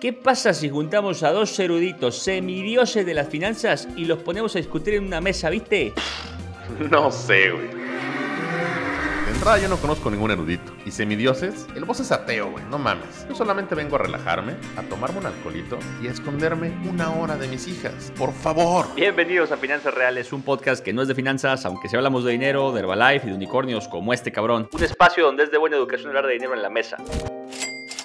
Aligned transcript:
¿Qué 0.00 0.12
pasa 0.12 0.52
si 0.52 0.68
juntamos 0.68 1.22
a 1.22 1.32
dos 1.32 1.58
eruditos 1.58 2.18
semidioses 2.18 3.06
de 3.06 3.14
las 3.14 3.28
finanzas 3.28 3.88
y 3.96 4.04
los 4.04 4.18
ponemos 4.18 4.54
a 4.54 4.58
discutir 4.58 4.92
en 4.94 5.06
una 5.06 5.22
mesa, 5.22 5.48
viste? 5.48 5.94
No 6.90 7.10
sé, 7.10 7.50
güey. 7.50 7.68
De 7.68 9.32
entrada 9.32 9.56
yo 9.58 9.68
no 9.68 9.76
conozco 9.76 10.10
ningún 10.10 10.32
erudito. 10.32 10.72
Y 10.84 10.90
semidioses, 10.90 11.66
el 11.74 11.84
voz 11.84 12.00
es 12.00 12.12
ateo, 12.12 12.50
güey, 12.50 12.64
no 12.66 12.76
mames. 12.76 13.26
Yo 13.28 13.34
solamente 13.34 13.74
vengo 13.74 13.96
a 13.96 14.00
relajarme, 14.00 14.56
a 14.76 14.82
tomarme 14.82 15.20
un 15.20 15.26
alcoholito 15.26 15.78
y 16.02 16.08
a 16.08 16.10
esconderme 16.10 16.72
una 16.90 17.14
hora 17.14 17.36
de 17.36 17.48
mis 17.48 17.66
hijas. 17.66 18.12
Por 18.18 18.32
favor. 18.34 18.86
Bienvenidos 18.96 19.50
a 19.52 19.56
Finanzas 19.56 19.94
Reales, 19.94 20.32
un 20.32 20.42
podcast 20.42 20.84
que 20.84 20.92
no 20.92 21.02
es 21.02 21.08
de 21.08 21.14
finanzas, 21.14 21.64
aunque 21.64 21.88
si 21.88 21.96
hablamos 21.96 22.24
de 22.24 22.32
dinero, 22.32 22.72
de 22.72 22.80
Herbalife 22.80 23.28
y 23.28 23.30
de 23.30 23.36
unicornios 23.36 23.88
como 23.88 24.12
este 24.12 24.30
cabrón. 24.30 24.68
Un 24.72 24.82
espacio 24.82 25.24
donde 25.24 25.44
es 25.44 25.50
de 25.50 25.56
buena 25.56 25.76
educación 25.76 26.08
hablar 26.08 26.26
de 26.26 26.34
dinero 26.34 26.52
en 26.52 26.62
la 26.62 26.70
mesa. 26.70 26.98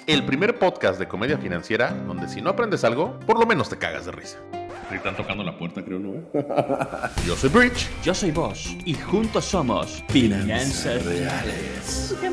El 0.04 0.26
primer 0.26 0.58
podcast 0.58 0.98
de 0.98 1.06
comedia 1.06 1.38
financiera 1.38 1.92
donde 1.92 2.26
si 2.26 2.42
no 2.42 2.50
aprendes 2.50 2.82
algo, 2.82 3.20
por 3.20 3.38
lo 3.38 3.46
menos 3.46 3.68
te 3.68 3.78
cagas 3.78 4.06
de 4.06 4.10
risa. 4.10 4.38
Están 4.90 5.16
tocando 5.16 5.44
la 5.44 5.56
puerta, 5.56 5.84
creo, 5.84 6.00
¿no? 6.00 6.24
Yo 7.26 7.36
soy 7.36 7.50
Bridge. 7.50 7.88
Yo 8.02 8.12
soy 8.12 8.32
vos 8.32 8.76
y 8.84 8.94
juntos 8.94 9.44
somos 9.44 10.02
Finanzas 10.08 11.06
Reales. 11.06 12.16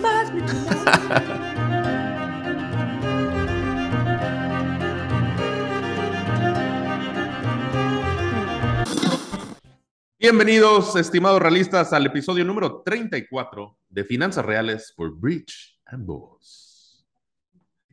Bienvenidos, 10.17 10.95
estimados 10.95 11.39
realistas, 11.39 11.93
al 11.93 12.07
episodio 12.07 12.43
número 12.43 12.81
34 12.83 13.77
de 13.89 14.03
Finanzas 14.03 14.43
Reales 14.43 14.91
por 14.97 15.15
Bridge 15.15 15.77
and 15.85 16.07
Boss. 16.07 16.68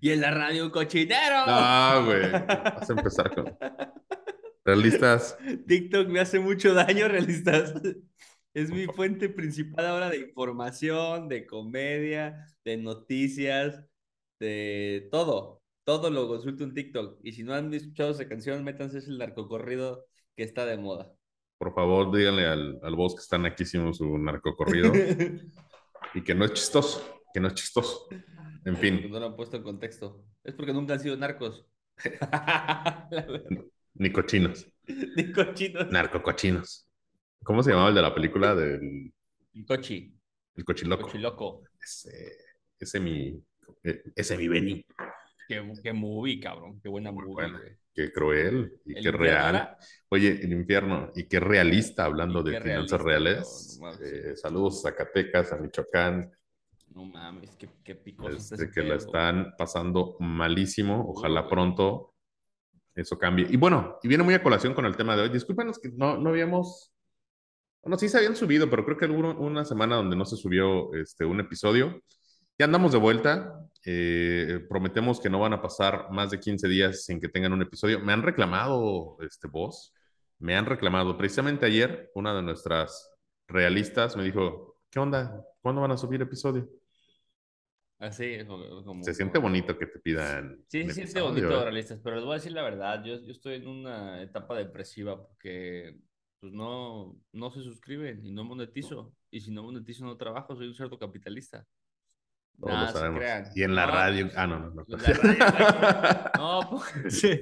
Y 0.01 0.11
en 0.11 0.21
la 0.21 0.31
radio 0.31 0.71
cochinero. 0.71 1.37
Ah, 1.47 2.03
güey. 2.05 2.31
Vas 2.31 2.91
a 2.91 2.93
empezar 2.93 3.35
con. 3.35 3.57
Realistas. 4.65 5.39
TikTok 5.67 6.09
me 6.09 6.21
hace 6.21 6.41
mucho 6.41 6.75
daño, 6.75 7.09
realistas. 7.09 7.73
Es 8.53 8.71
mi 8.71 8.87
fuente 8.87 9.29
principal 9.29 9.87
ahora 9.87 10.11
de 10.11 10.19
información, 10.19 11.29
de 11.29 11.47
comedia, 11.47 12.47
de 12.65 12.77
noticias, 12.77 13.85
de 14.41 15.09
todo. 15.13 15.63
Todo 15.85 16.11
lo 16.11 16.27
consulto 16.27 16.65
en 16.65 16.75
TikTok. 16.75 17.21
Y 17.23 17.33
si 17.33 17.45
no 17.45 17.55
han 17.55 17.73
escuchado 17.73 18.11
esa 18.11 18.29
canción, 18.29 18.65
métanse 18.65 18.99
es 18.99 19.09
el 19.09 19.19
narcocorrido 19.19 20.07
que 20.35 20.43
está 20.43 20.67
de 20.67 20.79
moda. 20.79 21.13
Por 21.59 21.75
favor, 21.75 22.15
díganle 22.15 22.47
al, 22.47 22.81
al 22.83 22.97
boss 22.97 23.15
que 23.15 23.21
está 23.21 23.39
naquísimo 23.39 23.93
su 23.93 24.19
narcocorrido. 24.19 24.93
y 26.15 26.23
que 26.23 26.35
no 26.35 26.45
es 26.45 26.55
chistoso. 26.55 27.23
Que 27.33 27.41
no 27.41 27.49
es 27.49 27.55
chistoso. 27.55 28.09
En 28.67 28.77
fin. 28.77 29.11
No 29.11 29.19
lo 29.21 29.27
han 29.27 29.37
puesto 29.37 29.57
en 29.57 29.63
contexto. 29.63 30.25
Es 30.45 30.53
porque 30.55 30.73
nunca 30.75 30.93
han 30.95 31.01
sido 31.01 31.17
narcos. 31.17 31.65
Ni 33.95 34.13
cochinos. 34.13 34.67
Ni 35.17 35.33
cochinos. 35.33 35.91
Narcocochinos. 35.91 36.87
¿Cómo 37.43 37.63
se 37.63 37.71
llamaba 37.71 37.89
el 37.91 37.95
de 37.95 38.03
la 38.03 38.15
película 38.15 38.55
del. 38.55 39.13
El 39.55 39.67
cochi. 39.67 40.13
El 40.55 40.65
cochiloco. 40.65 41.05
Cochiloco. 41.05 41.63
Ese, 41.83 42.37
ese 42.79 43.01
mi. 43.01 43.43
Ese 44.15 44.37
mi 44.37 44.49
Benny. 44.49 44.85
Qué, 45.49 45.63
qué 45.83 45.93
movie, 45.93 46.41
cabrón. 46.41 46.81
Qué 46.83 46.89
buena 46.89 47.13
movie, 47.13 47.33
Bueno, 47.33 47.61
qué 47.95 48.13
cruel 48.13 48.81
y 48.85 48.97
El 48.99 49.03
qué 49.05 49.13
real. 49.13 49.55
era- 49.55 49.79
Oye, 50.09 50.41
el 50.43 50.53
infierno 50.53 51.13
y 51.15 51.25
qué 51.29 51.39
realista 51.41 52.05
hablando 52.05 52.41
Y 52.41 52.45
de 52.51 52.53
qué 52.59 52.61
finanzas 52.65 53.01
realista, 53.01 53.33
reales. 53.39 53.79
no 53.81 53.93
Eh, 54.05 54.37
saludos 54.37 54.85
a 54.85 54.91
Zacatecas, 54.91 55.53
a 55.53 55.57
Michoacán, 55.59 56.31
No 56.97 57.05
mames, 57.05 57.55
qué, 57.57 57.69
qué 57.85 57.95
picoso 57.95 58.37
este, 58.37 58.55
ese 58.55 58.71
que 58.71 58.83
la 58.83 58.95
están 58.95 59.55
pasando 59.59 60.17
malísimo. 60.19 61.05
Ojalá 61.11 61.47
pronto 61.47 62.15
eso 62.95 63.19
cambie. 63.19 63.47
Y 63.51 63.57
bueno, 63.59 63.99
y 64.03 64.09
viene 64.09 64.25
muy 64.25 64.33
a 64.33 64.43
colación 64.43 64.73
con 64.73 64.87
el 64.87 64.97
tema 64.97 65.15
de 65.15 65.25
hoy. 65.25 65.29
Discúlpenos 65.29 65.79
que 65.79 65.91
no, 65.91 66.17
no 66.17 66.31
habíamos. 66.31 66.91
Bueno, 67.83 67.99
sí 67.99 68.09
se 68.09 68.17
habían 68.17 68.35
subido, 68.35 68.71
pero 68.71 68.85
creo 68.87 68.97
que 68.97 69.07
hubo 69.07 69.35
una 69.39 69.67
semana 69.67 69.97
donde 69.97 70.17
no 70.17 70.25
se 70.25 70.37
subió 70.37 70.95
este, 70.95 71.27
un 71.27 71.39
episodio. 71.41 72.01
Ya 72.59 72.65
andamos 72.65 72.93
de 72.93 72.99
vuelta. 72.99 73.61
eh, 73.85 74.61
prometemos 74.69 75.21
que 75.21 75.29
no 75.31 75.41
van 75.41 75.53
a 75.53 75.61
pasar 75.63 76.09
más 76.11 76.31
de 76.31 76.41
15 76.41 76.67
días 76.69 77.05
sin 77.05 77.21
que 77.21 77.29
tengan 77.29 77.53
un 77.53 77.63
episodio. 77.63 78.01
Me 78.01 78.15
han 78.15 78.23
reclamado, 78.23 79.19
este 79.21 79.49
voz, 79.49 79.93
me 80.39 80.57
han 80.57 80.65
reclamado. 80.67 81.19
Precisamente 81.19 81.67
ayer, 81.67 82.11
una 82.15 82.35
de 82.35 82.43
nuestras 82.43 83.13
realistas 83.49 84.17
me 84.17 84.25
dijo: 84.25 84.79
¿Qué 84.91 84.99
onda? 84.99 85.45
¿Cuándo 85.61 85.83
van 85.83 85.93
a 85.93 85.99
subir 85.99 86.23
episodio? 86.23 86.67
Así, 87.99 88.45
como, 88.47 88.85
como- 88.85 89.03
Se 89.05 89.15
siente 89.15 89.39
bonito 89.39 89.79
que 89.79 89.87
te 89.87 89.99
pidan. 89.99 90.63
Sí, 90.69 90.85
se 90.85 90.93
siente 90.93 91.21
bonito, 91.23 91.65
realistas, 91.65 91.99
pero 92.03 92.17
les 92.17 92.25
voy 92.25 92.33
a 92.33 92.37
decir 92.37 92.53
la 92.53 92.63
verdad, 92.63 93.03
yo, 93.05 93.15
yo 93.23 93.33
estoy 93.33 93.55
en 93.55 93.69
una 93.69 94.21
etapa 94.23 94.55
depresiva 94.57 95.27
porque 95.27 95.99
pues 96.39 96.53
no, 96.53 97.17
no 97.33 97.51
se 97.51 97.63
suscriben 97.63 98.25
y 98.25 98.31
no 98.33 98.45
monetizo. 98.45 99.15
Y 99.31 99.41
si 99.41 99.51
no 99.51 99.63
monetizo 99.63 100.05
no 100.05 100.17
trabajo, 100.19 100.55
soy 100.55 100.69
un 100.69 100.75
cerdo 100.75 100.99
capitalista. 100.99 101.67
Todos 102.61 102.73
Nah, 102.73 102.87
lo 102.87 102.93
sabemos. 102.93 103.57
Y 103.57 103.63
en 103.63 103.75
la 103.75 103.87
No, 103.87 103.93
radio. 103.93 104.27
pues, 104.27 104.37
Ah, 104.39 104.47
no, 104.47 104.59
no, 104.59 104.71
no. 104.71 104.85
en 104.87 105.03
la 105.03 105.09
radio, 105.09 106.31
No, 106.39 106.61
pues, 106.71 107.15
sí. 107.21 107.41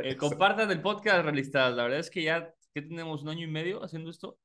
Eh, 0.00 0.16
compartan 0.16 0.70
el 0.70 0.82
podcast, 0.82 1.24
realistas. 1.24 1.74
La 1.74 1.84
verdad 1.84 1.98
es 2.00 2.10
que 2.10 2.22
ya 2.22 2.54
que 2.74 2.82
tenemos 2.82 3.22
un 3.22 3.30
año 3.30 3.44
y 3.46 3.50
medio 3.50 3.82
haciendo 3.82 4.10
esto. 4.10 4.38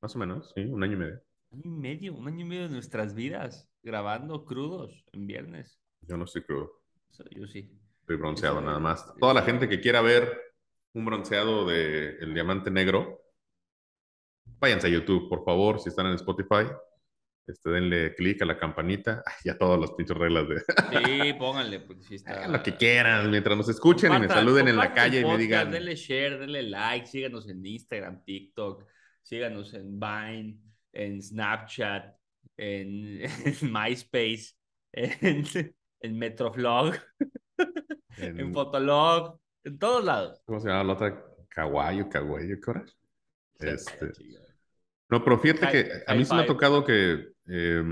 Más 0.00 0.14
o 0.16 0.18
menos, 0.18 0.52
sí, 0.54 0.62
un 0.62 0.82
año 0.82 0.94
y 0.94 0.96
medio. 0.96 1.20
Un 1.54 1.60
año 1.60 1.76
y 1.76 1.80
medio, 1.80 2.14
un 2.14 2.26
año 2.26 2.40
y 2.44 2.48
medio 2.48 2.62
de 2.64 2.68
nuestras 2.70 3.14
vidas, 3.14 3.68
grabando 3.82 4.44
crudos 4.44 5.04
en 5.12 5.26
viernes. 5.26 5.78
Yo 6.02 6.16
no 6.16 6.24
estoy 6.24 6.42
crudo, 6.42 6.82
Eso 7.10 7.24
yo 7.30 7.46
sí. 7.46 7.70
estoy 8.00 8.16
bronceado 8.16 8.56
Eso- 8.58 8.66
nada 8.66 8.78
más. 8.80 9.14
Toda 9.20 9.34
la 9.34 9.42
gente 9.42 9.68
que 9.68 9.80
quiera 9.80 10.00
ver 10.02 10.36
un 10.94 11.04
bronceado 11.04 11.66
de 11.66 12.16
El 12.20 12.34
Diamante 12.34 12.70
Negro, 12.70 13.20
váyanse 14.58 14.88
a 14.88 14.90
YouTube, 14.90 15.28
por 15.28 15.44
favor, 15.44 15.80
si 15.80 15.88
están 15.90 16.06
en 16.06 16.14
Spotify. 16.14 16.66
Este, 17.46 17.68
denle 17.70 18.14
clic 18.14 18.40
a 18.40 18.46
la 18.46 18.58
campanita. 18.58 19.22
Ay, 19.26 19.34
ya 19.44 19.58
todas 19.58 19.78
las 19.78 19.92
pinches 19.92 20.16
reglas 20.16 20.48
de 20.48 20.60
Sí, 21.28 21.34
pónganle, 21.34 21.80
porque 21.80 22.02
sí 22.02 22.14
está. 22.14 22.48
Lo 22.48 22.62
que 22.62 22.74
quieran 22.74 23.30
mientras 23.30 23.54
nos 23.56 23.68
escuchen 23.68 24.14
y 24.14 24.18
me 24.18 24.28
saluden 24.28 24.66
en 24.68 24.76
la 24.76 24.92
calle 24.94 25.20
y 25.20 25.24
me 25.26 25.36
digan. 25.36 25.70
Denle 25.70 25.94
share, 25.94 26.38
denle 26.38 26.62
like, 26.62 27.06
síganos 27.06 27.46
en 27.48 27.64
Instagram, 27.64 28.24
TikTok, 28.24 28.86
síganos 29.22 29.74
en 29.74 30.00
Vine, 30.00 30.58
en 30.94 31.22
Snapchat, 31.22 32.16
en, 32.56 33.20
en 33.62 33.72
MySpace, 33.72 34.54
en, 34.92 35.44
en 36.00 36.18
Metroflog, 36.18 36.94
en, 38.16 38.40
en- 38.40 38.54
Fotolog, 38.54 39.38
en 39.64 39.78
todos 39.78 40.04
lados. 40.04 40.40
¿Cómo 40.46 40.60
se 40.60 40.68
llama 40.68 40.84
la 40.84 40.92
otra? 40.92 41.24
Kawaii 41.48 42.08
Kawaii, 42.08 42.60
¿qué 42.60 42.70
hora? 42.70 42.84
Este. 43.60 44.12
No, 45.08 45.22
pero 45.22 45.38
fíjate 45.38 45.70
que 45.70 45.90
a 46.06 46.14
mí 46.14 46.24
sí 46.24 46.34
me 46.34 46.42
ha 46.42 46.46
tocado 46.46 46.84
que, 46.84 47.28
eh, 47.46 47.82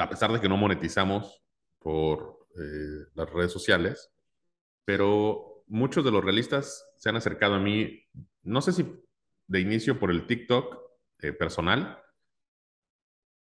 a 0.00 0.08
pesar 0.08 0.32
de 0.32 0.40
que 0.40 0.48
no 0.48 0.56
monetizamos 0.56 1.42
por 1.78 2.46
eh, 2.56 3.06
las 3.14 3.30
redes 3.30 3.52
sociales, 3.52 4.10
pero 4.84 5.64
muchos 5.68 6.04
de 6.04 6.10
los 6.10 6.24
realistas 6.24 6.84
se 6.96 7.08
han 7.08 7.16
acercado 7.16 7.54
a 7.54 7.60
mí, 7.60 8.04
no 8.42 8.60
sé 8.60 8.72
si 8.72 8.84
de 9.46 9.60
inicio 9.60 9.98
por 9.98 10.10
el 10.10 10.26
TikTok 10.26 10.76
eh, 11.22 11.32
personal 11.32 11.98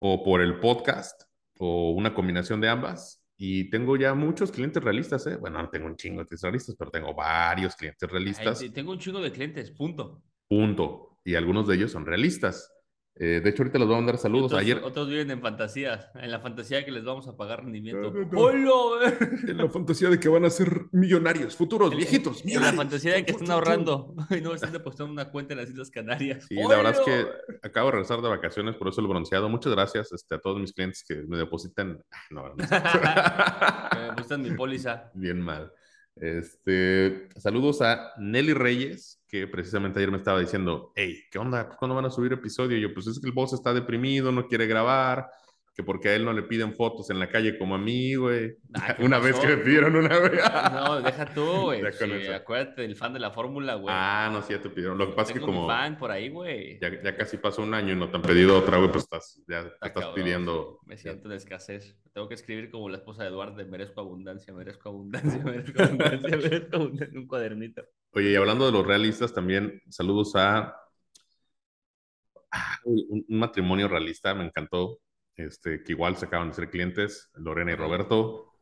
o 0.03 0.23
por 0.23 0.41
el 0.41 0.59
podcast 0.59 1.23
o 1.59 1.93
una 1.93 2.15
combinación 2.15 2.61
de 2.61 2.69
ambas. 2.69 3.25
Y 3.37 3.71
tengo 3.71 3.97
ya 3.97 4.15
muchos 4.15 4.53
clientes 4.53 4.83
realistas, 4.83 5.27
¿eh? 5.27 5.37
Bueno, 5.37 5.63
no 5.63 5.71
tengo 5.71 5.87
un 5.87 5.97
chingo 5.97 6.21
de 6.21 6.27
clientes 6.27 6.43
realistas, 6.43 6.77
pero 6.79 6.91
tengo 6.91 7.15
varios 7.15 7.75
clientes 7.75 8.11
realistas. 8.11 8.63
tengo 8.75 8.93
un 8.93 8.99
chingo 8.99 9.21
de 9.21 9.33
clientes, 9.33 9.71
punto. 9.71 10.23
Punto. 10.47 11.19
Y 11.25 11.35
algunos 11.35 11.67
de 11.67 11.77
ellos 11.77 11.93
son 11.93 12.05
realistas. 12.05 12.71
Eh, 13.16 13.41
de 13.44 13.50
hecho, 13.50 13.62
ahorita 13.62 13.78
les 13.78 13.87
voy 13.87 13.97
a 13.97 13.98
mandar 13.98 14.16
saludos. 14.16 14.47
Otros, 14.47 14.60
Ayer, 14.62 14.78
otros 14.82 15.06
viven 15.09 15.31
en 15.31 15.43
fantasías, 15.43 16.09
en 16.15 16.31
la 16.31 16.41
fantasía 16.41 16.84
que 16.87 16.91
les 16.91 17.04
vamos 17.04 17.28
a 17.28 17.37
pagar 17.37 17.62
rendimiento. 17.65 18.10
No, 18.10 18.21
no, 18.21 18.31
no. 18.31 18.38
¡Hola! 18.41 19.15
en 19.47 19.56
la 19.59 19.69
fantasía 19.69 20.09
de 20.09 20.19
que 20.19 20.28
van 20.31 20.45
a 20.47 20.51
ser 20.51 20.86
millonarios, 20.92 21.54
futuros, 21.54 21.91
En- 21.92 21.98
viejitos, 21.98 22.42
En 22.47 22.62
la 22.62 22.72
fantasía 22.72 23.12
de 23.15 23.24
que 23.27 23.33
están 23.33 23.51
ahorrando 23.51 24.15
y 24.30 24.41
no 24.41 24.54
están 24.54 24.72
depositando 24.72 25.12
una 25.12 25.30
cuenta 25.30 25.53
en 25.53 25.59
las 25.60 25.68
Islas 25.68 25.91
Canarias. 25.91 26.47
Sí, 26.48 26.54
la 26.54 26.77
verdad 26.77 26.92
es 26.95 27.01
que 27.01 27.27
acabo 27.62 27.89
de 27.89 27.92
regresar 27.92 28.22
de 28.22 28.28
vacaciones, 28.28 28.77
por 28.77 28.89
eso 28.89 29.03
el 29.03 29.07
bronceado. 29.09 29.48
Muchas 29.51 29.72
gracias 29.72 30.13
este, 30.13 30.36
a 30.36 30.39
todos 30.39 30.59
mis 30.59 30.72
clientes 30.72 31.04
que 31.06 31.16
me 31.16 31.36
depositan. 31.36 32.03
Ah, 32.10 32.16
No, 32.30 32.48
no. 32.48 32.54
Que 33.91 33.98
me 34.09 34.15
gustan 34.16 34.42
mi 34.42 34.51
póliza. 34.53 35.10
Bien 35.15 35.41
mal. 35.41 35.71
Este, 36.16 37.28
saludos 37.36 37.83
a 37.83 38.13
Nelly 38.18 38.54
Reyes, 38.54 39.20
que 39.30 39.47
precisamente 39.47 39.98
ayer 40.00 40.10
me 40.10 40.18
estaba 40.18 40.41
diciendo, 40.41 40.92
hey, 40.97 41.24
¿qué 41.30 41.38
onda? 41.38 41.68
¿Cuándo 41.68 41.94
van 41.94 42.06
a 42.06 42.10
subir 42.10 42.32
episodio? 42.32 42.77
Y 42.77 42.80
yo, 42.80 42.92
pues 42.92 43.06
es 43.06 43.21
que 43.21 43.27
el 43.27 43.32
boss 43.32 43.53
está 43.53 43.72
deprimido, 43.72 44.32
no 44.32 44.47
quiere 44.48 44.66
grabar, 44.66 45.30
que 45.75 45.84
porque 45.84 46.09
a 46.09 46.17
él 46.17 46.25
no 46.25 46.33
le 46.33 46.43
piden 46.43 46.75
fotos 46.75 47.11
en 47.11 47.19
la 47.19 47.28
calle 47.28 47.57
como 47.57 47.75
a 47.75 47.78
mí, 47.78 48.15
güey. 48.15 48.57
Ah, 48.75 48.95
¿qué 48.97 49.05
una 49.05 49.19
vez 49.19 49.39
que 49.39 49.47
me 49.47 49.57
pidieron 49.59 49.97
una 49.97 50.19
vez. 50.19 50.41
No, 50.72 51.01
deja 51.01 51.27
tú, 51.27 51.45
güey. 51.63 51.83
Sí, 51.93 52.27
acuérdate 52.28 52.83
del 52.83 52.97
fan 52.97 53.13
de 53.13 53.21
la 53.21 53.31
fórmula, 53.31 53.75
güey. 53.75 53.95
Ah, 53.97 54.31
no, 54.33 54.43
sí, 54.43 54.53
ya 54.53 54.61
te 54.61 54.71
pidieron. 54.71 54.99
Lo 54.99 55.07
que 55.09 55.13
pasa 55.13 55.33
es 55.33 55.39
que 55.39 55.45
como 55.45 55.67
fan 55.67 55.99
por 55.99 56.11
ahí, 56.11 56.28
güey. 56.28 56.78
ya, 56.81 57.03
ya 57.03 57.17
casi 57.17 57.37
pasó 57.37 57.63
un 57.63 57.75
año 57.75 57.93
y 57.93 57.97
no 57.97 58.11
te 58.11 58.17
han 58.17 58.22
pedido 58.22 58.59
otra, 58.59 58.78
güey, 58.78 58.91
pues 58.91 59.05
estás, 59.05 59.43
ya 59.49 59.61
Está 59.61 59.87
estás 59.87 60.05
cabrón, 60.05 60.15
pidiendo. 60.15 60.78
sí. 60.83 60.89
Me 60.89 60.97
siento 60.97 61.28
en 61.28 61.37
escasez. 61.37 61.97
Tengo 62.13 62.28
que 62.28 62.34
escribir 62.34 62.71
como 62.71 62.89
la 62.89 62.97
esposa 62.97 63.23
de 63.23 63.28
Eduardo 63.28 63.65
merezco 63.66 64.01
abundancia, 64.01 64.53
merezco 64.53 64.89
abundancia, 64.89 65.43
merezco 65.45 65.83
abundancia, 65.83 66.37
merezco 66.37 66.77
abundancia 66.77 67.13
en 67.13 67.19
un 67.19 67.27
cuadernito. 67.27 67.84
Oye, 68.13 68.33
y 68.33 68.37
hablando 68.37 68.66
de 68.66 68.73
los 68.73 68.87
realistas, 68.87 69.33
también 69.33 69.81
saludos 69.89 70.34
a 70.34 70.77
ah, 72.51 72.78
un 72.84 73.25
matrimonio 73.28 73.87
realista, 73.87 74.34
me 74.34 74.45
encantó. 74.45 74.99
Este, 75.36 75.82
que 75.82 75.92
igual 75.92 76.16
se 76.16 76.27
acaban 76.27 76.48
de 76.48 76.54
ser 76.54 76.71
clientes, 76.71 77.30
Lorena 77.34 77.72
y 77.72 77.77
Roberto. 77.77 78.53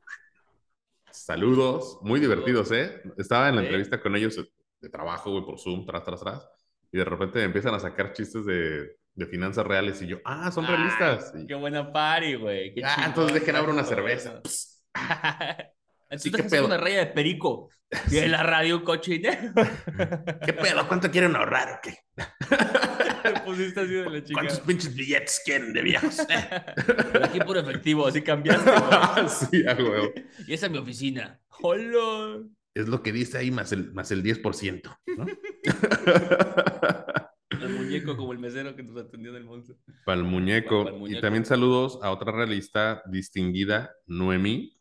Saludos, 1.11 1.99
muy 2.03 2.21
divertidos, 2.21 2.71
¿eh? 2.73 3.03
Estaba 3.17 3.49
en 3.49 3.57
la 3.57 3.63
Sí. 3.63 3.67
entrevista 3.67 4.01
con 4.01 4.15
ellos 4.15 4.37
de 4.81 4.89
trabajo, 4.89 5.31
güey, 5.33 5.45
por 5.45 5.59
Zoom, 5.59 5.85
tras, 5.87 6.05
tras, 6.05 6.21
tras. 6.21 6.49
Y 6.93 6.99
de 6.99 7.05
repente 7.05 7.43
empiezan 7.43 7.75
a 7.75 7.81
sacar 7.81 8.13
chistes 8.13 8.45
de, 8.47 8.97
de 9.15 9.27
finanzas 9.27 9.67
reales 9.67 10.01
y 10.03 10.07
yo, 10.07 10.19
ah, 10.25 10.51
son 10.53 10.67
realistas. 10.67 11.33
Ay, 11.35 11.43
Y, 11.43 11.47
qué 11.47 11.55
buena 11.55 11.93
party, 11.93 12.35
güey. 12.37 12.75
ah, 12.85 13.05
entonces 13.07 13.35
dejen 13.41 13.57
abrir 13.57 13.75
una 13.75 13.85
cerveza. 13.85 14.41
Entonces 16.11 16.33
¿qué 16.43 16.43
pedo? 16.49 16.65
una 16.67 16.79
raya 16.79 17.01
de 17.01 17.07
perico. 17.09 17.71
Y 18.11 18.19
en 18.19 18.33
la 18.33 18.43
radio 18.43 18.83
cochinero. 18.85 19.53
¿Qué 20.45 20.53
pedo? 20.53 20.87
¿Cuánto 20.89 21.11
quieren 21.11 21.35
ahorrar 21.37 21.73
o 21.73 21.81
qué? 21.83 21.99
Te 23.49 23.55
pusiste 23.55 23.81
así 23.81 23.93
de 23.93 24.11
la 24.11 24.23
chica. 24.23 24.41
¿Cuántos 24.41 24.61
pinches 24.61 24.95
billetes 24.95 25.43
quieren 25.45 25.73
de 25.73 25.83
viejos? 25.83 26.19
Aquí 27.23 27.41
por 27.41 27.57
efectivo, 27.57 28.07
así 28.07 28.23
cambiaste, 28.23 28.71
güey. 28.71 29.29
sí, 29.51 29.67
a 29.67 29.75
huevo. 29.75 30.13
Y 30.47 30.53
esa 30.53 30.67
es 30.67 30.73
mi 30.73 30.79
oficina. 30.79 31.41
¡Hola! 31.63 32.43
Es 32.75 32.89
lo 32.89 33.03
que 33.03 33.11
dice 33.11 33.39
ahí 33.39 33.51
más 33.51 33.73
el, 33.73 33.93
más 33.93 34.11
el 34.11 34.23
10%. 34.23 34.99
¿no? 35.17 35.27
El 37.61 37.71
muñeco 37.71 38.17
como 38.17 38.33
el 38.33 38.39
mesero 38.39 38.77
que 38.77 38.85
nos 38.85 38.97
atendió 38.97 39.31
en 39.31 39.39
el 39.39 39.45
monstruo. 39.45 39.77
Para 40.05 40.21
el 40.21 40.25
muñeco. 40.25 40.85
Para 40.85 40.95
el 40.95 41.01
muñeco. 41.01 41.19
Y 41.19 41.21
también 41.21 41.45
saludos 41.45 41.99
a 42.03 42.13
otra 42.13 42.31
realista 42.31 43.03
distinguida, 43.07 43.91
Noemí, 44.07 44.75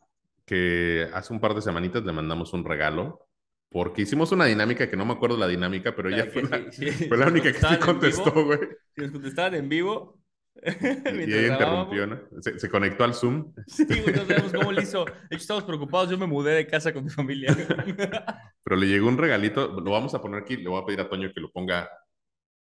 que 0.44 1.08
hace 1.12 1.32
un 1.32 1.40
par 1.40 1.54
de 1.54 1.62
semanitas 1.62 2.04
le 2.04 2.12
mandamos 2.12 2.52
un 2.52 2.64
regalo. 2.64 3.27
Porque 3.70 4.02
hicimos 4.02 4.32
una 4.32 4.46
dinámica 4.46 4.88
que 4.88 4.96
no 4.96 5.04
me 5.04 5.12
acuerdo 5.12 5.36
la 5.36 5.46
dinámica, 5.46 5.94
pero 5.94 6.08
ella 6.08 6.26
fue, 6.32 6.42
la, 6.42 6.70
fue 6.72 7.26
única 7.26 7.52
que 7.52 7.58
sí 7.58 7.76
contestó, 7.84 8.32
güey. 8.44 8.58
Si 8.94 9.02
nos 9.02 9.10
contestaban 9.10 9.54
en 9.54 9.68
vivo. 9.68 10.18
Y 10.64 11.32
ella 11.34 11.52
interrumpió, 11.52 12.06
¿no? 12.06 12.20
Se, 12.40 12.58
se 12.58 12.68
conectó 12.68 13.04
al 13.04 13.14
Zoom. 13.14 13.52
Sí, 13.68 13.84
güey, 13.86 14.12
no 14.16 14.24
sabemos 14.26 14.52
cómo 14.52 14.72
lo 14.72 14.82
hizo. 14.82 15.04
De 15.04 15.12
hecho, 15.30 15.36
estamos 15.42 15.64
preocupados. 15.64 16.10
Yo 16.10 16.18
me 16.18 16.26
mudé 16.26 16.52
de 16.52 16.66
casa 16.66 16.92
con 16.92 17.04
mi 17.04 17.10
familia. 17.10 17.54
Pero 18.64 18.76
le 18.76 18.86
llegó 18.88 19.06
un 19.06 19.18
regalito, 19.18 19.68
lo 19.80 19.90
vamos 19.92 20.14
a 20.14 20.20
poner 20.20 20.40
aquí, 20.42 20.56
le 20.56 20.68
voy 20.68 20.82
a 20.82 20.84
pedir 20.84 21.00
a 21.00 21.08
Toño 21.08 21.30
que 21.32 21.40
lo 21.40 21.52
ponga 21.52 21.88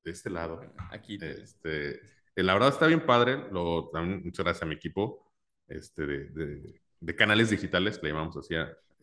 de 0.05 0.13
este 0.13 0.31
lado. 0.31 0.61
Aquí. 0.91 1.19
Este, 1.21 1.91
eh, 2.37 2.43
la 2.43 2.55
verdad 2.55 2.71
está 2.71 2.87
bien 2.87 3.05
padre, 3.05 3.37
lo, 3.53 3.91
también 3.93 4.23
muchas 4.25 4.45
gracias 4.45 4.63
a 4.63 4.67
mi 4.67 4.77
equipo 4.77 5.31
este, 5.69 6.07
de, 6.07 6.31
de- 6.31 6.81
de 7.01 7.17
canales 7.17 7.51
digitales, 7.51 7.99
que 7.99 8.07
le 8.07 8.13
llamamos 8.15 8.35
así, 8.39 8.55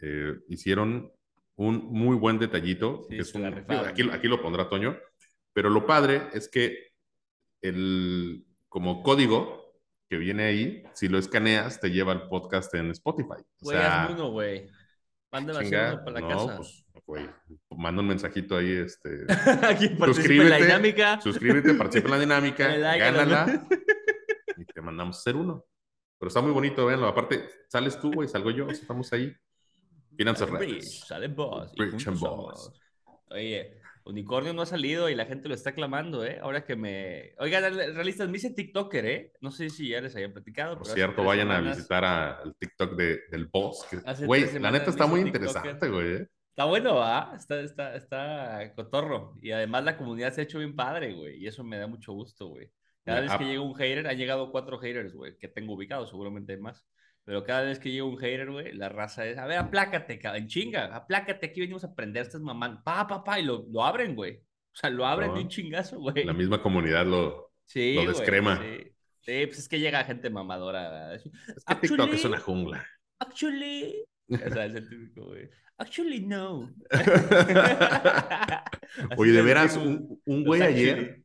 eh, 0.01 0.33
hicieron 0.49 1.11
un 1.67 1.85
muy 1.91 2.15
buen 2.15 2.39
detallito, 2.39 3.05
Sí, 3.09 3.15
que 3.15 3.21
es 3.21 3.33
un- 3.35 3.45
aquí, 3.45 4.09
aquí 4.11 4.27
lo 4.27 4.41
pondrá 4.41 4.67
Toño, 4.69 4.97
pero 5.53 5.69
lo 5.69 5.85
padre 5.85 6.27
es 6.33 6.49
que 6.49 6.91
el 7.61 8.45
como 8.69 9.03
código 9.03 9.75
que 10.09 10.17
viene 10.17 10.43
ahí, 10.45 10.83
si 10.93 11.07
lo 11.07 11.17
escaneas, 11.17 11.79
te 11.79 11.89
lleva 11.89 12.11
al 12.13 12.27
podcast 12.27 12.73
en 12.75 12.91
Spotify. 12.91 13.41
O 13.41 13.45
Güey, 13.65 13.77
sea, 13.77 14.09
uno, 14.11 14.29
güey. 14.31 14.67
Mándame 15.31 15.67
uno 15.67 16.03
para 16.03 16.11
la 16.11 16.21
no, 16.21 16.27
casa. 16.47 16.57
pues, 16.57 16.85
güey, 17.05 17.29
manda 17.69 18.01
un 18.01 18.07
mensajito 18.09 18.57
ahí, 18.57 18.71
este, 18.71 19.25
Aquí 19.77 19.89
participa 19.89 19.93
en 19.93 19.99
la 19.99 20.13
suscríbete, 20.13 20.63
dinámica. 20.65 21.21
suscríbete, 21.21 21.73
participa 21.75 22.07
en 22.07 22.11
la 22.11 22.19
dinámica, 22.19 22.67
like 22.77 22.99
gánala 22.99 23.67
y 24.57 24.65
te 24.65 24.81
mandamos 24.81 25.17
hacer 25.19 25.35
uno. 25.37 25.63
Pero 26.19 26.27
está 26.27 26.41
muy 26.41 26.51
bonito, 26.51 26.85
véanlo. 26.85 27.07
Aparte, 27.07 27.47
sales 27.69 27.99
tú, 27.99 28.11
güey, 28.11 28.27
salgo 28.27 28.51
yo, 28.51 28.67
estamos 28.67 29.11
ahí. 29.13 29.33
Finanzas 30.21 30.49
reales. 30.49 30.69
Bridge, 30.69 31.05
sale 31.05 31.27
Boss. 31.27 31.71
juntos 31.77 32.07
and. 32.07 32.19
Boss. 32.19 32.71
Oye, 33.29 33.77
Unicornio 34.03 34.53
no 34.53 34.63
ha 34.63 34.65
salido 34.65 35.09
y 35.09 35.15
la 35.15 35.25
gente 35.25 35.47
lo 35.47 35.53
está 35.55 35.73
clamando, 35.73 36.25
¿eh? 36.25 36.39
Ahora 36.41 36.65
que 36.65 36.75
me... 36.75 37.33
Oigan, 37.39 37.63
realistas, 37.75 38.27
me 38.29 38.37
hice 38.37 38.49
TikToker, 38.49 39.05
¿eh? 39.05 39.31
No 39.41 39.51
sé 39.51 39.69
si 39.69 39.89
ya 39.89 40.01
les 40.01 40.15
había 40.15 40.33
platicado. 40.33 40.75
Por 40.75 40.83
pero 40.83 40.95
cierto, 40.95 41.23
vayan 41.23 41.51
a 41.51 41.57
semanas- 41.57 41.77
visitar 41.77 42.03
a- 42.03 42.31
al 42.41 42.55
TikTok 42.55 42.95
de, 42.95 43.19
del 43.29 43.45
boss. 43.45 43.85
que- 43.89 44.25
Güey, 44.25 44.59
la 44.59 44.71
neta 44.71 44.89
está 44.89 45.05
muy 45.05 45.23
TikToker. 45.23 45.47
interesante, 45.47 45.89
güey. 45.89 46.13
¿eh? 46.15 46.27
Está 46.49 46.65
bueno, 46.65 47.01
¿ah? 47.01 47.33
Está, 47.37 47.61
está, 47.61 47.95
está 47.95 48.73
cotorro. 48.75 49.37
Y 49.41 49.51
además 49.51 49.83
la 49.85 49.95
comunidad 49.97 50.33
se 50.33 50.41
ha 50.41 50.43
hecho 50.43 50.57
bien 50.59 50.75
padre, 50.75 51.13
güey. 51.13 51.37
Y 51.37 51.47
eso 51.47 51.63
me 51.63 51.77
da 51.77 51.87
mucho 51.87 52.11
gusto, 52.11 52.47
güey. 52.47 52.69
Cada 53.05 53.21
vez 53.21 53.31
que 53.35 53.45
llega 53.45 53.61
un 53.61 53.73
hater, 53.75 54.07
han 54.07 54.17
llegado 54.17 54.51
cuatro 54.51 54.77
haters, 54.77 55.13
güey, 55.13 55.37
que 55.37 55.47
tengo 55.47 55.73
ubicados, 55.73 56.09
seguramente 56.09 56.53
hay 56.53 56.59
más. 56.59 56.85
Pero 57.23 57.43
cada 57.43 57.63
vez 57.63 57.79
que 57.79 57.91
llega 57.91 58.05
un 58.05 58.17
hater, 58.17 58.51
güey, 58.51 58.73
la 58.73 58.89
raza 58.89 59.25
es, 59.25 59.37
a 59.37 59.45
ver, 59.45 59.59
aplácate, 59.59 60.19
cabrón, 60.19 60.47
chinga, 60.47 60.95
aplácate, 60.95 61.47
aquí 61.47 61.61
venimos 61.61 61.83
a 61.83 61.87
aprender, 61.87 62.23
estas 62.23 62.41
mamás, 62.41 62.79
pa, 62.83 63.07
pa, 63.07 63.23
pa, 63.23 63.39
y 63.39 63.43
lo, 63.43 63.65
lo 63.69 63.83
abren, 63.83 64.15
güey. 64.15 64.37
O 64.37 64.75
sea, 64.75 64.89
lo 64.89 65.05
abren 65.05 65.33
de 65.33 65.41
un 65.41 65.49
chingazo, 65.49 65.99
güey. 65.99 66.23
La 66.23 66.33
misma 66.33 66.61
comunidad 66.61 67.05
lo. 67.05 67.51
Sí, 67.65 67.93
lo 67.93 68.03
güey, 68.03 68.13
descrema. 68.13 68.61
Sí. 68.61 68.91
Sí, 69.21 69.45
pues 69.45 69.59
es 69.59 69.69
que 69.69 69.79
llega 69.79 70.03
gente 70.03 70.29
mamadora. 70.29 71.13
Es 71.13 71.23
que 71.23 71.75
TikTok 71.75 72.13
es 72.13 72.25
una 72.25 72.39
jungla. 72.39 72.85
Actually. 73.19 74.03
O 74.29 74.37
sea, 74.37 74.65
es 74.65 74.75
el 74.75 74.89
típico, 74.89 75.25
güey. 75.25 75.49
Actually, 75.77 76.21
no. 76.21 76.73
Oye, 79.17 79.31
de 79.31 79.41
veras, 79.41 79.77
un, 79.77 80.21
un 80.25 80.43
güey 80.43 80.61
ayer, 80.61 81.23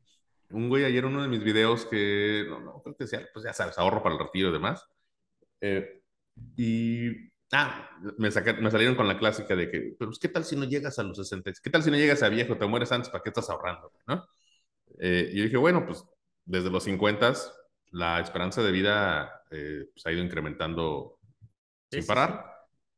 un 0.50 0.68
güey 0.68 0.84
ayer, 0.84 1.04
uno 1.04 1.22
de 1.22 1.28
mis 1.28 1.42
videos 1.42 1.84
que, 1.86 2.44
no, 2.48 2.60
no, 2.60 2.82
creo 2.82 2.96
que 2.96 3.06
sea, 3.06 3.26
pues 3.32 3.44
ya 3.44 3.52
sabes, 3.52 3.78
ahorro 3.78 4.02
para 4.02 4.14
el 4.14 4.20
retiro 4.20 4.48
y 4.48 4.52
demás. 4.52 4.86
Eh, 5.60 6.02
y, 6.56 7.10
ah, 7.52 7.90
me, 8.18 8.30
saca- 8.30 8.54
me 8.54 8.70
salieron 8.70 8.96
con 8.96 9.08
la 9.08 9.18
clásica 9.18 9.56
de 9.56 9.70
que, 9.70 9.80
pero 9.98 10.10
pues, 10.10 10.18
¿qué 10.18 10.28
tal 10.28 10.44
si 10.44 10.56
no 10.56 10.64
llegas 10.64 10.98
a 10.98 11.02
los 11.04 11.16
60? 11.18 11.52
¿Qué 11.62 11.70
tal 11.70 11.82
si 11.82 11.90
no 11.90 11.96
llegas 11.96 12.22
a 12.22 12.28
viejo? 12.28 12.56
Te 12.58 12.66
mueres 12.66 12.92
antes, 12.92 13.10
¿para 13.10 13.22
qué 13.22 13.30
estás 13.30 13.50
ahorrando? 13.50 13.92
¿No? 14.06 14.24
Eh, 15.00 15.30
y 15.32 15.38
yo 15.38 15.44
dije, 15.44 15.56
bueno, 15.56 15.86
pues 15.86 16.04
desde 16.44 16.70
los 16.70 16.84
50 16.84 17.32
la 17.92 18.20
esperanza 18.20 18.62
de 18.62 18.72
vida 18.72 19.42
eh, 19.50 19.86
pues, 19.92 20.06
ha 20.06 20.12
ido 20.12 20.22
incrementando 20.24 21.18
Sí, 21.90 22.02
sin 22.02 22.06
sí, 22.10 22.16
parar. 22.16 22.44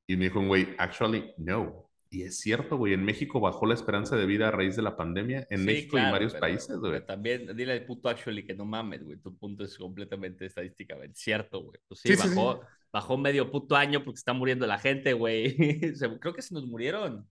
Y 0.07 0.17
me 0.17 0.27
dijo 0.27 0.41
un 0.41 0.49
güey, 0.49 0.75
actually, 0.79 1.35
no. 1.39 1.88
Y 2.11 2.23
es 2.23 2.39
cierto, 2.39 2.79
güey, 2.79 2.95
en 2.95 3.05
México 3.05 3.39
bajó 3.39 3.67
la 3.67 3.75
esperanza 3.75 4.17
de 4.17 4.25
vida 4.25 4.49
a 4.49 4.51
raíz 4.51 4.77
de 4.77 4.83
la 4.83 4.97
pandemia, 4.97 5.47
en 5.51 5.59
Sí, 5.61 5.65
México 5.67 5.97
y 5.97 6.01
en 6.01 6.05
claro, 6.05 6.13
varios 6.13 6.33
pero- 6.33 6.41
países, 6.41 6.79
güey. 6.79 7.05
también, 7.05 7.55
dile 7.55 7.73
al 7.73 7.85
puto 7.85 8.09
actually 8.09 8.47
que 8.47 8.55
no 8.55 8.65
mames, 8.65 9.05
güey. 9.05 9.19
Tu 9.19 9.37
punto 9.37 9.65
es 9.65 9.77
completamente 9.77 10.47
estadísticamente 10.47 11.15
cierto, 11.19 11.63
güey. 11.65 11.79
Pues 11.87 12.01
sí, 12.01 12.09
Sí, 12.09 12.17
sí, 12.17 12.29
bajó, 12.35 12.61
bajó 12.91 13.19
medio 13.19 13.51
puto 13.51 13.77
año 13.77 14.03
porque 14.05 14.17
está 14.19 14.33
muriendo 14.33 14.67
la 14.67 14.79
gente, 14.79 15.13
güey. 15.13 15.55
Creo 16.21 16.33
que 16.33 16.41
se 16.43 16.55
nos 16.55 16.67
murieron. 16.67 17.29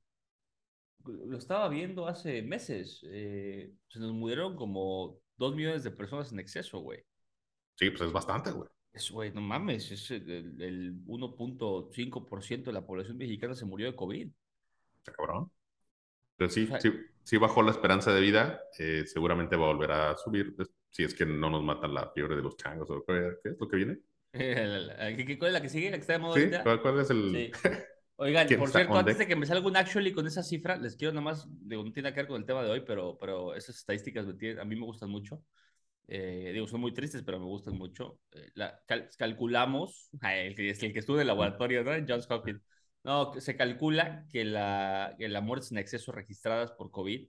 Lo 1.06 1.38
estaba 1.38 1.70
viendo 1.70 2.06
hace 2.08 2.42
meses. 2.44 3.02
eh, 3.10 3.72
se 3.88 4.00
nos 4.00 4.12
murieron 4.14 4.56
como 4.56 5.20
dos 5.38 5.56
millones 5.56 5.84
de 5.84 5.92
personas 5.92 6.32
en 6.32 6.40
exceso, 6.40 6.80
güey. 6.80 7.00
Sí, 7.80 7.90
pues 7.90 8.02
es 8.04 8.12
bastante, 8.12 8.52
güey. 8.52 8.70
Es, 8.94 9.10
güey, 9.10 9.32
no 9.32 9.42
mames, 9.42 9.92
es 9.92 10.12
el, 10.12 10.60
el 10.62 10.94
1.5% 11.06 12.64
de 12.66 12.74
la 12.74 12.86
población 12.86 13.18
mexicana 13.18 13.54
se 13.56 13.66
murió 13.66 13.88
de 13.88 13.96
COVID. 13.96 14.30
Está 15.08 15.14
cabrón. 15.14 15.52
Pero 16.38 16.50
sí, 16.52 16.68
sí, 16.80 16.92
sí 17.24 17.38
bajó 17.38 17.64
la 17.64 17.72
esperanza 17.72 18.14
de 18.14 18.22
vida. 18.22 18.62
eh, 18.80 19.06
seguramente 19.08 19.56
va 19.58 19.66
a 19.66 19.74
volver 19.74 19.92
a 19.92 20.18
subir 20.18 20.56
si 20.92 21.04
es 21.04 21.14
que 21.16 21.26
no 21.26 21.50
nos 21.50 21.64
matan 21.64 21.94
la 21.94 22.12
fiebre 22.12 22.36
de 22.36 22.42
los 22.44 22.58
changos 22.58 22.90
o 22.92 23.04
qué, 23.06 23.38
es 23.46 23.58
lo 23.60 23.68
que 23.68 23.78
viene. 23.78 24.00
¿Qué, 24.32 25.26
qué- 25.26 25.38
cuál 25.40 25.50
es 25.50 25.54
la 25.54 25.62
que 25.62 25.70
sigue? 25.70 25.90
¿La 25.92 25.98
que 25.98 26.02
está 26.02 26.14
de 26.14 26.20
moda 26.20 26.34
Sí, 26.34 26.40
ahorita? 26.40 26.64
¿cuál, 26.64 26.82
cuál 26.82 27.00
es 27.00 27.10
el...? 27.10 27.32
Sí. 27.32 27.52
Oigan, 28.18 28.48
¿Quién 28.48 28.60
por 28.60 28.70
cierto, 28.72 28.98
antes 28.98 29.18
de 29.20 29.28
que 29.28 29.36
me 29.36 29.46
salga 29.46 29.68
un 29.68 29.78
actually 29.78 30.12
con 30.12 30.26
esa 30.26 30.42
cifra, 30.44 30.76
les 30.78 30.96
quiero 30.96 31.14
nomás, 31.14 31.48
digo, 31.50 31.84
no 31.84 31.92
tiene 31.92 32.12
que 32.14 32.22
ver 32.22 32.28
con 32.28 32.42
el 32.42 32.48
tema 32.48 32.64
de 32.64 32.72
hoy, 32.72 32.82
pero, 32.82 33.16
pero 33.20 33.54
esas 33.54 33.76
estadísticas 33.78 34.26
a 34.28 34.66
mí 34.66 34.76
me 34.76 34.86
gustan 34.86 35.10
mucho. 35.12 35.44
Eh, 36.08 36.52
digo, 36.54 36.68
son 36.68 36.82
muy 36.82 36.94
tristes, 36.94 37.24
pero 37.24 37.40
me 37.40 37.46
gustan 37.46 37.76
mucho. 37.78 38.20
Eh, 38.34 38.52
la- 38.56 38.82
cal- 38.88 39.10
calculamos, 39.18 40.10
el 40.24 40.56
que, 40.56 40.70
el 40.72 40.94
que 40.94 41.00
estuvo 41.00 41.18
en 41.18 41.22
el 41.22 41.28
laboratorio, 41.28 41.84
¿no? 41.84 41.92
Johns 42.08 42.30
Hopkins. 42.32 42.62
No, 43.08 43.32
se 43.40 43.56
calcula 43.56 44.28
que, 44.30 44.44
la, 44.44 45.16
que 45.18 45.30
las 45.30 45.42
muertes 45.42 45.72
en 45.72 45.78
exceso 45.78 46.12
registradas 46.12 46.74
por 46.74 46.92
COVID 46.92 47.26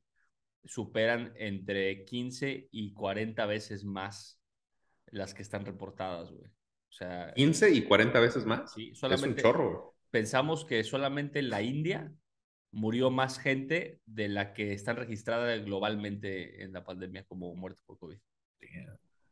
superan 0.65 1.33
entre 1.37 2.05
15 2.05 2.69
y 2.73 2.93
40 2.93 3.47
veces 3.47 3.85
más 3.85 4.43
las 5.07 5.35
que 5.35 5.43
están 5.43 5.65
reportadas, 5.65 6.33
güey. 6.33 6.49
O 6.49 6.93
sea, 6.93 7.33
15 7.37 7.71
y 7.71 7.83
40 7.83 8.19
veces 8.19 8.45
más. 8.45 8.73
sí, 8.73 8.87
es 8.87 8.89
un 8.91 8.97
solamente 8.97 9.41
chorro, 9.41 9.95
pensamos 10.11 10.65
que 10.65 10.83
solamente 10.83 11.39
en 11.39 11.49
la 11.49 11.63
India 11.63 12.13
murió 12.73 13.13
más 13.13 13.39
gente 13.39 14.01
de 14.05 14.27
la 14.27 14.55
que 14.55 14.73
están 14.73 14.97
registradas 14.97 15.65
globalmente 15.65 16.65
en 16.65 16.73
la 16.73 16.83
pandemia 16.83 17.23
como 17.23 17.55
muertes 17.55 17.85
por 17.87 17.99
COVID. 17.99 18.19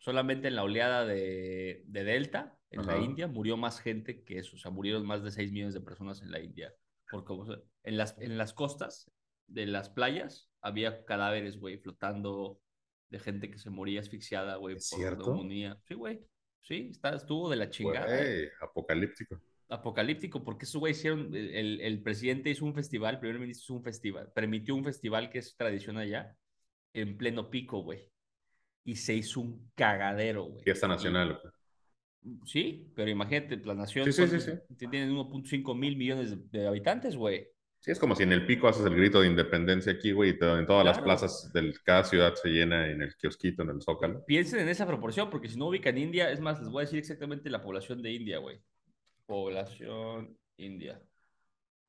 Solamente 0.07 0.47
en 0.47 0.55
la 0.55 0.63
oleada 0.63 1.05
de, 1.05 1.83
de 1.85 2.05
Delta, 2.05 2.57
en 2.71 2.87
la. 2.87 2.97
India, 2.99 3.27
murió 3.27 3.57
más 3.57 3.81
gente 3.81 4.23
que 4.23 4.39
eso. 4.39 4.55
O 4.55 4.59
sea, 4.61 4.71
murieron 4.71 5.05
más 5.05 5.25
de 5.25 5.33
6 5.33 5.51
millones 5.51 5.75
de 5.75 5.81
personas 5.81 6.23
en 6.23 6.31
la 6.31 6.39
India. 6.39 6.73
Porque 7.11 7.33
o 7.33 7.45
sea, 7.45 7.57
en, 7.83 7.97
las, 7.97 8.17
en 8.21 8.39
las 8.39 8.53
costas 8.53 9.11
de 9.49 9.67
las 9.67 9.91
playas 9.91 10.49
había 10.61 11.05
cadáveres, 11.05 11.59
güey, 11.59 11.79
flotando 11.79 12.61
de 13.09 13.19
gente 13.19 13.51
que 13.51 13.59
se 13.59 13.69
moría 13.69 13.99
asfixiada, 13.99 14.55
güey, 14.55 14.77
¿Es 14.77 14.91
por 14.91 15.01
cierto? 15.01 15.27
neumonía. 15.27 15.77
Sí, 15.89 15.95
güey. 15.95 16.21
Sí, 16.63 16.91
está, 16.93 17.17
estuvo 17.17 17.51
de 17.51 17.57
la 17.57 17.69
chingada. 17.69 18.07
Güey, 18.07 18.49
apocalíptico. 18.61 19.43
apocalíptico, 19.69 20.45
porque 20.45 20.67
esos 20.67 20.79
güey 20.79 20.93
hicieron, 20.93 21.35
el, 21.35 21.81
el 21.81 22.01
presidente 22.05 22.51
hizo 22.51 22.65
un 22.65 22.77
festival, 22.77 23.15
el 23.15 23.21
primer 23.21 23.41
ministro 23.41 23.65
hizo 23.65 23.75
un 23.75 23.83
festival, 23.83 24.31
permitió 24.33 24.77
un 24.77 24.85
festival 24.85 25.31
que 25.31 25.41
es 25.41 25.57
tradición 25.57 25.97
allá, 25.97 26.37
en 26.93 27.17
pleno 27.17 27.51
pico, 27.51 27.83
güey. 27.83 28.09
Y 28.87 28.95
se 28.97 29.15
hizo 29.15 29.41
un 29.41 29.71
cagadero, 29.75 30.45
güey. 30.45 30.63
Fiesta 30.65 30.89
nacional. 30.89 31.39
Y- 32.23 32.39
sí, 32.47 32.91
pero 32.95 33.11
imagínate, 33.11 33.57
la 33.59 33.75
nación 33.75 34.05
Sí, 34.07 34.13
sí, 34.13 34.27
sí, 34.41 34.51
¿cuántos- 34.51 34.91
tienen 34.91 35.11
1.5 35.11 35.75
mil 35.75 35.97
millones 35.99 36.31
de, 36.51 36.59
de 36.61 36.67
habitantes, 36.67 37.17
güey. 37.17 37.49
Sí, 37.81 37.91
es 37.91 37.99
como 38.01 38.17
si 38.17 38.23
en 38.23 38.33
el 38.33 38.47
pico 38.47 38.67
haces 38.67 38.87
el 38.87 38.97
grito 38.97 39.21
de 39.21 39.29
independencia 39.29 39.93
aquí, 39.93 40.11
güey, 40.13 40.31
y 40.31 40.39
to- 40.39 40.59
en 40.59 40.67
todas 40.67 40.85
las 40.85 40.99
plazas 40.99 41.53
de 41.53 41.73
cada 41.85 42.03
ciudad 42.05 42.35
se 42.35 42.49
llena 42.49 42.89
en 42.91 43.03
el 43.03 43.15
kiosquito, 43.17 43.63
en 43.63 43.69
el 43.71 43.83
zócalo. 43.83 44.25
Piensen 44.25 44.61
en 44.61 44.69
esa 44.69 44.87
proporción, 44.87 45.31
porque 45.31 45.49
si 45.49 45.59
no 45.59 45.67
ubican 45.69 45.99
India, 45.99 46.31
es 46.31 46.41
más, 46.41 46.59
les 46.61 46.69
voy 46.71 46.81
a 46.83 46.85
decir 46.87 46.99
exactamente 46.99 47.51
la 47.51 47.61
población 47.61 48.01
de 48.03 48.13
India, 48.13 48.39
güey. 48.39 48.61
Población 49.27 50.37
India. 50.57 51.01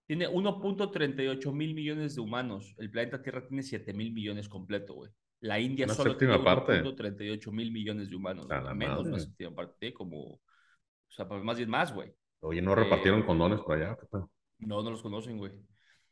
Tiene 0.08 0.28
1.38 0.28 1.52
mil 1.54 1.74
millones 1.74 2.16
de 2.16 2.22
humanos. 2.22 2.76
El 2.78 2.90
planeta 2.90 3.22
Tierra 3.22 3.46
tiene 3.48 3.64
7 3.64 3.94
mil 3.94 4.12
millones 4.12 4.50
completo, 4.50 4.94
güey. 4.94 5.12
La 5.42 5.60
India 5.60 5.86
Una 5.86 5.94
solo 5.94 6.18
tiene 6.18 6.40
parte. 6.40 6.82
1.38 6.82 7.52
mil 7.52 7.72
millones 7.72 8.10
de 8.10 8.16
humanos. 8.16 8.48
A 8.50 8.74
Menos 8.74 8.98
madre. 9.00 9.10
una 9.12 9.20
séptima 9.20 9.54
parte, 9.54 9.94
como... 9.94 10.20
O 10.34 10.40
sea, 11.10 11.28
pues, 11.28 11.44
más 11.44 11.58
bien 11.58 11.70
más, 11.70 11.94
güey. 11.94 12.14
Oye, 12.42 12.62
¿no 12.62 12.74
Eh, 12.74 12.76
repartieron 12.76 13.24
condones 13.24 13.60
por 13.62 13.78
allá? 13.78 13.98
No, 14.60 14.82
no 14.82 14.92
los 14.92 15.02
conocen, 15.02 15.38
güey. 15.38 15.52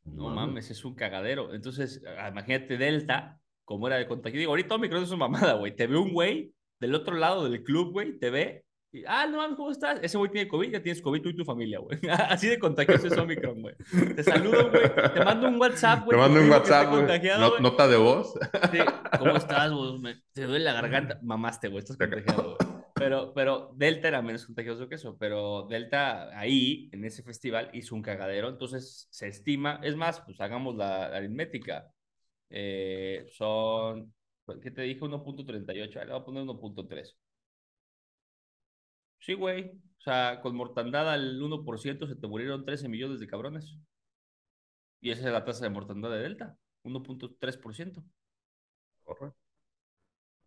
No 0.04 0.26
Mames. 0.30 0.36
mames, 0.36 0.72
es 0.72 0.86
un 0.86 0.96
cagadero. 0.96 1.54
Entonces, 1.54 2.04
ah, 2.20 2.30
imagínate 2.30 2.78
Delta, 2.78 3.40
como 3.64 3.88
era 3.88 3.98
de 3.98 4.08
contagio. 4.08 4.40
Digo, 4.40 4.52
ahorita 4.52 4.76
Omicron 4.76 5.04
es 5.04 5.10
una 5.10 5.28
mamada, 5.28 5.54
güey. 5.56 5.76
Te 5.76 5.88
ve 5.88 5.98
un 5.98 6.14
güey 6.14 6.54
del 6.80 6.94
otro 6.94 7.16
lado 7.16 7.50
del 7.50 7.64
club, 7.64 7.92
güey, 7.92 8.20
te 8.20 8.30
ve. 8.30 8.65
Y, 8.96 9.04
ah, 9.08 9.28
no 9.28 9.38
mames, 9.38 9.58
¿cómo 9.58 9.72
estás? 9.72 10.00
Ese 10.02 10.18
güey 10.18 10.32
tiene 10.32 10.48
COVID, 10.48 10.72
ya 10.72 10.82
tienes 10.82 11.02
COVID 11.02 11.22
tú 11.22 11.30
y 11.30 11.36
tu 11.36 11.44
familia, 11.44 11.80
güey. 11.80 12.00
Así 12.30 12.48
de 12.48 12.58
contagioso 12.60 13.08
es 13.08 13.18
Omicron, 13.18 13.62
güey. 13.62 13.76
Te 14.16 14.24
saludo, 14.24 14.70
güey. 14.70 14.84
Te 15.14 15.24
mando 15.24 15.48
un 15.50 15.60
WhatsApp, 15.60 16.06
güey. 16.06 16.18
Te 16.18 16.22
mando 16.24 16.40
un 16.40 16.50
WhatsApp, 16.50 16.90
güey. 16.90 17.04
No- 17.40 17.60
nota 17.60 17.88
de 17.88 17.98
voz. 17.98 18.34
Sí, 18.72 18.78
¿Cómo 19.20 19.36
estás, 19.36 19.72
güey? 19.72 20.00
Me- 20.00 20.22
Te 20.34 20.44
duele 20.44 20.64
la 20.66 20.74
garganta. 20.74 21.20
Mamaste, 21.24 21.68
güey, 21.68 21.80
estás 21.80 21.98
contagiado, 21.98 22.56
güey. 22.58 22.76
Pero, 22.96 23.34
pero 23.34 23.72
Delta 23.76 24.08
era 24.08 24.22
menos 24.22 24.46
contagioso 24.46 24.88
que 24.88 24.96
eso. 24.96 25.18
Pero 25.20 25.68
Delta 25.70 26.30
ahí, 26.40 26.90
en 26.94 27.04
ese 27.04 27.24
festival, 27.24 27.70
hizo 27.74 27.94
un 27.96 28.02
cagadero. 28.02 28.48
Entonces 28.48 29.08
se 29.12 29.28
estima, 29.28 29.82
es 29.84 29.98
más, 29.98 30.22
pues 30.22 30.40
hagamos 30.40 30.76
la, 30.78 31.10
la 31.10 31.18
aritmética. 31.18 31.92
Eh, 32.50 33.26
son, 33.34 34.14
¿qué 34.62 34.72
te 34.72 34.84
dije? 34.84 35.02
1.38. 35.02 35.98
Ah, 36.00 36.06
Le 36.06 36.12
voy 36.14 36.22
a 36.22 36.24
poner 36.24 36.44
1.3. 36.44 37.16
Sí, 39.20 39.34
güey. 39.34 39.72
O 40.00 40.02
sea, 40.02 40.40
con 40.42 40.56
mortandad 40.56 41.10
al 41.12 41.42
1% 41.42 42.08
se 42.08 42.16
te 42.16 42.28
murieron 42.28 42.64
13 42.66 42.88
millones 42.90 43.20
de 43.20 43.28
cabrones. 43.28 43.78
Y 45.02 45.12
esa 45.12 45.28
es 45.28 45.34
la 45.34 45.46
tasa 45.46 45.64
de 45.64 45.70
mortandad 45.70 46.10
de 46.12 46.20
Delta, 46.20 46.58
1.3%. 46.84 48.04
Correcto. 49.04 49.38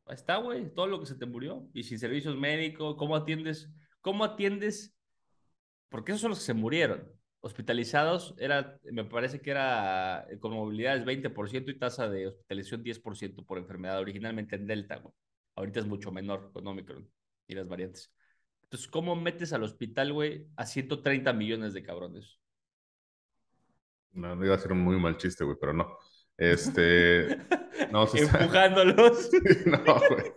Ahí 0.06 0.14
está, 0.14 0.36
güey, 0.38 0.72
todo 0.74 0.86
lo 0.86 1.00
que 1.00 1.06
se 1.06 1.16
te 1.16 1.26
murió. 1.26 1.68
Y 1.74 1.82
sin 1.84 1.98
servicios 1.98 2.36
médicos, 2.36 2.96
¿cómo 2.96 3.14
atiendes? 3.14 3.70
¿Cómo 4.00 4.24
atiendes? 4.24 4.96
Porque 5.88 6.12
esos 6.12 6.22
son 6.22 6.30
los 6.30 6.38
que 6.40 6.46
se 6.46 6.54
murieron. 6.54 7.12
Hospitalizados, 7.40 8.34
era, 8.38 8.78
me 8.90 9.04
parece 9.04 9.40
que 9.40 9.50
era 9.50 10.26
eh, 10.30 10.38
con 10.38 10.52
movilidad 10.52 10.96
es 10.96 11.04
20% 11.04 11.70
y 11.70 11.78
tasa 11.78 12.08
de 12.08 12.26
hospitalización 12.28 12.82
10% 12.82 13.44
por 13.44 13.58
enfermedad, 13.58 14.00
originalmente 14.00 14.56
en 14.56 14.66
Delta, 14.66 14.96
güey. 14.96 15.14
Ahorita 15.54 15.80
es 15.80 15.86
mucho 15.86 16.10
menor 16.10 16.52
con 16.52 16.66
Omicron 16.66 17.08
y 17.46 17.54
las 17.54 17.68
variantes. 17.68 18.12
Entonces, 18.68 18.88
¿cómo 18.90 19.16
metes 19.16 19.52
al 19.54 19.62
hospital, 19.62 20.12
güey, 20.12 20.46
a 20.56 20.66
130 20.66 21.32
millones 21.32 21.72
de 21.72 21.82
cabrones? 21.82 22.38
No, 24.12 24.36
no 24.36 24.44
iba 24.44 24.54
a 24.54 24.58
ser 24.58 24.72
un 24.72 24.80
muy 24.80 24.98
mal 25.00 25.16
chiste, 25.16 25.42
güey, 25.44 25.56
pero 25.60 25.72
no. 25.72 25.96
Este. 26.36 27.28
No, 27.92 28.06
Empujándolos. 28.12 29.30
No, 29.66 30.00
güey. 30.10 30.32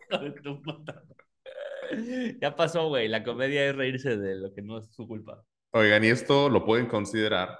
Ya 2.39 2.55
pasó, 2.55 2.87
güey. 2.87 3.09
La 3.09 3.21
comedia 3.23 3.65
es 3.67 3.75
reírse 3.75 4.15
de 4.15 4.35
lo 4.35 4.53
que 4.53 4.61
no 4.61 4.77
es 4.77 4.93
su 4.93 5.05
culpa. 5.07 5.43
Oigan, 5.71 6.03
y 6.05 6.07
esto 6.07 6.49
lo 6.49 6.63
pueden 6.65 6.85
considerar 6.85 7.57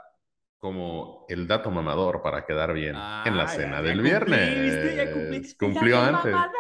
como 0.58 1.26
el 1.28 1.48
dato 1.48 1.70
mamador 1.72 2.22
para 2.22 2.46
quedar 2.46 2.72
bien 2.74 2.96
en 2.96 3.36
la 3.36 3.44
Ah, 3.44 3.48
cena 3.48 3.78
ya- 3.78 3.82
del 3.82 4.04
ya 4.04 4.20
cumpliste, 4.20 4.36
viernes. 4.38 4.96
ya 4.96 5.12
cumpliste. 5.12 5.58
Cumplió 5.66 5.96
Ya, 5.96 6.08
antes. 6.10 6.32
mamada, 6.32 6.52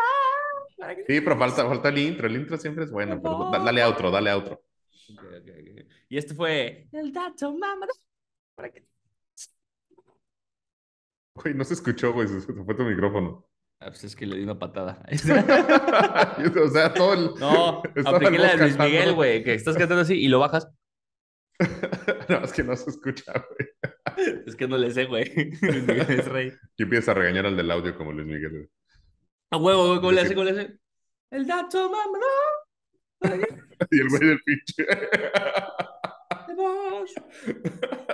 Sí, 1.07 1.21
pero 1.21 1.37
falta, 1.37 1.65
falta 1.67 1.89
el 1.89 1.97
intro. 1.97 2.27
El 2.27 2.35
intro 2.35 2.57
siempre 2.57 2.85
es 2.85 2.91
bueno, 2.91 3.19
pero 3.21 3.49
da- 3.51 3.59
dale 3.63 3.81
a 3.81 3.89
otro, 3.89 4.09
dale 4.11 4.29
a 4.29 4.37
otro. 4.37 4.63
Ok, 5.13 5.23
ok, 5.23 5.49
ok. 5.49 5.85
Y 6.09 6.17
este 6.17 6.33
fue 6.33 6.87
el 6.91 7.11
dato 7.13 7.53
mamada. 7.55 7.91
Para 8.55 8.71
que... 8.71 8.85
Güey, 11.35 11.53
no 11.53 11.63
se 11.63 11.73
escuchó, 11.75 12.13
güey, 12.13 12.27
se, 12.27 12.41
se 12.41 12.53
fue 12.53 12.75
tu 12.75 12.83
micrófono. 12.83 13.47
Ah, 13.79 13.87
pues 13.87 14.03
es 14.03 14.15
que 14.15 14.25
le 14.27 14.35
di 14.37 14.43
una 14.43 14.59
patada. 14.59 15.01
o 16.63 16.67
sea, 16.69 16.93
todo 16.93 17.13
el... 17.13 17.31
No, 17.39 17.81
apliqué 18.05 18.35
el 18.35 18.41
la 18.41 18.49
de 18.51 18.57
Luis 18.57 18.71
cantando. 18.75 18.83
Miguel, 18.85 19.13
güey, 19.13 19.43
que 19.43 19.53
estás 19.53 19.75
cantando 19.77 20.01
así 20.01 20.13
y 20.15 20.27
lo 20.27 20.39
bajas. 20.39 20.67
No, 22.29 22.37
es 22.43 22.53
que 22.53 22.63
no 22.63 22.75
se 22.75 22.89
escucha, 22.89 23.33
güey. 23.33 23.69
Es 24.47 24.55
que 24.55 24.67
no 24.67 24.77
le 24.77 24.91
sé, 24.91 25.05
güey. 25.05 25.25
Luis 25.61 25.83
Miguel 25.87 26.05
es 26.09 26.27
rey. 26.27 26.53
Y 26.77 26.83
empieza 26.83 27.11
a 27.11 27.15
regañar 27.15 27.45
al 27.45 27.55
del 27.57 27.69
audio 27.71 27.95
como 27.95 28.11
Luis 28.13 28.25
Miguel. 28.27 28.49
güey. 28.51 28.69
A 29.51 29.57
huevo, 29.57 29.87
güey, 29.87 29.99
¿cómo 29.99 30.11
le 30.13 30.21
hace? 30.21 30.33
¿Cómo 30.33 30.45
le 30.45 30.51
hace? 30.51 30.77
El 31.29 31.45
dato 31.45 31.89
mamada. 31.89 32.27
Y 33.91 33.99
el 33.99 34.09
güey 34.09 34.21
del 34.21 34.39
pinche. 34.43 34.85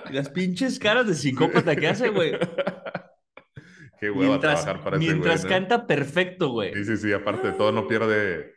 Y 0.10 0.14
las 0.14 0.30
pinches 0.30 0.80
caras 0.80 1.08
de 1.08 1.14
psicópata 1.14 1.76
que 1.76 1.88
hace, 1.88 2.10
güey. 2.10 2.32
Qué 4.00 4.10
hueva 4.10 4.30
Mientras, 4.30 4.62
trabajar 4.64 4.84
para 4.84 4.98
ese 4.98 5.06
mientras 5.06 5.42
güey, 5.42 5.54
¿no? 5.54 5.60
canta 5.60 5.88
perfecto, 5.88 6.50
güey. 6.50 6.74
Sí, 6.74 6.86
sí, 6.86 6.98
sí, 6.98 7.14
aparte 7.14 7.48
de 7.48 7.54
todo, 7.54 7.72
no 7.72 7.88
pierde. 7.88 8.54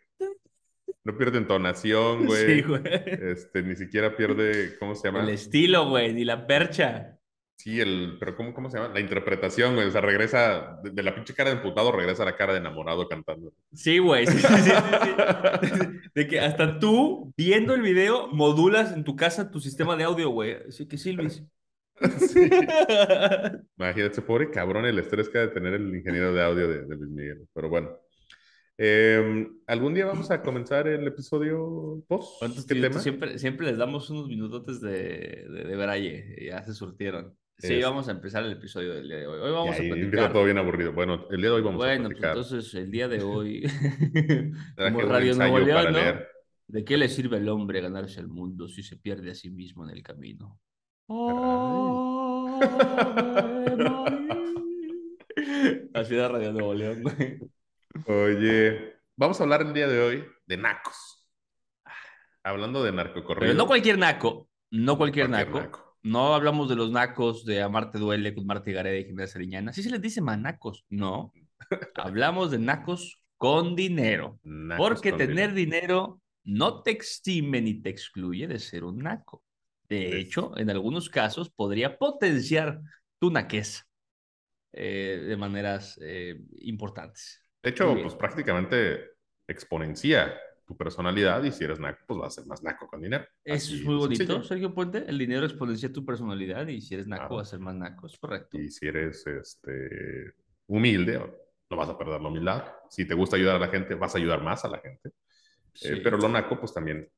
No 1.03 1.17
pierde 1.17 1.39
entonación, 1.39 2.27
güey. 2.27 2.47
Sí, 2.47 2.63
güey. 2.63 2.83
Este, 2.85 3.63
ni 3.63 3.75
siquiera 3.75 4.15
pierde. 4.15 4.79
¿Cómo 4.79 4.95
se 4.95 5.09
llama? 5.09 5.23
El 5.23 5.31
estilo, 5.31 5.89
güey, 5.89 6.13
ni 6.13 6.25
la 6.25 6.47
percha. 6.47 7.19
Sí, 7.61 7.79
el. 7.79 8.17
Pero 8.19 8.35
¿cómo, 8.37 8.55
cómo 8.55 8.71
se 8.71 8.79
llama? 8.79 8.95
La 8.95 9.01
interpretación, 9.01 9.75
güey. 9.75 9.87
O 9.87 9.91
sea, 9.91 10.01
regresa. 10.01 10.81
De, 10.83 10.93
de 10.93 11.03
la 11.03 11.15
pinche 11.15 11.35
cara 11.35 11.51
de 11.51 11.57
emputado, 11.57 11.93
regresa 11.93 12.23
a 12.23 12.25
la 12.25 12.35
cara 12.35 12.55
de 12.55 12.59
enamorado 12.61 13.07
cantando. 13.07 13.53
Sí, 13.75 13.99
güey. 13.99 14.27
Sí, 14.27 14.39
sí, 14.39 14.47
sí, 14.47 14.63
sí, 14.63 14.71
sí. 15.75 15.87
De 16.15 16.27
que 16.27 16.41
hasta 16.41 16.79
tú, 16.79 17.35
viendo 17.37 17.75
el 17.75 17.83
video, 17.83 18.29
modulas 18.29 18.93
en 18.93 19.05
tu 19.05 19.15
casa 19.15 19.51
tu 19.51 19.61
sistema 19.61 19.95
de 19.95 20.05
audio, 20.05 20.31
güey. 20.31 20.57
Así 20.71 20.89
que 20.89 20.97
sí, 20.97 21.13
Luis. 21.13 21.45
Sí. 22.19 22.49
Imagínate, 23.77 24.23
pobre 24.23 24.51
cabrón, 24.51 24.87
el 24.87 24.99
estrés 24.99 25.29
que 25.29 25.37
ha 25.37 25.43
de 25.43 25.49
tener 25.49 25.75
el 25.75 25.95
ingeniero 25.95 26.33
de 26.33 26.43
audio 26.43 26.67
de, 26.67 26.87
de 26.87 26.97
Luis 26.97 27.11
Miguel. 27.11 27.47
Pero 27.53 27.69
bueno. 27.69 27.91
Eh, 28.79 29.47
¿algún 29.67 29.93
día 29.93 30.07
vamos 30.07 30.31
a 30.31 30.41
comenzar 30.41 30.89
el 30.89 31.07
episodio 31.07 32.03
post? 32.09 32.39
¿Cuántos 32.39 32.65
¿Qué 32.65 32.77
tema? 32.77 32.99
Siempre, 32.99 33.39
siempre 33.39 33.67
les 33.67 33.77
damos 33.77 34.09
unos 34.09 34.29
minutotes 34.29 34.81
de, 34.81 35.47
de, 35.47 35.65
de 35.65 35.77
braille. 35.77 36.47
Ya 36.47 36.63
se 36.63 36.73
surtieron. 36.73 37.37
Sí, 37.61 37.75
Es- 37.75 37.85
vamos 37.85 38.09
a 38.09 38.13
empezar 38.13 38.43
el 38.45 38.53
episodio 38.53 38.95
del 38.95 39.07
día 39.09 39.19
de 39.19 39.27
hoy. 39.27 39.39
Hoy 39.41 39.53
vamos 39.53 39.79
Y 39.79 39.83
ahí 39.83 39.91
a 39.91 39.93
empieza 39.93 40.11
platicar. 40.11 40.33
todo 40.33 40.45
bien 40.45 40.59
aburrido. 40.59 40.93
Bueno, 40.93 41.27
el 41.31 41.37
día 41.41 41.51
de 41.51 41.57
hoy 41.57 41.63
vamos 41.63 41.83
a 41.83 41.87
Bueno, 41.87 42.05
pues 42.09 42.19
platicar. 42.19 42.31
entonces 42.37 42.75
el 42.75 42.91
día 42.91 43.09
de 43.09 43.23
hoy, 43.23 43.63
como 44.77 45.01
Radio 45.03 45.35
Nuevo 45.35 45.59
León. 45.59 46.21
¿De 46.69 46.85
qué 46.85 46.97
le 46.97 47.09
sirve 47.09 47.37
al 47.39 47.49
hombre 47.49 47.81
ganarse 47.81 48.21
el 48.21 48.29
mundo 48.29 48.69
si 48.69 48.83
se 48.83 48.97
pierde 48.97 49.31
a 49.33 49.35
sí 49.35 49.51
mismo 49.51 49.85
en 49.85 49.91
el 49.97 50.03
camino? 50.03 50.59
Así 55.95 56.15
de 56.15 56.29
Radio 56.29 56.53
Nuevo 56.53 56.75
León. 56.75 57.03
Oye, 58.07 58.95
vamos 59.17 59.41
a 59.41 59.43
hablar 59.45 59.63
el 59.63 59.73
día 59.75 59.89
de 59.89 60.01
hoy 60.01 60.25
de 60.47 60.57
nacos. 60.57 61.29
Hablando 62.43 62.83
de 62.83 62.91
Pero 62.93 63.05
narcocorrido. 63.05 63.55
no 63.55 63.67
cualquier 63.67 63.99
naco, 63.99 64.49
no 64.71 64.97
cualquier, 64.97 65.29
Cualquier 65.29 65.49
naco. 65.55 65.61
naco. 65.61 65.90
No 66.03 66.35
hablamos 66.35 66.69
de 66.69 66.77
los 66.77 66.91
nacos 66.91 67.45
de 67.45 67.63
Amarte 67.63 67.99
Duele 67.99 68.35
con 68.35 68.47
Marta 68.47 68.71
Gareda 68.71 68.99
y 68.99 69.05
Jiménez 69.05 69.33
Sariñana. 69.33 69.73
Sí 69.73 69.83
se 69.83 69.91
les 69.91 70.01
dice 70.01 70.21
manacos. 70.21 70.85
No. 70.89 71.33
Hablamos 71.97 72.51
de 72.51 72.59
nacos 72.59 73.23
con 73.37 73.77
dinero. 73.77 74.39
Nacos 74.43 74.89
Porque 74.89 75.11
con 75.11 75.19
tener 75.19 75.53
dinero. 75.53 75.81
dinero 75.81 76.23
no 76.45 76.83
te 76.83 76.91
exime 76.91 77.61
ni 77.61 77.75
te 77.83 77.91
excluye 77.91 78.47
de 78.47 78.59
ser 78.59 78.85
un 78.85 78.99
naco. 78.99 79.45
De 79.89 80.19
hecho, 80.19 80.57
en 80.57 80.71
algunos 80.71 81.11
casos 81.11 81.51
podría 81.51 81.99
potenciar 81.99 82.81
tu 83.19 83.31
naqueza 83.31 83.85
eh, 84.73 85.25
de 85.27 85.37
maneras 85.37 85.99
eh, 86.01 86.41
importantes. 86.61 87.43
De 87.63 87.71
hecho, 87.71 87.95
pues 88.01 88.15
prácticamente 88.15 89.01
exponencia 89.49 90.33
tu 90.71 90.77
personalidad 90.77 91.43
y 91.43 91.51
si 91.51 91.65
eres 91.65 91.81
naco, 91.81 91.99
pues 92.07 92.21
vas 92.21 92.29
a 92.29 92.41
ser 92.41 92.47
más 92.47 92.63
naco 92.63 92.87
con 92.87 93.03
dinero. 93.03 93.27
Eso 93.43 93.75
es 93.75 93.83
muy 93.83 93.97
bonito, 93.97 94.41
Sergio 94.45 94.73
Puente. 94.73 95.05
El 95.05 95.19
dinero 95.19 95.45
exponencia 95.45 95.93
tu 95.93 96.07
personalidad 96.07 96.69
y 96.69 96.81
si 96.81 96.95
eres 96.95 97.09
naco 97.09 97.35
vas 97.35 97.49
a 97.49 97.51
ser 97.51 97.59
más 97.59 97.75
naco, 97.75 98.07
es 98.07 98.17
correcto. 98.17 98.57
Y 98.57 98.71
si 98.71 98.87
eres 98.87 99.27
este, 99.27 100.33
humilde, 100.69 101.19
no 101.69 101.77
vas 101.77 101.89
a 101.89 101.99
perder 101.99 102.21
la 102.21 102.29
humildad. 102.29 102.65
Si 102.89 103.05
te 103.05 103.15
gusta 103.15 103.35
ayudar 103.35 103.57
a 103.57 103.59
la 103.59 103.67
gente, 103.67 103.97
vas 103.97 104.15
a 104.15 104.19
ayudar 104.19 104.45
más 104.45 104.65
a 104.65 104.69
la 104.69 104.79
gente. 104.79 105.11
Eh, 105.83 106.01
pero 106.05 106.17
lo 106.19 106.29
naco, 106.29 106.57
pues 106.61 106.73
también 106.73 107.11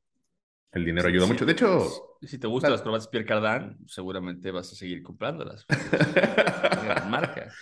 el 0.73 0.85
dinero 0.87 1.09
ayuda 1.09 1.27
mucho. 1.27 1.45
De 1.45 1.53
hecho... 1.53 2.19
Si 2.23 2.39
te 2.39 2.47
gustan 2.47 2.71
las 2.71 2.81
corbatas 2.81 3.09
Pierre 3.09 3.27
Cardin, 3.27 3.87
seguramente 3.87 4.51
vas 4.51 4.73
a 4.73 4.77
seguir 4.77 5.03
comprándolas. 5.03 5.67
marca. 7.07 7.53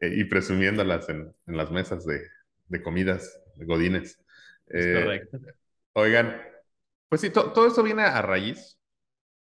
Y 0.00 0.24
presumiéndolas 0.24 1.10
en, 1.10 1.30
en 1.46 1.56
las 1.58 1.70
mesas 1.70 2.06
de, 2.06 2.22
de 2.68 2.82
comidas, 2.82 3.38
de 3.56 3.66
godines. 3.66 4.18
Eh, 4.68 5.00
correcto. 5.02 5.40
Oigan, 5.92 6.42
pues 7.08 7.20
sí, 7.20 7.30
todo 7.30 7.66
esto 7.66 7.82
viene 7.82 8.02
a 8.02 8.20
raíz 8.22 8.78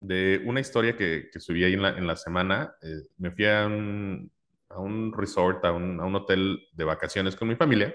de 0.00 0.42
una 0.44 0.60
historia 0.60 0.96
que, 0.96 1.30
que 1.32 1.40
subí 1.40 1.64
ahí 1.64 1.74
en 1.74 1.82
la, 1.82 1.90
en 1.90 2.06
la 2.06 2.16
semana. 2.16 2.74
Eh, 2.82 3.08
me 3.18 3.30
fui 3.30 3.46
a 3.46 3.66
un, 3.66 4.30
a 4.68 4.80
un 4.80 5.12
resort, 5.16 5.64
a 5.64 5.72
un, 5.72 6.00
a 6.00 6.04
un, 6.04 6.14
hotel 6.16 6.58
de 6.72 6.84
vacaciones 6.84 7.36
con 7.36 7.48
mi 7.48 7.56
familia. 7.56 7.94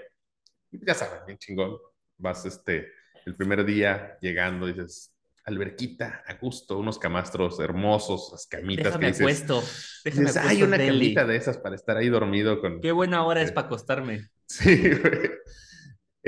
Y 0.72 0.84
ya 0.84 0.94
saben, 0.94 1.20
bien 1.26 1.38
chingón. 1.38 1.76
Vas 2.16 2.46
este, 2.46 2.88
el 3.26 3.36
primer 3.36 3.64
día 3.64 4.18
llegando, 4.20 4.66
dices, 4.66 5.14
alberquita, 5.44 6.24
a 6.26 6.34
gusto, 6.34 6.78
unos 6.78 6.98
camastros 6.98 7.60
hermosos, 7.60 8.30
las 8.32 8.46
camitas 8.46 8.86
Déjame 8.86 9.00
que 9.00 9.06
dices. 9.08 9.20
Acuesto. 9.20 9.62
Déjame 10.04 10.26
dices, 10.26 10.36
hay 10.44 10.62
una 10.62 10.78
camita 10.78 11.26
de 11.26 11.36
esas 11.36 11.58
para 11.58 11.74
estar 11.74 11.96
ahí 11.96 12.08
dormido 12.08 12.60
con. 12.60 12.80
Qué 12.80 12.92
buena 12.92 13.24
hora 13.24 13.42
es 13.42 13.52
para 13.52 13.66
acostarme. 13.66 14.28
Sí, 14.50 14.92
güey. 14.94 15.30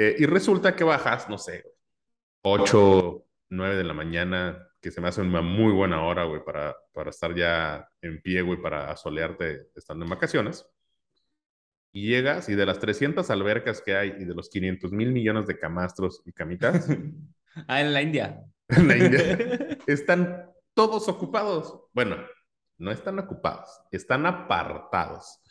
Eh, 0.03 0.17
y 0.19 0.25
resulta 0.25 0.75
que 0.75 0.83
bajas, 0.83 1.29
no 1.29 1.37
sé, 1.37 1.63
8, 2.41 3.23
9 3.51 3.77
de 3.77 3.85
la 3.85 3.93
mañana, 3.93 4.67
que 4.81 4.91
se 4.91 4.99
me 4.99 5.09
hace 5.09 5.21
una 5.21 5.43
muy 5.43 5.75
buena 5.75 6.03
hora, 6.03 6.25
güey, 6.25 6.43
para, 6.43 6.75
para 6.95 7.11
estar 7.11 7.35
ya 7.35 7.87
en 8.01 8.23
pie, 8.23 8.41
güey, 8.41 8.63
para 8.63 8.91
asolearte 8.91 9.69
estando 9.77 10.07
en 10.07 10.11
vacaciones. 10.11 10.67
Y 11.93 12.09
llegas 12.09 12.49
y 12.49 12.55
de 12.55 12.65
las 12.65 12.79
300 12.79 13.29
albercas 13.29 13.83
que 13.83 13.95
hay 13.95 14.15
y 14.19 14.25
de 14.25 14.35
los 14.35 14.49
500 14.49 14.91
mil 14.91 15.13
millones 15.13 15.47
de 15.47 15.59
camastros 15.59 16.23
y 16.25 16.33
camitas. 16.33 16.89
ah, 17.69 17.83
en 17.83 17.93
la 17.93 18.01
India. 18.01 18.43
En 18.69 18.89
la 18.89 18.97
India. 18.97 19.79
están 19.87 20.51
todos 20.73 21.09
ocupados. 21.09 21.79
Bueno, 21.93 22.17
no 22.79 22.91
están 22.91 23.19
ocupados, 23.19 23.69
están 23.91 24.25
apartados. 24.25 25.43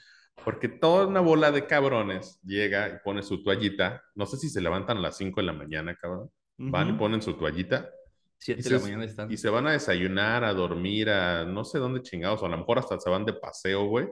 Porque 0.43 0.69
toda 0.69 1.07
una 1.07 1.19
bola 1.19 1.51
de 1.51 1.65
cabrones 1.65 2.39
llega 2.43 2.89
y 2.89 2.99
pone 3.03 3.23
su 3.23 3.43
toallita. 3.43 4.03
No 4.15 4.25
sé 4.25 4.37
si 4.37 4.49
se 4.49 4.61
levantan 4.61 4.97
a 4.97 5.01
las 5.01 5.17
5 5.17 5.41
de 5.41 5.45
la 5.45 5.53
mañana, 5.53 5.95
cabrón. 5.95 6.31
Van 6.57 6.89
y 6.89 6.93
ponen 6.93 7.21
su 7.21 7.33
toallita. 7.35 7.89
7 8.37 8.61
de 8.61 8.69
la 8.69 8.79
mañana 8.79 9.05
están. 9.05 9.31
Y 9.31 9.37
se 9.37 9.49
van 9.49 9.67
a 9.67 9.71
desayunar, 9.71 10.43
a 10.43 10.53
dormir, 10.53 11.09
a 11.09 11.45
no 11.45 11.63
sé 11.63 11.79
dónde 11.79 12.01
chingados. 12.01 12.41
O 12.41 12.45
a 12.45 12.49
lo 12.49 12.57
mejor 12.57 12.79
hasta 12.79 12.99
se 12.99 13.09
van 13.09 13.25
de 13.25 13.33
paseo, 13.33 13.85
güey. 13.85 14.07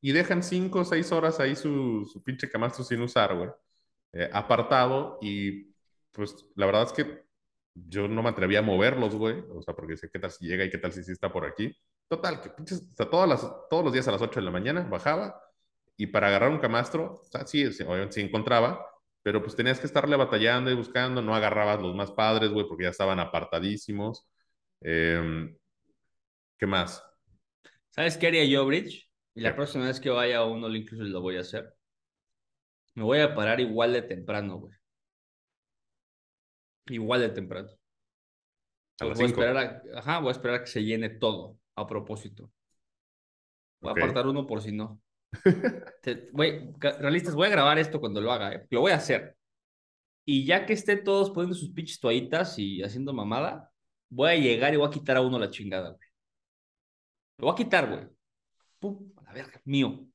Y 0.00 0.12
dejan 0.12 0.42
5 0.42 0.80
o 0.80 0.84
6 0.84 1.12
horas 1.12 1.40
ahí 1.40 1.56
su, 1.56 2.08
su 2.10 2.22
pinche 2.22 2.48
camastro 2.50 2.84
sin 2.84 3.00
usar, 3.00 3.34
güey. 3.36 3.50
Eh, 4.12 4.28
apartado. 4.32 5.18
Y 5.20 5.74
pues 6.12 6.34
la 6.54 6.66
verdad 6.66 6.84
es 6.84 6.92
que 6.92 7.26
yo 7.74 8.08
no 8.08 8.22
me 8.22 8.30
atrevía 8.30 8.60
a 8.60 8.62
moverlos, 8.62 9.14
güey. 9.14 9.42
O 9.50 9.62
sea, 9.62 9.74
porque 9.74 9.96
sé 9.96 10.08
qué 10.10 10.18
tal 10.18 10.30
si 10.30 10.46
llega 10.46 10.64
y 10.64 10.70
qué 10.70 10.78
tal 10.78 10.92
si 10.92 11.02
sí 11.02 11.12
está 11.12 11.32
por 11.32 11.44
aquí. 11.44 11.76
Total, 12.08 12.40
que 12.40 12.50
sea, 12.66 13.10
todas 13.10 13.28
las, 13.28 13.40
todos 13.68 13.84
los 13.84 13.92
días 13.92 14.06
a 14.06 14.12
las 14.12 14.22
8 14.22 14.38
de 14.38 14.46
la 14.46 14.52
mañana 14.52 14.82
bajaba 14.82 15.42
y 15.96 16.06
para 16.06 16.28
agarrar 16.28 16.50
un 16.50 16.58
camastro, 16.58 17.20
o 17.20 17.24
sea, 17.24 17.46
sí, 17.46 17.64
obviamente 17.64 18.12
sí 18.12 18.20
encontraba, 18.20 18.86
pero 19.22 19.42
pues 19.42 19.56
tenías 19.56 19.80
que 19.80 19.86
estarle 19.86 20.14
batallando 20.14 20.70
y 20.70 20.74
buscando, 20.74 21.20
no 21.20 21.34
agarrabas 21.34 21.82
los 21.82 21.96
más 21.96 22.12
padres, 22.12 22.50
güey, 22.50 22.66
porque 22.68 22.84
ya 22.84 22.90
estaban 22.90 23.18
apartadísimos. 23.18 24.28
Eh, 24.82 25.52
¿Qué 26.58 26.66
más? 26.66 27.02
¿Sabes 27.90 28.16
qué 28.16 28.28
haría 28.28 28.44
yo, 28.44 28.64
Bridge? 28.66 29.10
Y 29.34 29.40
la 29.40 29.56
próxima 29.56 29.86
vez 29.86 29.98
que 29.98 30.10
vaya 30.10 30.38
a 30.38 30.44
un 30.44 30.62
All 30.62 30.76
Inclusive 30.76 31.08
lo 31.08 31.20
voy 31.20 31.38
a 31.38 31.40
hacer. 31.40 31.74
Me 32.94 33.02
voy 33.02 33.18
a 33.18 33.34
parar 33.34 33.58
igual 33.58 33.92
de 33.92 34.02
temprano, 34.02 34.58
güey. 34.58 34.74
Igual 36.86 37.20
de 37.22 37.28
temprano. 37.30 37.68
A 39.00 39.04
las 39.06 39.18
voy, 39.18 39.24
a 39.24 39.28
esperar 39.28 39.56
a, 39.56 39.98
ajá, 39.98 40.20
voy 40.20 40.28
a 40.28 40.32
esperar 40.32 40.56
a 40.56 40.60
que 40.60 40.70
se 40.70 40.84
llene 40.84 41.10
todo 41.10 41.58
a 41.76 41.86
propósito. 41.86 42.50
Voy 43.80 43.90
a 43.90 43.92
apartar 43.92 44.26
uno 44.26 44.46
por 44.46 44.60
si 44.62 44.72
no. 44.72 45.00
Te- 46.02 46.28
voy, 46.32 46.72
realistas, 46.80 47.34
voy 47.34 47.46
a 47.46 47.50
grabar 47.50 47.78
esto 47.78 48.00
cuando 48.00 48.20
lo 48.20 48.32
haga, 48.32 48.54
¿eh? 48.54 48.66
Lo 48.70 48.80
voy 48.80 48.92
a 48.92 48.96
hacer. 48.96 49.36
Y 50.24 50.44
ya 50.44 50.66
que 50.66 50.72
estén 50.72 51.04
todos 51.04 51.30
poniendo 51.30 51.54
sus 51.54 51.70
pinches 51.72 52.00
toallitas 52.00 52.58
y 52.58 52.82
haciendo 52.82 53.12
mamada, 53.12 53.70
voy 54.08 54.30
a 54.30 54.36
llegar 54.36 54.72
y 54.74 54.76
voy 54.76 54.88
a 54.88 54.90
quitar 54.90 55.16
a 55.16 55.20
uno 55.20 55.38
la 55.38 55.50
chingada, 55.50 55.90
güey. 55.90 56.08
Lo 57.38 57.46
voy 57.46 57.52
a 57.52 57.56
quitar, 57.56 57.88
güey. 57.88 58.08
Pum, 58.78 59.12
a 59.16 59.22
la 59.22 59.32
verga, 59.32 59.60
mío. 59.64 60.06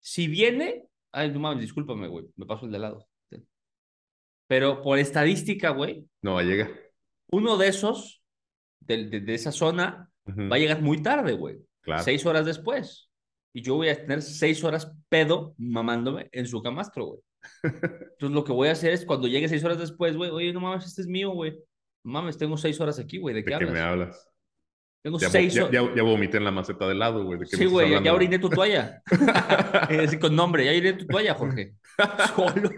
Si 0.00 0.28
viene, 0.28 0.88
ay, 1.12 1.30
no 1.30 1.38
mames, 1.40 1.62
discúlpame, 1.62 2.08
güey, 2.08 2.26
me 2.36 2.46
paso 2.46 2.66
el 2.66 2.72
de 2.72 2.78
lado. 2.78 3.08
Pero 4.48 4.80
por 4.82 4.98
estadística, 4.98 5.70
güey, 5.70 6.08
No, 6.22 6.40
llega. 6.40 6.70
uno 7.28 7.56
de 7.56 7.68
esos, 7.68 8.22
de, 8.80 9.06
de, 9.08 9.20
de 9.20 9.34
esa 9.34 9.50
zona, 9.50 10.10
Ujú, 10.26 10.48
va 10.50 10.56
a 10.56 10.58
llegar 10.58 10.82
muy 10.82 11.02
tarde, 11.02 11.32
güey. 11.32 11.58
Claro. 11.82 12.02
Seis 12.02 12.24
horas 12.26 12.44
después. 12.46 13.10
Y 13.52 13.62
yo 13.62 13.74
voy 13.76 13.88
a 13.88 13.96
tener 13.96 14.20
seis 14.22 14.62
horas 14.64 14.92
pedo 15.08 15.54
mamándome 15.56 16.28
en 16.32 16.46
su 16.46 16.62
camastro, 16.62 17.06
güey. 17.06 17.20
Entonces 17.62 18.30
lo 18.34 18.44
que 18.44 18.52
voy 18.52 18.68
a 18.68 18.72
hacer 18.72 18.92
es 18.92 19.06
cuando 19.06 19.28
llegue 19.28 19.48
seis 19.48 19.64
horas 19.64 19.78
después, 19.78 20.16
güey, 20.16 20.30
oye, 20.30 20.52
no 20.52 20.60
mames, 20.60 20.84
este 20.86 21.02
es 21.02 21.06
mío, 21.08 21.30
güey. 21.30 21.52
No 22.04 22.12
mames, 22.12 22.36
tengo 22.38 22.56
seis 22.56 22.80
horas 22.80 22.98
aquí, 22.98 23.18
güey. 23.18 23.34
¿De 23.34 23.42
qué 23.44 23.50
¿De 23.52 23.58
qué 23.58 23.64
hablas? 23.64 23.72
me 23.72 23.80
hablas? 23.80 24.28
Tengo 25.02 25.18
Ya, 25.20 25.30
seis 25.30 25.54
ya, 25.54 25.64
horas. 25.66 25.72
ya, 25.72 25.94
ya 25.96 26.02
vomité 26.02 26.36
en 26.38 26.44
la 26.44 26.50
maceta 26.50 26.88
de 26.88 26.94
lado, 26.96 27.24
güey. 27.24 27.38
¿de 27.38 27.46
qué 27.46 27.56
Sí, 27.56 27.64
güey, 27.66 27.90
ya, 27.92 28.02
ya 28.02 28.12
oriné 28.12 28.38
tu 28.40 28.50
toalla. 28.50 29.02
Eh, 29.90 30.18
con 30.18 30.34
nombre, 30.34 30.64
ya 30.64 30.72
oriné 30.72 30.94
tu 30.94 31.06
toalla, 31.06 31.34
Jorge. 31.34 31.76
Solo. 32.34 32.70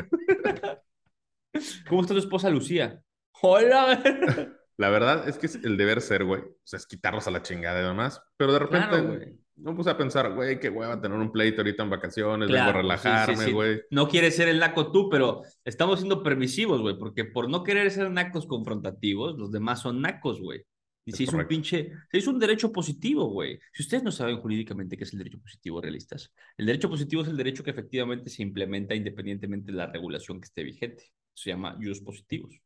¿Cómo 1.89 2.03
está 2.03 2.13
tu 2.15 2.21
esposa 2.21 2.51
Lucía? 2.51 3.01
Hola. 3.41 4.53
La 4.79 4.89
verdad 4.91 5.29
es 5.29 5.39
que 5.39 5.47
es 5.47 5.57
el 5.57 5.77
deber 5.77 6.01
ser, 6.01 6.25
güey. 6.25 6.41
O 6.43 6.57
sea, 6.65 6.79
es 6.79 6.87
quitarlos 6.87 7.27
a 7.27 7.31
la 7.33 7.43
chingada 7.43 7.81
y 7.81 7.85
demás. 7.85 8.23
Pero 8.37 8.53
de 8.53 8.59
repente 8.61 8.89
Claro, 8.89 9.09
güey. 9.09 9.39
no 9.57 9.75
puse 9.77 9.91
a 9.91 9.97
pensar, 9.99 10.33
güey, 10.35 10.61
qué 10.61 10.71
hueva 10.71 11.01
tener 11.01 11.19
un 11.19 11.33
pleito 11.33 11.61
ahorita 11.63 11.83
en 11.83 11.91
vacaciones, 11.91 12.49
Claro, 12.49 12.79
vengo 12.79 12.91
a 12.91 12.97
sí, 12.97 13.03
sí, 13.03 13.09
relajarme, 13.09 13.45
sí. 13.47 13.53
güey. 13.53 13.81
No 13.91 14.09
quieres 14.09 14.37
ser 14.37 14.49
el 14.49 14.61
naco 14.61 14.93
tú, 14.93 15.11
pero 15.11 15.43
estamos 15.65 15.99
siendo 15.99 16.23
permisivos, 16.23 16.81
güey, 16.81 16.97
porque 16.99 17.25
por 17.25 17.51
no 17.51 17.65
querer 17.65 17.91
ser 17.91 18.11
nacos 18.11 18.47
confrontativos, 18.47 19.37
los 19.37 19.51
demás 19.51 19.81
son 19.83 20.01
nacos, 20.01 20.41
güey. 20.41 20.63
Y 21.05 21.11
Es 21.11 21.17
se 21.17 21.23
hizo 21.25 21.37
un 21.39 21.47
pinche, 21.49 21.91
se 22.11 22.19
hizo 22.19 22.31
un 22.31 22.39
derecho 22.39 22.71
positivo, 22.71 23.31
güey. 23.31 23.59
Si 23.73 23.83
ustedes 23.83 24.03
no 24.05 24.13
saben 24.13 24.39
jurídicamente 24.41 24.97
qué 24.97 25.05
es 25.05 25.13
el 25.13 25.19
derecho 25.19 25.41
positivo, 25.41 25.81
realistas, 25.81 26.33
el 26.57 26.67
derecho 26.67 26.89
positivo 26.91 27.23
es 27.23 27.29
el 27.29 27.37
derecho 27.37 27.65
que 27.65 27.71
efectivamente 27.71 28.31
se 28.31 28.43
implementa 28.43 28.95
independientemente 28.95 29.73
de 29.73 29.79
la 29.79 29.87
regulación 29.87 30.39
que 30.41 30.45
esté 30.45 30.63
vigente. 30.63 31.11
Se 31.35 31.51
llama 31.51 31.77
jus 31.83 32.01
positivos, 32.03 32.61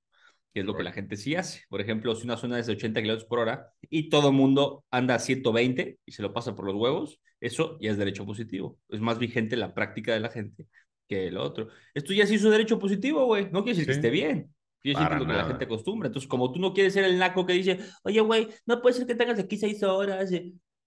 que 0.53 0.61
es 0.61 0.67
lo 0.67 0.77
que 0.77 0.83
la 0.83 0.93
gente 0.93 1.17
sí 1.17 1.35
hace. 1.35 1.63
Por 1.69 1.81
ejemplo, 1.81 2.15
si 2.15 2.25
una 2.25 2.37
zona 2.37 2.59
es 2.59 2.67
de 2.67 2.73
80 2.75 3.01
kilómetros 3.01 3.29
por 3.29 3.39
hora 3.39 3.71
y 3.89 4.09
todo 4.09 4.29
el 4.29 4.35
mundo 4.35 4.85
anda 4.91 5.15
a 5.15 5.19
120 5.19 5.99
y 6.05 6.13
se 6.13 6.23
lo 6.23 6.33
pasa 6.33 6.55
por 6.55 6.67
los 6.67 6.75
huevos, 6.75 7.21
eso 7.41 7.79
ya 7.81 7.91
es 7.91 7.97
derecho 7.97 8.25
positivo. 8.27 8.79
Es 8.89 9.01
más 9.01 9.19
vigente 9.19 9.57
la 9.57 9.75
práctica 9.75 10.13
de 10.13 10.21
la 10.21 10.29
gente 10.29 10.67
que 11.09 11.27
el 11.29 11.37
otro. 11.39 11.69
Esto 11.95 12.13
ya 12.13 12.27
se 12.27 12.35
hizo 12.35 12.51
derecho 12.51 12.79
positivo, 12.79 13.25
güey. 13.27 13.45
No 13.51 13.65
quiere 13.65 13.79
decir 13.79 13.87
que 13.87 13.93
Sí. 13.95 13.99
esté 13.99 14.11
bien. 14.11 14.55
Quiere 14.81 14.99
decir 14.99 15.13
que 15.13 15.21
lo 15.21 15.27
que 15.27 15.33
la 15.33 15.45
gente 15.45 15.65
acostumbra. 15.65 16.07
Entonces, 16.09 16.29
como 16.29 16.51
tú 16.53 16.59
no 16.61 16.73
quieres 16.75 16.93
ser 16.93 17.05
el 17.05 17.19
naco 17.19 17.47
que 17.47 17.53
dice, 17.53 17.79
oye, 18.03 18.21
güey, 18.21 18.49
no 18.67 18.83
puede 18.83 18.95
ser 18.97 19.07
que 19.07 19.15
tengas 19.15 19.39
aquí 19.39 19.57
seis 19.57 19.83
horas. 19.83 20.31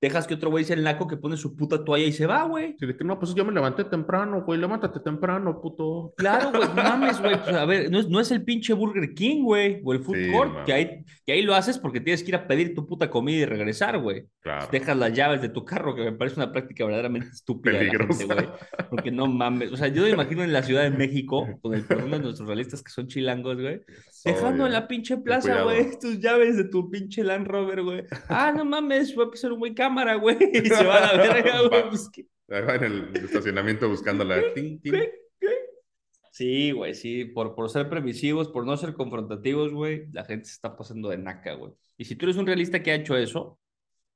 Eh". 0.01 0.07
Dejas 0.07 0.27
que 0.27 0.33
otro 0.35 0.49
güey 0.51 0.63
sea 0.65 0.75
el 0.75 0.83
naco 0.83 1.07
que 1.07 1.17
pone 1.17 1.35
su 1.37 1.55
puta 1.55 1.83
toalla 1.83 2.05
y 2.05 2.11
se 2.11 2.25
va, 2.27 2.43
güey. 2.43 2.75
Sí, 2.79 2.85
de 2.85 2.95
que 2.95 3.03
no, 3.03 3.17
pues 3.17 3.33
yo 3.33 3.43
me 3.45 3.51
levanté 3.51 3.85
temprano, 3.85 4.43
güey. 4.43 4.59
Levántate 4.59 4.99
temprano, 4.99 5.59
puto. 5.61 6.13
Claro, 6.17 6.51
güey, 6.51 6.67
mames, 6.75 7.19
güey. 7.19 7.41
Pues, 7.43 7.55
a 7.55 7.65
ver, 7.65 7.89
no 7.89 7.99
es, 7.99 8.09
no 8.09 8.19
es 8.19 8.29
el 8.31 8.43
pinche 8.43 8.73
Burger 8.73 9.13
King, 9.13 9.43
güey, 9.43 9.81
o 9.83 9.93
el 9.93 9.99
Food 10.01 10.15
Sí, 10.17 10.31
Court, 10.31 10.53
man. 10.53 10.65
que 10.65 10.73
ahí, 10.73 11.05
que 11.25 11.31
ahí 11.33 11.41
lo 11.41 11.55
haces 11.55 11.79
porque 11.79 12.01
tienes 12.01 12.23
que 12.23 12.29
ir 12.29 12.35
a 12.35 12.45
pedir 12.47 12.75
tu 12.75 12.85
puta 12.85 13.09
comida 13.09 13.37
y 13.37 13.45
regresar, 13.45 13.97
güey. 13.99 14.25
Claro. 14.41 14.67
Dejas 14.71 14.95
las 14.97 15.13
llaves 15.13 15.41
de 15.41 15.49
tu 15.49 15.65
carro, 15.65 15.95
que 15.95 16.03
me 16.03 16.11
parece 16.11 16.35
una 16.39 16.51
práctica 16.51 16.85
verdaderamente 16.85 17.29
estúpida 17.29 17.79
Peligrosa. 17.79 18.25
güey. 18.25 18.47
Porque 18.89 19.11
no 19.11 19.25
mames. 19.27 19.71
O 19.71 19.77
sea, 19.77 19.87
yo 19.87 20.03
me 20.03 20.09
imagino 20.11 20.43
en 20.43 20.53
la 20.53 20.61
Ciudad 20.61 20.83
de 20.83 20.91
México, 20.91 21.47
con 21.61 21.73
el 21.73 21.83
perdón 21.83 22.11
de 22.11 22.19
nuestros 22.19 22.47
realistas 22.47 22.83
que 22.83 22.91
son 22.91 23.07
chilangos, 23.07 23.59
güey. 23.59 23.81
Dejando 24.23 24.65
en 24.65 24.73
la 24.73 24.87
pinche 24.87 25.17
plaza, 25.17 25.63
güey, 25.63 25.87
tus 26.01 26.19
llaves 26.19 26.57
de 26.57 26.65
tu 26.65 26.89
pinche 26.89 27.23
Land 27.23 27.47
Rover, 27.47 27.81
güey. 27.83 28.03
Ah, 28.27 28.51
no 28.55 28.65
mames, 28.65 29.15
voy 29.15 29.25
a 29.27 29.31
pisar 29.31 29.51
un 29.51 29.59
güey 29.59 29.73
cámara, 29.85 30.15
güey. 30.15 30.37
Y 30.53 30.67
se 30.69 30.83
van 30.83 31.03
a 31.03 31.13
la 31.13 31.21
verga, 31.21 31.61
güey. 31.61 31.83
Va 32.51 32.75
en 32.75 32.83
el 32.83 33.15
estacionamiento 33.15 33.89
buscando 33.89 34.23
la... 34.23 34.53
Ting, 34.53 34.79
ting. 34.81 34.93
Sí, 36.31 36.71
güey, 36.71 36.93
sí, 36.93 37.23
por, 37.25 37.55
por 37.55 37.69
ser 37.69 37.87
previsivos, 37.89 38.49
por 38.49 38.65
no 38.65 38.75
ser 38.75 38.93
confrontativos, 38.93 39.71
güey, 39.71 40.07
la 40.11 40.25
gente 40.25 40.45
se 40.45 40.51
está 40.51 40.75
pasando 40.75 41.07
de 41.07 41.17
naca, 41.17 41.53
güey. 41.53 41.71
Y 41.97 42.03
si 42.03 42.17
tú 42.17 42.25
eres 42.25 42.35
un 42.35 42.45
realista 42.45 42.83
que 42.83 42.91
ha 42.91 42.95
hecho 42.95 43.15
eso, 43.15 43.57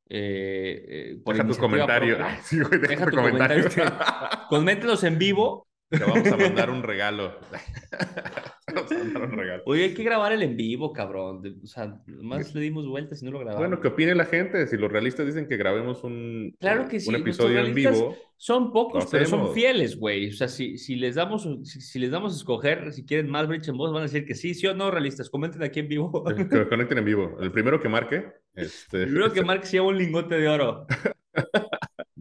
eh, 0.10 0.84
eh, 0.90 1.22
por 1.24 1.36
Deja 1.38 1.48
tu 1.48 1.56
comentario. 1.56 2.18
propia, 2.18 2.34
Ay, 2.36 2.40
sí, 2.44 2.60
güey, 2.60 2.72
deja, 2.82 2.88
deja 2.88 3.06
tu 3.06 3.12
tu 3.12 3.16
comentario. 3.16 3.64
comentario. 3.70 3.98
coméntelos 4.50 5.04
en 5.06 5.18
vivo 5.18 5.69
Te 5.90 6.04
vamos 6.04 6.28
a 6.28 6.38
mandar 6.38 6.70
un 6.70 6.84
regalo. 6.84 7.40
vamos 8.74 8.92
a 8.92 8.98
mandar 8.98 9.24
un 9.24 9.32
regalo. 9.32 9.64
Oye, 9.66 9.86
hay 9.86 9.94
que 9.94 10.04
grabar 10.04 10.32
el 10.32 10.44
en 10.44 10.56
vivo, 10.56 10.94
cabrón. 10.94 11.42
O 11.64 11.68
sea, 11.68 12.00
más 12.06 12.54
le 12.54 12.62
dimos 12.62 12.88
vueltas 12.88 13.22
y 13.22 13.26
no 13.26 13.32
lo 13.32 13.40
grabamos. 13.40 13.60
Bueno, 13.60 13.82
¿qué 13.82 13.88
opine 13.88 14.14
la 14.14 14.26
gente? 14.26 14.68
Si 14.68 14.78
los 14.78 14.92
realistas 14.92 15.26
dicen 15.26 15.48
que 15.48 15.58
grabemos 15.58 16.04
un, 16.04 16.56
claro 16.60 16.88
que 16.88 17.00
sí, 17.00 17.10
un 17.10 17.16
episodio 17.16 17.60
en 17.60 17.74
vivo. 17.74 18.16
Son 18.38 18.72
pocos, 18.72 19.08
pero 19.12 19.26
son 19.26 19.54
fieles, 19.54 19.98
güey. 19.98 20.30
O 20.30 20.34
sea, 20.34 20.48
si, 20.48 20.78
si 20.78 20.96
les 20.96 21.16
damos 21.16 21.48
si, 21.64 22.00
les 22.00 22.12
damos 22.12 22.34
a 22.34 22.38
escoger, 22.38 22.94
si 22.94 23.06
quieren 23.06 23.30
más 23.30 23.48
Bridge 23.48 23.68
en 23.68 23.76
voz, 23.76 23.92
van 23.92 24.02
a 24.02 24.06
decir 24.06 24.26
que 24.26 24.36
sí, 24.36 24.54
sí 24.54 24.68
o 24.68 24.76
no, 24.76 24.92
realistas. 24.92 25.30
Comenten 25.30 25.64
aquí 25.64 25.80
en 25.80 25.88
vivo. 25.88 26.24
Que 26.50 26.68
conecten 26.70 27.00
en 27.00 27.06
vivo. 27.06 27.38
El 27.42 27.52
primero 27.52 27.82
que 27.82 27.90
marque. 27.90 28.32
Este, 28.54 29.04
el 29.04 29.06
primero 29.06 29.34
que 29.34 29.44
marque 29.44 29.66
se 29.66 29.74
lleva 29.74 29.88
un 29.88 29.98
lingote 29.98 30.36
de 30.36 30.48
oro. 30.48 30.88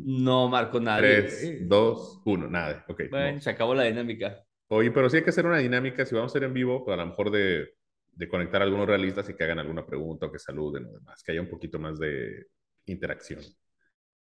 No 0.04 0.48
marco 0.48 0.80
nada. 0.80 0.98
3, 0.98 1.68
2, 1.68 2.22
1, 2.24 2.48
nada. 2.48 2.84
Ok. 2.88 3.02
Bueno, 3.10 3.40
se 3.40 3.50
acabó 3.50 3.74
la 3.74 3.84
dinámica. 3.84 4.44
Oye, 4.68 4.90
pero 4.90 5.08
sí 5.08 5.16
hay 5.16 5.24
que 5.24 5.30
hacer 5.30 5.46
una 5.46 5.58
dinámica. 5.58 6.04
Si 6.04 6.14
vamos 6.14 6.30
a 6.30 6.32
hacer 6.32 6.44
en 6.44 6.54
vivo, 6.54 6.84
pues 6.84 6.94
a 6.94 7.00
lo 7.00 7.06
mejor 7.06 7.30
de, 7.30 7.74
de 8.12 8.28
conectar 8.28 8.60
a 8.60 8.64
algunos 8.64 8.86
realistas 8.86 9.28
y 9.28 9.34
que 9.34 9.44
hagan 9.44 9.58
alguna 9.58 9.86
pregunta 9.86 10.26
o 10.26 10.32
que 10.32 10.38
saluden 10.38 10.86
o 10.86 10.92
demás. 10.92 11.22
Que 11.22 11.32
haya 11.32 11.40
un 11.40 11.48
poquito 11.48 11.78
más 11.78 11.98
de 11.98 12.46
interacción 12.86 13.40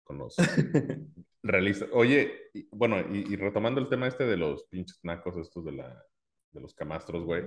con 0.03 0.19
los 0.19 0.35
realistas. 1.43 1.89
Oye, 1.91 2.51
bueno, 2.71 2.99
y, 3.11 3.33
y, 3.33 3.35
retomando 3.35 3.81
el 3.81 3.89
tema 3.89 4.07
este 4.07 4.25
de 4.25 4.37
los 4.37 4.65
pinches 4.65 4.99
nacos 5.03 5.35
estos 5.37 5.65
de, 5.65 5.73
la, 5.73 6.03
de 6.51 6.61
los 6.61 6.73
camastros, 6.73 7.23
güey. 7.23 7.43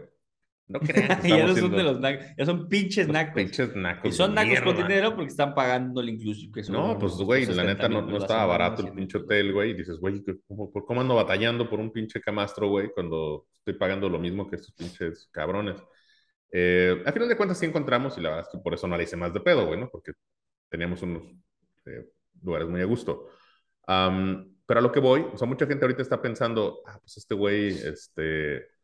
No 0.69 0.81
crean 0.81 1.21
que 1.23 1.29
ya 1.29 1.47
no 1.47 1.57
son 1.57 1.73
de 1.73 1.83
los 1.83 1.99
nacos, 1.99 2.27
ya 2.37 2.45
son 2.45 2.69
pinches 2.69 3.09
nacos. 3.09 3.35
Pinches 3.35 3.75
nacos. 3.75 4.13
Y 4.13 4.13
son 4.13 4.35
nacos 4.35 4.61
con 4.61 4.77
dinero 4.77 5.15
porque 5.15 5.31
están 5.31 5.55
pagando 5.55 6.03
el 6.03 6.11
inclusive. 6.11 6.63
no, 6.69 6.99
pues 6.99 7.15
güey, 7.15 7.47
la 7.47 7.65
neta 7.65 7.89
no, 7.89 8.03
no 8.03 8.19
estaba 8.19 8.45
barato 8.45 8.87
el 8.87 8.93
pinche 8.93 9.17
hotel, 9.17 9.53
güey. 9.55 9.71
Y 9.71 9.75
dices, 9.75 9.99
güey, 9.99 10.23
¿cómo, 10.47 10.71
¿cómo 10.71 11.01
ando 11.01 11.15
batallando 11.15 11.69
por 11.69 11.81
un 11.81 11.91
pinche 11.91 12.21
camastro, 12.21 12.69
güey, 12.69 12.91
cuando 12.93 13.47
estoy 13.55 13.75
pagando 13.75 14.11
lo 14.11 14.19
mismo 14.19 14.47
que 14.47 14.57
estos 14.57 14.75
pinches 14.75 15.29
cabrones? 15.33 15.83
Eh, 16.53 17.03
a 17.05 17.13
final 17.13 17.29
de 17.29 17.37
cuentas 17.37 17.59
sí 17.59 17.65
encontramos, 17.65 18.19
y 18.19 18.21
la 18.21 18.29
verdad 18.29 18.47
es 18.47 18.53
que 18.53 18.63
por 18.63 18.75
eso 18.75 18.87
no 18.87 18.97
le 18.97 19.05
hice 19.05 19.17
más 19.17 19.33
de 19.33 19.41
pedo, 19.41 19.67
güey, 19.67 19.81
¿no? 19.81 19.89
Porque 19.89 20.13
teníamos 20.69 21.01
unos 21.01 21.23
eh, 21.87 22.11
lugares 22.43 22.69
muy 22.69 22.83
a 22.83 22.85
gusto. 22.85 23.31
pero 23.87 24.81
a 24.81 24.83
lo 24.83 24.93
que 24.93 25.01
voy, 25.01 25.25
o 25.33 25.39
sea, 25.39 25.49
mucha 25.49 25.67
gente 25.67 25.87
ahorita 25.87 26.03
está 26.03 26.21
pensando, 26.21 26.83
ah, 26.87 26.99
pues 27.01 27.17
este 27.17 27.35
güey, 27.35 27.69
este 27.69 28.78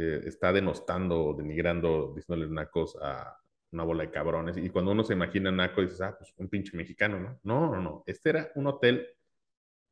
eh, 0.00 0.22
está 0.26 0.52
denostando 0.52 1.34
denigrando, 1.36 2.12
diciéndole 2.14 2.48
nacos 2.48 2.96
a 3.02 3.36
una 3.72 3.82
bola 3.82 4.04
de 4.04 4.10
cabrones. 4.12 4.56
Y 4.56 4.70
cuando 4.70 4.92
uno 4.92 5.02
se 5.02 5.14
imagina 5.14 5.50
naco, 5.50 5.80
dices, 5.80 6.00
ah, 6.02 6.16
pues 6.16 6.32
un 6.36 6.48
pinche 6.48 6.76
mexicano, 6.76 7.18
¿no? 7.18 7.40
No, 7.42 7.74
no, 7.74 7.82
no. 7.82 8.04
Este 8.06 8.30
era 8.30 8.52
un 8.54 8.68
hotel 8.68 9.08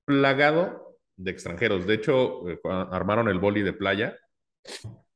plagado 0.04 1.00
de 1.16 1.32
extranjeros. 1.32 1.86
De 1.86 1.94
hecho, 1.94 2.48
eh, 2.48 2.60
armaron 2.64 3.28
el 3.28 3.40
boli 3.40 3.62
de 3.62 3.72
playa, 3.72 4.16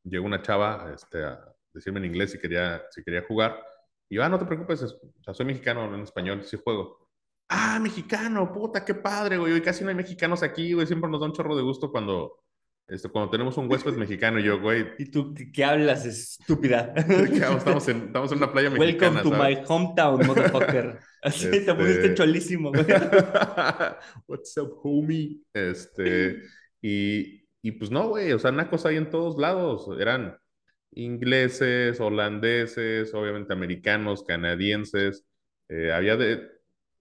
llegó 0.02 0.26
una 0.26 0.42
chava 0.42 0.92
este, 0.92 1.22
a 1.24 1.54
decirme 1.72 2.00
en 2.00 2.06
inglés 2.06 2.32
si 2.32 2.40
quería, 2.40 2.82
si 2.90 3.04
quería 3.04 3.22
jugar. 3.22 3.62
Y 4.08 4.16
yo, 4.16 4.24
ah, 4.24 4.28
no 4.28 4.40
te 4.40 4.44
preocupes, 4.44 4.80
sea, 5.24 5.34
soy 5.34 5.46
mexicano, 5.46 5.94
en 5.94 6.00
español, 6.00 6.42
sí 6.42 6.58
juego. 6.62 7.08
Ah, 7.48 7.78
mexicano, 7.80 8.52
puta, 8.52 8.84
qué 8.84 8.94
padre, 8.94 9.38
güey. 9.38 9.62
Casi 9.62 9.84
no 9.84 9.90
hay 9.90 9.96
mexicanos 9.96 10.42
aquí, 10.42 10.72
güey. 10.72 10.86
Siempre 10.86 11.08
nos 11.08 11.20
da 11.20 11.26
un 11.26 11.32
chorro 11.32 11.54
de 11.54 11.62
gusto 11.62 11.92
cuando, 11.92 12.42
esto, 12.90 13.12
cuando 13.12 13.30
tenemos 13.30 13.56
un 13.56 13.70
huésped 13.70 13.94
mexicano, 13.94 14.40
yo, 14.40 14.60
güey. 14.60 14.84
¿Y 14.98 15.06
tú 15.06 15.32
qué 15.52 15.64
hablas, 15.64 16.04
estúpida? 16.04 16.92
estamos, 16.96 17.88
en, 17.88 18.06
estamos 18.06 18.32
en 18.32 18.38
una 18.38 18.52
playa 18.52 18.68
mexicana. 18.68 19.22
Welcome 19.22 19.36
to 19.36 19.44
my 19.44 19.64
hometown, 19.66 20.26
motherfucker. 20.26 20.98
Así 21.22 21.50
te 21.50 21.58
este 21.58 21.74
pusiste 21.74 22.14
cholísimo, 22.14 22.72
güey. 22.72 22.84
What's 24.26 24.56
up, 24.56 24.80
homie? 24.82 25.40
Este, 25.52 26.42
y, 26.82 27.44
y 27.62 27.72
pues 27.72 27.90
no, 27.92 28.08
güey, 28.08 28.32
o 28.32 28.38
sea, 28.38 28.50
nacos 28.50 28.84
hay 28.86 28.96
en 28.96 29.08
todos 29.08 29.38
lados. 29.38 29.88
Eran 30.00 30.36
ingleses, 30.92 32.00
holandeses, 32.00 33.14
obviamente 33.14 33.52
americanos, 33.52 34.24
canadienses. 34.24 35.24
Eh, 35.68 35.92
había 35.92 36.16
de 36.16 36.48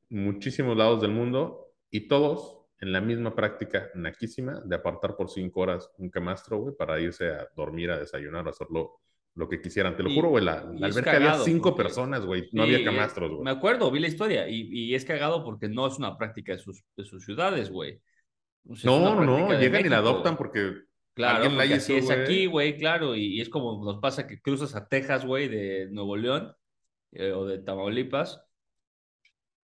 muchísimos 0.09 0.77
lados 0.77 1.01
del 1.01 1.11
mundo 1.11 1.73
y 1.89 2.07
todos 2.07 2.58
en 2.81 2.91
la 2.91 3.01
misma 3.01 3.35
práctica 3.35 3.89
naquísima 3.95 4.61
de 4.63 4.75
apartar 4.75 5.15
por 5.15 5.29
cinco 5.29 5.61
horas 5.61 5.89
un 5.97 6.09
camastro, 6.09 6.59
güey, 6.59 6.75
para 6.75 6.99
irse 6.99 7.29
a 7.29 7.47
dormir, 7.55 7.91
a 7.91 7.99
desayunar, 7.99 8.47
a 8.47 8.51
hacerlo 8.51 8.99
lo 9.35 9.49
que 9.49 9.61
quisieran. 9.61 9.95
Te 9.95 10.03
lo 10.03 10.09
juro, 10.09 10.29
güey, 10.29 10.43
la, 10.43 10.65
la 10.75 10.87
alberca 10.87 11.15
había 11.15 11.39
cinco 11.39 11.75
personas, 11.75 12.25
güey, 12.25 12.49
no 12.51 12.63
había 12.63 12.83
camastros, 12.83 13.31
güey. 13.31 13.43
Me 13.43 13.51
acuerdo, 13.51 13.91
vi 13.91 13.99
la 13.99 14.07
historia 14.07 14.47
y, 14.47 14.67
y, 14.71 14.95
es 14.95 15.05
cagado 15.05 15.43
porque 15.43 15.67
no 15.67 15.87
es 15.87 15.97
una 15.97 16.17
práctica 16.17 16.53
de 16.53 16.59
sus, 16.59 16.83
de 16.95 17.03
sus 17.03 17.25
ciudades, 17.25 17.69
güey. 17.69 18.01
no, 18.83 19.23
no, 19.23 19.59
llegan 19.59 19.85
y 19.85 19.89
la 19.89 19.97
adoptan 19.97 20.37
porque 20.37 20.89
Claro, 21.19 21.43
alguien 21.43 21.57
la 21.57 21.75
así 21.75 21.95
es 21.95 22.09
aquí, 22.09 22.45
güey, 22.45 22.77
claro, 22.77 23.13
y, 23.13 23.41
es 23.41 23.49
como 23.49 23.83
nos 23.83 23.99
pasa 23.99 24.25
que 24.25 24.41
cruzas 24.41 24.73
a 24.75 24.87
Texas, 24.87 25.25
güey, 25.25 25.49
de 25.49 25.89
Nuevo 25.91 26.15
León 26.15 26.53
eh, 27.11 27.33
o 27.33 27.45
de 27.45 27.59
Tamaulipas 27.59 28.41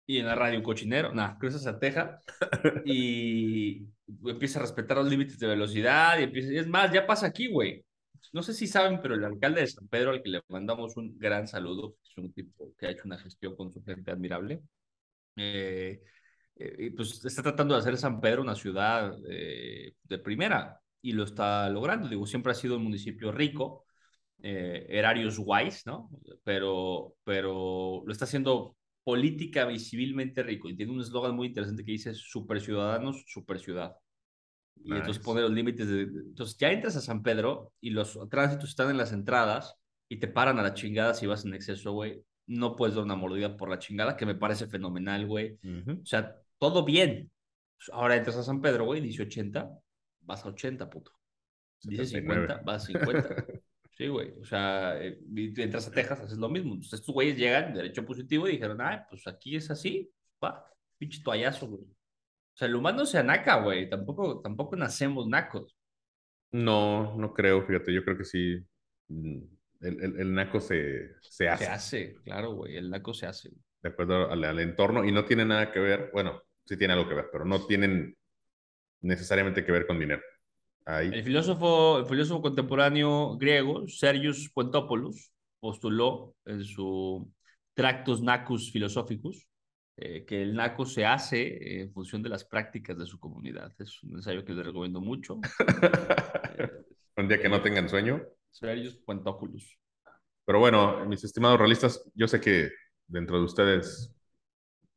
y 0.07 0.19
en 0.19 0.27
la 0.27 0.35
radio 0.35 0.59
un 0.59 0.64
cochinero, 0.64 1.12
nada, 1.14 1.37
cruzas 1.38 1.67
a 1.67 1.79
Teja 1.79 2.21
y 2.85 3.87
empieza 4.27 4.59
a 4.59 4.62
respetar 4.62 4.99
los 4.99 5.09
límites 5.09 5.38
de 5.38 5.47
velocidad 5.47 6.19
y 6.19 6.25
empieza, 6.25 6.53
y 6.53 6.59
es 6.59 6.67
más, 6.67 6.93
ya 6.93 7.07
pasa 7.07 7.27
aquí, 7.27 7.49
güey. 7.49 7.85
No 8.33 8.43
sé 8.43 8.55
si 8.55 8.67
saben, 8.67 9.01
pero 9.03 9.14
el 9.14 9.25
alcalde 9.25 9.61
de 9.61 9.67
San 9.69 9.87
Pedro, 9.88 10.11
al 10.11 10.23
que 10.23 10.31
le 10.31 10.40
mandamos 10.49 10.97
un 10.97 11.19
gran 11.19 11.47
saludo, 11.47 11.97
es 12.03 12.17
un 12.17 12.33
tipo 12.33 12.73
que 12.79 12.87
ha 12.87 12.90
hecho 12.90 13.03
una 13.05 13.19
gestión 13.19 13.55
con 13.57 13.73
su 13.73 13.83
gente 13.85 14.11
admirable, 14.11 14.62
eh, 15.37 16.01
eh, 16.57 16.93
pues 16.97 17.25
está 17.25 17.43
tratando 17.43 17.75
de 17.75 17.81
hacer 17.81 17.97
San 17.97 18.21
Pedro 18.21 18.43
una 18.43 18.55
ciudad 18.55 19.12
eh, 19.29 19.95
de 20.03 20.19
primera 20.19 20.81
y 21.03 21.12
lo 21.12 21.25
está 21.25 21.69
logrando. 21.69 22.09
Digo, 22.09 22.27
siempre 22.27 22.53
ha 22.53 22.55
sido 22.55 22.77
un 22.77 22.85
municipio 22.85 23.33
rico, 23.33 23.87
erarios 24.38 25.37
wise, 25.38 25.83
¿no? 25.87 26.11
Pero, 26.45 27.14
pero 27.25 28.03
lo 28.05 28.12
está 28.12 28.27
haciendo 28.27 28.77
política 29.05 29.71
y 29.71 29.79
civilmente 29.79 30.43
rico. 30.43 30.69
Y 30.69 30.77
tiene 30.77 30.93
un 30.93 31.01
eslogan 31.01 31.37
muy 31.37 31.49
interesante 31.49 31.85
que 31.85 31.93
dice 31.93 32.14
super 32.14 32.61
ciudadanos, 32.61 33.25
super 33.27 33.61
ciudad. 33.61 33.95
Y 34.83 34.93
entonces 34.93 35.23
pone 35.23 35.43
los 35.43 35.53
límites 35.53 35.88
de... 35.88 36.03
Entonces 36.03 36.57
ya 36.59 36.71
entras 36.71 36.97
a 36.97 37.01
San 37.01 37.23
Pedro 37.23 37.73
y 37.81 37.90
los 37.90 38.19
tránsitos 38.29 38.71
están 38.71 38.90
en 38.90 38.97
las 38.97 39.12
entradas 39.12 39.77
y 40.09 40.19
te 40.19 40.29
paran 40.29 40.59
a 40.59 40.62
la 40.62 40.75
chingada 40.75 41.14
si 41.14 41.27
vas 41.27 41.45
en 41.45 41.55
exceso, 41.55 41.93
güey. 41.93 42.23
No 42.47 42.77
puedes 42.77 42.95
dar 42.95 43.05
una 43.05 43.14
mordida 43.14 43.57
por 43.57 43.71
la 43.71 43.79
chingada, 43.79 44.17
que 44.17 44.27
me 44.27 44.35
parece 44.35 44.67
fenomenal, 44.67 45.27
güey. 45.27 45.59
O 45.62 46.05
sea, 46.05 46.37
todo 46.59 46.85
bien. 46.85 47.31
Ahora 47.93 48.17
entras 48.17 48.37
a 48.37 48.43
San 48.43 48.61
Pedro, 48.61 48.85
güey, 48.85 49.01
dice 49.01 49.23
80, 49.23 49.71
vas 50.21 50.45
a 50.45 50.49
80, 50.49 50.90
puto. 50.90 51.12
Dice 51.83 52.07
50, 52.07 52.62
vas 52.64 52.83
a 52.83 52.87
50. 52.87 53.47
Sí, 53.97 54.09
güey. 54.09 54.33
O 54.41 54.45
sea, 54.45 55.01
eh, 55.01 55.19
entras 55.57 55.87
a 55.87 55.93
Texas, 55.93 56.21
haces 56.21 56.39
lo 56.39 56.49
mismo. 56.49 56.75
Entonces, 56.75 57.01
estos 57.01 57.15
güeyes 57.15 57.37
llegan, 57.37 57.75
derecho 57.75 58.05
positivo, 58.05 58.49
y 58.49 58.53
dijeron, 58.53 58.81
ay, 58.81 58.99
pues 59.09 59.27
aquí 59.27 59.57
es 59.57 59.71
así. 59.71 60.11
Pa, 60.39 60.65
pinche 60.99 61.23
toallazo, 61.23 61.69
güey. 61.69 61.83
O 61.83 62.57
sea, 62.57 62.69
el 62.69 62.75
humano 62.75 63.07
se 63.07 63.19
anaca, 63.19 63.63
güey. 63.63 63.89
Tampoco, 63.89 64.41
tampoco 64.41 64.77
nacemos 64.77 65.29
nacos. 65.29 65.77
No, 66.51 67.17
no 67.17 67.33
creo, 67.33 67.65
fíjate. 67.67 67.93
Yo 67.93 68.05
creo 68.05 68.19
que 68.19 68.25
sí. 68.25 68.59
Mm, 69.09 69.43
el, 69.81 70.03
el, 70.03 70.21
el 70.21 70.35
naco 70.35 70.61
se, 70.61 71.11
se 71.21 71.49
hace. 71.49 71.65
Se 71.65 71.71
hace, 71.71 72.15
claro, 72.25 72.55
güey. 72.55 72.77
El 72.77 72.91
naco 72.91 73.15
se 73.15 73.27
hace. 73.27 73.51
De 73.83 73.89
acuerdo 73.91 74.31
al, 74.31 74.43
al 74.43 74.59
entorno. 74.59 75.05
Y 75.05 75.13
no 75.13 75.25
tiene 75.25 75.45
nada 75.45 75.71
que 75.71 75.79
ver, 75.79 76.11
bueno, 76.13 76.43
sí 76.65 76.77
tiene 76.77 76.95
algo 76.95 77.09
que 77.09 77.15
ver, 77.15 77.29
pero 77.31 77.45
no 77.45 77.65
tienen 77.67 78.17
necesariamente 79.03 79.65
que 79.65 79.73
ver 79.73 79.87
con 79.87 79.99
dinero. 79.99 80.23
El, 80.87 81.23
filósofo, 81.25 81.99
el 81.99 82.07
filósofo 82.07 82.42
contemporáneo 82.42 83.37
griego, 83.38 83.88
Sergius 83.88 84.51
Puentopoulos, 84.53 85.33
postuló 85.59 86.35
en 86.44 86.62
su 86.62 87.31
Tractus 87.73 88.23
Nacus 88.23 88.70
Philosophicus 88.70 89.47
eh, 89.97 90.25
que 90.25 90.42
el 90.42 90.55
naco 90.55 90.85
se 90.85 91.07
hace 91.07 91.81
en 91.81 91.92
función 91.92 92.23
de 92.23 92.29
las 92.29 92.44
prácticas 92.44 92.99
de 92.99 93.07
su 93.07 93.18
comunidad. 93.20 93.73
Es 93.79 94.03
un 94.03 94.16
ensayo 94.16 94.44
que 94.44 94.53
les 94.53 94.66
recomiendo 94.66 95.01
mucho. 95.01 95.40
un 97.16 97.29
día 97.29 97.40
que 97.40 97.49
no 97.49 97.62
tengan 97.62 97.88
sueño. 97.88 98.20
Sergius 98.51 98.97
Puentopoulos. 98.97 99.79
Pero 100.44 100.59
bueno, 100.59 101.07
mis 101.07 101.23
estimados 101.23 101.59
realistas, 101.59 102.11
yo 102.14 102.27
sé 102.27 102.40
que 102.40 102.70
dentro 103.07 103.38
de 103.38 103.44
ustedes 103.44 104.14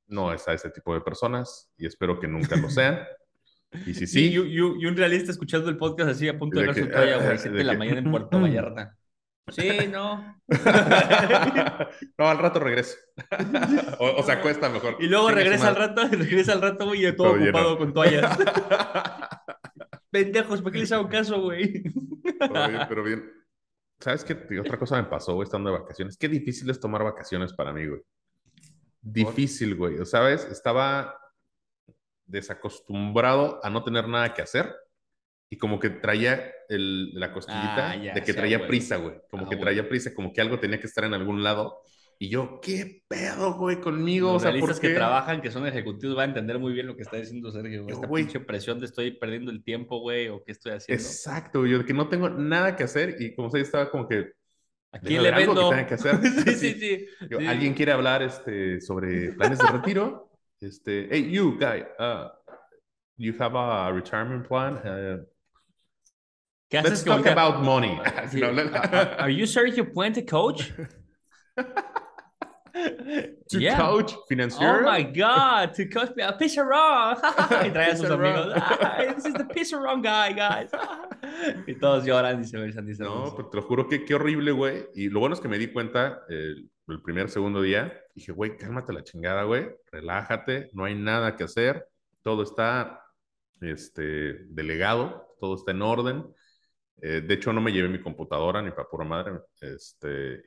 no 0.08 0.34
es 0.34 0.48
a 0.48 0.54
ese 0.54 0.70
tipo 0.72 0.94
de 0.94 1.02
personas 1.02 1.72
y 1.78 1.86
espero 1.86 2.20
que 2.20 2.28
nunca 2.28 2.56
lo 2.56 2.70
sean. 2.70 3.00
Y 3.86 3.94
si 3.94 4.08
sí. 4.08 4.32
Y, 4.32 4.40
un 4.60 4.98
realista 4.98 5.32
escuchando 5.32 5.70
el 5.70 5.78
podcast 5.78 6.12
así 6.12 6.28
a 6.28 6.38
punto 6.38 6.60
de, 6.60 6.68
ver 6.68 6.76
su 6.76 6.88
toalla, 6.88 7.18
güey, 7.18 7.38
7 7.38 7.58
de, 7.58 7.64
la 7.64 7.78
mañana 7.78 8.00
en 8.00 8.12
Puerto 8.12 8.40
Vallarta. 8.40 8.98
Sí, 9.50 9.70
no. 9.90 10.42
no, 12.18 12.28
al 12.28 12.38
rato 12.38 12.60
regreso. 12.60 12.98
o, 14.00 14.22
se 14.24 14.32
acuesta 14.32 14.70
mejor. 14.70 14.98
Y 15.00 15.08
luego 15.08 15.30
regresa 15.32 15.70
al 15.70 15.76
rato, 15.76 16.08
regresa 16.08 16.54
al 16.54 16.62
rato, 16.62 16.86
güey, 16.86 17.06
y 17.06 17.16
todo, 17.16 17.34
ocupado 17.34 17.78
con 17.78 17.94
toallas. 17.94 18.38
Pendejos, 20.12 20.62
¿por 20.62 20.72
qué 20.72 20.80
les 20.80 20.92
hago 20.92 21.08
caso, 21.08 21.42
güey? 21.42 21.84
pero 22.90 23.04
bien. 23.04 23.32
¿Sabes 24.00 24.24
qué? 24.24 24.60
Otra 24.60 24.78
cosa 24.78 25.02
me 25.02 25.08
pasó, 25.08 25.34
güey, 25.34 25.46
estando 25.46 25.72
de 25.72 25.80
vacaciones. 25.80 26.18
Qué 26.18 26.28
difícil 26.28 26.70
es 26.70 26.80
tomar 26.80 27.04
vacaciones 27.04 27.54
para 27.54 27.74
mí, 27.74 27.88
güey. 27.88 28.02
Difícil, 29.02 29.76
güey. 29.76 30.06
¿Sabes? 30.06 30.46
Estaba 30.46 31.18
desacostumbrado 32.28 33.60
a 33.64 33.70
no 33.70 33.84
tener 33.84 34.08
nada 34.08 34.34
que 34.34 34.42
hacer 34.42 34.74
y 35.50 35.58
como 35.58 35.80
que 35.80 35.90
traía 35.90 36.52
el, 36.70 37.14
la 37.20 37.32
cosquillita 37.34 37.92
Ah, 37.92 37.96
ya, 37.96 38.14
de 38.14 38.24
que 38.24 38.34
sea, 38.34 38.42
traía 38.42 38.58
güey. 38.58 38.68
prisa, 38.70 38.98
güey. 38.98 39.16
Como 39.30 39.46
Ah, 39.46 39.50
que 39.50 39.56
güey. 39.56 39.62
traía 39.62 39.88
prisa, 39.90 40.14
como 40.14 40.34
que 40.34 40.42
algo 40.42 40.60
tenía 40.60 40.80
que 40.80 40.88
estar 40.88 41.04
en 41.06 41.14
algún 41.14 41.44
lado. 41.44 41.80
Y 42.20 42.30
yo, 42.30 42.60
¿qué 42.62 43.04
pedo, 43.08 43.54
güey, 43.56 43.80
conmigo? 43.80 44.34
Los 44.34 44.38
o 44.38 44.40
sea, 44.40 44.58
¿por 44.60 44.72
realistas 44.72 44.80
que 44.80 44.90
trabajan, 44.90 45.42
que 45.42 45.52
son 45.52 45.68
ejecutivos, 45.68 46.16
van 46.16 46.30
a 46.30 46.34
entender 46.34 46.60
muy 46.60 46.74
bien 46.74 46.88
lo 46.88 46.96
que 46.96 47.04
está 47.04 47.18
diciendo 47.18 47.52
Sergio. 47.52 47.84
güey. 47.84 47.96
Yo, 47.96 47.96
Esta 47.96 48.08
güey. 48.08 48.24
pinche 48.24 48.40
presión 48.40 48.80
de 48.80 48.88
estoy 48.88 49.12
perdiendo 49.12 49.52
el 49.52 49.64
tiempo, 49.64 50.00
güey, 50.00 50.28
o 50.30 50.44
qué 50.44 50.52
estoy 50.52 50.74
haciendo. 50.74 51.02
Exacto, 51.04 51.66
yo 51.66 51.78
de 51.80 51.86
que 51.86 51.94
no 51.94 52.10
tengo 52.10 52.30
nada 52.30 52.76
que 52.76 52.84
hacer 52.84 53.16
y 53.20 53.36
como 53.36 53.50
se 53.52 53.62
estaba 53.62 53.90
como 53.92 54.08
que 54.08 54.32
¿A 54.92 55.00
quién 55.00 55.22
le 55.24 55.30
que 55.30 55.36
vendo? 55.36 55.70
tenga 55.70 55.86
que 55.88 55.94
hacer. 55.94 56.16
sí, 56.46 56.56
sí, 56.56 56.74
sí. 56.80 57.06
yo, 57.30 57.40
Sí. 57.40 57.46
¿Alguien 57.46 57.74
quiere 57.74 57.92
hablar 57.92 58.24
este, 58.24 58.82
sobre 58.82 59.34
planes 59.34 59.60
de 59.60 59.68
retiro? 59.68 60.32
Este, 60.62 61.08
hey, 61.10 61.20
you 61.20 61.58
guy, 61.60 61.86
uh, 62.00 62.30
you 63.18 63.34
have 63.34 63.56
a 63.56 63.92
retirement 63.94 64.48
plan? 64.48 64.74
Uh, 64.78 65.18
let's 66.72 67.04
talk 67.04 67.26
about 67.26 67.64
money. 67.64 68.00
No, 68.34 68.48
Are- 68.48 68.54
let- 68.54 69.20
Are 69.20 69.30
you 69.30 69.46
Sergio 69.46 69.84
Puente, 69.94 70.26
coach? 70.28 70.72
to 73.50 73.60
Yeah. 73.60 73.78
coach 73.78 74.14
Oh 74.16 74.26
financiero. 74.30 74.84
my 74.84 75.04
God, 75.04 75.74
to 75.76 75.88
coach 75.90 76.16
me 76.16 76.24
a 76.24 76.38
pizarrón. 76.38 77.18
y 77.66 77.70
trae 77.72 77.92
a 77.92 77.96
sus 77.98 78.10
amigos. 78.10 78.54
"Ah, 78.56 78.98
this 79.16 79.26
is 79.26 79.34
the 79.34 79.46
pizarrón 79.46 80.02
guy, 80.02 80.34
guys. 80.34 80.70
y 81.68 81.76
todos 81.76 82.06
lloran 82.06 82.42
y 82.42 82.46
se 82.46 82.58
besan. 82.58 82.90
y 82.90 82.94
se 82.96 83.04
No, 83.04 83.34
pero 83.36 83.50
te 83.50 83.58
lo 83.58 83.64
juro 83.64 83.88
que 83.88 84.06
qué 84.06 84.16
horrible, 84.16 84.52
güey. 84.52 84.86
Y 84.96 85.10
lo 85.10 85.20
bueno 85.20 85.36
es 85.36 85.42
que 85.42 85.48
me 85.48 85.58
di 85.58 85.68
cuenta 85.68 86.22
el, 86.30 86.70
el 86.88 87.02
primer, 87.02 87.30
segundo 87.30 87.62
día. 87.62 87.94
Dije, 88.16 88.32
güey, 88.32 88.58
cálmate 88.58 88.94
la 88.94 89.04
chingada, 89.04 89.44
güey. 89.44 89.68
Relájate, 89.92 90.70
no 90.74 90.86
hay 90.86 90.96
nada 90.96 91.36
que 91.36 91.44
hacer. 91.44 91.88
Todo 92.22 92.44
está 92.44 93.02
este, 93.62 94.46
delegado, 94.50 95.36
todo 95.40 95.56
está 95.56 95.72
en 95.72 95.82
orden. 95.82 96.26
Eh, 97.02 97.22
de 97.22 97.34
hecho, 97.34 97.54
no 97.54 97.62
me 97.62 97.72
llevé 97.72 97.90
mi 97.90 98.02
computadora 98.02 98.62
ni 98.62 98.72
para 98.72 98.88
pura 98.88 99.06
madre. 99.06 99.34
Este, 99.62 100.44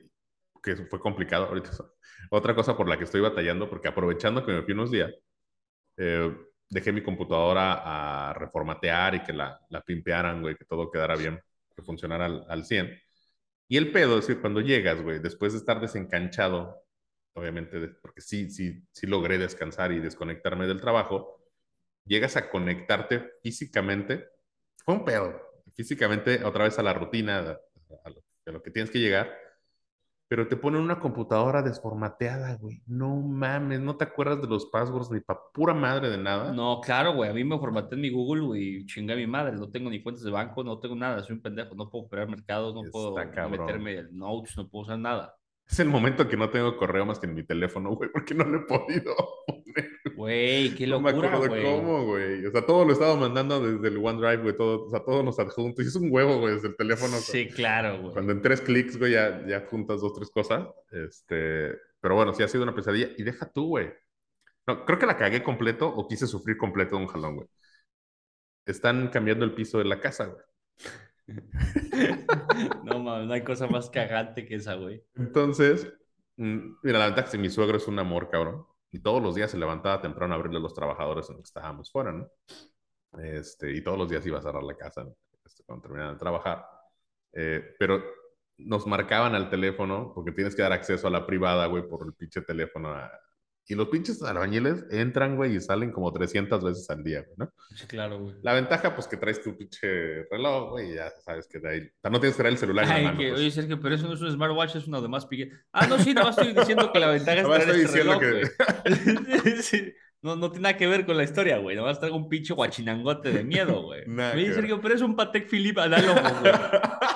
que 0.61 0.75
fue 0.75 0.99
complicado. 0.99 1.45
Ahorita, 1.47 1.71
otra 2.31 2.55
cosa 2.55 2.77
por 2.77 2.87
la 2.87 2.97
que 2.97 3.05
estoy 3.05 3.21
batallando, 3.21 3.69
porque 3.69 3.87
aprovechando 3.87 4.45
que 4.45 4.51
me 4.51 4.61
fui 4.63 4.73
unos 4.73 4.91
días, 4.91 5.11
eh, 5.97 6.35
dejé 6.69 6.91
mi 6.91 7.03
computadora 7.03 8.29
a 8.29 8.33
reformatear 8.33 9.15
y 9.15 9.23
que 9.23 9.33
la, 9.33 9.59
la 9.69 9.81
pimpearan, 9.81 10.41
güey, 10.41 10.55
que 10.55 10.65
todo 10.65 10.89
quedara 10.89 11.15
bien, 11.15 11.39
que 11.75 11.81
funcionara 11.83 12.25
al, 12.25 12.45
al 12.49 12.65
100. 12.65 12.97
Y 13.67 13.77
el 13.77 13.91
pedo 13.91 14.19
es 14.19 14.27
que 14.27 14.39
cuando 14.39 14.61
llegas, 14.61 15.01
güey, 15.01 15.19
después 15.19 15.53
de 15.53 15.59
estar 15.59 15.79
desencanchado, 15.81 16.83
obviamente, 17.33 17.89
porque 18.01 18.21
sí, 18.21 18.49
sí, 18.49 18.83
sí 18.91 19.07
logré 19.07 19.37
descansar 19.37 19.91
y 19.91 19.99
desconectarme 19.99 20.67
del 20.67 20.81
trabajo, 20.81 21.41
llegas 22.05 22.35
a 22.37 22.49
conectarte 22.49 23.31
físicamente, 23.43 24.27
fue 24.85 24.95
un 24.95 25.05
pedo, 25.05 25.41
físicamente 25.75 26.43
otra 26.43 26.65
vez 26.65 26.77
a 26.79 26.83
la 26.83 26.93
rutina, 26.93 27.39
a, 27.39 27.59
a 28.05 28.51
lo 28.51 28.61
que 28.61 28.71
tienes 28.71 28.91
que 28.91 28.99
llegar, 28.99 29.37
pero 30.31 30.47
te 30.47 30.55
ponen 30.55 30.79
una 30.79 30.97
computadora 30.97 31.61
desformateada, 31.61 32.55
güey. 32.55 32.81
No 32.87 33.17
mames, 33.17 33.81
no 33.81 33.97
te 33.97 34.05
acuerdas 34.05 34.41
de 34.41 34.47
los 34.47 34.65
passwords 34.67 35.11
ni 35.11 35.19
pa' 35.19 35.51
pura 35.51 35.73
madre 35.73 36.09
de 36.09 36.17
nada. 36.17 36.53
No, 36.53 36.79
claro, 36.79 37.13
güey. 37.13 37.29
A 37.29 37.33
mí 37.33 37.43
me 37.43 37.59
formateé 37.59 37.97
en 37.97 38.01
mi 38.01 38.09
Google, 38.11 38.43
güey, 38.43 38.77
y 38.77 38.85
chingué 38.85 39.11
a 39.11 39.17
mi 39.17 39.27
madre. 39.27 39.57
No 39.57 39.69
tengo 39.69 39.89
ni 39.89 40.01
cuentas 40.01 40.23
de 40.23 40.31
banco, 40.31 40.63
no 40.63 40.79
tengo 40.79 40.95
nada. 40.95 41.21
Soy 41.21 41.35
un 41.35 41.41
pendejo. 41.41 41.75
No 41.75 41.89
puedo 41.89 42.05
operar 42.05 42.29
mercados, 42.29 42.73
no 42.73 42.79
Está 42.79 42.91
puedo 42.93 43.13
cabrón. 43.13 43.59
meterme 43.59 43.97
en 43.97 44.17
notes, 44.17 44.55
no 44.55 44.69
puedo 44.69 44.83
usar 44.83 44.99
nada. 44.99 45.35
Es 45.69 45.79
el 45.79 45.87
momento 45.87 46.27
que 46.27 46.35
no 46.35 46.49
tengo 46.49 46.75
correo 46.75 47.05
más 47.05 47.19
que 47.19 47.27
en 47.27 47.33
mi 47.33 47.43
teléfono, 47.43 47.91
güey, 47.95 48.09
porque 48.11 48.33
no 48.33 48.43
lo 48.43 48.59
he 48.59 48.65
podido 48.65 49.15
poner. 49.47 49.89
Güey, 50.15 50.75
qué 50.75 50.85
No 50.85 50.99
me 50.99 51.11
locura, 51.11 51.33
acuerdo 51.35 51.47
güey. 51.47 51.63
cómo, 51.63 52.05
güey. 52.05 52.45
O 52.45 52.51
sea, 52.51 52.65
todo 52.65 52.83
lo 52.83 52.89
he 52.91 52.93
estado 52.93 53.15
mandando 53.17 53.59
desde 53.61 53.87
el 53.87 53.97
OneDrive, 54.05 54.43
güey, 54.43 54.55
todo, 54.57 54.85
o 54.85 54.89
sea, 54.89 54.99
todos 55.03 55.23
los 55.23 55.39
adjuntos. 55.39 55.85
Y 55.85 55.87
es 55.87 55.95
un 55.95 56.09
huevo, 56.11 56.39
güey, 56.39 56.55
desde 56.55 56.67
el 56.69 56.75
teléfono. 56.75 57.15
Sí, 57.17 57.47
claro, 57.47 57.99
güey. 58.01 58.13
Cuando 58.13 58.33
en 58.33 58.41
tres 58.41 58.61
clics, 58.61 58.97
güey, 58.97 59.13
ya, 59.13 59.45
ya 59.47 59.61
juntas 59.67 60.01
dos, 60.01 60.13
tres 60.13 60.29
cosas. 60.29 60.67
Este, 60.91 61.71
pero 62.01 62.15
bueno, 62.15 62.33
sí 62.33 62.43
ha 62.43 62.47
sido 62.49 62.63
una 62.63 62.75
pesadilla. 62.75 63.09
Y 63.17 63.23
deja 63.23 63.49
tú, 63.49 63.67
güey. 63.69 63.91
No, 64.67 64.85
creo 64.85 64.99
que 64.99 65.05
la 65.05 65.17
cagué 65.17 65.43
completo 65.43 65.87
o 65.87 66.07
quise 66.07 66.27
sufrir 66.27 66.57
completo 66.57 66.97
de 66.97 67.03
un 67.03 67.07
jalón, 67.07 67.35
güey. 67.37 67.47
Están 68.65 69.09
cambiando 69.09 69.45
el 69.45 69.53
piso 69.53 69.77
de 69.79 69.85
la 69.85 69.99
casa, 69.99 70.25
güey. 70.25 70.43
No 72.83 72.99
mames, 72.99 73.27
no 73.27 73.33
hay 73.33 73.43
cosa 73.43 73.67
más 73.67 73.89
cagante 73.89 74.45
que 74.45 74.55
esa, 74.55 74.75
güey. 74.75 75.03
Entonces, 75.15 75.91
mm, 76.37 76.75
mira, 76.83 76.99
la 76.99 77.15
es 77.15 77.29
que 77.29 77.37
mi 77.37 77.49
suegro 77.49 77.77
es 77.77 77.87
un 77.87 77.99
amor, 77.99 78.29
cabrón. 78.29 78.65
Y 78.91 78.99
todos 78.99 79.21
los 79.21 79.35
días 79.35 79.49
se 79.51 79.57
levantaba 79.57 80.01
temprano 80.01 80.33
a 80.33 80.37
abrirle 80.37 80.57
a 80.57 80.61
los 80.61 80.73
trabajadores 80.73 81.29
en 81.29 81.35
los 81.35 81.43
que 81.43 81.47
estábamos 81.47 81.91
fuera, 81.91 82.11
¿no? 82.11 82.27
Este, 83.19 83.71
y 83.71 83.81
todos 83.83 83.97
los 83.97 84.09
días 84.09 84.25
iba 84.25 84.39
a 84.39 84.41
cerrar 84.41 84.63
la 84.63 84.75
casa 84.75 85.07
este, 85.45 85.63
cuando 85.63 85.83
terminaban 85.83 86.15
de 86.15 86.19
trabajar. 86.19 86.65
Eh, 87.33 87.75
pero 87.79 88.03
nos 88.57 88.85
marcaban 88.85 89.33
al 89.35 89.49
teléfono 89.49 90.11
porque 90.13 90.31
tienes 90.31 90.55
que 90.55 90.61
dar 90.61 90.73
acceso 90.73 91.07
a 91.07 91.11
la 91.11 91.25
privada, 91.25 91.65
güey, 91.67 91.87
por 91.87 92.05
el 92.05 92.13
pinche 92.13 92.41
teléfono. 92.41 92.93
Y 93.67 93.75
los 93.75 93.87
pinches 93.87 94.21
albañiles 94.21 94.85
entran, 94.91 95.35
güey, 95.37 95.55
y 95.55 95.61
salen 95.61 95.91
como 95.91 96.11
300 96.11 96.63
veces 96.63 96.89
al 96.89 97.03
día, 97.03 97.21
güey, 97.21 97.35
¿no? 97.37 97.53
Sí, 97.75 97.85
claro, 97.87 98.19
güey. 98.19 98.35
La 98.41 98.53
ventaja, 98.53 98.93
pues, 98.93 99.07
que 99.07 99.17
traes 99.17 99.41
tu 99.41 99.55
pinche 99.57 100.23
reloj, 100.29 100.71
güey, 100.71 100.91
y 100.91 100.95
ya 100.95 101.09
sabes 101.23 101.47
que 101.47 101.59
de 101.59 101.69
ahí... 101.69 101.79
O 101.79 102.01
sea, 102.01 102.11
no 102.11 102.19
tienes 102.19 102.35
que 102.35 102.41
traer 102.43 102.53
el 102.53 102.59
celular 102.59 102.83
en 102.85 102.89
la 102.89 102.95
Ay, 102.95 103.03
mano, 103.05 103.17
que, 103.17 103.29
pues. 103.29 103.39
oye, 103.39 103.51
Sergio, 103.51 103.79
pero 103.79 103.95
eso 103.95 104.07
no 104.07 104.13
es 104.15 104.21
un 104.21 104.31
smartwatch, 104.31 104.75
es 104.75 104.87
una 104.87 104.99
de 104.99 105.07
más 105.07 105.25
pique. 105.25 105.51
Ah, 105.71 105.87
no, 105.87 105.97
sí, 105.99 106.13
nada 106.13 106.27
más 106.27 106.37
estoy 106.37 106.53
diciendo 106.53 106.91
que 106.91 106.99
la 106.99 107.07
ventaja 107.07 107.37
es 107.41 107.47
más 107.47 107.63
traer 107.63 107.79
estoy 107.79 107.81
este 107.81 107.97
diciendo 107.99 108.19
reloj, 108.19 108.51
güey. 108.83 109.61
Sí, 109.61 109.93
No, 110.23 110.35
no 110.35 110.51
tiene 110.51 110.63
nada 110.63 110.77
que 110.77 110.85
ver 110.85 111.05
con 111.05 111.17
la 111.17 111.23
historia, 111.23 111.57
güey. 111.57 111.75
Nada 111.75 111.87
más 111.87 111.99
traigo 111.99 112.15
un 112.15 112.29
pinche 112.29 112.53
guachinangote 112.53 113.31
de 113.31 113.43
miedo, 113.43 113.81
güey. 113.81 114.03
Oye, 114.35 114.45
que 114.45 114.53
Sergio, 114.53 114.79
pero 114.79 114.93
es 114.93 115.01
un 115.01 115.15
Patek 115.15 115.49
Philippe 115.49 115.81
análogo, 115.81 116.21
güey. 116.41 116.53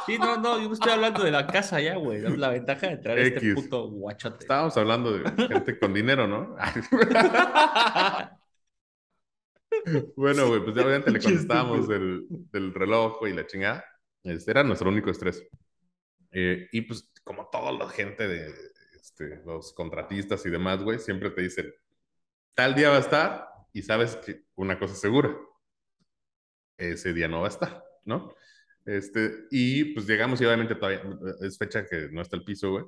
Sí, 0.08 0.18
no, 0.18 0.38
no, 0.38 0.60
yo 0.60 0.68
no 0.68 0.74
estoy 0.74 0.92
hablando 0.92 1.24
de 1.24 1.30
la 1.30 1.46
casa 1.46 1.80
ya, 1.80 1.98
güey. 1.98 2.26
Es 2.26 2.38
la 2.38 2.50
ventaja 2.50 2.88
de 2.88 2.98
traer 2.98 3.20
este 3.20 3.52
X. 3.52 3.56
puto 3.56 3.90
guachote. 3.90 4.38
Estábamos 4.40 4.76
hablando 4.78 5.16
de 5.16 5.48
gente 5.48 5.78
con 5.78 5.94
dinero, 5.94 6.28
¿no? 6.28 6.56
bueno, 10.16 10.48
güey, 10.48 10.64
pues 10.64 10.76
ya 10.76 10.84
obviamente 10.84 11.12
le 11.12 11.20
contestábamos 11.20 11.88
del, 11.88 12.26
del 12.30 12.74
reloj 12.74 13.20
y 13.28 13.34
la 13.34 13.46
chingada. 13.46 13.86
Este 14.24 14.50
era 14.50 14.64
nuestro 14.64 14.90
único 14.90 15.12
estrés. 15.12 15.48
Eh, 16.32 16.70
y 16.72 16.82
pues, 16.82 17.12
como 17.24 17.50
toda 17.52 17.72
la 17.72 17.88
gente 17.90 18.28
de 18.28 18.52
este, 18.96 19.44
los 19.46 19.74
contratistas 19.74 20.44
y 20.48 20.50
demás, 20.50 20.84
güey, 20.84 20.98
siempre 20.98 21.30
te 21.30 21.44
dicen, 21.44 21.72
tal 22.56 22.76
día 22.76 22.90
va 22.90 22.98
a 22.98 23.02
estar 23.02 23.48
y 23.74 23.82
sabes 23.84 24.16
que 24.18 24.46
una 24.56 24.80
cosa 24.80 24.96
segura, 24.96 25.36
ese 26.78 27.14
día 27.14 27.28
no 27.28 27.42
va 27.42 27.48
a 27.48 27.50
estar, 27.50 27.84
¿no? 28.06 28.34
Este, 28.86 29.46
y 29.52 29.94
pues 29.94 30.08
llegamos 30.08 30.40
y 30.42 30.46
obviamente 30.46 30.76
todavía 30.76 31.02
es 31.42 31.58
fecha 31.58 31.86
que 31.86 32.10
no 32.12 32.22
está 32.22 32.36
el 32.38 32.44
piso, 32.44 32.72
güey. 32.72 32.86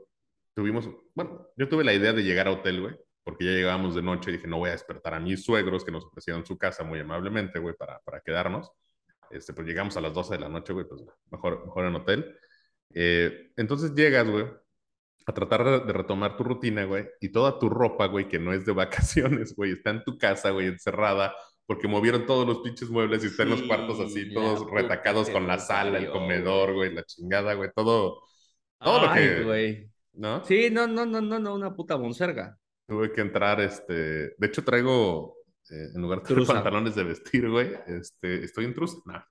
Tuvimos, 0.53 0.89
bueno, 1.13 1.47
yo 1.57 1.67
tuve 1.69 1.83
la 1.83 1.93
idea 1.93 2.13
de 2.13 2.23
llegar 2.23 2.47
a 2.47 2.51
hotel, 2.51 2.81
güey, 2.81 2.95
porque 3.23 3.45
ya 3.45 3.51
llegábamos 3.51 3.95
de 3.95 4.01
noche 4.01 4.31
y 4.31 4.33
dije, 4.33 4.47
no 4.47 4.57
voy 4.57 4.69
a 4.69 4.73
despertar 4.73 5.13
a 5.13 5.19
mis 5.19 5.43
suegros 5.43 5.83
que 5.83 5.91
nos 5.91 6.05
ofrecieron 6.05 6.45
su 6.45 6.57
casa 6.57 6.83
muy 6.83 6.99
amablemente, 6.99 7.59
güey, 7.59 7.75
para, 7.75 7.99
para 8.01 8.21
quedarnos. 8.21 8.71
Este, 9.29 9.53
pues 9.53 9.67
llegamos 9.67 9.97
a 9.97 10.01
las 10.01 10.13
12 10.13 10.35
de 10.35 10.39
la 10.39 10.49
noche, 10.49 10.73
güey, 10.73 10.85
pues 10.87 11.01
mejor, 11.31 11.65
mejor 11.65 11.85
en 11.85 11.95
hotel. 11.95 12.37
Eh, 12.93 13.51
entonces 13.57 13.93
llegas, 13.93 14.27
güey, 14.29 14.45
a 15.27 15.33
tratar 15.33 15.85
de, 15.85 15.93
retomar 15.93 16.37
tu 16.37 16.43
rutina, 16.45 16.85
güey, 16.85 17.05
y 17.19 17.29
toda 17.29 17.59
tu 17.59 17.69
ropa, 17.69 18.07
güey, 18.07 18.29
que 18.29 18.39
no 18.39 18.53
es 18.53 18.65
de 18.65 18.71
vacaciones, 18.71 19.53
güey, 19.57 19.73
está 19.73 19.91
en 19.91 20.03
tu 20.05 20.17
casa, 20.17 20.51
güey, 20.51 20.67
encerrada, 20.67 21.35
porque 21.65 21.89
movieron 21.89 22.25
todos 22.25 22.47
los 22.47 22.59
pinches 22.59 22.89
muebles 22.89 23.23
y 23.25 23.27
están 23.27 23.49
los 23.49 23.59
Sí, 23.59 23.67
cuartos 23.67 23.99
así, 23.99 24.33
todos 24.33 24.65
retacados 24.71 25.29
con 25.29 25.45
la 25.45 25.55
los 25.55 25.67
sala, 25.67 25.97
el 25.97 26.09
comedor, 26.09 26.73
güey, 26.73 26.93
la 26.93 27.03
chingada, 27.03 27.53
güey, 27.55 27.69
todo, 27.75 28.21
todo 28.79 29.05
lo 29.05 29.13
que, 29.13 29.43
güey. 29.43 29.91
¿no? 30.13 30.43
Sí, 30.45 30.69
no, 30.71 30.87
no, 30.87 31.05
no, 31.05 31.19
no, 31.19 31.39
no, 31.39 31.53
una 31.53 31.75
puta 31.75 31.97
monserga. 31.97 32.57
Tuve 32.87 33.11
que 33.11 33.19
entrar, 33.19 33.59
este, 33.59 33.93
de 33.93 34.47
hecho 34.47 34.63
traigo, 34.63 35.36
eh, 35.69 35.89
en 35.95 36.01
lugar 36.01 36.21
de 36.21 36.25
Trusa. 36.27 36.53
pantalones 36.53 36.95
de 36.95 37.03
vestir, 37.03 37.49
güey, 37.49 37.71
este, 37.87 38.43
estoy 38.43 38.65
en 38.65 38.73
trusa, 38.73 38.97
no. 39.05 39.23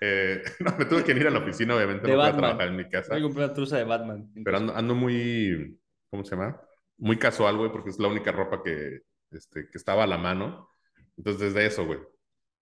Eh, 0.00 0.42
no, 0.60 0.74
me 0.78 0.84
tuve 0.86 1.04
que 1.04 1.12
ir 1.12 1.26
a 1.26 1.30
la 1.30 1.38
oficina, 1.40 1.76
obviamente, 1.76 2.06
De 2.06 2.12
no 2.12 2.18
Batman. 2.18 2.38
trabajar 2.40 2.68
en 2.68 2.76
mi 2.76 2.88
casa. 2.88 3.08
Voy 3.14 3.20
a 3.20 3.22
comprar 3.22 3.44
una 3.46 3.54
truza 3.54 3.76
de 3.78 3.84
Batman. 3.84 4.30
Pero 4.44 4.56
ando, 4.56 4.74
ando 4.76 4.94
muy, 4.94 5.78
¿cómo 6.10 6.24
se 6.24 6.36
llama? 6.36 6.60
Muy 6.98 7.18
casual, 7.18 7.56
güey, 7.56 7.72
porque 7.72 7.90
es 7.90 7.98
la 7.98 8.08
única 8.08 8.32
ropa 8.32 8.62
que, 8.62 9.00
este, 9.30 9.68
que 9.70 9.78
estaba 9.78 10.04
a 10.04 10.06
la 10.06 10.18
mano. 10.18 10.68
Entonces, 11.16 11.52
desde 11.52 11.66
eso, 11.66 11.84
güey. 11.84 11.98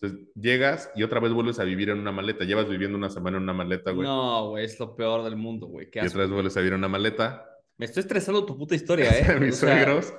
Entonces, 0.01 0.29
llegas 0.35 0.91
y 0.95 1.03
otra 1.03 1.21
vez 1.21 1.31
vuelves 1.33 1.59
a 1.59 1.65
vivir 1.65 1.91
en 1.91 1.99
una 1.99 2.11
maleta. 2.11 2.45
Llevas 2.45 2.69
viviendo 2.69 2.97
una 2.97 3.11
semana 3.11 3.37
en 3.37 3.43
una 3.43 3.53
maleta, 3.53 3.91
güey. 3.91 4.09
No, 4.09 4.49
güey, 4.49 4.65
es 4.65 4.81
lo 4.81 4.97
peor 4.97 5.23
del 5.25 5.37
mundo, 5.37 5.67
güey. 5.67 5.91
Qué 5.91 6.01
y 6.03 6.07
otra 6.07 6.21
vez 6.23 6.31
vuelves 6.31 6.57
a 6.57 6.61
vivir 6.61 6.73
en 6.73 6.79
una 6.79 6.89
maleta. 6.89 7.47
Me 7.77 7.85
estoy 7.87 8.01
estresando 8.01 8.47
tu 8.47 8.57
puta 8.57 8.75
historia, 8.75 9.11
¿eh? 9.19 9.39
Mis 9.39 9.57
O 9.57 9.67
sea, 9.67 9.75
suegros. 9.77 10.15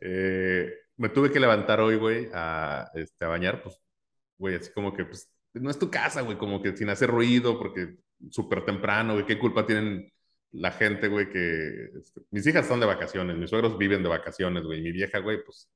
eh, 0.00 0.72
me 1.00 1.08
tuve 1.08 1.30
que 1.32 1.40
levantar 1.40 1.80
hoy, 1.80 1.96
güey, 1.96 2.28
a, 2.34 2.90
este, 2.94 3.24
a 3.24 3.28
bañar, 3.28 3.62
pues, 3.62 3.80
güey, 4.38 4.56
así 4.56 4.70
como 4.72 4.92
que, 4.92 5.06
pues, 5.06 5.32
no 5.54 5.70
es 5.70 5.78
tu 5.78 5.90
casa, 5.90 6.20
güey, 6.20 6.36
como 6.36 6.62
que 6.62 6.76
sin 6.76 6.90
hacer 6.90 7.10
ruido, 7.10 7.58
porque 7.58 7.96
súper 8.30 8.64
temprano, 8.66 9.14
güey, 9.14 9.24
¿qué 9.26 9.38
culpa 9.38 9.66
tienen 9.66 10.12
la 10.52 10.72
gente, 10.72 11.08
güey, 11.08 11.30
que... 11.30 11.90
este, 11.98 12.20
mis 12.30 12.46
hijas 12.46 12.64
están 12.64 12.80
de 12.80 12.86
vacaciones, 12.86 13.36
mis 13.38 13.48
suegros 13.50 13.78
viven 13.78 14.02
de 14.02 14.10
vacaciones, 14.10 14.62
güey, 14.64 14.80
y 14.80 14.82
mi 14.82 14.92
vieja, 14.92 15.20
güey, 15.20 15.42
pues, 15.44 15.70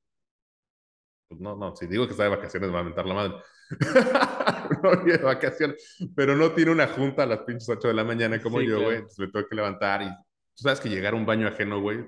Pues 1.27 1.41
no, 1.41 1.55
no, 1.55 1.75
si 1.75 1.87
digo 1.87 2.05
que 2.05 2.11
está 2.11 2.23
de 2.23 2.29
vacaciones, 2.29 2.69
me 2.69 2.75
va 2.75 2.81
a 2.81 2.83
mentar 2.83 3.05
la 3.07 3.13
madre. 3.15 3.33
no 4.83 5.03
viene 5.03 5.17
de 5.17 5.23
vacaciones, 5.23 5.97
pero 6.15 6.35
no 6.35 6.51
tiene 6.53 6.71
una 6.71 6.87
junta 6.87 7.23
a 7.23 7.25
las 7.25 7.39
pinches 7.39 7.67
8 7.67 7.87
de 7.87 7.93
la 7.95 8.03
mañana 8.03 8.39
como 8.41 8.59
Sí, 8.59 8.67
yo, 8.67 8.77
claro. 8.77 8.83
güey. 8.83 8.97
Entonces 8.97 9.19
me 9.19 9.27
tengo 9.31 9.47
que 9.47 9.55
levantar 9.55 10.03
y 10.03 10.09
tú 10.09 10.61
sabes 10.63 10.79
que 10.79 10.89
llegar 10.89 11.13
a 11.13 11.17
un 11.17 11.25
baño 11.25 11.47
ajeno, 11.47 11.81
güey, 11.81 12.05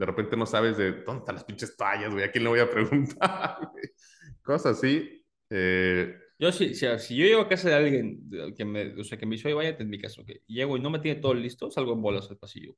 de 0.00 0.06
repente 0.06 0.34
no 0.34 0.46
sabes 0.46 0.78
de 0.78 1.02
dónde 1.02 1.18
están 1.18 1.34
las 1.34 1.44
pinches 1.44 1.76
toallas, 1.76 2.10
güey, 2.10 2.24
a 2.24 2.30
quién 2.30 2.44
le 2.44 2.48
voy 2.48 2.60
a 2.60 2.70
preguntar. 2.70 3.58
Cosas 4.42 4.78
así. 4.78 5.22
Eh, 5.50 6.16
Yo 6.40 6.50
si, 6.52 6.74
si 6.74 6.86
yo 6.86 7.26
llego 7.26 7.42
a 7.42 7.48
casa 7.48 7.68
de 7.68 7.74
alguien 7.74 8.30
que 8.56 8.64
me, 8.64 8.98
o 8.98 9.04
sea, 9.04 9.18
que 9.18 9.26
me 9.26 9.36
oye, 9.36 9.52
váyate 9.52 9.82
en 9.82 9.90
mi 9.90 9.98
casa, 9.98 10.22
que 10.24 10.40
llego 10.46 10.74
y 10.78 10.80
no 10.80 10.88
me 10.88 10.98
tiene 10.98 11.20
todo 11.20 11.34
listo, 11.34 11.70
salgo 11.70 11.92
en 11.92 12.00
bolas 12.00 12.30
al 12.30 12.38
pasillo. 12.38 12.76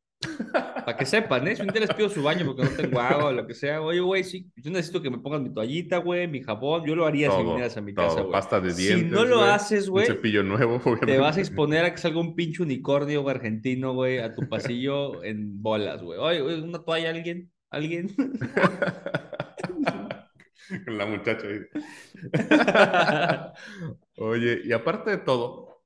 Para 0.52 0.96
que 0.96 1.06
sepan, 1.06 1.46
¿eh? 1.46 1.54
Si 1.54 1.62
un 1.62 1.68
día 1.68 1.82
les 1.82 1.94
pido 1.94 2.08
su 2.08 2.24
baño 2.24 2.44
porque 2.44 2.64
no 2.64 2.70
tengo 2.70 2.98
agua 2.98 3.26
o 3.26 3.32
lo 3.32 3.46
que 3.46 3.54
sea, 3.54 3.80
oye, 3.80 4.00
güey, 4.00 4.24
sí, 4.24 4.50
yo 4.56 4.72
necesito 4.72 5.00
que 5.00 5.10
me 5.10 5.18
pongan 5.18 5.44
mi 5.44 5.54
toallita, 5.54 5.98
güey, 5.98 6.26
mi 6.26 6.42
jabón, 6.42 6.84
yo 6.84 6.96
lo 6.96 7.06
haría 7.06 7.30
si 7.30 7.40
vinieras 7.40 7.76
a 7.76 7.80
mi 7.82 7.94
todo. 7.94 8.08
casa, 8.08 8.20
güey. 8.22 8.32
Pasta 8.32 8.60
de 8.60 8.72
Si 8.72 8.82
dientes, 8.82 9.12
no 9.12 9.24
lo 9.24 9.42
haces, 9.42 9.88
güey, 9.88 10.08
Un 10.08 10.14
cepillo 10.16 10.42
nuevo, 10.42 10.80
obviamente. 10.82 11.06
te 11.12 11.18
vas 11.18 11.36
a 11.36 11.40
exponer 11.40 11.84
a 11.84 11.92
que 11.92 11.98
salga 11.98 12.18
un 12.18 12.34
pinche 12.34 12.64
unicornio 12.64 13.28
argentino, 13.28 13.94
güey, 13.94 14.18
a 14.18 14.34
tu 14.34 14.48
pasillo 14.48 15.22
en 15.22 15.62
bolas, 15.62 16.02
güey. 16.02 16.18
Oye, 16.18 16.42
una 16.60 16.82
toalla, 16.82 17.10
¿alguien? 17.10 17.52
¿Alguien? 17.70 18.12
Con 20.84 20.98
la 20.98 21.06
muchacha. 21.06 21.46
Oye, 24.16 24.60
y 24.64 24.72
aparte 24.72 25.10
de 25.10 25.18
todo, 25.18 25.82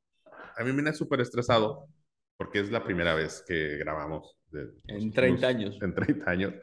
a 0.57 0.63
mí 0.63 0.67
me 0.71 0.77
viene 0.77 0.93
súper 0.93 1.21
estresado 1.21 1.89
porque 2.37 2.61
es 2.61 2.71
la 2.71 2.85
primera 2.85 3.15
vez 3.15 3.45
que 3.47 3.77
grabamos. 3.79 4.37
de- 4.51 4.69
En 4.89 5.07
nos- 5.07 5.15
30 5.15 5.47
nos- 5.49 5.57
años. 5.57 5.79
En 5.83 5.95
30 5.95 6.31
años. 6.31 6.55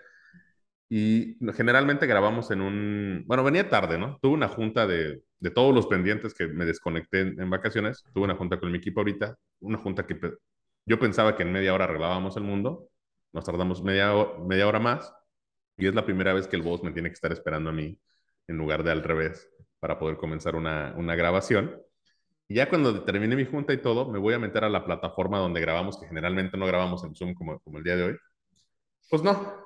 Y 0.89 1.37
generalmente 1.55 2.05
grabamos 2.05 2.51
en 2.51 2.61
un... 2.61 3.23
Bueno, 3.25 3.43
venía 3.43 3.67
tarde, 3.69 3.97
¿no? 3.97 4.19
Tuve 4.21 4.33
una 4.33 4.47
junta 4.47 4.85
de, 4.85 5.23
de 5.39 5.49
todos 5.51 5.73
los 5.73 5.87
pendientes 5.87 6.35
que 6.35 6.47
me 6.47 6.65
desconecté 6.65 7.21
en, 7.21 7.41
en 7.41 7.49
vacaciones. 7.49 8.03
Tuve 8.13 8.25
una 8.25 8.35
junta 8.35 8.59
con 8.59 8.71
mi 8.71 8.77
equipo 8.77 8.99
ahorita. 8.99 9.35
Una 9.61 9.79
junta 9.79 10.05
que 10.05 10.15
pe- 10.15 10.33
yo 10.85 10.99
pensaba 10.99 11.35
que 11.35 11.43
en 11.43 11.51
media 11.51 11.73
hora 11.73 11.85
arreglábamos 11.85 12.37
el 12.37 12.43
mundo. 12.43 12.89
Nos 13.31 13.43
tardamos 13.45 13.81
media, 13.81 14.13
media 14.45 14.67
hora 14.67 14.79
más. 14.79 15.11
Y 15.77 15.87
es 15.87 15.95
la 15.95 16.05
primera 16.05 16.33
vez 16.33 16.47
que 16.47 16.55
el 16.55 16.61
boss 16.61 16.83
me 16.83 16.91
tiene 16.91 17.09
que 17.09 17.13
estar 17.13 17.31
esperando 17.31 17.69
a 17.69 17.73
mí 17.73 17.99
en 18.47 18.57
lugar 18.57 18.83
de 18.83 18.91
al 18.91 19.03
revés 19.03 19.49
para 19.79 19.99
poder 19.99 20.17
comenzar 20.17 20.55
una, 20.55 20.93
una 20.97 21.15
grabación. 21.15 21.81
Y 22.47 22.55
ya 22.55 22.69
cuando 22.69 23.03
termine 23.03 23.35
mi 23.35 23.45
junta 23.45 23.73
y 23.73 23.81
todo, 23.81 24.09
me 24.09 24.19
voy 24.19 24.33
a 24.33 24.39
meter 24.39 24.63
a 24.63 24.69
la 24.69 24.85
plataforma 24.85 25.39
donde 25.39 25.61
grabamos, 25.61 25.99
que 25.99 26.07
generalmente 26.07 26.57
no 26.57 26.65
grabamos 26.67 27.03
en 27.03 27.15
Zoom 27.15 27.33
como, 27.33 27.59
como 27.59 27.79
el 27.79 27.83
día 27.83 27.95
de 27.95 28.03
hoy. 28.03 28.17
Pues 29.09 29.23
no. 29.23 29.63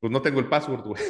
Pues 0.00 0.12
no 0.12 0.20
tengo 0.20 0.40
el 0.40 0.48
password, 0.48 0.82
güey. 0.82 1.02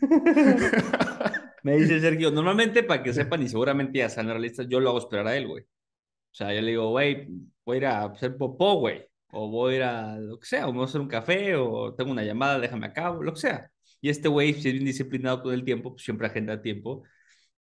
Me 1.64 1.76
dice 1.76 2.00
Sergio, 2.00 2.30
normalmente 2.30 2.84
para 2.84 3.02
que 3.02 3.12
sepan 3.12 3.42
y 3.42 3.48
seguramente 3.48 3.98
ya 3.98 4.08
sean 4.08 4.28
realistas, 4.28 4.68
yo 4.68 4.78
lo 4.80 4.90
hago 4.90 4.98
esperar 4.98 5.26
a 5.26 5.36
él, 5.36 5.48
güey. 5.48 5.64
O 5.64 6.34
sea, 6.34 6.54
yo 6.54 6.60
le 6.60 6.70
digo, 6.70 6.90
güey, 6.90 7.26
voy 7.64 7.76
a 7.76 7.78
ir 7.78 7.86
a 7.86 8.04
hacer 8.04 8.36
popó, 8.36 8.74
güey. 8.76 9.07
O 9.30 9.48
voy 9.50 9.74
a 9.74 9.76
ir 9.76 9.82
a 9.82 10.18
lo 10.18 10.38
que 10.40 10.46
sea, 10.46 10.66
o 10.66 10.72
me 10.72 10.78
voy 10.78 10.86
a 10.86 10.88
hacer 10.88 11.00
un 11.00 11.08
café, 11.08 11.54
o 11.56 11.94
tengo 11.94 12.10
una 12.12 12.24
llamada, 12.24 12.58
déjame 12.58 12.86
a 12.86 12.92
cabo, 12.92 13.22
lo 13.22 13.34
que 13.34 13.40
sea. 13.40 13.70
Y 14.00 14.08
este 14.10 14.28
güey, 14.28 14.54
si 14.54 14.68
es 14.68 14.74
bien 14.74 14.84
disciplinado 14.86 15.42
con 15.42 15.52
el 15.54 15.64
tiempo, 15.64 15.92
pues 15.92 16.04
siempre 16.04 16.26
agenda 16.26 16.62
tiempo. 16.62 17.02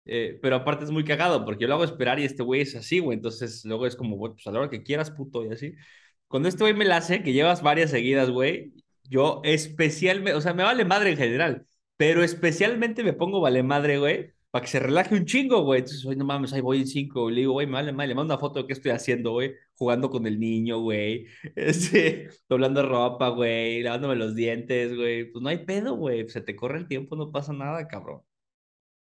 Eh, 0.04 0.38
pero 0.42 0.56
aparte 0.56 0.84
es 0.84 0.90
muy 0.90 1.04
cagado, 1.04 1.44
porque 1.44 1.62
yo 1.62 1.68
lo 1.68 1.74
hago 1.74 1.84
esperar 1.84 2.20
y 2.20 2.24
este 2.24 2.42
güey 2.42 2.62
es 2.62 2.76
así, 2.76 3.00
güey. 3.00 3.16
Entonces 3.16 3.64
luego 3.64 3.86
es 3.86 3.96
como, 3.96 4.18
pues 4.18 4.46
a 4.46 4.52
la 4.52 4.60
hora 4.60 4.70
que 4.70 4.82
quieras, 4.82 5.10
puto, 5.10 5.44
y 5.44 5.52
así. 5.52 5.74
Cuando 6.28 6.48
este 6.48 6.64
güey 6.64 6.74
me 6.74 6.84
la 6.84 6.98
hace, 6.98 7.22
que 7.22 7.32
llevas 7.32 7.62
varias 7.62 7.90
seguidas, 7.90 8.30
güey, 8.30 8.72
yo 9.04 9.40
especialmente, 9.44 10.34
o 10.34 10.40
sea, 10.40 10.54
me 10.54 10.62
vale 10.64 10.84
madre 10.84 11.10
en 11.10 11.16
general, 11.16 11.66
pero 11.96 12.22
especialmente 12.24 13.04
me 13.04 13.12
pongo 13.12 13.40
vale 13.40 13.62
madre, 13.62 13.98
güey, 13.98 14.32
para 14.56 14.64
que 14.64 14.70
se 14.70 14.80
relaje 14.80 15.14
un 15.14 15.26
chingo, 15.26 15.64
güey. 15.64 15.80
Entonces, 15.80 16.02
oye, 16.06 16.16
no 16.16 16.24
mames, 16.24 16.50
ahí 16.54 16.62
voy 16.62 16.78
en 16.78 16.86
cinco. 16.86 17.28
Le 17.28 17.40
digo, 17.40 17.52
güey, 17.52 17.66
vale 17.66 17.92
madre, 17.92 18.08
le 18.08 18.14
mando 18.14 18.32
una 18.32 18.40
foto 18.40 18.60
de 18.62 18.66
qué 18.66 18.72
estoy 18.72 18.90
haciendo, 18.90 19.32
güey, 19.32 19.54
jugando 19.74 20.08
con 20.08 20.26
el 20.26 20.40
niño, 20.40 20.80
güey, 20.80 21.26
este, 21.54 22.30
doblando 22.48 22.82
ropa, 22.88 23.28
güey, 23.28 23.82
lavándome 23.82 24.16
los 24.16 24.34
dientes, 24.34 24.96
güey. 24.96 25.30
Pues 25.30 25.42
no 25.42 25.50
hay 25.50 25.58
pedo, 25.66 25.94
güey, 25.96 26.26
se 26.30 26.40
te 26.40 26.56
corre 26.56 26.78
el 26.78 26.88
tiempo, 26.88 27.16
no 27.16 27.30
pasa 27.30 27.52
nada, 27.52 27.86
cabrón. 27.86 28.22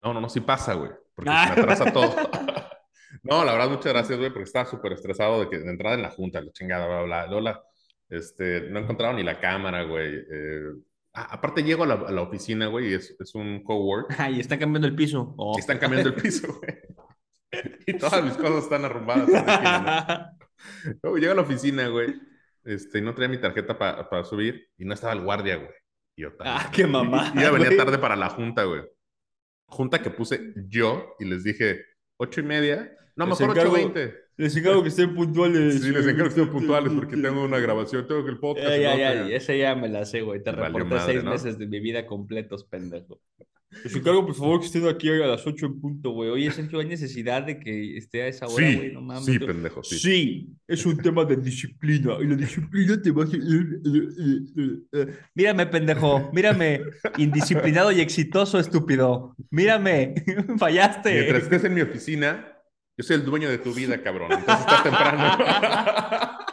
No, 0.03 0.13
no, 0.13 0.21
no, 0.21 0.29
sí 0.29 0.41
pasa, 0.41 0.75
güey. 0.75 0.91
Porque 1.15 1.31
Ah. 1.33 1.47
se 1.49 1.55
me 1.55 1.61
atrasa 1.63 1.91
todo. 1.91 2.13
no, 3.23 3.43
la 3.43 3.53
verdad, 3.53 3.69
muchas 3.71 3.93
gracias, 3.93 4.19
güey, 4.19 4.29
porque 4.29 4.43
estaba 4.43 4.65
súper 4.69 4.93
estresado 4.93 5.39
de 5.39 5.49
que 5.49 5.57
de 5.57 5.71
entrada 5.71 5.95
en 5.95 6.03
la 6.03 6.11
junta, 6.11 6.39
la 6.39 6.51
chingada, 6.51 6.85
bla, 6.85 7.01
bla, 7.01 7.25
bla. 7.25 7.31
Lola, 7.31 7.63
este, 8.09 8.69
no 8.69 8.77
encontraba 8.77 9.15
ni 9.15 9.23
la 9.23 9.39
cámara, 9.39 9.85
güey. 9.85 10.13
Eh, 10.31 10.69
ah, 11.13 11.27
aparte 11.31 11.63
llego 11.63 11.83
a 11.83 11.87
la, 11.87 11.93
a 11.95 12.11
la 12.11 12.21
oficina, 12.21 12.67
güey, 12.67 12.91
y 12.91 12.93
es, 12.93 13.15
es 13.19 13.35
un 13.35 13.63
cowork. 13.63 14.13
Ay, 14.19 14.39
están 14.39 14.59
cambiando 14.59 14.87
el 14.87 14.95
piso. 14.95 15.33
Oh. 15.37 15.53
Y 15.57 15.59
están 15.59 15.77
cambiando 15.77 16.09
el 16.09 16.15
piso, 16.15 16.47
güey. 16.59 16.77
y 17.85 17.93
todas 17.97 18.23
mis 18.23 18.33
cosas 18.33 18.63
están 18.63 18.85
arrumbadas. 18.85 19.27
esquina, 19.29 20.35
¿no? 20.37 20.95
Luego 21.03 21.17
llego 21.17 21.31
a 21.33 21.35
la 21.35 21.41
oficina, 21.41 21.87
güey, 21.87 22.13
este, 22.63 22.99
y 22.99 23.01
no 23.01 23.13
traía 23.15 23.29
mi 23.29 23.39
tarjeta 23.39 23.77
pa- 23.77 24.09
para 24.09 24.23
subir, 24.23 24.67
y 24.77 24.85
no 24.85 24.93
estaba 24.93 25.13
el 25.13 25.21
guardia, 25.21 25.55
güey. 25.57 25.69
Y 26.15 26.21
yo 26.23 26.33
también. 26.35 26.57
Ah, 26.59 26.69
qué 26.73 26.85
mamada, 26.85 27.31
Y, 27.35 27.39
y 27.39 27.41
ya 27.41 27.51
venía 27.51 27.67
güey. 27.67 27.77
tarde 27.77 27.97
para 27.97 28.15
la 28.15 28.29
junta, 28.29 28.63
güey. 28.65 28.81
Junta 29.67 30.01
que 30.01 30.09
puse 30.11 30.53
yo 30.67 31.15
y 31.19 31.25
les 31.25 31.43
dije, 31.43 31.83
ocho 32.17 32.41
y 32.41 32.43
media. 32.43 32.93
No, 33.15 33.25
Les 33.25 33.39
mejor 33.39 33.57
ocho 33.57 33.71
veinte. 33.71 34.15
Les 34.37 34.55
encargo 34.55 34.81
que 34.81 34.89
estén 34.89 35.13
puntuales. 35.13 35.81
Sí, 35.81 35.91
les 35.91 36.05
encargo 36.05 36.23
que 36.23 36.29
estén 36.29 36.49
puntuales 36.49 36.91
porque 36.93 37.15
tengo 37.17 37.43
una 37.43 37.59
grabación, 37.59 38.07
tengo 38.07 38.23
que 38.25 38.31
el 38.31 38.39
podcast. 38.39 38.67
Ya, 38.69 38.77
ya, 38.77 38.91
no, 38.93 38.97
ya, 38.99 39.27
que- 39.27 39.35
ese 39.35 39.57
ya 39.59 39.75
me 39.75 39.87
la 39.89 40.05
sé, 40.05 40.21
güey. 40.21 40.41
Te 40.41 40.51
Valió 40.51 40.65
reporté 40.65 40.95
madre, 40.95 41.13
seis 41.13 41.23
¿no? 41.23 41.31
meses 41.31 41.57
de 41.59 41.67
mi 41.67 41.79
vida 41.79 42.05
completos, 42.07 42.63
pendejo. 42.63 43.19
Les 43.85 43.95
encargo, 43.95 44.25
por 44.25 44.35
favor, 44.35 44.59
que 44.59 44.65
estén 44.65 44.85
aquí 44.85 45.07
a 45.07 45.13
las 45.27 45.47
8 45.47 45.65
en 45.65 45.79
punto, 45.79 46.09
güey. 46.11 46.29
Oye, 46.29 46.51
Sergio, 46.51 46.79
¿hay 46.81 46.87
necesidad 46.87 47.43
de 47.43 47.57
que 47.57 47.95
esté 47.95 48.23
a 48.23 48.27
esa 48.27 48.45
hora, 48.47 48.67
Sí, 48.67 48.75
güey? 48.75 48.91
No 48.91 49.01
mames. 49.01 49.23
sí, 49.23 49.39
tú- 49.39 49.45
pendejo, 49.45 49.81
sí. 49.81 49.97
Sí, 49.97 50.47
es 50.67 50.85
un 50.85 50.97
tema 50.97 51.23
de 51.23 51.37
disciplina. 51.37 52.17
Y 52.21 52.25
la 52.25 52.35
disciplina 52.35 53.01
te 53.01 53.11
va 53.11 53.23
a 53.23 53.25
hacer. 53.27 53.39
Mírame, 55.35 55.65
pendejo. 55.67 56.29
Mírame. 56.33 56.81
Indisciplinado 57.17 57.91
y 57.93 58.01
exitoso, 58.01 58.59
estúpido. 58.59 59.35
Mírame. 59.49 60.15
Fallaste. 60.59 61.13
Mientras 61.13 61.43
estés 61.43 61.63
en 61.63 61.73
mi 61.73 61.81
oficina, 61.81 62.50
yo 63.01 63.07
soy 63.07 63.15
el 63.17 63.25
dueño 63.25 63.49
de 63.49 63.57
tu 63.57 63.73
vida, 63.73 64.01
cabrón. 64.01 64.31
Entonces 64.31 64.59
está 64.65 64.83
temprano. 64.83 65.37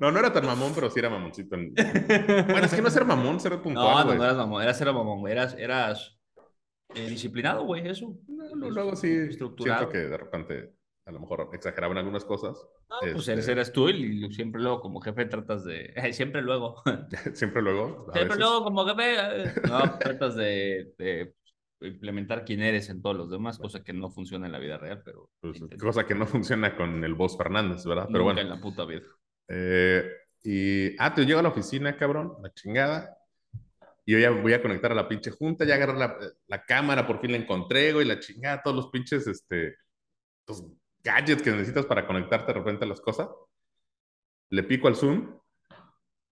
No, 0.00 0.10
no 0.10 0.18
era 0.18 0.32
tan 0.32 0.44
mamón, 0.44 0.72
pero 0.74 0.90
sí 0.90 0.98
era 0.98 1.08
mamoncito. 1.10 1.56
Bueno, 1.56 2.64
es 2.64 2.74
que 2.74 2.82
no 2.82 2.88
es 2.88 2.94
ser 2.94 3.04
mamón, 3.04 3.38
ser 3.38 3.60
puntual, 3.62 4.06
No, 4.06 4.12
no, 4.12 4.18
no 4.18 4.24
eras 4.24 4.36
mamón, 4.36 4.62
eras 4.62 4.76
cero 4.78 4.92
mamón, 4.92 5.20
güey. 5.20 5.32
Eras, 5.32 5.54
eras 5.58 6.18
eh, 6.94 7.08
disciplinado, 7.08 7.64
güey, 7.64 7.86
eso. 7.86 8.16
No, 8.26 8.44
no, 8.56 8.70
luego 8.70 8.96
sí 8.96 9.08
Estructurado. 9.12 9.78
siento 9.78 9.92
que 9.92 9.98
de 10.08 10.16
repente 10.16 10.72
a 11.04 11.12
lo 11.12 11.20
mejor 11.20 11.50
exageraba 11.52 11.92
en 11.92 11.98
algunas 11.98 12.24
cosas. 12.24 12.56
No, 12.90 12.96
pues 13.00 13.16
Este, 13.16 13.32
eres, 13.32 13.48
eres 13.48 13.72
tú 13.72 13.88
y 13.88 14.32
siempre 14.32 14.60
luego 14.60 14.80
como 14.80 15.00
jefe 15.00 15.24
tratas 15.26 15.64
de... 15.64 15.94
siempre 16.12 16.42
luego. 16.42 16.82
Siempre 17.34 17.62
luego. 17.62 18.06
siempre 18.12 18.24
veces. 18.24 18.38
luego 18.38 18.64
como 18.64 18.86
jefe... 18.86 19.14
eh, 19.14 19.54
No, 19.68 19.98
tratas 19.98 20.34
de, 20.34 20.92
de 20.98 21.34
implementar 21.80 22.44
quién 22.44 22.62
eres 22.62 22.88
en 22.88 23.02
todos 23.02 23.16
los 23.16 23.30
demás, 23.30 23.58
cosa 23.58 23.82
que 23.84 23.92
no 23.92 24.10
funciona 24.10 24.46
en 24.46 24.52
la 24.52 24.58
vida 24.58 24.78
real, 24.78 25.02
pero... 25.04 25.30
Pues, 25.40 25.60
cosa 25.80 26.06
que 26.06 26.14
no 26.14 26.26
funciona 26.26 26.76
con 26.76 27.04
el 27.04 27.14
boss 27.14 27.36
Fernández, 27.36 27.84
¿verdad? 27.84 28.06
Pero 28.06 28.20
Nunca 28.20 28.34
bueno. 28.34 28.40
en 28.40 28.48
la 28.50 28.60
puta 28.60 28.84
vida. 28.84 29.02
Eh, 29.48 30.04
y, 30.42 30.96
ah, 30.98 31.12
te 31.14 31.24
llego 31.24 31.40
a 31.40 31.42
la 31.42 31.50
oficina, 31.50 31.96
cabrón, 31.96 32.34
la 32.42 32.52
chingada. 32.52 33.16
Y 34.04 34.12
yo 34.12 34.18
ya 34.18 34.30
voy 34.30 34.52
a 34.52 34.62
conectar 34.62 34.92
a 34.92 34.94
la 34.94 35.08
pinche 35.08 35.30
junta, 35.30 35.64
ya 35.64 35.74
agarré 35.74 35.98
la, 35.98 36.16
la 36.46 36.64
cámara, 36.64 37.06
por 37.06 37.20
fin 37.20 37.32
la 37.32 37.38
encontré, 37.38 37.92
güey, 37.92 38.06
la 38.06 38.20
chingada, 38.20 38.62
todos 38.62 38.76
los 38.76 38.90
pinches, 38.90 39.26
este, 39.26 39.76
los 40.46 40.64
gadgets 41.02 41.42
que 41.42 41.50
necesitas 41.50 41.86
para 41.86 42.06
conectarte 42.06 42.52
de 42.52 42.58
repente 42.58 42.84
a 42.84 42.88
las 42.88 43.00
cosas. 43.00 43.28
Le 44.50 44.62
pico 44.62 44.88
al 44.88 44.96
Zoom. 44.96 45.38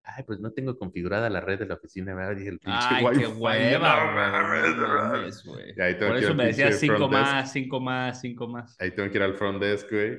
Ay, 0.07 0.23
pues 0.25 0.39
no 0.39 0.53
tengo 0.53 0.79
configurada 0.79 1.31
la 1.31 1.41
red 1.41 1.59
de 1.59 1.67
la 1.67 1.75
oficina, 1.75 2.15
¿verdad? 2.15 2.37
Dije 2.37 2.51
el 2.51 2.59
pinche 2.59 2.79
Ay, 2.91 3.07
qué 3.17 3.27
hueva, 3.27 4.51
güey, 4.53 4.77
no 4.77 6.09
Por 6.09 6.17
eso 6.19 6.35
me 6.35 6.49
pinche 6.49 6.73
cinco 6.73 7.09
más, 7.09 7.51
cinco 7.53 7.81
más, 7.81 8.21
cinco 8.21 8.47
más. 8.47 8.77
Ahí 8.81 8.91
tengo 8.91 9.11
que 9.11 9.17
ir 9.17 9.23
al 9.23 9.35
front 9.35 9.63
desk, 9.63 9.91
güey. 9.91 10.19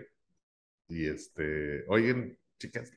Y 0.88 1.06
este, 1.08 1.86
oigan, 1.88 2.36
chicas, 2.60 2.92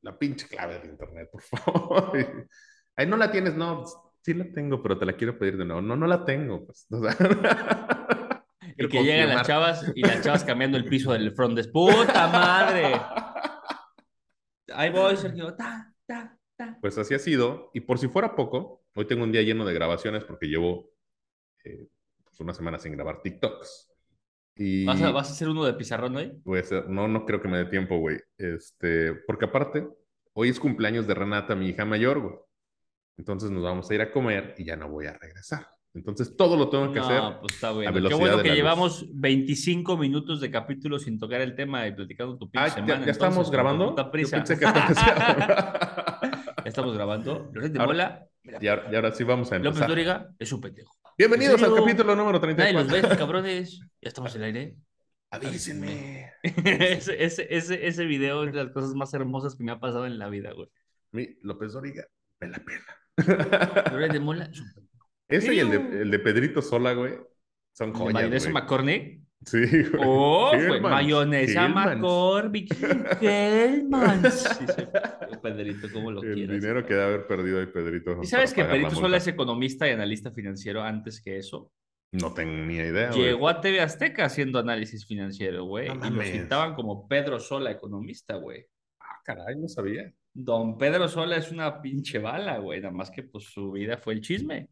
la 0.00 0.18
pinche 0.18 0.48
clave 0.48 0.78
del 0.78 0.90
internet, 0.90 1.28
por 1.30 1.42
favor. 1.62 2.48
Ahí 2.96 3.06
no 3.06 3.16
la 3.18 3.30
tienes, 3.30 3.54
no, 3.54 3.84
sí 4.22 4.32
la 4.32 4.50
tengo, 4.52 4.82
pero 4.82 4.98
te 4.98 5.04
la 5.04 5.12
quiero 5.12 5.38
pedir 5.38 5.58
de 5.58 5.66
nuevo. 5.66 5.82
No, 5.82 5.94
no 5.94 6.06
la 6.06 6.24
tengo, 6.24 6.64
pues. 6.64 6.86
O 6.90 7.02
sea, 7.02 8.44
Y 8.76 8.88
que 8.88 9.02
llegan 9.02 9.28
las 9.30 9.46
chavas 9.46 9.92
y 9.94 10.02
las 10.02 10.22
chavas 10.22 10.44
cambiando 10.44 10.78
el 10.78 10.84
piso 10.84 11.12
del 11.12 11.32
front 11.32 11.56
desk. 11.56 11.70
¡Puta 11.72 12.28
madre! 12.28 12.92
Ahí 14.74 14.90
voy, 14.90 15.16
Sergio. 15.16 15.54
Ta, 15.54 15.92
ta, 16.08 16.38
ta. 16.56 16.78
Pues 16.80 16.98
así 16.98 17.14
ha 17.14 17.18
sido. 17.20 17.70
Y 17.74 17.80
por 17.82 17.98
si 17.98 18.08
fuera 18.08 18.34
poco, 18.34 18.82
hoy 18.96 19.06
tengo 19.06 19.22
un 19.22 19.30
día 19.32 19.42
lleno 19.42 19.64
de 19.64 19.74
grabaciones 19.74 20.24
porque 20.24 20.46
llevo 20.48 20.90
eh, 21.64 21.86
pues 22.24 22.40
una 22.40 22.54
semana 22.54 22.78
sin 22.78 22.92
grabar 22.92 23.22
TikToks. 23.22 23.92
Y 24.56 24.84
¿Vas 24.84 25.00
a, 25.02 25.12
vas 25.12 25.28
a 25.28 25.32
hacer 25.32 25.48
uno 25.48 25.64
de 25.64 25.74
pizarrón 25.74 26.16
hoy? 26.16 26.40
voy 26.44 26.58
a 26.58 26.62
hacer- 26.62 26.88
no, 26.88 27.06
no 27.06 27.24
creo 27.24 27.40
que 27.40 27.46
me 27.48 27.58
dé 27.58 27.66
tiempo, 27.66 27.98
güey. 27.98 28.18
Este, 28.36 29.14
porque 29.26 29.44
aparte, 29.44 29.86
hoy 30.32 30.48
es 30.48 30.58
cumpleaños 30.58 31.06
de 31.06 31.14
Renata, 31.14 31.54
mi 31.54 31.68
hija 31.68 31.84
mayor, 31.84 32.18
güey. 32.20 32.34
Entonces 33.16 33.50
nos 33.50 33.62
vamos 33.62 33.88
a 33.90 33.94
ir 33.94 34.00
a 34.02 34.10
comer 34.10 34.54
y 34.58 34.64
ya 34.64 34.74
no 34.76 34.88
voy 34.88 35.06
a 35.06 35.12
regresar. 35.12 35.66
Entonces 35.98 36.36
todo 36.36 36.56
lo 36.56 36.68
tengo 36.70 36.92
que 36.92 37.00
No, 37.00 37.06
hacer. 37.06 37.40
pues 37.40 37.54
está 37.54 37.72
bueno. 37.72 38.08
Qué 38.08 38.14
bueno 38.14 38.42
que 38.42 38.54
llevamos 38.54 39.06
25 39.12 39.96
minutos 39.96 40.40
de 40.40 40.50
capítulo 40.50 40.98
sin 40.98 41.18
tocar 41.18 41.40
el 41.40 41.54
tema 41.54 41.86
y 41.86 41.92
platicando 41.92 42.36
tu 42.38 42.50
pinche 42.50 42.64
Ah, 42.64 42.68
¿ya, 42.68 42.74
semana. 42.74 43.04
ya 43.06 43.12
estamos 43.12 43.48
entonces, 43.48 43.52
grabando? 43.52 43.96
Yo 43.96 44.10
prisa. 44.10 44.44
que 44.44 44.56
ya 44.60 46.62
estamos 46.64 46.94
grabando. 46.94 47.50
Ahora- 47.78 47.86
Mola, 47.86 48.26
y, 48.60 48.66
ahora, 48.66 48.88
y 48.90 48.94
ahora 48.94 49.12
sí 49.12 49.24
vamos 49.24 49.50
a 49.52 49.56
López 49.56 49.66
empezar. 49.68 49.88
Dóriga 49.88 50.28
es 50.38 50.52
un 50.52 50.60
pendejo. 50.60 50.94
Bienvenidos 51.16 51.60
¿En 51.60 51.66
al 51.66 51.74
capítulo 51.74 52.14
número 52.16 52.38
Nadie 52.40 52.72
los 52.72 52.86
34. 52.86 52.92
ve, 52.92 52.98
estos 53.00 53.18
cabrones. 53.26 53.80
Ya 54.00 54.08
estamos 54.08 54.34
en 54.36 54.42
el 54.42 54.46
aire. 54.46 54.76
Avísenme. 55.30 56.32
ese, 56.42 57.22
ese, 57.24 57.46
ese, 57.50 57.86
ese 57.86 58.04
video 58.06 58.44
es 58.44 58.52
de 58.54 58.64
las 58.64 58.72
cosas 58.72 58.94
más 58.94 59.12
hermosas 59.14 59.56
que 59.56 59.64
me 59.64 59.72
ha 59.72 59.80
pasado 59.80 60.06
en 60.06 60.18
la 60.18 60.28
vida, 60.28 60.52
güey. 60.52 60.68
Mi 61.12 61.28
López 61.42 61.72
Dóriga, 61.72 62.04
me 62.40 62.48
la 62.48 62.58
pena. 62.58 63.90
Loret 63.90 64.12
de 64.12 64.20
Mola 64.20 64.44
es 64.44 64.60
un 64.60 64.72
pendejo. 64.72 64.87
Ese 65.28 65.54
y 65.54 65.60
el 65.60 65.70
de, 65.70 66.02
el 66.02 66.10
de 66.10 66.18
Pedrito 66.18 66.62
Sola, 66.62 66.94
güey, 66.94 67.14
son 67.72 67.92
¿De 67.92 67.98
joyas, 67.98 68.14
mayonesa. 68.14 68.50
McCormick? 68.50 69.20
Sí, 69.44 69.58
güey. 69.60 69.86
Oh, 70.04 70.50
güey, 70.52 70.80
mayonesa. 70.80 71.68
McCormick. 71.68 72.74
Sí, 73.20 73.88
Pedrito, 75.42 75.88
¿cómo 75.92 76.10
lo 76.10 76.22
El 76.22 76.34
quieras? 76.34 76.60
dinero 76.60 76.86
que 76.86 76.94
debe 76.94 77.06
haber 77.06 77.26
perdido 77.26 77.60
ahí 77.60 77.66
Pedrito. 77.66 78.20
¿Y 78.22 78.26
sabes 78.26 78.52
que 78.52 78.64
Pedrito. 78.64 78.90
Sola 78.90 79.18
es 79.18 79.26
economista 79.26 79.88
y 79.88 79.92
analista 79.92 80.30
financiero 80.32 80.82
antes 80.82 81.22
que 81.22 81.38
eso? 81.38 81.70
No 82.12 82.32
tenía 82.32 82.86
idea, 82.86 83.10
güey. 83.10 83.22
Llegó 83.22 83.48
a 83.48 83.60
TV 83.60 83.80
Azteca 83.80 84.24
haciendo 84.24 84.58
análisis 84.58 85.06
financiero, 85.06 85.64
güey. 85.64 85.88
No 85.88 86.06
y 86.06 86.10
lo 86.10 86.22
citaban 86.22 86.74
como 86.74 87.06
Pedro 87.06 87.38
Sola, 87.38 87.70
economista, 87.70 88.36
güey. 88.36 88.64
Ah, 89.00 89.20
caray, 89.24 89.56
no 89.56 89.68
sabía. 89.68 90.10
Don 90.32 90.78
Pedro 90.78 91.08
Sola 91.08 91.36
es 91.36 91.52
una 91.52 91.82
pinche 91.82 92.18
bala, 92.18 92.58
güey. 92.58 92.80
Nada 92.80 92.94
más 92.94 93.10
que 93.10 93.24
pues 93.24 93.44
su 93.44 93.72
vida 93.72 93.98
fue 93.98 94.14
el 94.14 94.22
chisme. 94.22 94.68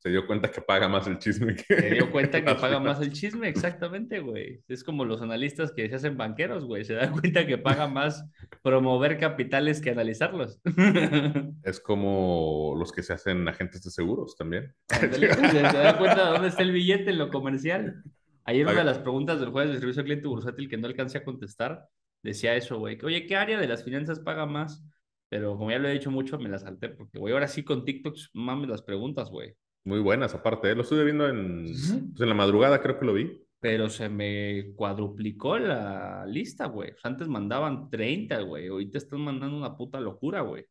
Se 0.00 0.08
dio 0.08 0.26
cuenta 0.26 0.50
que 0.50 0.62
paga 0.62 0.88
más 0.88 1.06
el 1.06 1.18
chisme 1.18 1.54
que... 1.54 1.74
Se 1.78 1.90
dio 1.90 2.10
cuenta 2.12 2.42
que 2.42 2.54
paga 2.54 2.80
más 2.80 3.02
el 3.02 3.12
chisme, 3.12 3.48
exactamente, 3.48 4.20
güey. 4.20 4.62
Es 4.66 4.82
como 4.82 5.04
los 5.04 5.20
analistas 5.20 5.72
que 5.72 5.86
se 5.90 5.94
hacen 5.94 6.16
banqueros, 6.16 6.64
güey. 6.64 6.86
Se 6.86 6.94
dan 6.94 7.12
cuenta 7.12 7.46
que 7.46 7.58
paga 7.58 7.86
más 7.86 8.24
promover 8.62 9.18
capitales 9.18 9.82
que 9.82 9.90
analizarlos. 9.90 10.60
Es 11.62 11.80
como 11.80 12.74
los 12.78 12.92
que 12.92 13.02
se 13.02 13.12
hacen 13.12 13.46
agentes 13.46 13.82
de 13.82 13.90
seguros 13.90 14.36
también. 14.36 14.74
Ándale, 14.88 15.34
se 15.50 15.60
da 15.60 15.98
cuenta 15.98 16.24
de 16.24 16.30
dónde 16.32 16.48
está 16.48 16.62
el 16.62 16.72
billete 16.72 17.10
en 17.10 17.18
lo 17.18 17.28
comercial. 17.28 18.02
Ayer 18.44 18.66
una 18.66 18.78
de 18.78 18.84
las 18.84 18.98
preguntas 18.98 19.38
del 19.38 19.50
jueves 19.50 19.74
de 19.74 19.80
servicio 19.80 20.00
al 20.00 20.06
cliente 20.06 20.28
bursátil 20.28 20.68
que 20.68 20.78
no 20.78 20.86
alcancé 20.86 21.18
a 21.18 21.24
contestar 21.24 21.88
decía 22.22 22.54
eso, 22.54 22.78
güey. 22.78 22.96
que, 22.96 23.06
Oye, 23.06 23.26
¿qué 23.26 23.36
área 23.36 23.60
de 23.60 23.68
las 23.68 23.84
finanzas 23.84 24.20
paga 24.20 24.46
más? 24.46 24.82
Pero 25.28 25.56
como 25.56 25.70
ya 25.70 25.78
lo 25.78 25.88
he 25.88 25.92
dicho 25.92 26.10
mucho, 26.10 26.38
me 26.38 26.48
la 26.48 26.58
salté 26.58 26.88
porque, 26.88 27.18
güey, 27.18 27.32
ahora 27.32 27.48
sí 27.48 27.62
con 27.62 27.84
TikTok 27.84 28.16
mames 28.32 28.68
las 28.68 28.82
preguntas, 28.82 29.30
güey. 29.30 29.54
Muy 29.84 30.00
buenas, 30.00 30.34
aparte. 30.34 30.70
¿eh? 30.70 30.74
Lo 30.74 30.82
estuve 30.82 31.04
viendo 31.04 31.28
en, 31.28 31.64
pues, 31.64 32.20
en 32.20 32.28
la 32.28 32.34
madrugada, 32.34 32.82
creo 32.82 32.98
que 32.98 33.06
lo 33.06 33.14
vi. 33.14 33.42
Pero 33.60 33.88
se 33.88 34.08
me 34.08 34.72
cuadruplicó 34.74 35.58
la 35.58 36.24
lista, 36.26 36.66
güey. 36.66 36.94
Antes 37.02 37.28
mandaban 37.28 37.90
30, 37.90 38.40
güey. 38.42 38.68
Ahorita 38.68 38.98
están 38.98 39.20
mandando 39.20 39.56
una 39.56 39.76
puta 39.76 40.00
locura, 40.00 40.40
güey. 40.40 40.66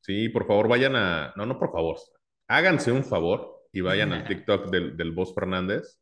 Sí, 0.00 0.28
por 0.28 0.46
favor, 0.46 0.68
vayan 0.68 0.96
a... 0.96 1.32
No, 1.36 1.46
no, 1.46 1.58
por 1.58 1.72
favor. 1.72 1.96
Háganse 2.48 2.92
un 2.92 3.04
favor 3.04 3.62
y 3.72 3.80
vayan 3.80 4.12
al 4.12 4.24
TikTok 4.28 4.70
del, 4.70 4.96
del 4.96 5.12
Boss 5.12 5.34
Fernández. 5.34 5.98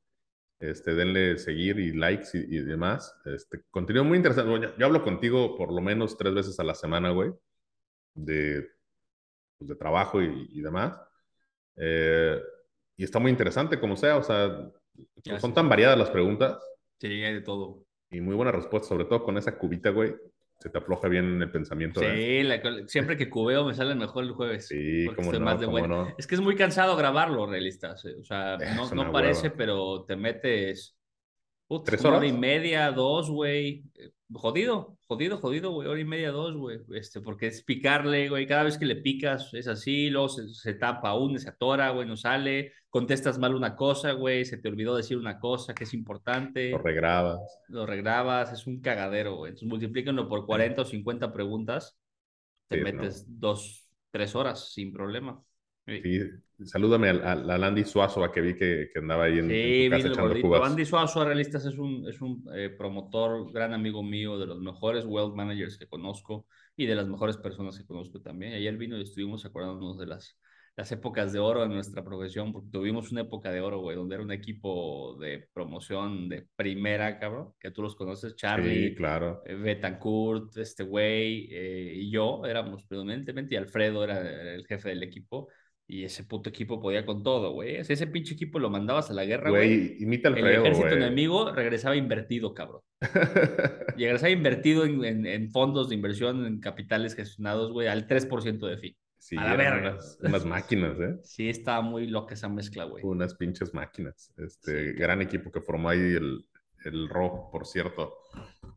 Este, 0.59 0.95
denle 0.95 1.39
seguir 1.39 1.79
y 1.79 1.93
likes 1.93 2.31
y, 2.35 2.57
y 2.57 2.59
demás. 2.63 3.15
Este, 3.25 3.63
contenido 3.71 4.05
muy 4.05 4.17
interesante. 4.17 4.51
Bueno, 4.51 4.71
yo, 4.71 4.77
yo 4.79 4.87
hablo 4.87 5.03
contigo 5.03 5.57
por 5.57 5.73
lo 5.73 5.81
menos 5.81 6.17
tres 6.17 6.35
veces 6.35 6.59
a 6.59 6.65
la 6.65 6.75
semana, 6.75 7.11
güey. 7.11 7.33
De, 8.15 8.69
pues, 9.59 9.69
de 9.69 9.77
trabajo 9.77 10.21
y, 10.23 10.49
y 10.51 10.61
demás. 10.61 11.01
Eh, 11.77 12.41
y 13.03 13.05
está 13.05 13.19
muy 13.19 13.33
interesante, 13.33 13.81
como 13.81 13.97
sea. 13.97 14.17
O 14.17 14.23
sea, 14.23 14.71
Gracias. 15.25 15.41
son 15.43 15.53
tan 15.53 15.69
variadas 15.69 15.99
las 15.99 16.11
preguntas 16.11 16.57
Sí, 17.01 17.09
hay 17.09 17.35
de 17.35 17.41
todo. 17.41 17.83
y 18.11 18.21
muy 18.21 18.37
buena 18.37 18.53
respuesta, 18.53 18.89
sobre 18.89 19.07
todo 19.07 19.25
con 19.25 19.37
esa 19.39 19.59
cubita, 19.59 19.91
güey. 19.91 20.15
Se 20.61 20.71
te 20.71 20.79
afloja 20.79 21.09
bien 21.09 21.43
el 21.43 21.51
pensamiento. 21.51 22.01
¿eh? 22.01 22.15
Sí, 22.15 22.43
la- 22.45 22.87
siempre 22.87 23.17
que 23.17 23.29
cubeo 23.29 23.65
me 23.65 23.75
sale 23.75 23.97
mejor 23.97 24.23
el 24.23 24.31
jueves. 24.31 24.69
Sí, 24.69 25.07
estoy 25.09 25.39
no, 25.41 25.45
más 25.45 25.59
de 25.59 25.67
cómo 25.67 25.79
buena. 25.81 25.89
no. 26.05 26.15
Es 26.17 26.29
que 26.29 26.37
es 26.37 26.41
muy 26.41 26.55
cansado 26.55 26.95
grabarlo, 26.95 27.47
realistas. 27.47 28.05
eh. 28.05 28.15
O 28.21 28.23
sea, 28.23 28.55
Es 28.55 28.93
no, 28.95 29.11
parece, 29.11 29.49
hueva. 29.49 29.57
pero 29.57 30.05
te 30.07 30.15
metes. 30.15 30.97
¿Tres 31.85 32.03
una 32.05 32.19
hora 32.19 32.27
y 32.27 32.29
horas? 32.29 32.41
media, 32.41 32.93
dos, 32.93 33.31
güey. 33.31 33.83
Eh, 33.97 34.11
Jodido, 34.35 34.97
jodido, 35.09 35.37
jodido, 35.39 35.73
güey. 35.73 35.89
Hora 35.89 36.01
y 36.01 36.05
media, 36.05 36.31
dos, 36.31 36.55
güey. 36.57 36.79
Este, 36.95 37.21
porque 37.21 37.49
es 37.49 37.63
picarle, 37.65 38.29
güey. 38.29 38.47
Cada 38.47 38.63
vez 38.63 38.79
que 38.79 38.87
le 38.87 38.97
picas 38.97 39.53
es 39.55 39.67
así, 39.69 40.09
luego 40.11 40.29
se, 40.29 40.49
se 40.49 40.75
tapa 40.75 41.15
uno, 41.15 41.39
se 41.39 41.49
atora, 41.51 41.91
güey, 41.91 42.07
no 42.07 42.17
sale. 42.17 42.73
Contestas 42.93 43.39
mal 43.39 43.55
una 43.57 43.77
cosa, 43.77 44.13
güey. 44.13 44.45
Se 44.45 44.59
te 44.59 44.69
olvidó 44.69 44.97
decir 44.97 45.19
una 45.19 45.41
cosa 45.41 45.75
que 45.75 45.85
es 45.85 45.95
importante. 45.95 46.73
Lo 46.73 46.79
regrabas. 46.79 47.59
Lo 47.69 47.87
regrabas, 47.87 48.53
es 48.53 48.67
un 48.67 48.81
cagadero, 48.83 49.37
güey. 49.37 49.51
Entonces 49.51 49.69
multiplíquenlo 49.69 50.29
por 50.29 50.47
40 50.47 50.83
o 50.83 50.85
50 50.85 51.33
preguntas. 51.33 51.99
Te 52.69 52.77
Sí, 52.77 52.83
metes 52.85 53.25
dos, 53.29 53.89
tres 54.11 54.35
horas 54.37 54.73
sin 54.73 54.93
problema. 54.93 55.43
Sí, 55.87 56.03
Sí, 56.03 56.21
salúdame 56.65 57.09
al, 57.11 57.23
al, 57.27 57.51
al 57.51 57.65
Andy 57.65 57.85
Suazo, 57.85 58.25
a 58.25 58.33
que 58.33 58.41
vi 58.41 58.55
que, 58.57 58.89
que 58.93 58.99
andaba 59.01 59.25
ahí 59.25 59.39
en, 59.39 59.51
en 59.63 59.75
tu 59.75 59.87
casa 59.89 60.09
echando 60.09 60.29
gordito. 60.29 60.49
cubas. 60.49 60.63
Andy 60.63 60.85
Suazo, 60.85 61.25
realistas, 61.25 61.65
es 61.67 61.79
un, 61.79 62.07
es 62.09 62.21
un 62.21 62.45
eh, 62.55 62.71
promotor, 62.71 63.53
gran 63.53 63.73
amigo 63.75 64.03
mío, 64.03 64.39
de 64.39 64.47
los 64.47 64.61
mejores 64.61 65.05
wealth 65.07 65.35
managers 65.35 65.79
que 65.79 65.87
conozco 65.89 66.47
y 66.77 66.87
de 66.87 66.95
las 66.95 67.09
mejores 67.09 67.37
personas 67.37 67.79
que 67.79 67.87
conozco 67.87 68.21
también. 68.21 68.55
Ayer 68.55 68.77
vino 68.77 68.99
y 68.99 69.03
estuvimos 69.03 69.45
acordándonos 69.45 69.99
de 69.99 70.07
las, 70.07 70.39
las 70.77 70.91
épocas 70.91 71.33
de 71.33 71.39
oro 71.39 71.65
en 71.65 71.73
nuestra 71.75 72.03
profesión, 72.03 72.53
porque 72.53 72.71
tuvimos 72.71 73.13
una 73.13 73.21
época 73.23 73.51
de 73.51 73.61
oro, 73.61 73.81
güey, 73.81 73.97
donde 73.97 74.15
era 74.15 74.25
un 74.25 74.33
equipo 74.33 75.17
de 75.21 75.47
promoción 75.53 76.29
de 76.31 76.47
primera, 76.57 77.19
cabrón, 77.19 77.53
que 77.61 77.71
tú 77.71 77.83
los 77.83 77.95
conoces, 77.95 78.37
Charlie, 78.37 78.89
Sí, 78.91 78.95
claro. 78.95 79.43
eh, 79.45 79.55
Betancourt, 79.55 80.57
este 80.57 80.83
güey 80.85 81.49
eh, 81.53 81.93
y 81.97 82.11
yo 82.11 82.43
éramos 82.47 82.85
predominantemente, 82.85 83.55
y 83.55 83.59
Alfredo 83.59 84.03
era, 84.05 84.19
era 84.21 84.55
el 84.55 84.67
jefe 84.67 84.89
del 84.89 85.03
equipo, 85.03 85.49
y 85.87 86.05
ese 86.05 86.25
puto 86.25 86.49
equipo 86.49 86.81
podía 86.81 87.05
con 87.05 87.23
todo, 87.23 87.53
güey. 87.53 87.77
Ese 87.77 88.07
pinche 88.07 88.33
equipo 88.33 88.59
lo 88.59 88.71
mandabas 88.71 89.11
a 89.11 89.15
la 89.15 89.27
guerra, 89.27 89.51
güey, 89.51 89.67
Güey, 89.91 90.03
imita 90.03 90.29
al 90.29 90.39
el 90.39 90.45
Alfredo, 90.45 90.63
ejército 90.63 90.89
güey. 90.89 90.97
enemigo 91.03 91.53
regresaba 91.53 91.97
invertido, 91.97 92.55
cabrón. 92.55 92.81
Y 93.03 93.03
regresaba 94.05 94.31
invertido 94.31 94.87
en, 94.87 95.05
en- 95.05 95.27
en 95.27 95.51
fondos 95.51 95.91
de 95.91 95.97
inversión, 95.97 96.47
en 96.47 96.61
capitales 96.61 97.15
gestionados, 97.15 97.73
güey, 97.73 97.89
al 97.89 98.07
3% 98.07 98.67
de 98.69 98.79
fee. 98.79 98.97
Sí, 99.23 99.37
A 99.37 99.45
la 99.45 99.55
verga. 99.57 99.91
Unas, 99.93 100.19
unas 100.21 100.45
máquinas, 100.45 100.99
¿eh? 100.99 101.17
Sí, 101.23 101.49
estaba 101.49 101.81
muy 101.81 102.09
loca 102.09 102.35
esa 102.35 102.49
mezcla, 102.49 102.85
güey. 102.85 103.05
Unas 103.05 103.35
pinches 103.35 103.73
máquinas. 103.73 104.35
Este, 104.37 104.91
Sí. 104.95 104.99
gran 104.99 105.23
equipo 105.23 105.53
que 105.53 105.61
formó 105.61 105.91
ahí 105.91 106.01
el, 106.01 106.45
el 106.85 107.09
Ro, 107.09 107.49
por 107.53 107.65
cierto. 107.65 108.19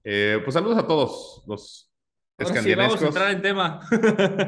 Eh, 0.04 0.39
pues 0.43 0.54
saludos 0.54 0.78
a 0.78 0.86
todos 0.86 1.43
los 1.48 1.91
Ahora 2.38 2.62
sí, 2.62 2.76
vamos 2.76 3.02
a 3.02 3.08
entrar 3.08 3.32
en 3.32 3.41
tema. 3.41 3.80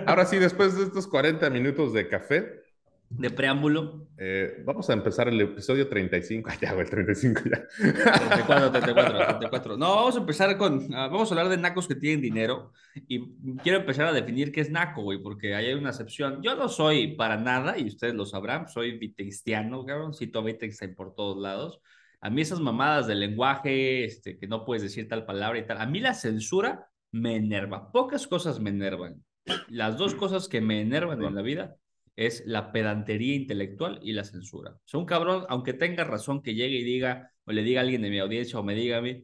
Ahora 0.06 0.26
sí, 0.26 0.38
después 0.40 0.78
de 0.78 0.84
estos 0.84 1.08
40 1.08 1.50
minutos 1.50 1.94
de 1.94 2.08
café, 2.08 2.62
De 3.10 3.30
preámbulo. 3.30 4.08
eh, 4.18 4.62
vamos 4.66 4.90
a 4.90 4.94
empezar 4.94 5.30
el 5.30 5.40
episodio 5.40 5.88
35. 5.88 6.50
Ah, 6.52 6.58
ya, 6.62 6.74
güey, 6.74 6.84
el 6.84 6.90
35 6.90 7.42
ya. 7.50 7.68
34, 7.78 8.72
34, 8.72 9.26
34. 9.28 9.78
No, 9.78 9.96
vamos 9.96 10.16
a 10.16 10.20
empezar 10.20 10.58
con. 10.58 10.94
ah, 10.94 11.08
vamos 11.08 11.32
a 11.32 11.34
hablar 11.36 11.50
de 11.50 11.58
nacos 11.58 11.88
que 11.88 11.96
tienen 11.96 12.22
dinero. 12.22 12.74
Y 13.08 13.34
quiero 13.64 13.80
empezar 13.80 14.08
a 14.08 14.14
definir 14.14 14.52
qué 14.52 14.62
es 14.62 14.70
naco, 14.70 15.04
güey, 15.04 15.22
porque 15.22 15.56
ahí 15.56 15.68
hay 15.68 15.74
una 15.76 15.90
excepción. 15.90 16.42
Yo 16.42 16.56
no 16.56 16.68
soy 16.68 17.16
para 17.16 17.38
nada, 17.38 17.78
y 17.78 17.88
ustedes 17.88 18.14
lo 18.14 18.26
sabrán, 18.26 18.68
soy 18.68 18.98
wittgensteiniano, 18.98 19.86
cabrón. 19.86 20.14
Cito 20.14 20.40
a 20.40 20.44
Wittgenstein 20.44 20.94
por 20.94 21.16
todos 21.16 21.38
lados. 21.42 21.80
A 22.20 22.30
mí 22.30 22.42
esas 22.42 22.60
mamadas 22.60 23.08
del 23.08 23.20
lenguaje, 23.20 24.04
este, 24.04 24.38
que 24.38 24.48
no 24.48 24.66
puedes 24.66 24.84
decir 24.84 25.08
tal 25.08 25.26
palabra 25.26 25.60
y 25.60 25.66
tal. 25.66 25.80
A 25.80 25.86
mí 25.86 26.00
la 26.00 26.14
censura 26.14 26.90
me 27.12 27.36
enerva. 27.36 27.92
Pocas 27.92 28.28
cosas 28.28 28.60
me 28.60 28.72
enervan. 28.72 29.24
Las 29.70 29.98
dos 29.98 30.14
cosas 30.16 30.50
que 30.50 30.60
me 30.60 30.82
enervan 30.82 31.24
en 31.24 31.36
la 31.36 31.42
vida 31.42 31.78
es 32.18 32.44
la 32.48 32.72
pedantería 32.72 33.36
intelectual 33.36 34.00
y 34.02 34.12
la 34.12 34.24
censura. 34.24 34.72
O 34.72 34.82
sea, 34.84 35.00
un 35.00 35.06
cabrón, 35.06 35.46
aunque 35.50 35.74
tenga 35.74 36.04
razón, 36.04 36.42
que 36.42 36.56
llegue 36.56 36.78
y 36.80 36.84
diga, 36.84 37.32
o 37.46 37.52
le 37.52 37.62
diga 37.64 37.80
a 37.80 37.84
alguien 37.84 38.02
de 38.02 38.10
mi 38.10 38.20
audiencia, 38.20 38.60
o 38.60 38.64
me 38.64 38.74
diga 38.74 38.98
a 38.98 39.02
mí, 39.02 39.24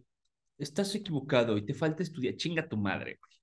estás 0.59 0.93
equivocado 0.93 1.57
y 1.57 1.65
te 1.65 1.73
falta 1.73 2.03
estudiar, 2.03 2.35
chinga 2.35 2.69
tu 2.69 2.77
madre, 2.77 3.17
güey. 3.19 3.33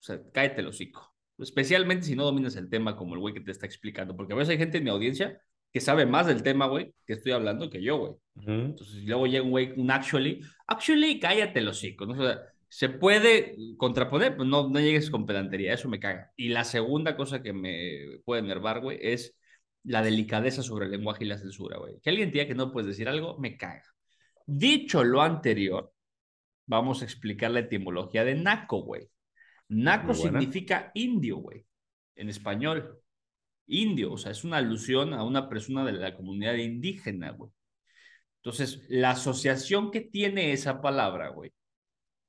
O 0.00 0.02
sea, 0.02 0.20
cállate 0.32 0.60
el 0.60 0.66
hocico. 0.66 1.14
Especialmente 1.38 2.06
si 2.06 2.16
no 2.16 2.24
dominas 2.24 2.56
el 2.56 2.68
tema 2.68 2.96
como 2.96 3.14
el 3.14 3.20
güey 3.20 3.32
que 3.32 3.40
te 3.40 3.52
está 3.52 3.66
explicando, 3.66 4.16
porque 4.16 4.32
a 4.32 4.36
veces 4.36 4.50
hay 4.50 4.58
gente 4.58 4.78
en 4.78 4.84
mi 4.84 4.90
audiencia 4.90 5.40
que 5.72 5.80
sabe 5.80 6.04
más 6.04 6.26
del 6.26 6.42
tema, 6.42 6.66
güey, 6.66 6.92
que 7.06 7.12
estoy 7.12 7.32
hablando 7.32 7.70
que 7.70 7.80
yo, 7.80 7.98
güey. 7.98 8.12
Ujú. 8.34 8.50
Entonces, 8.50 9.04
luego 9.04 9.26
llega 9.28 9.44
un 9.44 9.50
güey, 9.50 9.72
un 9.76 9.92
actually, 9.92 10.40
actually, 10.66 11.20
cállate 11.20 11.60
el 11.60 11.68
hocico, 11.68 12.04
¿no? 12.04 12.14
O 12.14 12.26
sea, 12.26 12.40
se 12.68 12.88
puede 12.88 13.56
contraponer, 13.76 14.36
pues 14.36 14.48
no, 14.48 14.68
no 14.68 14.78
llegues 14.80 15.10
con 15.10 15.26
pedantería, 15.26 15.72
eso 15.72 15.88
me 15.88 16.00
caga. 16.00 16.32
Y 16.36 16.48
la 16.48 16.64
segunda 16.64 17.16
cosa 17.16 17.42
que 17.42 17.52
me 17.52 18.20
puede 18.24 18.42
enervar, 18.42 18.80
güey, 18.80 18.98
es 19.00 19.36
la 19.84 20.02
delicadeza 20.02 20.62
sobre 20.62 20.86
el 20.86 20.92
lenguaje 20.92 21.24
y 21.24 21.28
la 21.28 21.38
censura, 21.38 21.78
güey. 21.78 21.98
Que 22.00 22.10
alguien 22.10 22.30
diga 22.30 22.46
que 22.46 22.54
no 22.54 22.72
puedes 22.72 22.88
decir 22.88 23.08
algo, 23.08 23.38
me 23.38 23.56
caga. 23.56 23.84
Dicho 24.46 25.02
lo 25.02 25.22
anterior, 25.22 25.92
vamos 26.66 27.00
a 27.00 27.04
explicar 27.04 27.50
la 27.50 27.60
etimología 27.60 28.24
de 28.24 28.34
naco, 28.34 28.82
güey. 28.82 29.08
Naco 29.68 30.14
significa 30.14 30.90
indio, 30.94 31.38
güey, 31.38 31.66
en 32.16 32.28
español. 32.28 33.00
indio, 33.66 34.12
o 34.12 34.18
sea, 34.18 34.32
es 34.32 34.44
una 34.44 34.58
alusión 34.58 35.12
a 35.14 35.24
una 35.24 35.48
persona 35.48 35.84
de 35.84 35.92
la 35.92 36.16
comunidad 36.16 36.54
indígena, 36.54 37.32
güey. 37.32 37.50
Entonces, 38.42 38.84
la 38.88 39.10
asociación 39.10 39.90
que 39.90 40.00
tiene 40.00 40.52
esa 40.52 40.80
palabra, 40.80 41.28
güey, 41.30 41.52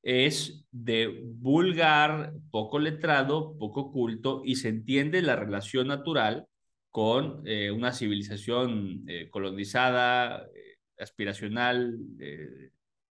es 0.01 0.65
de 0.71 1.21
vulgar, 1.35 2.33
poco 2.51 2.79
letrado, 2.79 3.57
poco 3.57 3.91
culto, 3.91 4.41
y 4.45 4.55
se 4.55 4.69
entiende 4.69 5.21
la 5.21 5.35
relación 5.35 5.87
natural 5.87 6.47
con 6.89 7.43
eh, 7.45 7.71
una 7.71 7.91
civilización 7.93 9.03
eh, 9.07 9.29
colonizada, 9.29 10.45
eh, 10.55 10.77
aspiracional, 10.97 11.97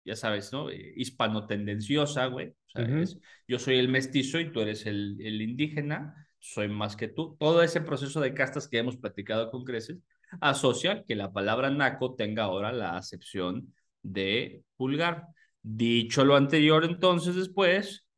ya 0.05 0.15
sabes, 0.15 0.53
¿no? 0.53 0.71
hispano-tendenciosa, 0.71 2.27
güey. 2.27 2.49
O 2.49 2.71
sea, 2.71 3.05
yo 3.47 3.59
soy 3.59 3.79
el 3.79 3.89
mestizo 3.89 4.41
y 4.41 4.53
tú 4.53 4.61
eres 4.61 4.85
el, 4.85 5.17
el 5.21 5.41
indígena, 5.41 6.29
soy 6.39 6.69
más 6.69 6.97
que 6.97 7.09
tú. 7.09 7.37
Todo 7.39 7.63
ese 7.63 7.81
proceso 7.81 8.21
de 8.21 8.35
castas 8.35 8.69
que 8.69 8.79
hemos 8.79 8.97
platicado 8.97 9.51
con 9.51 9.65
creces 9.65 9.99
asocia 10.41 11.05
que 11.07 11.15
la 11.15 11.33
palabra 11.33 11.71
naco 11.71 12.15
tenga 12.15 12.45
ahora 12.45 12.73
la 12.73 12.97
acepción 12.97 13.75
de 14.03 14.63
vulgar. 14.77 15.27
Dicho 15.63 16.25
lo 16.25 16.37
anterior, 16.37 16.85
entonces 16.85 17.35
después, 17.35 18.09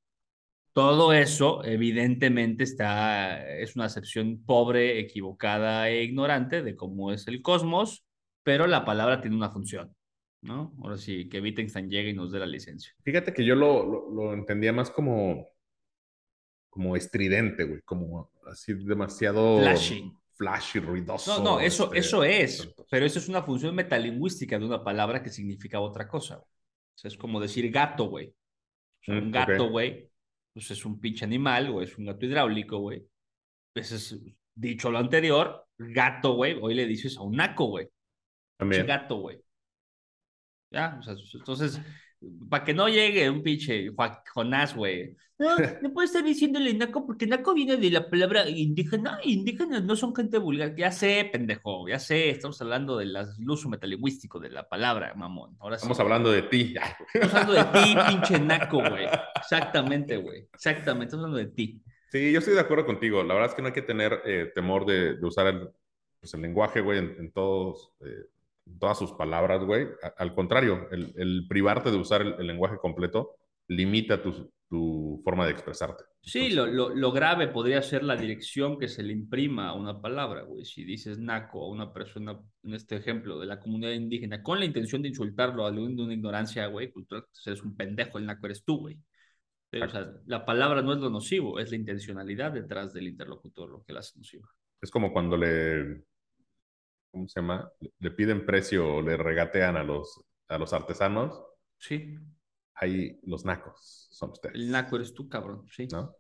todo 0.72 1.12
eso 1.12 1.64
evidentemente 1.64 2.64
está, 2.64 3.58
es 3.58 3.74
una 3.76 3.86
acepción 3.86 4.44
pobre, 4.44 5.00
equivocada 5.00 5.88
e 5.88 6.04
ignorante 6.04 6.62
de 6.62 6.76
cómo 6.76 7.12
es 7.12 7.26
el 7.26 7.42
cosmos, 7.42 8.04
pero 8.42 8.66
la 8.66 8.84
palabra 8.84 9.20
tiene 9.20 9.36
una 9.36 9.50
función, 9.50 9.94
¿no? 10.42 10.72
Ahora 10.82 10.96
sí, 10.96 11.28
que 11.28 11.40
Wittgenstein 11.40 11.90
llegue 11.90 12.10
y 12.10 12.14
nos 12.14 12.30
dé 12.30 12.38
la 12.38 12.46
licencia. 12.46 12.92
Fíjate 13.02 13.32
que 13.32 13.44
yo 13.44 13.56
lo, 13.56 14.10
lo, 14.10 14.32
entendía 14.32 14.72
más 14.72 14.90
como, 14.90 15.48
como 16.68 16.94
estridente, 16.96 17.64
güey, 17.64 17.80
como 17.82 18.30
así 18.46 18.74
demasiado... 18.74 19.58
Flashy. 19.58 20.12
Flashy, 20.36 20.78
ruidoso. 20.78 21.36
No, 21.38 21.44
no, 21.44 21.60
eso, 21.60 21.92
este, 21.92 21.98
eso 21.98 22.24
es, 22.24 22.74
pero 22.90 23.04
eso 23.04 23.18
es 23.18 23.28
una 23.28 23.42
función 23.42 23.74
metalingüística 23.74 24.58
de 24.58 24.64
una 24.64 24.82
palabra 24.82 25.22
que 25.22 25.28
significa 25.28 25.80
otra 25.80 26.08
cosa 26.08 26.42
es 27.04 27.16
como 27.16 27.40
decir 27.40 27.70
gato, 27.70 28.04
güey. 28.04 28.34
un 29.06 29.28
mm, 29.28 29.30
gato, 29.30 29.68
güey, 29.70 30.10
pues 30.52 30.70
es 30.70 30.84
un 30.84 31.00
pinche 31.00 31.24
animal, 31.24 31.70
o 31.70 31.82
es 31.82 31.96
un 31.96 32.06
gato 32.06 32.26
hidráulico, 32.26 32.78
güey. 32.78 33.06
Pues 33.72 33.92
es, 33.92 34.20
dicho 34.54 34.90
lo 34.90 34.98
anterior, 34.98 35.66
gato, 35.78 36.34
güey, 36.34 36.58
hoy 36.60 36.74
le 36.74 36.86
dices 36.86 37.16
a 37.16 37.22
un 37.22 37.36
naco, 37.36 37.66
güey. 37.66 37.88
También. 38.56 38.86
Gato, 38.86 39.16
güey. 39.16 39.40
Ya, 40.70 40.96
o 41.00 41.02
sea, 41.02 41.14
entonces, 41.34 41.80
para 42.48 42.64
que 42.64 42.74
no 42.74 42.88
llegue 42.88 43.30
un 43.30 43.42
pinche 43.42 43.90
Jonás, 44.34 44.74
güey. 44.74 45.16
No, 45.38 45.56
no 45.80 45.92
puede 45.94 46.04
estar 46.04 46.22
diciéndole 46.22 46.74
naco 46.74 47.06
porque 47.06 47.26
naco 47.26 47.54
viene 47.54 47.78
de 47.78 47.90
la 47.90 48.10
palabra 48.10 48.46
indígena. 48.46 49.18
Indígenas 49.24 49.82
no 49.82 49.96
son 49.96 50.14
gente 50.14 50.36
vulgar. 50.36 50.76
Ya 50.76 50.92
sé, 50.92 51.30
pendejo, 51.32 51.88
ya 51.88 51.98
sé. 51.98 52.28
Estamos 52.28 52.60
hablando 52.60 52.98
del 52.98 53.16
uso 53.48 53.70
metalingüístico 53.70 54.38
de 54.38 54.50
la 54.50 54.68
palabra, 54.68 55.14
mamón. 55.14 55.56
Ahora 55.58 55.76
Estamos 55.76 55.98
hablando 55.98 56.30
de 56.30 56.42
ti. 56.42 56.74
Estamos 57.14 57.34
hablando 57.34 57.52
de 57.54 57.64
ti, 57.80 57.94
pinche 58.08 58.38
naco, 58.38 58.80
güey. 58.80 59.06
Exactamente, 59.34 60.18
güey. 60.18 60.46
Exactamente, 60.52 61.06
estamos 61.06 61.24
hablando 61.24 61.48
de 61.48 61.54
ti. 61.54 61.82
Sí, 62.10 62.32
yo 62.32 62.40
estoy 62.40 62.54
de 62.54 62.60
acuerdo 62.60 62.84
contigo. 62.84 63.22
La 63.22 63.32
verdad 63.32 63.48
es 63.48 63.54
que 63.54 63.62
no 63.62 63.68
hay 63.68 63.74
que 63.74 63.82
tener 63.82 64.20
eh, 64.26 64.52
temor 64.54 64.84
de, 64.84 65.14
de, 65.14 65.26
usar 65.26 65.46
el, 65.46 65.70
pues, 66.20 66.34
el 66.34 66.42
lenguaje, 66.42 66.82
güey, 66.82 66.98
en, 66.98 67.32
todos. 67.32 67.92
Eh, 68.00 68.26
todas 68.78 68.98
sus 68.98 69.12
palabras, 69.12 69.64
güey. 69.64 69.88
Al 70.16 70.34
contrario, 70.34 70.88
el, 70.90 71.46
privarte 71.48 71.90
de 71.90 71.96
usar 71.96 72.22
el, 72.22 72.46
lenguaje 72.46 72.76
completo 72.78 73.36
limita 73.68 74.22
tu, 74.22 74.52
tu 74.68 75.20
forma 75.24 75.46
de 75.46 75.52
expresarte. 75.52 76.04
Sí, 76.22 76.50
lo, 76.50 76.66
lo, 76.66 77.12
grave 77.12 77.48
podría 77.48 77.82
ser 77.82 78.02
la 78.02 78.16
dirección 78.16 78.78
que 78.78 78.88
se 78.88 79.02
le 79.02 79.12
imprima 79.12 79.68
a 79.68 79.74
una 79.74 80.00
palabra, 80.00 80.42
güey. 80.42 80.64
Si 80.64 80.84
dices 80.84 81.18
naco 81.18 81.64
a 81.64 81.68
una 81.68 81.92
persona, 81.92 82.38
en 82.62 82.74
este 82.74 82.96
ejemplo, 82.96 83.38
de 83.38 83.46
la 83.46 83.58
comunidad 83.58 83.92
indígena, 83.92 84.42
con 84.42 84.58
la 84.58 84.64
intención 84.64 85.02
de 85.02 85.08
insultarlo 85.08 85.66
a 85.66 85.72
de 85.72 85.80
una 85.80 86.14
ignorancia, 86.14 86.66
güey, 86.66 86.92
cultural, 86.92 87.24
pues 87.30 87.46
eres 87.46 87.62
un 87.62 87.76
pendejo, 87.76 88.18
el 88.18 88.26
naco 88.26 88.46
eres 88.46 88.64
tú, 88.64 88.78
güey. 88.78 88.98
O 89.72 89.88
sea, 89.88 90.12
la 90.26 90.44
palabra 90.44 90.82
no 90.82 90.92
es 90.92 90.98
lo 90.98 91.10
nocivo, 91.10 91.60
es 91.60 91.70
la 91.70 91.76
intencionalidad 91.76 92.52
detrás 92.52 92.92
del 92.92 93.06
interlocutor 93.06 93.70
lo 93.70 93.84
que 93.84 93.92
la 93.92 94.00
hace 94.00 94.18
nocivo. 94.18 94.48
Es 94.80 94.90
como 94.90 95.12
cuando 95.12 95.36
le, 95.36 96.02
¿cómo 97.10 97.28
se 97.28 97.40
llama? 97.40 97.70
Le 97.98 98.10
piden 98.10 98.46
precio 98.46 98.96
o 98.96 99.02
le 99.02 99.16
regatean 99.16 99.76
a 99.76 99.82
los, 99.82 100.22
a 100.48 100.58
los 100.58 100.72
artesanos. 100.72 101.42
Sí. 101.78 102.16
Ahí 102.74 103.18
los 103.24 103.44
nacos 103.44 104.08
son 104.10 104.30
ustedes. 104.30 104.54
El 104.54 104.70
naco 104.70 104.96
eres 104.96 105.14
tú, 105.14 105.28
cabrón, 105.28 105.66
sí. 105.70 105.86
¿No? 105.90 106.14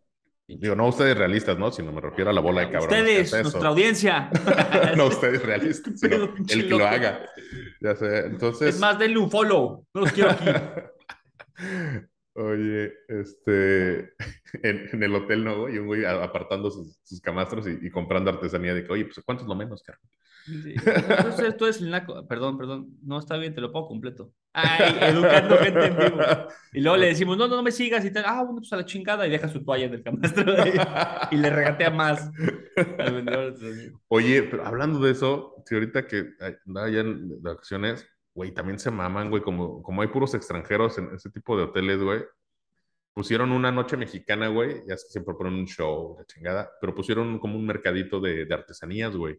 Digo, 0.46 0.74
no 0.74 0.88
ustedes 0.88 1.16
realistas, 1.16 1.56
¿no? 1.58 1.70
Sino 1.70 1.92
me 1.92 2.00
refiero 2.00 2.30
a 2.30 2.32
la 2.32 2.40
bola 2.40 2.62
de 2.62 2.70
cabrón. 2.70 2.90
Ustedes, 2.90 3.32
nuestra 3.32 3.68
audiencia. 3.68 4.30
no 4.96 5.06
ustedes 5.06 5.42
realistas, 5.42 6.00
sino 6.00 6.24
el 6.48 6.68
que 6.68 6.68
lo 6.68 6.84
haga. 6.84 7.24
Ya 7.80 7.94
sé, 7.94 8.26
entonces... 8.26 8.74
Es 8.74 8.80
más, 8.80 8.98
denle 8.98 9.18
un 9.18 9.30
follow. 9.30 9.86
No 9.94 10.00
los 10.00 10.12
quiero 10.12 10.30
aquí. 10.30 10.44
Oye, 12.34 12.92
este, 13.08 14.12
en, 14.62 15.02
el 15.02 15.14
hotel, 15.14 15.44
¿no, 15.44 15.62
güey? 15.62 15.78
Un 15.78 15.86
güey 15.86 16.04
apartando 16.04 16.70
sus, 16.70 17.20
camastros 17.20 17.66
y, 17.66 17.90
comprando 17.90 18.30
artesanía 18.30 18.72
de 18.72 18.84
que, 18.84 18.92
oye, 18.92 19.04
pues 19.04 19.20
¿cuánto 19.24 19.42
es 19.42 19.48
lo 19.48 19.54
menos, 19.56 19.82
caro? 19.82 19.98
Sí. 20.44 20.74
Entonces, 20.74 21.56
tú 21.56 21.64
eres 21.64 21.80
el 21.80 21.90
naco. 21.90 22.26
Perdón, 22.26 22.58
perdón. 22.58 22.96
No 23.02 23.18
está 23.18 23.36
bien, 23.36 23.54
te 23.54 23.60
lo 23.60 23.72
pongo 23.72 23.88
completo. 23.88 24.32
Ay, 24.52 24.96
educando 25.00 25.56
gente 25.58 25.86
en 25.86 25.96
vivo. 25.96 26.20
Y 26.72 26.80
luego 26.80 26.96
le 26.96 27.06
decimos, 27.06 27.36
no, 27.36 27.48
no, 27.48 27.56
no 27.56 27.62
me 27.62 27.72
sigas 27.72 28.04
y 28.04 28.12
tal. 28.12 28.24
Ah, 28.26 28.42
bueno, 28.42 28.60
pues 28.60 28.72
a 28.72 28.76
la 28.76 28.84
chingada. 28.84 29.26
Y 29.26 29.30
deja 29.30 29.48
su 29.48 29.64
toalla 29.64 29.86
en 29.86 29.94
el 29.94 30.02
camastro 30.02 30.52
y, 31.30 31.36
le 31.36 31.50
regatea 31.50 31.90
más 31.90 32.30
al 32.98 33.14
vendedor. 33.14 33.54
Oye, 34.08 34.42
pero 34.44 34.66
hablando 34.66 35.00
de 35.00 35.12
eso, 35.12 35.62
si 35.66 35.74
ahorita 35.74 36.06
que 36.06 36.30
andaba 36.66 36.88
ya 36.88 37.00
en 37.00 37.42
vacaciones, 37.42 38.06
güey, 38.34 38.52
también 38.52 38.78
se 38.78 38.90
maman, 38.90 39.30
güey, 39.30 39.42
como, 39.42 39.82
como 39.82 40.02
hay 40.02 40.08
puros 40.08 40.34
extranjeros 40.34 40.98
en 40.98 41.14
ese 41.14 41.30
tipo 41.30 41.56
de 41.56 41.64
hoteles, 41.64 42.00
güey. 42.00 42.22
Pusieron 43.12 43.52
una 43.52 43.72
noche 43.72 43.96
mexicana, 43.96 44.48
güey, 44.48 44.82
ya 44.86 44.94
es 44.94 45.04
que 45.04 45.10
siempre 45.10 45.34
ponen 45.34 45.54
un 45.54 45.66
show, 45.66 46.16
de 46.16 46.24
chingada, 46.26 46.70
pero 46.80 46.94
pusieron 46.94 47.38
como 47.38 47.56
un 47.56 47.66
mercadito 47.66 48.20
de, 48.20 48.46
de 48.46 48.54
artesanías, 48.54 49.14
güey. 49.16 49.38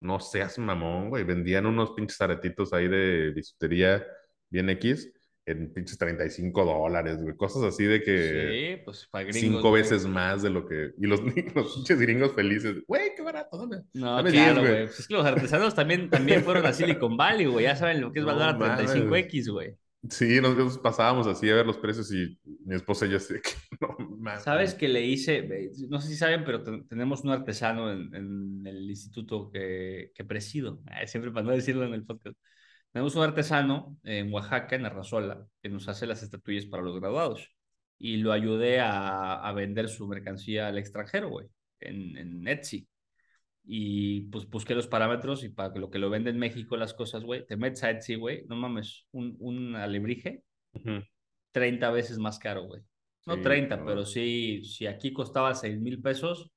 No 0.00 0.20
seas 0.20 0.58
mamón, 0.58 1.10
güey. 1.10 1.24
Vendían 1.24 1.66
unos 1.66 1.92
pinches 1.92 2.20
aretitos 2.20 2.72
ahí 2.72 2.88
de 2.88 3.32
bisutería 3.32 4.06
bien 4.48 4.70
X 4.70 5.12
en 5.46 5.72
pinches 5.72 5.98
35 5.98 6.64
dólares, 6.64 7.22
güey. 7.22 7.36
Cosas 7.36 7.62
así 7.64 7.84
de 7.84 8.02
que. 8.02 8.76
Sí, 8.76 8.82
pues 8.84 9.08
para 9.10 9.24
gringos. 9.24 9.40
Cinco 9.40 9.72
veces 9.72 10.06
más 10.06 10.42
de 10.42 10.50
lo 10.50 10.66
que. 10.66 10.92
Y 10.98 11.06
los, 11.06 11.20
los 11.54 11.74
pinches 11.74 12.00
gringos 12.00 12.32
felices. 12.34 12.76
Güey, 12.86 13.14
qué 13.16 13.22
barato, 13.22 13.58
dame. 13.58 13.82
No, 13.92 14.22
claro, 14.24 14.60
güey. 14.60 14.86
Pues 14.86 15.00
es 15.00 15.08
que 15.08 15.14
los 15.14 15.26
artesanos 15.26 15.74
también, 15.74 16.08
también 16.10 16.42
fueron 16.42 16.66
a 16.66 16.72
Silicon 16.72 17.16
Valley, 17.16 17.46
güey. 17.46 17.64
Ya 17.64 17.76
saben 17.76 18.00
lo 18.00 18.12
que 18.12 18.20
es 18.20 18.24
valorar 18.24 18.62
a 18.62 18.78
35X, 18.78 19.50
güey. 19.50 19.76
Sí, 20.08 20.40
nosotros 20.40 20.78
pasábamos 20.78 21.26
así 21.26 21.50
a 21.50 21.56
ver 21.56 21.66
los 21.66 21.76
precios 21.76 22.10
y 22.12 22.38
mi 22.64 22.74
esposa 22.74 23.06
ya 23.06 23.18
sé 23.18 23.42
que 23.42 23.50
no. 24.18 24.40
Sabes 24.40 24.74
que 24.74 24.88
le 24.88 25.04
hice, 25.04 25.70
no 25.88 26.00
sé 26.00 26.08
si 26.08 26.16
saben, 26.16 26.42
pero 26.44 26.62
tenemos 26.86 27.22
un 27.22 27.30
artesano 27.30 27.92
en, 27.92 28.66
el 28.66 28.88
instituto 28.88 29.50
que, 29.50 30.10
que 30.14 30.24
presido, 30.24 30.80
siempre 31.06 31.30
para 31.30 31.44
no 31.44 31.52
decirlo 31.52 31.84
en 31.84 31.92
el 31.92 32.04
podcast. 32.04 32.36
Tenemos 32.92 33.14
un 33.14 33.22
artesano 33.24 33.96
en 34.02 34.32
Oaxaca, 34.32 34.74
en 34.74 34.86
Arrasola, 34.86 35.46
que 35.62 35.68
nos 35.68 35.86
hace 35.86 36.06
las 36.06 36.22
estatuillas 36.22 36.66
para 36.66 36.82
los 36.82 36.98
graduados. 36.98 37.54
Y 37.98 38.16
lo 38.16 38.32
ayudé 38.32 38.80
a, 38.80 39.34
a 39.34 39.52
vender 39.52 39.88
su 39.90 40.08
mercancía 40.08 40.68
al 40.68 40.78
extranjero, 40.78 41.28
güey, 41.28 41.46
en, 41.80 42.16
en 42.16 42.48
Etsy 42.48 42.88
y 43.64 44.22
pues 44.22 44.48
busqué 44.48 44.74
los 44.74 44.88
parámetros 44.88 45.44
y 45.44 45.50
para 45.50 45.74
lo 45.76 45.90
que 45.90 45.98
lo 45.98 46.10
vende 46.10 46.30
en 46.30 46.38
México 46.38 46.76
las 46.76 46.94
cosas, 46.94 47.24
güey, 47.24 47.46
te 47.46 47.56
metes 47.56 47.84
a 47.84 47.90
Etsy, 47.90 48.16
güey, 48.16 48.44
no 48.48 48.56
mames, 48.56 49.06
un, 49.12 49.36
un 49.40 49.76
alebrije, 49.76 50.42
30 51.52 51.90
veces 51.90 52.18
más 52.18 52.38
caro, 52.38 52.64
güey. 52.64 52.82
No 53.26 53.40
30, 53.40 53.84
pero 53.84 54.04
sí, 54.06 54.64
si 54.64 54.86
aquí 54.86 55.12
costaba 55.12 55.54
6 55.54 55.80
mil 55.80 56.00
pesos, 56.00 56.50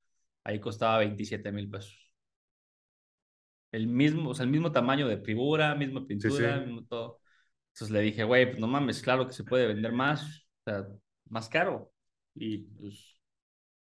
ahí 0.44 0.60
costaba 0.60 1.00
27 1.00 1.52
mil 1.52 1.70
pesos. 1.70 1.96
El 3.72 3.88
mismo, 3.88 4.30
o 4.32 4.36
sea, 4.36 4.46
el 4.46 4.52
mismo 4.52 4.72
tamaño 4.72 5.08
de 5.08 5.18
figura, 5.18 5.74
misma 5.76 6.06
pintura, 6.06 6.60
mismo 6.60 6.86
todo. 6.86 7.20
Entonces 7.74 7.92
le 7.92 8.02
dije, 8.02 8.24
güey, 8.24 8.46
pues 8.48 8.60
no 8.60 8.68
mames, 8.68 9.02
claro 9.02 9.28
que 9.28 9.34
se 9.34 9.44
puede 9.44 9.68
vender 9.68 9.92
más, 9.94 10.48
o 10.66 10.72
sea, 10.72 10.88
más 11.30 11.50
caro. 11.50 11.92
Y 12.36 12.60
pues 12.60 13.20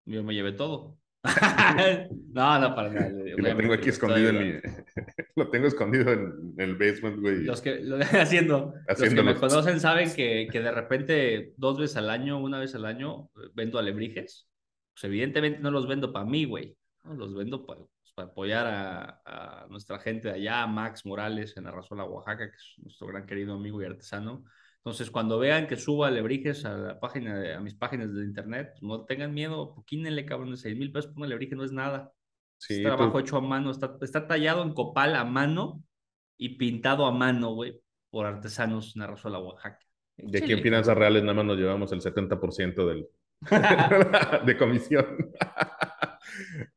yo 0.06 0.24
me 0.24 0.36
llevé 0.36 0.54
todo. 0.54 0.99
no, 2.34 2.60
no, 2.60 2.76
para 2.76 2.90
nada. 2.90 3.10
lo 3.10 3.58
tengo 3.58 3.74
aquí 3.74 3.90
escondido 3.90 4.30
en 4.30 4.38
mi... 4.38 4.54
lo 5.36 5.50
tengo 5.50 5.68
escondido 5.68 6.14
en 6.14 6.54
el 6.58 6.76
basement, 6.78 7.20
güey. 7.20 7.44
Los 7.44 7.62
que 7.62 7.82
lo 7.82 7.98
haciendo, 8.20 8.74
los 8.88 9.14
que 9.14 9.24
me 9.24 9.36
conocen 9.36 9.80
saben 9.82 10.14
que, 10.14 10.48
que, 10.50 10.62
de 10.62 10.72
repente 10.72 11.54
dos 11.58 11.78
veces 11.78 11.98
al 11.98 12.10
año, 12.10 12.40
una 12.40 12.60
vez 12.60 12.74
al 12.76 12.86
año, 12.86 13.30
vendo 13.54 13.80
alebrijes. 13.80 14.48
Pues 14.94 15.04
evidentemente 15.04 15.60
no 15.60 15.72
los 15.72 15.88
vendo 15.88 16.14
para 16.14 16.26
mí, 16.26 16.46
güey. 16.46 16.78
Los 17.04 17.36
vendo 17.36 17.66
para, 17.66 17.80
pues, 17.80 18.14
para 18.16 18.30
apoyar 18.30 18.68
a, 18.68 19.22
a, 19.26 19.68
nuestra 19.70 20.00
gente 20.00 20.30
de 20.30 20.36
allá, 20.36 20.68
Max 20.68 21.06
Morales 21.06 21.56
en 21.58 21.68
Arrasola, 21.68 22.06
Oaxaca, 22.06 22.50
que 22.50 22.56
es 22.56 22.76
nuestro 22.78 23.08
gran 23.08 23.26
querido 23.26 23.56
amigo 23.56 23.82
y 23.82 23.86
artesano. 23.86 24.46
Entonces, 24.90 25.12
cuando 25.12 25.38
vean 25.38 25.68
que 25.68 25.76
subo 25.76 26.04
alebrijes 26.04 26.66
a 26.66 26.74
la 26.76 27.00
página, 27.00 27.56
a 27.56 27.60
mis 27.60 27.76
páginas 27.76 28.12
de 28.12 28.24
internet, 28.26 28.72
no 28.82 29.06
tengan 29.06 29.32
miedo, 29.36 29.76
poquínenle, 29.76 30.26
cabrón, 30.26 30.50
de 30.50 30.58
6 30.58 30.76
mil 30.76 30.92
pesos 30.92 31.12
por 31.12 31.20
un 31.20 31.26
alebrije 31.26 31.56
no 31.56 31.64
es 31.64 31.72
nada. 31.72 32.12
Sí, 32.58 32.78
es 32.78 32.82
trabajo 32.84 33.12
tú- 33.12 33.20
hecho 33.20 33.38
a 33.38 33.42
mano, 33.42 33.70
está, 33.70 33.96
está 34.02 34.26
tallado 34.28 34.64
en 34.64 34.74
copal 34.74 35.16
a 35.16 35.24
mano 35.26 35.84
y 36.40 36.58
pintado 36.58 37.06
a 37.06 37.12
mano, 37.12 37.54
güey, 37.54 37.80
por 38.10 38.26
artesanos 38.26 38.96
en 38.96 39.04
Arrasola, 39.04 39.38
Oaxaca. 39.38 39.78
de 40.18 40.40
aquí 40.40 40.54
en 40.54 40.62
finanzas 40.64 40.98
reales 40.98 41.22
nada 41.22 41.36
más 41.36 41.46
nos 41.46 41.58
llevamos 41.58 41.92
el 41.92 42.02
70% 42.02 42.88
del, 42.88 43.08
de 44.46 44.58
comisión. 44.58 45.06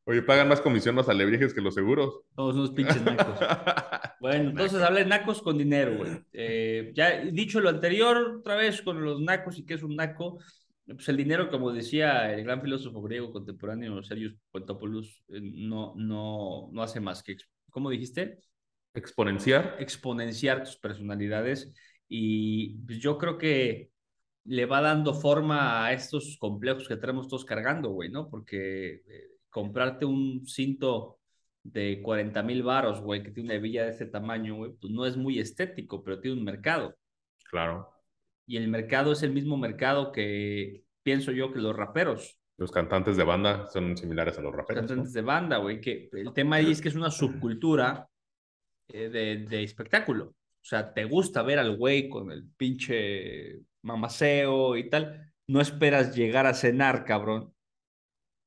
Oye, 0.05 0.21
pagan 0.21 0.47
más 0.49 0.61
comisión 0.61 0.95
los 0.95 1.09
alebrijes 1.09 1.53
que 1.53 1.61
los 1.61 1.73
seguros. 1.73 2.21
Todos 2.35 2.55
unos 2.55 2.71
pinches 2.71 3.01
nacos. 3.01 3.39
Bueno, 4.19 4.51
entonces 4.51 4.81
habla 4.81 4.99
de 4.99 5.05
nacos 5.05 5.41
con 5.41 5.57
dinero, 5.57 5.97
güey. 5.97 6.11
Eh, 6.31 6.93
ya 6.95 7.25
dicho 7.25 7.59
lo 7.59 7.67
anterior, 7.67 8.37
otra 8.39 8.55
vez 8.55 8.81
con 8.81 9.03
los 9.03 9.19
nacos 9.19 9.59
y 9.59 9.65
qué 9.65 9.73
es 9.73 9.83
un 9.83 9.97
naco, 9.97 10.39
pues 10.85 11.09
el 11.09 11.17
dinero, 11.17 11.49
como 11.49 11.73
decía 11.73 12.33
el 12.33 12.45
gran 12.45 12.61
filósofo 12.61 13.01
griego 13.01 13.33
contemporáneo 13.33 14.01
Sergius 14.01 14.37
Pontopoulos, 14.49 15.23
eh, 15.27 15.41
no, 15.41 15.93
no, 15.97 16.69
no 16.71 16.83
hace 16.83 17.01
más 17.01 17.21
que, 17.21 17.35
¿cómo 17.69 17.89
dijiste? 17.89 18.39
Exponenciar. 18.93 19.75
Exponenciar 19.79 20.63
tus 20.63 20.77
personalidades 20.77 21.73
y 22.07 22.77
pues, 22.85 22.99
yo 22.99 23.17
creo 23.17 23.37
que 23.37 23.91
le 24.45 24.65
va 24.65 24.81
dando 24.81 25.13
forma 25.13 25.85
a 25.85 25.93
estos 25.93 26.37
complejos 26.39 26.87
que 26.87 26.97
tenemos 26.97 27.27
todos 27.27 27.45
cargando, 27.45 27.89
güey, 27.91 28.09
¿no? 28.09 28.29
Porque 28.29 29.01
eh, 29.07 29.32
comprarte 29.53 30.03
un 30.03 30.47
cinto 30.47 31.19
de 31.61 32.01
40 32.01 32.41
mil 32.41 32.63
varos, 32.63 33.01
güey, 33.01 33.21
que 33.21 33.29
tiene 33.29 33.49
una 33.49 33.55
hebilla 33.55 33.83
de 33.83 33.91
este 33.91 34.07
tamaño, 34.07 34.55
güey, 34.55 34.71
pues 34.73 34.91
no 34.91 35.05
es 35.05 35.15
muy 35.15 35.39
estético, 35.39 36.03
pero 36.03 36.19
tiene 36.19 36.37
un 36.37 36.43
mercado. 36.43 36.97
Claro. 37.49 37.87
Y 38.47 38.57
el 38.57 38.67
mercado 38.67 39.11
es 39.11 39.21
el 39.21 39.31
mismo 39.31 39.55
mercado 39.55 40.11
que 40.11 40.83
pienso 41.03 41.31
yo 41.31 41.53
que 41.53 41.59
los 41.59 41.75
raperos, 41.75 42.37
Los 42.57 42.71
cantantes 42.71 43.15
de 43.15 43.23
banda 43.23 43.67
son 43.69 43.95
similares 43.95 44.37
a 44.39 44.41
los 44.41 44.51
los 44.51 44.57
raperos. 44.57 44.81
¿no? 44.81 44.87
cantantes 44.87 45.13
de 45.13 45.21
banda, 45.21 45.57
güey, 45.57 45.79
que 45.79 46.09
el 46.11 46.33
tema 46.33 46.55
ahí 46.55 46.71
es 46.71 46.81
que 46.81 46.89
es 46.89 46.95
una 46.95 47.11
subcultura 47.11 48.09
eh, 48.87 49.09
de, 49.09 49.45
de 49.45 49.63
espectáculo. 49.63 50.25
O 50.25 50.65
sea, 50.65 50.93
te 50.93 51.05
gusta 51.05 51.43
ver 51.43 51.59
al 51.59 51.77
güey 51.77 52.09
con 52.09 52.31
el 52.31 52.49
pinche 52.57 53.59
mamaceo 53.83 54.75
y 54.77 54.89
tal. 54.89 55.31
No 55.45 55.61
esperas 55.61 56.15
llegar 56.15 56.47
a 56.47 56.55
cenar, 56.55 57.05
cabrón, 57.05 57.52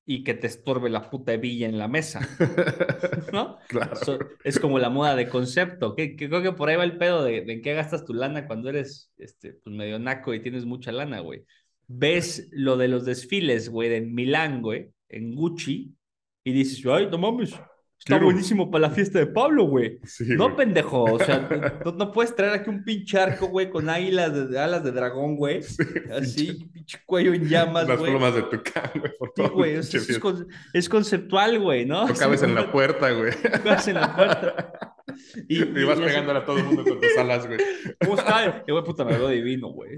y 0.08 0.22
que 0.22 0.34
te 0.34 0.46
estorbe 0.46 0.88
la 0.88 1.10
puta 1.10 1.34
hebilla 1.34 1.66
en 1.68 1.78
la 1.78 1.88
mesa, 1.88 2.20
¿no? 3.32 3.58
Claro. 3.66 3.96
Es 4.44 4.60
como 4.60 4.78
la 4.78 4.88
moda 4.88 5.16
de 5.16 5.28
concepto, 5.28 5.96
que, 5.96 6.14
que 6.14 6.28
creo 6.28 6.42
que 6.42 6.52
por 6.52 6.68
ahí 6.68 6.76
va 6.76 6.84
el 6.84 6.96
pedo 6.96 7.24
de, 7.24 7.40
de 7.42 7.54
en 7.54 7.60
qué 7.60 7.74
gastas 7.74 8.04
tu 8.04 8.14
lana 8.14 8.46
cuando 8.46 8.68
eres 8.68 9.12
este, 9.18 9.54
pues 9.54 9.74
medio 9.74 9.98
naco 9.98 10.32
y 10.32 10.40
tienes 10.40 10.64
mucha 10.64 10.92
lana, 10.92 11.18
güey. 11.20 11.44
Ves 11.88 12.48
lo 12.52 12.76
de 12.76 12.86
los 12.86 13.04
desfiles, 13.04 13.68
güey, 13.68 13.88
de 13.88 14.00
Milán, 14.00 14.62
güey, 14.62 14.92
en 15.08 15.34
Gucci, 15.34 15.96
y 16.44 16.52
dices, 16.52 16.84
ay, 16.86 17.08
no 17.10 17.18
mames, 17.18 17.52
está 17.98 18.14
Quiero. 18.14 18.26
buenísimo 18.26 18.70
para 18.70 18.88
la 18.88 18.90
fiesta 18.90 19.18
de 19.18 19.26
Pablo, 19.26 19.64
güey. 19.64 19.98
Sí, 20.04 20.24
No, 20.36 20.44
güey. 20.44 20.56
pendejo, 20.56 21.04
o 21.04 21.18
sea, 21.18 21.48
no, 21.84 21.92
no 21.92 22.12
puedes 22.12 22.34
traer 22.36 22.52
aquí 22.54 22.70
un 22.70 22.84
pinche 22.84 23.18
arco, 23.18 23.46
güey, 23.48 23.68
con 23.70 23.88
águilas 23.90 24.50
de, 24.50 24.58
alas 24.58 24.84
de 24.84 24.92
dragón, 24.92 25.36
güey. 25.36 25.62
Sí, 25.62 25.82
Así, 26.12 26.68
pinche 26.72 26.98
cuello 27.06 27.34
en 27.34 27.48
llamas, 27.48 27.88
Las 27.88 27.98
güey. 27.98 28.10
plumas 28.12 28.34
de 28.34 28.42
Tucán, 28.42 28.90
güey, 28.94 29.12
por 29.18 29.32
Sí, 29.36 29.42
güey, 29.52 29.74
es, 29.74 30.18
con- 30.18 30.46
es 30.72 30.88
conceptual, 30.88 31.58
güey, 31.60 31.84
¿no? 31.86 32.06
No 32.06 32.14
cabes 32.14 32.42
en 32.42 32.54
la 32.54 32.70
puerta, 32.70 33.10
güey. 33.10 33.32
No 33.32 33.62
cabes 33.64 33.88
en 33.88 33.94
la 33.94 34.14
puerta. 34.16 34.95
Y, 35.48 35.62
Y 35.62 35.84
vas 35.84 35.98
pegándole 35.98 36.38
a 36.38 36.44
todo 36.44 36.58
el 36.58 36.64
mundo 36.64 36.84
con 36.84 37.00
tus 37.00 37.16
alas, 37.18 37.46
güey. 37.46 37.58
¿Cómo 38.00 38.16
está? 38.16 38.62
Y, 38.66 38.72
güey, 38.72 38.84
puta, 38.84 39.04
me 39.04 39.16
veo 39.16 39.28
divino, 39.28 39.68
güey. 39.68 39.96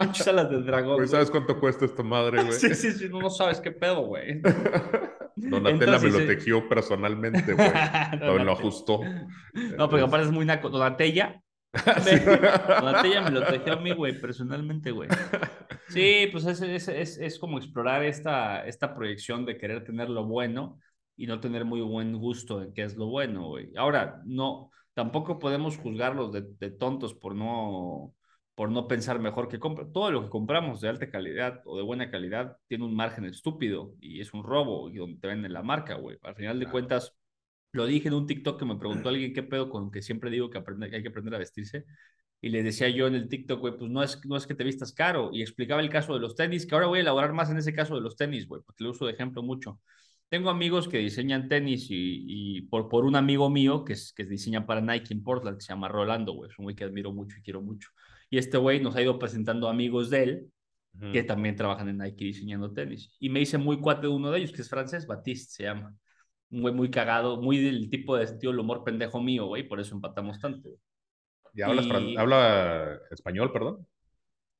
Pinches 0.00 0.28
alas 0.28 0.50
de 0.50 0.62
dragón, 0.62 0.96
Güey, 0.96 0.96
güey. 0.98 1.08
¿Sabes 1.08 1.30
cuánto 1.30 1.58
cuesta 1.58 1.84
esta 1.84 2.02
madre, 2.02 2.42
güey? 2.42 2.52
Sí, 2.52 2.74
sí, 2.74 2.92
sí, 2.92 3.08
no, 3.08 3.20
no 3.20 3.30
sabes 3.30 3.60
qué 3.60 3.72
pedo, 3.72 4.02
güey. 4.02 4.40
Donatella 5.36 5.98
me 5.98 6.10
lo 6.10 6.20
eh, 6.20 6.26
tejió 6.26 6.68
personalmente, 6.68 7.54
güey. 7.54 7.70
Lo, 8.20 8.44
lo 8.44 8.52
ajustó. 8.52 9.00
No, 9.76 9.88
porque 9.88 10.04
aparte 10.04 10.26
es 10.26 10.32
muy 10.32 10.44
naco. 10.44 10.68
Donatella. 10.68 11.40
Sí. 11.74 12.16
Donatella 12.20 13.22
me 13.22 13.30
lo 13.30 13.46
tejió 13.46 13.72
a 13.72 13.76
mí, 13.76 13.92
güey, 13.92 14.20
personalmente, 14.20 14.90
güey. 14.90 15.08
Sí, 15.88 16.28
pues 16.30 16.44
es, 16.46 16.60
es, 16.60 16.88
es, 16.88 17.18
es 17.18 17.38
como 17.38 17.58
explorar 17.58 18.04
esta, 18.04 18.66
esta 18.66 18.94
proyección 18.94 19.46
de 19.46 19.56
querer 19.56 19.84
tener 19.84 20.10
lo 20.10 20.24
bueno 20.24 20.78
y 21.22 21.26
no 21.26 21.40
tener 21.40 21.64
muy 21.64 21.80
buen 21.82 22.16
gusto 22.18 22.62
en 22.62 22.72
qué 22.74 22.82
es 22.82 22.96
lo 22.96 23.06
bueno, 23.06 23.46
güey. 23.48 23.70
Ahora, 23.76 24.20
no, 24.24 24.70
tampoco 24.94 25.38
podemos 25.38 25.76
juzgarlos 25.78 26.32
de, 26.32 26.42
de 26.58 26.70
tontos 26.70 27.14
por 27.14 27.34
no, 27.36 28.14
por 28.56 28.70
no 28.70 28.88
pensar 28.88 29.20
mejor 29.20 29.48
que 29.48 29.60
compran. 29.60 29.92
Todo 29.92 30.10
lo 30.10 30.22
que 30.24 30.30
compramos 30.30 30.80
de 30.80 30.88
alta 30.88 31.10
calidad 31.10 31.62
o 31.64 31.76
de 31.76 31.82
buena 31.84 32.10
calidad 32.10 32.56
tiene 32.66 32.84
un 32.84 32.96
margen 32.96 33.24
estúpido 33.26 33.94
y 34.00 34.20
es 34.20 34.34
un 34.34 34.42
robo 34.42 34.90
y 34.90 34.96
donde 34.96 35.20
te 35.20 35.28
venden 35.28 35.52
la 35.52 35.62
marca, 35.62 35.94
güey. 35.94 36.18
Al 36.22 36.34
final 36.34 36.58
de 36.58 36.64
Claro. 36.66 36.72
cuentas, 36.72 37.14
lo 37.72 37.86
dije 37.86 38.08
en 38.08 38.14
un 38.14 38.26
TikTok 38.26 38.58
que 38.58 38.64
me 38.66 38.76
preguntó 38.76 39.08
alguien 39.08 39.32
qué 39.34 39.42
pedo 39.44 39.70
con 39.70 39.90
que 39.92 40.02
siempre 40.02 40.30
digo 40.30 40.50
que, 40.50 40.58
aprende- 40.58 40.90
que 40.90 40.96
hay 40.96 41.02
que 41.02 41.08
aprender 41.08 41.34
a 41.36 41.38
vestirse. 41.38 41.84
Y 42.40 42.48
le 42.50 42.62
decía 42.64 42.88
yo 42.88 43.06
en 43.06 43.14
el 43.14 43.28
TikTok, 43.28 43.60
güey, 43.60 43.76
pues 43.78 43.90
no 43.90 44.02
es, 44.02 44.20
no 44.26 44.36
es 44.36 44.46
que 44.48 44.54
te 44.56 44.64
vistas 44.64 44.92
caro. 44.92 45.30
Y 45.32 45.42
explicaba 45.42 45.80
el 45.80 45.88
caso 45.90 46.14
de 46.14 46.20
los 46.20 46.34
tenis, 46.34 46.66
que 46.66 46.74
ahora 46.74 46.88
voy 46.88 46.98
a 46.98 47.02
elaborar 47.02 47.32
más 47.32 47.50
en 47.50 47.58
ese 47.58 47.72
caso 47.74 47.94
de 47.94 48.00
los 48.02 48.16
tenis, 48.16 48.48
güey, 48.48 48.62
porque 48.66 48.84
lo 48.84 48.90
uso 48.90 49.06
de 49.06 49.12
ejemplo 49.12 49.42
mucho. 49.42 49.80
Tengo 50.32 50.48
amigos 50.48 50.88
que 50.88 50.96
diseñan 50.96 51.46
tenis 51.46 51.90
y, 51.90 52.24
y 52.26 52.62
por, 52.62 52.88
por 52.88 53.04
un 53.04 53.16
amigo 53.16 53.50
mío 53.50 53.84
que, 53.84 53.92
es, 53.92 54.14
que 54.14 54.24
diseña 54.24 54.64
para 54.64 54.80
Nike 54.80 55.12
en 55.12 55.22
Portland, 55.22 55.58
que 55.58 55.62
se 55.62 55.74
llama 55.74 55.88
Rolando, 55.88 56.32
güey. 56.32 56.50
Es 56.50 56.58
un 56.58 56.62
güey 56.64 56.74
que 56.74 56.84
admiro 56.84 57.12
mucho 57.12 57.36
y 57.38 57.42
quiero 57.42 57.60
mucho. 57.60 57.90
Y 58.30 58.38
este 58.38 58.56
güey 58.56 58.80
nos 58.80 58.96
ha 58.96 59.02
ido 59.02 59.18
presentando 59.18 59.68
amigos 59.68 60.08
de 60.08 60.22
él 60.22 60.46
Ujú. 60.94 61.12
que 61.12 61.22
también 61.22 61.54
trabajan 61.54 61.90
en 61.90 61.98
Nike 61.98 62.24
diseñando 62.24 62.72
tenis. 62.72 63.14
Y 63.20 63.28
me 63.28 63.40
hice 63.42 63.58
muy 63.58 63.78
cuate 63.78 64.06
de 64.06 64.12
uno 64.14 64.30
de 64.30 64.38
ellos, 64.38 64.52
que 64.52 64.62
es 64.62 64.70
francés, 64.70 65.06
Batiste 65.06 65.52
se 65.52 65.62
llama. 65.64 65.94
Un 66.50 66.62
güey 66.62 66.72
muy 66.72 66.90
cagado, 66.90 67.38
muy 67.38 67.58
del 67.58 67.90
tipo 67.90 68.16
de 68.16 68.26
sentido 68.26 68.52
del 68.52 68.60
humor 68.60 68.84
pendejo 68.84 69.20
mío, 69.20 69.44
güey, 69.48 69.68
por 69.68 69.80
eso 69.80 69.94
empatamos 69.94 70.40
tanto. 70.40 70.70
¿Y 71.52 71.60
hablas 71.60 71.84
y- 71.84 72.16
habla 72.16 72.98
español, 73.10 73.52
perdón? 73.52 73.86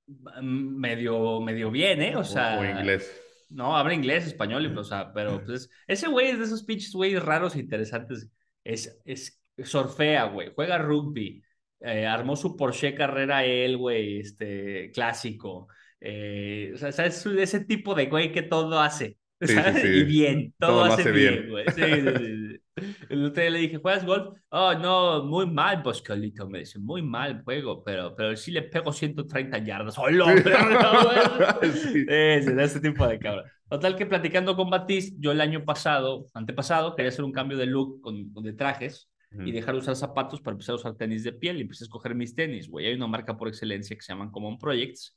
Mm, 0.07 0.77
Medio, 0.79 1.41
medio 1.41 1.71
bien, 1.71 2.03
¿eh? 2.03 2.15
O 2.17 2.25
sea. 2.25 2.59
o 2.61 2.65
inglés. 2.79 3.11
No, 3.55 3.77
habla 3.77 3.95
inglés, 3.95 4.27
español, 4.27 4.65
y, 4.67 4.77
o 4.77 4.85
sea, 4.85 5.13
pero 5.13 5.45
pues 5.45 5.71
ese 5.87 6.09
güey 6.09 6.29
es 6.31 6.39
de 6.39 6.45
esos 6.45 6.63
pinches 6.65 6.93
güeyes 6.93 7.23
raros 7.23 7.55
e 7.55 7.61
interesantes. 7.61 8.29
Es, 8.65 9.01
es 9.05 9.41
surfea, 9.63 10.25
güey, 10.25 10.53
juega 10.55 10.79
rugby, 10.79 11.43
eh, 11.81 12.07
armó 12.07 12.37
su 12.37 12.57
Porsche 12.57 12.95
carrera 12.95 13.45
él, 13.45 13.77
güey, 13.77 14.21
este, 14.21 14.91
clásico. 14.93 15.69
Eh, 16.01 16.73
o 16.75 16.79
sea, 16.79 16.93
¿sabes? 16.93 17.25
Es 17.27 17.27
ese 17.55 17.65
tipo 17.65 17.95
de 17.95 18.07
güey 18.07 18.33
que 18.33 18.43
todo 18.43 18.81
hace. 18.81 19.19
Sí, 19.41 19.49
sí, 19.49 19.55
¿sabes? 19.55 19.83
sí. 19.83 19.89
Y 19.89 20.05
bien, 20.05 20.55
todo, 20.59 20.83
Todo 20.83 20.85
hace 20.85 21.03
hace 21.03 21.13
bien, 21.13 21.35
bien. 21.35 21.49
güey. 21.49 21.65
Sí, 21.69 21.83
sí, 21.83 22.15
sí, 22.17 22.49
sí. 22.49 22.63
El 23.13 23.27
otro 23.27 23.43
día 23.43 23.51
le 23.51 23.59
dije, 23.59 23.77
¿juegas 23.77 24.07
golf? 24.07 24.39
Oh, 24.49 24.73
no, 24.73 25.23
muy 25.25 25.45
mal, 25.45 25.83
Boscolito. 25.83 26.49
Me 26.49 26.61
dice, 26.61 26.79
muy 26.79 27.03
mal 27.03 27.43
juego, 27.45 27.85
pero, 27.85 28.17
pero 28.17 28.35
sí 28.35 28.51
le 28.51 28.63
pego 28.63 28.91
130 28.91 29.59
yardas. 29.59 29.99
¡Hola, 29.99 30.33
güey! 30.33 30.43
Sí. 31.75 32.07
Ese 32.09 32.81
tipo 32.81 33.07
de 33.07 33.19
cabra. 33.19 33.45
Total 33.69 33.97
que 33.97 34.07
platicando 34.07 34.57
con 34.57 34.71
Batiste, 34.71 35.15
yo 35.19 35.31
el 35.31 35.43
año 35.43 35.63
pasado, 35.63 36.25
antepasado, 36.33 36.97
quería 36.97 37.11
hacer 37.11 37.27
un 37.27 37.33
cambio 37.33 37.59
de 37.59 37.67
look 37.67 38.01
con, 38.01 38.33
con 38.33 38.45
de 38.45 38.55
trajes 38.55 39.11
y 39.45 39.53
dejar 39.53 39.75
de 39.75 39.81
usar 39.81 39.97
zapatos 39.97 40.41
para 40.41 40.53
empezar 40.53 40.75
a 40.75 40.77
usar 40.77 40.95
tenis 40.95 41.23
de 41.23 41.33
piel 41.33 41.59
y 41.59 41.63
empecé 41.63 41.85
a 41.85 41.87
escoger 41.87 42.15
mis 42.15 42.35
tenis, 42.35 42.67
güey. 42.67 42.87
Hay 42.87 42.95
una 42.95 43.07
marca 43.09 43.37
por 43.37 43.49
excelencia 43.49 43.95
que 43.95 44.03
se 44.03 44.15
llaman 44.15 44.31
Common 44.31 44.59
Projects 44.59 45.15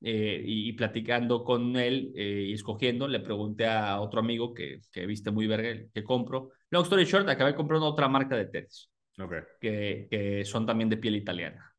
eh, 0.00 0.42
y, 0.44 0.68
y 0.68 0.72
platicando 0.74 1.44
con 1.44 1.76
él 1.76 2.12
eh, 2.14 2.46
y 2.48 2.52
escogiendo, 2.54 3.08
le 3.08 3.20
pregunté 3.20 3.66
a 3.66 4.00
otro 4.00 4.20
amigo 4.20 4.54
que, 4.54 4.80
que 4.92 5.06
viste 5.06 5.30
muy 5.30 5.46
verga, 5.46 5.84
que 5.92 6.04
compro. 6.04 6.50
Long 6.70 6.84
story 6.84 7.04
short, 7.04 7.28
acabé 7.28 7.54
comprando 7.54 7.86
otra 7.86 8.08
marca 8.08 8.36
de 8.36 8.46
tenis 8.46 8.90
Ok. 9.18 9.32
que, 9.60 10.06
que 10.10 10.44
son 10.44 10.66
también 10.66 10.88
de 10.88 10.96
piel 10.96 11.16
italiana. 11.16 11.74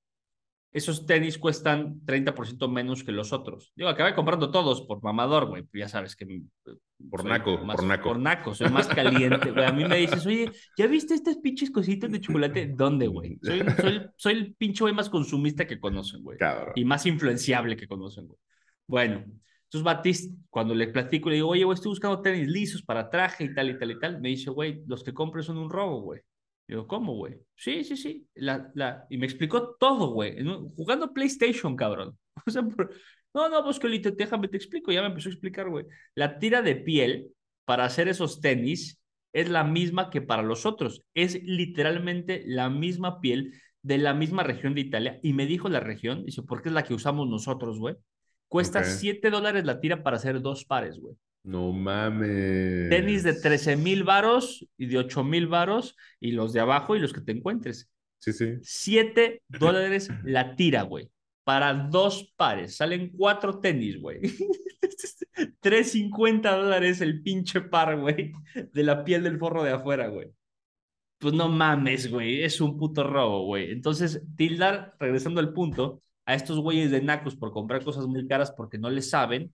Esos 0.72 1.06
tenis 1.06 1.38
cuestan 1.40 2.02
30% 2.06 2.68
menos 2.68 3.04
que 3.04 3.12
los 3.12 3.34
otros. 3.34 3.72
Digo, 3.76 3.90
acabé 3.90 4.14
comprando 4.14 4.52
todos 4.52 4.82
por 4.84 5.02
mamador, 5.02 5.48
güey. 5.48 5.66
Ya 5.74 5.88
sabes 5.88 6.16
que... 6.16 6.26
Por 7.10 7.24
naco, 7.26 7.58
más- 7.60 7.76
por 7.78 7.86
naco. 7.86 8.10
Por 8.10 8.20
naco, 8.20 8.56
soy 8.56 8.70
más 8.70 8.88
caliente, 8.88 9.52
güey. 9.52 9.66
A 9.66 9.72
mí 9.72 9.86
me 9.86 9.98
dices, 9.98 10.26
oye, 10.26 10.52
¿ya 10.78 10.88
viste 10.88 11.14
estas 11.14 11.38
pinches 11.38 11.72
cositas 11.72 12.12
de 12.12 12.20
chocolate? 12.20 12.68
¿Dónde, 12.76 13.08
güey? 13.08 13.40
Soy, 13.42 13.62
soy, 13.80 14.02
soy 14.18 14.34
el 14.34 14.54
pinche 14.56 14.84
güey 14.84 14.94
más 14.94 15.10
consumista 15.10 15.66
que 15.66 15.80
conocen, 15.80 16.22
güey. 16.24 16.38
Cabrón. 16.38 16.74
Y 16.76 16.84
más 16.84 17.06
influenciable 17.06 17.78
que 17.78 17.88
conocen, 17.88 18.28
güey. 18.28 18.38
Bueno, 18.88 19.24
entonces 19.64 19.84
Batiste, 19.84 20.34
cuando 20.50 20.74
le 20.76 20.88
platico, 20.88 21.30
le 21.30 21.36
digo, 21.36 21.50
oye, 21.50 21.64
güey, 21.64 21.76
estoy 21.76 21.92
buscando 21.92 22.22
tenis 22.22 22.48
lisos 22.48 22.82
para 22.84 23.10
traje 23.10 23.46
y 23.46 23.54
tal 23.54 23.70
y 23.70 23.78
tal 23.80 23.92
y 23.92 24.00
tal. 24.00 24.20
Me 24.20 24.30
dice, 24.30 24.50
güey, 24.50 24.82
los 24.88 25.04
que 25.04 25.14
compres 25.14 25.46
son 25.46 25.58
un 25.58 25.70
robo, 25.70 26.02
güey. 26.02 26.22
Digo, 26.68 26.86
¿cómo, 26.86 27.16
güey? 27.16 27.36
Sí, 27.56 27.84
sí, 27.84 27.96
sí. 27.98 28.28
La, 28.36 28.70
la... 28.76 29.06
Y 29.10 29.18
me 29.18 29.26
explicó 29.26 29.76
todo, 29.80 30.12
güey. 30.12 30.36
Jugando 30.76 31.14
PlayStation, 31.14 31.76
cabrón. 31.76 32.18
O 32.46 32.52
sea, 32.52 32.62
por- 32.64 32.92
no, 33.34 33.50
no, 33.50 33.64
Boscolito, 33.64 34.12
déjame 34.12 34.48
te 34.48 34.58
explico. 34.58 34.92
Ya 34.92 35.02
me 35.02 35.08
empezó 35.08 35.30
a 35.30 35.32
explicar, 35.32 35.70
güey. 35.70 35.86
La 36.16 36.40
tira 36.40 36.62
de 36.62 36.76
piel 36.76 37.30
para 37.66 37.86
hacer 37.86 38.08
esos 38.08 38.42
tenis 38.42 39.00
es 39.34 39.50
la 39.50 39.64
misma 39.64 40.10
que 40.10 40.22
para 40.22 40.42
los 40.42 40.66
otros. 40.66 41.04
Es 41.14 41.42
literalmente 41.44 42.44
la 42.46 42.70
misma 42.70 43.22
piel 43.22 43.54
de 43.82 43.98
la 43.98 44.14
misma 44.14 44.44
región 44.44 44.74
de 44.74 44.82
Italia. 44.82 45.20
Y 45.22 45.34
me 45.34 45.46
dijo 45.46 45.70
la 45.70 45.80
región, 45.80 46.26
dice, 46.26 46.42
porque 46.44 46.70
es 46.70 46.74
la 46.74 46.84
que 46.84 46.94
usamos 46.94 47.28
nosotros, 47.30 47.78
güey. 47.80 47.96
Cuesta 48.48 48.80
Ok. 48.80 48.86
7 48.86 49.30
dólares 49.30 49.64
la 49.66 49.80
tira 49.80 50.02
para 50.02 50.18
hacer 50.18 50.42
dos 50.42 50.66
pares, 50.66 51.00
güey. 51.00 51.16
No 51.44 51.72
mames. 51.72 52.90
Tenis 52.90 53.24
de 53.24 53.34
13 53.34 53.78
mil 53.78 54.04
varos 54.04 54.68
y 54.78 54.88
de 54.88 54.98
8 54.98 55.24
mil 55.24 55.48
varos 55.48 55.96
y 56.20 56.32
los 56.32 56.52
de 56.52 56.60
abajo 56.60 56.96
y 56.96 57.00
los 57.00 57.14
que 57.14 57.22
te 57.22 57.32
encuentres. 57.32 57.90
Sí, 58.20 58.34
sí. 58.34 58.58
7 58.62 59.44
dólares 59.48 60.10
la 60.24 60.56
tira, 60.56 60.82
güey. 60.82 61.10
Para 61.50 61.74
dos 61.74 62.32
pares. 62.38 62.76
Salen 62.76 63.10
cuatro 63.10 63.60
tenis, 63.60 64.00
güey. 64.00 64.22
3.50 65.64 66.56
dólares 66.56 67.02
el 67.02 67.24
pinche 67.24 67.60
par, 67.62 68.00
güey. 68.00 68.34
De 68.72 68.84
la 68.84 69.04
piel 69.04 69.24
del 69.24 69.40
forro 69.40 69.64
de 69.64 69.72
afuera, 69.72 70.10
güey. 70.10 70.32
Pues 71.18 71.34
no 71.34 71.50
mames, 71.50 72.12
güey. 72.12 72.44
Es 72.44 72.62
un 72.62 72.78
puto 72.78 73.04
robo, 73.04 73.46
güey. 73.46 73.72
Entonces, 73.72 74.22
tildar, 74.36 74.96
regresando 75.00 75.40
al 75.40 75.52
punto, 75.52 76.04
a 76.24 76.36
estos 76.36 76.60
güeyes 76.60 76.92
de 76.92 77.02
nacos 77.02 77.36
por 77.36 77.52
comprar 77.52 77.84
cosas 77.84 78.06
muy 78.06 78.28
caras 78.28 78.52
porque 78.52 78.78
no 78.78 78.92
le 78.92 79.02
saben. 79.02 79.52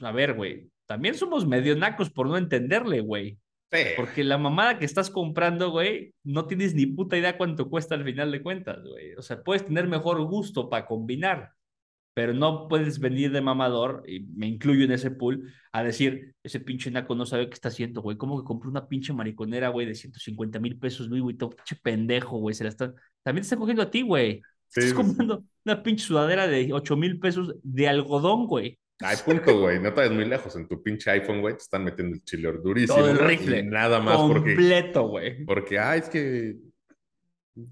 A 0.00 0.10
ver, 0.10 0.34
güey. 0.34 0.68
También 0.86 1.14
somos 1.14 1.46
medio 1.46 1.76
nacos 1.76 2.10
por 2.10 2.26
no 2.26 2.36
entenderle, 2.36 3.02
güey. 3.02 3.38
Sí. 3.72 3.78
Porque 3.96 4.22
la 4.22 4.38
mamada 4.38 4.78
que 4.78 4.84
estás 4.84 5.10
comprando, 5.10 5.70
güey, 5.70 6.14
no 6.22 6.46
tienes 6.46 6.74
ni 6.74 6.86
puta 6.86 7.18
idea 7.18 7.36
cuánto 7.36 7.68
cuesta 7.68 7.94
al 7.94 8.04
final 8.04 8.30
de 8.30 8.42
cuentas, 8.42 8.82
güey. 8.84 9.14
O 9.14 9.22
sea, 9.22 9.42
puedes 9.42 9.66
tener 9.66 9.88
mejor 9.88 10.22
gusto 10.22 10.70
para 10.70 10.86
combinar, 10.86 11.50
pero 12.14 12.32
no 12.32 12.68
puedes 12.68 12.98
venir 13.00 13.32
de 13.32 13.42
mamador, 13.42 14.02
y 14.06 14.20
me 14.20 14.46
incluyo 14.46 14.84
en 14.84 14.92
ese 14.92 15.10
pool, 15.10 15.52
a 15.72 15.82
decir, 15.82 16.34
ese 16.42 16.60
pinche 16.60 16.90
naco 16.90 17.14
no 17.14 17.26
sabe 17.26 17.48
qué 17.48 17.54
está 17.54 17.68
haciendo, 17.68 18.00
güey. 18.02 18.16
¿Cómo 18.16 18.38
que 18.40 18.46
compró 18.46 18.70
una 18.70 18.88
pinche 18.88 19.12
mariconera, 19.12 19.68
güey, 19.68 19.86
de 19.86 19.94
150 19.94 20.58
mil 20.60 20.78
pesos, 20.78 21.08
güey, 21.08 21.20
güey? 21.20 21.36
Todo 21.36 21.50
pinche 21.50 21.76
pendejo, 21.76 22.38
güey. 22.38 22.54
Se 22.54 22.64
la 22.64 22.70
está... 22.70 22.94
También 23.22 23.42
te 23.42 23.46
está 23.46 23.56
cogiendo 23.56 23.82
a 23.82 23.90
ti, 23.90 24.02
güey. 24.02 24.40
Sí, 24.68 24.80
Estás 24.80 24.90
sí, 24.90 24.94
comprando 24.94 25.44
una 25.64 25.82
pinche 25.82 26.06
sudadera 26.06 26.46
de 26.46 26.72
8 26.72 26.96
mil 26.96 27.18
pesos 27.18 27.54
de 27.62 27.88
algodón, 27.88 28.46
güey. 28.46 28.78
Ay, 29.00 29.16
punto, 29.24 29.60
güey. 29.60 29.78
No 29.78 29.90
te 29.92 30.00
vayas 30.00 30.12
muy 30.14 30.24
lejos. 30.24 30.56
En 30.56 30.66
tu 30.68 30.82
pinche 30.82 31.10
iPhone, 31.10 31.40
güey, 31.40 31.54
te 31.54 31.62
están 31.62 31.84
metiendo 31.84 32.14
el 32.14 32.24
chile 32.24 32.50
durísimo. 32.62 32.98
Todo 32.98 33.10
el 33.10 33.18
rifle. 33.18 33.62
Nada 33.62 34.00
más 34.00 34.16
porque, 34.16 34.54
Completo, 34.54 35.08
güey. 35.08 35.44
porque, 35.44 35.78
ah, 35.78 35.96
es 35.96 36.08
que 36.08 36.56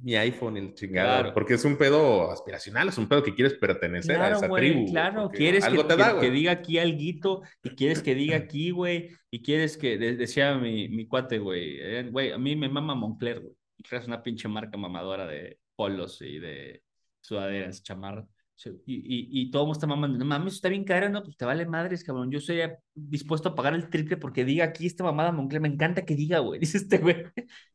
mi 0.03 0.15
iPhone, 0.17 0.57
el 0.57 0.75
chingado. 0.75 1.09
Claro. 1.21 1.35
Porque 1.35 1.55
es 1.55 1.65
un 1.65 1.77
pedo 1.77 2.31
aspiracional, 2.31 2.89
es 2.89 2.97
un 2.97 3.07
pedo 3.07 3.23
que 3.23 3.35
quieres 3.35 3.55
pertenecer 3.55 4.17
a 4.17 4.19
Claro, 4.19 4.37
esa 4.37 4.49
güey, 4.49 4.73
tribu. 4.73 4.91
claro, 4.91 5.31
quieres 5.31 5.67
que, 5.67 5.83
da, 5.97 6.21
diga 6.21 6.53
aquí 6.53 6.79
alguito 6.79 7.43
y 7.63 7.71
quieres 7.71 8.03
que 8.03 8.15
diga 8.15 8.37
aquí, 8.37 8.71
güey, 8.71 9.11
y 9.31 9.43
quieres 9.43 9.77
que, 9.77 9.99
de- 9.99 10.17
decía 10.17 10.55
mi, 10.57 10.89
mi 10.89 11.07
cuate, 11.07 11.39
güey, 11.39 11.77
eh, 11.81 12.09
güey, 12.11 12.33
a 12.33 12.39
mí 12.39 12.57
me 12.57 12.69
mama 12.71 12.95
Moncler, 12.95 13.41
güey, 13.41 13.55
es 13.91 14.07
una 14.07 14.23
pinche 14.23 14.49
marca 14.49 14.79
mamadora 14.79 15.27
de 15.27 15.59
polos 15.77 16.23
y 16.23 16.39
de 16.39 16.83
sudaderas, 17.21 17.83
chamarras, 17.83 18.27
Sí, 18.57 18.71
y, 18.87 18.95
y, 18.95 19.43
y 19.43 19.51
todo 19.51 19.63
el 19.63 19.67
mundo 19.67 19.77
está 19.77 19.87
mamando, 19.89 20.17
no 20.17 20.25
mames, 20.25 20.55
está 20.55 20.69
bien 20.69 20.85
caro, 20.85 21.09
no, 21.09 21.25
pues 21.25 21.37
te 21.37 21.45
vale 21.45 21.67
madres, 21.67 22.05
cabrón, 22.05 22.31
yo 22.31 22.39
soy 22.41 22.61
dispuesto 22.95 23.49
a 23.49 23.55
pagar 23.57 23.75
el 23.75 23.89
triple 23.91 24.17
porque 24.17 24.45
diga 24.45 24.65
aquí 24.65 24.87
esta 24.87 25.03
mamada 25.03 25.33
Moncler, 25.33 25.61
me 25.61 25.67
encanta 25.69 26.05
que 26.05 26.15
diga, 26.15 26.39
güey, 26.39 26.61
dice 26.61 26.79
este 26.79 26.99
güey, 26.99 27.17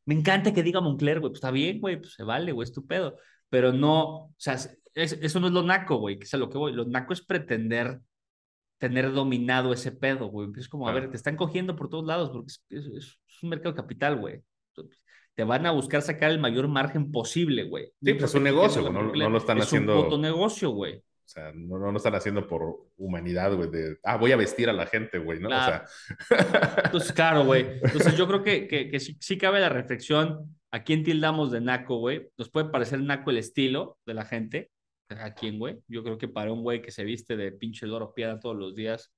me 0.05 0.13
encanta 0.15 0.53
que 0.53 0.63
diga 0.63 0.79
Moncler, 0.79 1.19
güey, 1.19 1.31
pues 1.31 1.39
está 1.39 1.51
bien, 1.51 1.81
güey, 1.81 1.97
pues 1.99 2.13
se 2.13 2.23
vale, 2.23 2.53
güey, 2.53 2.65
es 2.65 2.71
tu 2.73 2.85
pedo 2.87 3.17
pero 3.49 3.73
no, 3.73 4.03
o 4.27 4.33
sea, 4.37 4.53
es- 4.93 5.13
eso 5.21 5.39
no 5.39 5.47
es 5.47 5.53
lo 5.53 5.63
naco, 5.63 5.97
güey, 5.97 6.17
que 6.19 6.25
es 6.25 6.33
a 6.35 6.37
lo 6.37 6.49
que 6.51 6.57
voy. 6.59 6.71
Lo 6.71 6.85
naco 6.85 7.13
es 7.13 7.21
pretender 7.21 7.99
tener 8.77 9.11
dominado 9.13 9.73
ese 9.73 9.91
pedo, 9.91 10.27
güey. 10.27 10.49
Es 10.57 10.69
como, 10.69 10.87
a 10.87 10.91
Claro. 10.91 11.03
ver, 11.07 11.11
te 11.11 11.17
están 11.17 11.35
cogiendo 11.35 11.75
por 11.75 11.89
todos 11.89 12.05
lados 12.05 12.29
porque 12.31 12.47
es, 12.47 12.63
es- 12.69 12.87
es 13.27 13.43
un 13.43 13.49
mercado 13.49 13.75
capital, 13.75 14.17
güey. 14.19 14.43
Te 15.39 15.45
van 15.45 15.65
a 15.65 15.71
buscar 15.71 16.01
sacar 16.01 16.31
el 16.31 16.39
mayor 16.39 16.67
margen 16.67 17.13
posible, 17.13 17.63
güey. 17.63 17.85
Sí, 18.03 18.11
pues 18.13 18.25
es 18.25 18.35
un 18.35 18.43
negocio, 18.43 18.81
güey, 18.81 18.91
no- 18.91 19.03
no 19.03 19.29
lo 19.29 19.37
están 19.37 19.57
es 19.59 19.63
haciendo- 19.67 19.95
un 19.97 20.03
puto 20.03 20.17
negocio, 20.17 20.71
güey. 20.71 20.95
O 20.97 21.01
sea, 21.23 21.53
no, 21.55 21.79
no 21.79 21.91
lo 21.93 21.95
están 21.95 22.13
haciendo 22.13 22.45
por 22.45 22.89
humanidad, 22.97 23.55
güey, 23.55 23.69
de, 23.69 23.99
ah, 24.03 24.17
voy 24.17 24.33
a 24.33 24.35
vestir 24.35 24.67
a 24.69 24.73
la 24.73 24.85
gente, 24.85 25.17
güey, 25.17 25.39
¿no? 25.39 25.47
Claro. 25.47 25.85
O 25.85 26.25
sea, 26.35 26.81
Entonces, 26.83 27.13
claro, 27.13 27.45
güey. 27.45 27.65
Entonces, 27.83 28.17
yo 28.17 28.27
creo 28.27 28.43
que, 28.43 28.67
que, 28.67 28.89
que 28.89 28.99
sí, 28.99 29.15
sí 29.21 29.37
cabe 29.37 29.61
la 29.61 29.69
reflexión. 29.69 30.57
¿A 30.71 30.83
quién 30.83 31.03
tildamos 31.05 31.51
de 31.51 31.61
naco, 31.61 31.99
güey? 31.99 32.27
Nos 32.37 32.49
puede 32.49 32.67
parecer 32.69 32.99
naco 33.01 33.29
el 33.29 33.37
estilo 33.37 33.97
de 34.05 34.15
la 34.15 34.25
gente. 34.25 34.71
¿A 35.07 35.33
quién, 35.33 35.57
güey? 35.57 35.77
Yo 35.87 36.03
creo 36.03 36.17
que 36.17 36.27
para 36.27 36.51
un 36.51 36.63
güey 36.63 36.81
que 36.81 36.91
se 36.91 37.05
viste 37.05 37.37
de 37.37 37.53
pinche 37.53 37.87
loro 37.87 38.13
piedra 38.13 38.41
todos 38.41 38.57
los 38.57 38.75
días, 38.75 39.09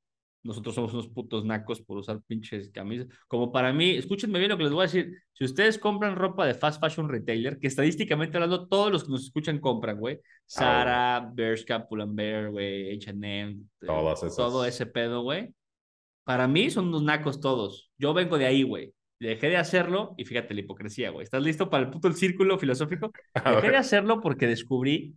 nosotros 0.43 0.73
somos 0.75 0.93
unos 0.93 1.07
putos 1.07 1.45
nacos 1.45 1.81
por 1.81 1.97
usar 1.97 2.21
pinches 2.25 2.69
camisas. 2.69 3.07
Como 3.27 3.51
para 3.51 3.71
mí, 3.73 3.91
escúchenme 3.91 4.39
bien 4.39 4.49
lo 4.49 4.57
que 4.57 4.63
les 4.63 4.73
voy 4.73 4.81
a 4.81 4.87
decir. 4.87 5.17
Si 5.33 5.45
ustedes 5.45 5.77
compran 5.77 6.15
ropa 6.15 6.45
de 6.45 6.53
fast 6.53 6.81
fashion 6.81 7.09
retailer, 7.09 7.59
que 7.59 7.67
estadísticamente 7.67 8.37
hablando, 8.37 8.67
todos 8.67 8.91
los 8.91 9.03
que 9.03 9.11
nos 9.11 9.23
escuchan 9.23 9.59
compran, 9.59 9.99
güey. 9.99 10.19
Zara, 10.49 11.29
Bershka, 11.33 11.87
Pull&Bear, 11.87 12.49
güey, 12.49 12.95
H&M, 12.95 13.57
todo 14.35 14.65
ese 14.65 14.85
pedo, 14.85 15.21
güey. 15.21 15.53
Para 16.23 16.47
mí 16.47 16.69
son 16.69 16.87
unos 16.87 17.03
nacos 17.03 17.39
todos. 17.39 17.91
Yo 17.97 18.13
vengo 18.13 18.37
de 18.37 18.45
ahí, 18.45 18.63
güey. 18.63 18.93
Dejé 19.19 19.49
de 19.49 19.57
hacerlo 19.57 20.15
y 20.17 20.25
fíjate 20.25 20.55
la 20.55 20.61
hipocresía, 20.61 21.11
güey. 21.11 21.23
¿Estás 21.23 21.43
listo 21.43 21.69
para 21.69 21.83
el 21.83 21.91
puto 21.91 22.07
el 22.07 22.15
círculo 22.15 22.57
filosófico? 22.57 23.11
Dejé 23.45 23.69
de 23.69 23.77
hacerlo 23.77 24.19
porque 24.21 24.47
descubrí 24.47 25.15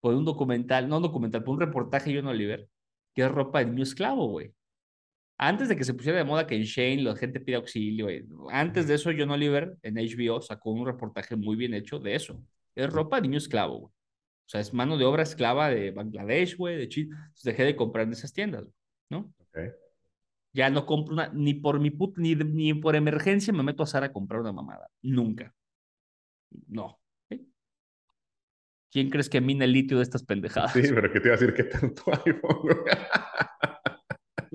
por 0.00 0.14
un 0.14 0.26
documental, 0.26 0.88
no 0.88 0.98
un 0.98 1.02
documental, 1.02 1.42
por 1.42 1.54
un 1.54 1.60
reportaje 1.60 2.10
de 2.10 2.20
John 2.20 2.28
Oliver, 2.28 2.68
que 3.14 3.22
es 3.22 3.30
ropa 3.30 3.60
de 3.60 3.66
niño 3.66 3.82
esclavo, 3.82 4.28
güey. 4.28 4.52
Antes 5.38 5.68
de 5.68 5.76
que 5.76 5.84
se 5.84 5.92
pusiera 5.92 6.18
de 6.18 6.24
moda 6.24 6.46
que 6.46 6.56
en 6.56 6.62
Shane 6.62 7.02
la 7.02 7.14
gente 7.14 7.40
pide 7.40 7.56
auxilio, 7.56 8.06
güey. 8.06 8.24
Antes 8.50 8.88
de 8.88 8.94
eso, 8.94 9.10
John 9.16 9.30
Oliver 9.30 9.76
en 9.82 9.96
HBO 9.96 10.40
sacó 10.40 10.70
un 10.70 10.86
reportaje 10.86 11.36
muy 11.36 11.56
bien 11.56 11.74
hecho 11.74 11.98
de 11.98 12.14
eso. 12.14 12.42
Es 12.74 12.90
ropa 12.90 13.16
de 13.16 13.22
niño 13.22 13.38
esclavo, 13.38 13.78
güey. 13.78 13.92
O 13.92 14.48
sea, 14.48 14.60
es 14.60 14.72
mano 14.72 14.96
de 14.96 15.04
obra 15.04 15.24
esclava 15.24 15.68
de 15.68 15.90
Bangladesh, 15.90 16.56
güey, 16.56 16.76
de 16.76 16.88
Chile. 16.88 17.10
Entonces 17.12 17.42
dejé 17.42 17.64
de 17.64 17.76
comprar 17.76 18.06
en 18.06 18.12
esas 18.12 18.32
tiendas, 18.32 18.62
güey, 18.62 18.74
¿no? 19.10 19.34
ok. 19.38 19.58
Ya 20.52 20.70
no 20.70 20.86
compro 20.86 21.12
una, 21.12 21.28
ni 21.34 21.52
por 21.52 21.80
mi 21.80 21.90
put, 21.90 22.16
ni, 22.16 22.34
ni 22.34 22.72
por 22.72 22.96
emergencia 22.96 23.52
me 23.52 23.62
meto 23.62 23.82
a 23.82 23.86
Zara 23.86 24.06
a 24.06 24.12
comprar 24.12 24.40
una 24.40 24.52
mamada. 24.52 24.88
Nunca. 25.02 25.54
No. 26.68 26.98
¿Sí? 27.28 27.46
¿Quién 28.90 29.10
crees 29.10 29.28
que 29.28 29.42
mina 29.42 29.66
el 29.66 29.72
litio 29.72 29.98
de 29.98 30.04
estas 30.04 30.22
pendejadas? 30.22 30.72
Sí, 30.72 30.80
pero 30.94 31.12
que 31.12 31.20
te 31.20 31.28
iba 31.28 31.36
a 31.36 31.38
decir 31.38 31.54
que 31.54 31.64
tanto 31.64 32.04
iPhone, 32.24 32.58
güey. 32.62 32.76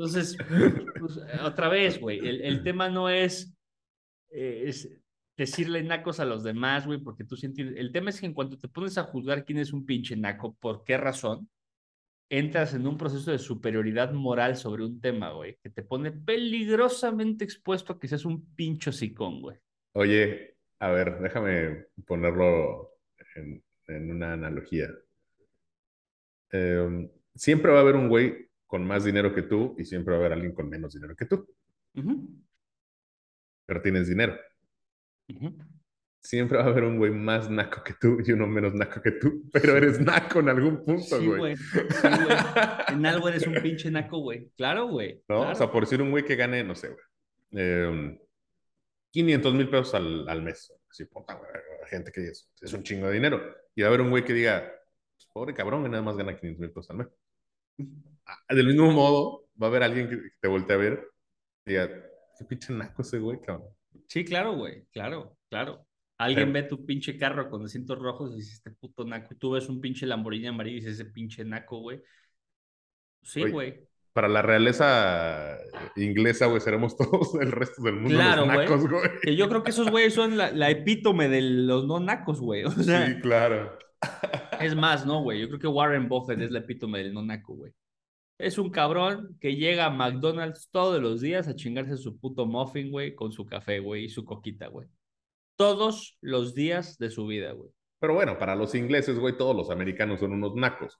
Entonces, 0.01 0.35
pues, 0.99 1.19
otra 1.43 1.69
vez, 1.69 1.99
güey, 1.99 2.17
el, 2.27 2.41
el 2.41 2.63
tema 2.63 2.89
no 2.89 3.07
es, 3.07 3.53
eh, 4.31 4.63
es 4.65 4.89
decirle 5.37 5.83
nacos 5.83 6.19
a 6.19 6.25
los 6.25 6.43
demás, 6.43 6.87
güey, 6.87 6.97
porque 6.97 7.23
tú 7.23 7.37
sí 7.37 7.45
entiendes. 7.45 7.77
El 7.77 7.91
tema 7.91 8.09
es 8.09 8.19
que 8.19 8.25
en 8.25 8.33
cuanto 8.33 8.57
te 8.57 8.67
pones 8.67 8.97
a 8.97 9.03
juzgar 9.03 9.45
quién 9.45 9.59
es 9.59 9.71
un 9.71 9.85
pinche 9.85 10.15
naco, 10.15 10.55
por 10.59 10.83
qué 10.83 10.97
razón, 10.97 11.47
entras 12.31 12.73
en 12.73 12.87
un 12.87 12.97
proceso 12.97 13.29
de 13.29 13.37
superioridad 13.37 14.11
moral 14.11 14.55
sobre 14.55 14.83
un 14.83 14.99
tema, 14.99 15.33
güey, 15.33 15.59
que 15.61 15.69
te 15.69 15.83
pone 15.83 16.11
peligrosamente 16.11 17.43
expuesto 17.43 17.93
a 17.93 17.99
que 17.99 18.07
seas 18.07 18.25
un 18.25 18.43
pincho 18.55 18.91
sicón, 18.91 19.39
güey. 19.39 19.59
Oye, 19.93 20.55
a 20.79 20.89
ver, 20.89 21.19
déjame 21.19 21.85
ponerlo 22.07 22.95
en, 23.35 23.63
en 23.85 24.09
una 24.09 24.33
analogía. 24.33 24.89
Eh, 26.53 27.07
siempre 27.35 27.71
va 27.71 27.77
a 27.77 27.81
haber 27.81 27.95
un 27.95 28.09
güey 28.09 28.50
con 28.71 28.87
más 28.87 29.03
dinero 29.03 29.35
que 29.35 29.41
tú 29.41 29.75
y 29.77 29.83
siempre 29.83 30.13
va 30.13 30.19
a 30.19 30.19
haber 30.21 30.31
alguien 30.31 30.53
con 30.53 30.69
menos 30.69 30.93
dinero 30.93 31.13
que 31.13 31.25
tú, 31.25 31.45
Ujú, 31.93 32.29
pero 33.65 33.81
tienes 33.81 34.07
dinero. 34.07 34.33
ujú. 35.27 35.53
Siempre 36.23 36.57
va 36.57 36.63
a 36.63 36.67
haber 36.67 36.83
un 36.85 36.97
güey 36.97 37.11
más 37.11 37.49
naco 37.49 37.83
que 37.83 37.93
tú 37.99 38.19
y 38.25 38.31
uno 38.31 38.47
menos 38.47 38.73
naco 38.73 39.01
que 39.01 39.11
tú, 39.11 39.43
pero 39.51 39.75
eres 39.75 39.99
naco 39.99 40.39
en 40.39 40.47
algún 40.49 40.85
punto, 40.85 41.19
Sí, 41.19 41.25
güey. 41.25 41.37
güey. 41.37 41.57
Sí, 41.57 42.07
güey. 42.07 42.37
En 42.93 43.05
algo 43.05 43.27
eres 43.27 43.45
un 43.47 43.55
pinche 43.55 43.91
naco, 43.91 44.19
güey. 44.19 44.49
Claro, 44.55 44.87
güey. 44.87 45.15
¿No? 45.27 45.39
claro. 45.39 45.51
O 45.51 45.55
sea, 45.55 45.69
por 45.71 45.83
decir 45.83 46.01
un 46.01 46.11
güey 46.11 46.23
que 46.23 46.35
gane, 46.37 46.63
no 46.63 46.75
sé, 46.75 46.89
güey, 46.89 47.01
eh, 47.53 48.21
500 49.11 49.53
mil 49.53 49.69
pesos 49.69 49.93
al, 49.95 50.29
al 50.29 50.41
mes. 50.43 50.71
Así, 50.89 51.03
puta, 51.05 51.33
güey, 51.33 51.49
gente 51.89 52.09
que 52.11 52.21
es, 52.27 52.49
es 52.61 52.71
un 52.71 52.83
chingo 52.83 53.07
de 53.07 53.13
dinero. 53.15 53.41
Y 53.75 53.81
va 53.81 53.87
a 53.87 53.89
haber 53.89 54.01
un 54.01 54.11
güey 54.11 54.23
que 54.23 54.33
diga, 54.33 54.71
pues, 55.15 55.27
pobre 55.33 55.53
cabrón, 55.53 55.83
que 55.83 55.89
nada 55.89 56.03
más 56.03 56.15
gana 56.15 56.37
500 56.37 56.59
mil 56.61 56.69
pesos 56.71 56.89
al 56.91 56.97
mes. 56.97 57.07
Ah, 58.25 58.37
Del 58.55 58.67
mismo 58.67 58.91
modo, 58.91 59.47
va 59.61 59.67
a 59.67 59.69
haber 59.69 59.83
alguien 59.83 60.09
que 60.09 60.17
te 60.39 60.47
voltee 60.47 60.75
a 60.75 60.79
ver 60.79 61.07
y 61.65 61.71
diga, 61.71 61.89
qué 62.37 62.45
pinche 62.45 62.73
naco 62.73 63.01
ese 63.01 63.19
güey, 63.19 63.39
cabrón. 63.41 63.69
Sí, 64.07 64.23
claro, 64.25 64.53
güey, 64.55 64.85
claro, 64.91 65.37
claro. 65.49 65.85
Alguien 66.17 66.53
ve 66.53 66.63
tu 66.63 66.85
pinche 66.85 67.17
carro 67.17 67.49
con 67.49 67.65
asientos 67.65 67.97
rojos 67.97 68.33
y 68.33 68.37
dice, 68.37 68.53
este 68.53 68.69
puto 68.71 69.03
naco. 69.05 69.33
Y 69.33 69.37
tú 69.37 69.51
ves 69.51 69.67
un 69.69 69.81
pinche 69.81 70.05
Lamborghini 70.05 70.47
amarillo 70.47 70.77
y 70.77 70.79
dices, 70.81 70.99
ese 70.99 71.05
pinche 71.09 71.43
naco, 71.43 71.79
güey. 71.79 71.99
Sí, 73.23 73.43
Oye, 73.43 73.51
güey. 73.51 73.87
Para 74.13 74.27
la 74.27 74.41
realeza 74.41 75.57
inglesa, 75.95 76.45
güey, 76.47 76.59
seremos 76.61 76.95
todos 76.97 77.33
el 77.41 77.51
resto 77.51 77.81
del 77.81 77.95
mundo 77.95 78.09
Claro, 78.17 78.45
los 78.45 78.53
güey. 78.53 78.67
nacos, 78.67 78.87
güey. 78.89 79.09
Que 79.21 79.35
yo 79.35 79.47
creo 79.49 79.63
que 79.63 79.71
esos 79.71 79.89
güeyes 79.89 80.13
son 80.13 80.37
la, 80.37 80.51
la 80.51 80.69
epítome 80.69 81.27
de 81.29 81.41
los 81.41 81.85
no 81.87 81.99
nacos, 81.99 82.39
güey. 82.39 82.63
O 82.65 82.71
sea, 82.71 83.07
Sí, 83.07 83.19
claro. 83.21 83.77
es 84.59 84.75
más, 84.75 85.05
¿no, 85.05 85.21
güey? 85.23 85.39
Yo 85.41 85.47
creo 85.47 85.59
que 85.59 85.67
Warren 85.67 86.07
Buffett 86.07 86.39
es 86.41 86.51
la 86.51 86.59
epítome 86.59 86.99
del 86.99 87.13
no 87.13 87.23
naco, 87.23 87.55
güey. 87.55 87.71
Es 88.37 88.57
un 88.57 88.71
cabrón 88.71 89.37
que 89.39 89.55
llega 89.55 89.85
a 89.85 89.89
McDonald's 89.89 90.69
todos 90.71 91.01
los 91.01 91.21
días 91.21 91.47
a 91.47 91.55
chingarse 91.55 91.97
su 91.97 92.19
puto 92.19 92.45
muffin, 92.45 92.89
güey, 92.89 93.13
con 93.15 93.31
su 93.31 93.45
café, 93.45 93.79
güey, 93.79 94.05
y 94.05 94.09
su 94.09 94.25
coquita, 94.25 94.67
güey. 94.67 94.87
Todos 95.55 96.17
los 96.21 96.55
días 96.55 96.97
de 96.97 97.11
su 97.11 97.27
vida, 97.27 97.51
güey. 97.51 97.69
Pero 97.99 98.15
bueno, 98.15 98.37
para 98.39 98.55
los 98.55 98.73
ingleses, 98.73 99.19
güey, 99.19 99.37
todos 99.37 99.55
los 99.55 99.69
americanos 99.69 100.19
son 100.19 100.31
unos 100.31 100.55
nacos. 100.55 100.99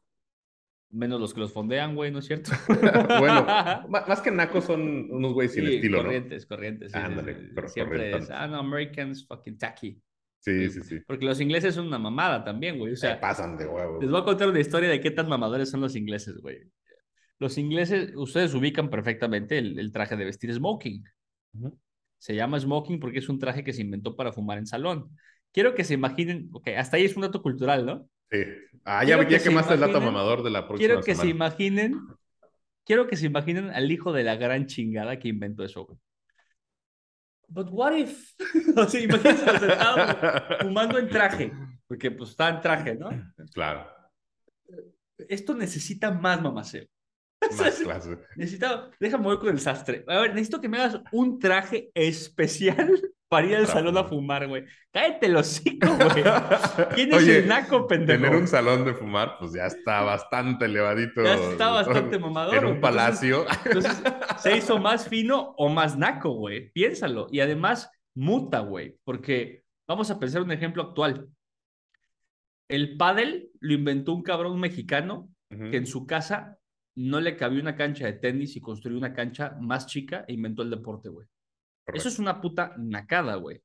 Menos 0.91 1.19
los 1.19 1.33
que 1.33 1.39
los 1.39 1.51
fondean, 1.51 1.95
güey, 1.95 2.11
¿no 2.11 2.19
es 2.19 2.25
cierto? 2.25 2.51
bueno, 3.19 3.43
más 3.89 4.21
que 4.21 4.29
nacos 4.29 4.65
son 4.65 5.09
unos 5.09 5.33
güeyes 5.33 5.53
sin 5.53 5.65
estilo, 5.65 6.03
corrientes, 6.03 6.43
¿no? 6.43 6.55
Corrientes, 6.55 6.91
corrientes. 6.91 7.65
Sí, 7.67 7.73
Siempre 7.73 8.17
es, 8.17 8.29
ah, 8.29 8.45
no, 8.47 8.59
Americans 8.59 9.25
fucking 9.25 9.57
tacky. 9.57 9.99
Sí, 10.41 10.69
sí, 10.69 10.81
sí. 10.81 10.99
Porque 11.07 11.25
los 11.25 11.39
ingleses 11.39 11.75
son 11.75 11.87
una 11.87 11.99
mamada 11.99 12.43
también, 12.43 12.77
güey. 12.77 12.93
O 12.93 12.95
sea, 12.95 13.19
pasan 13.19 13.57
de 13.57 13.67
huevos. 13.67 14.01
Les 14.01 14.11
voy 14.11 14.21
a 14.21 14.25
contar 14.25 14.49
una 14.49 14.59
historia 14.59 14.89
de 14.89 14.99
qué 14.99 15.11
tan 15.11 15.29
mamadores 15.29 15.69
son 15.69 15.81
los 15.81 15.95
ingleses, 15.95 16.37
güey. 16.41 16.59
Los 17.41 17.57
ingleses, 17.57 18.11
ustedes 18.15 18.53
ubican 18.53 18.91
perfectamente 18.91 19.57
el, 19.57 19.91
traje 19.91 20.15
de 20.15 20.25
vestir 20.25 20.53
smoking. 20.53 21.03
Se 22.19 22.35
llama 22.35 22.59
smoking 22.59 22.99
porque 22.99 23.17
es 23.17 23.29
un 23.29 23.39
traje 23.39 23.63
que 23.63 23.73
se 23.73 23.81
inventó 23.81 24.15
para 24.15 24.31
fumar 24.31 24.59
en 24.59 24.67
salón. 24.67 25.09
Quiero 25.51 25.73
que 25.73 25.83
se 25.83 25.95
imaginen, 25.95 26.49
ok, 26.51 26.67
hasta 26.77 26.97
ahí 26.97 27.05
es 27.05 27.15
un 27.15 27.23
dato 27.23 27.41
cultural, 27.41 27.83
¿no? 27.83 28.07
Sí. 28.29 28.43
Ah, 28.85 29.03
ya, 29.03 29.17
que 29.27 29.49
más 29.49 29.71
el 29.71 29.79
dato 29.79 29.99
mamador 29.99 30.43
de 30.43 30.51
la 30.51 30.67
próxima 30.67 30.87
Quiero 30.87 31.01
que 31.01 31.15
se 31.15 31.29
imaginen, 31.29 31.99
quiero 32.85 33.07
que 33.07 33.17
se 33.17 33.25
imaginen 33.25 33.71
al 33.71 33.89
hijo 33.89 34.13
de 34.13 34.23
la 34.23 34.35
gran 34.35 34.67
chingada 34.67 35.17
que 35.17 35.29
inventó 35.29 35.63
eso, 35.63 35.83
güey. 35.87 35.97
But 37.47 37.69
what 37.71 37.95
if? 37.95 38.35
o 38.77 38.85
sea, 38.85 39.01
imagínense 39.01 39.47
fumando 40.61 40.99
en 40.99 41.09
traje, 41.09 41.51
porque 41.87 42.11
pues 42.11 42.29
está 42.29 42.49
en 42.49 42.61
traje, 42.61 42.93
¿no? 42.93 43.09
Claro. 43.51 43.87
Esto 45.17 45.55
necesita 45.55 46.11
más 46.11 46.39
mamaceo. 46.39 46.85
Más 47.57 47.79
clase. 47.79 48.17
Déjame 48.99 49.23
voy 49.23 49.39
con 49.39 49.49
el 49.49 49.59
sastre. 49.59 50.03
A 50.07 50.21
ver, 50.21 50.31
necesito 50.31 50.61
que 50.61 50.69
me 50.69 50.77
hagas 50.77 51.01
un 51.11 51.39
traje 51.39 51.91
especial 51.93 52.91
para 53.29 53.47
ir 53.47 53.55
al 53.55 53.67
salón 53.67 53.97
a 53.97 54.03
fumar, 54.03 54.47
güey. 54.47 54.65
Cállate 54.91 55.29
los 55.29 55.47
hocico, 55.47 55.87
güey. 55.95 56.23
¿Quién 56.93 57.13
es 57.13 57.27
el 57.27 57.47
naco, 57.47 57.87
pendejo? 57.87 58.21
Tener 58.21 58.37
un 58.37 58.47
salón 58.47 58.85
de 58.85 58.93
fumar, 58.93 59.37
pues 59.39 59.53
ya 59.53 59.65
está 59.67 60.01
bastante 60.01 60.65
elevadito. 60.65 61.23
Ya 61.23 61.35
está 61.35 61.69
bastante 61.69 62.19
mamador. 62.19 62.55
En 62.55 62.65
un 62.65 62.81
palacio. 62.81 63.45
Entonces, 63.65 64.03
se 64.37 64.57
hizo 64.57 64.79
más 64.79 65.07
fino 65.07 65.55
o 65.57 65.69
más 65.69 65.97
naco, 65.97 66.31
güey. 66.31 66.71
Piénsalo. 66.71 67.27
Y 67.31 67.39
además, 67.39 67.89
muta, 68.13 68.59
güey. 68.59 68.97
Porque 69.03 69.63
vamos 69.87 70.11
a 70.11 70.19
pensar 70.19 70.41
un 70.41 70.51
ejemplo 70.51 70.83
actual. 70.83 71.29
El 72.67 72.97
pádel 72.97 73.49
lo 73.59 73.73
inventó 73.73 74.13
un 74.13 74.23
cabrón 74.23 74.59
mexicano 74.59 75.29
que 75.49 75.75
en 75.75 75.85
su 75.85 76.05
casa 76.05 76.57
no 76.95 77.19
le 77.19 77.37
cabía 77.37 77.61
una 77.61 77.75
cancha 77.75 78.05
de 78.05 78.13
tenis 78.13 78.55
y 78.55 78.61
construyó 78.61 78.97
una 78.97 79.13
cancha 79.13 79.57
más 79.59 79.87
chica 79.87 80.25
e 80.27 80.33
inventó 80.33 80.61
el 80.61 80.69
deporte, 80.69 81.09
güey. 81.09 81.27
Eso 81.93 82.07
es 82.09 82.19
una 82.19 82.39
puta 82.41 82.73
nacada, 82.77 83.35
güey. 83.35 83.61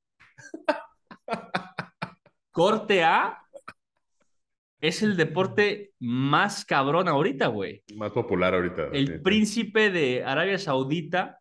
Corte 2.51 3.05
A 3.05 3.43
es 4.81 5.03
el 5.03 5.17
deporte 5.17 5.93
más 5.99 6.65
cabrón 6.65 7.09
ahorita, 7.09 7.49
güey. 7.49 7.83
Más 7.97 8.13
popular 8.13 8.55
ahorita. 8.55 8.89
El 8.93 9.21
príncipe 9.23 9.91
de 9.91 10.25
Arabia 10.25 10.59
Saudita 10.59 11.41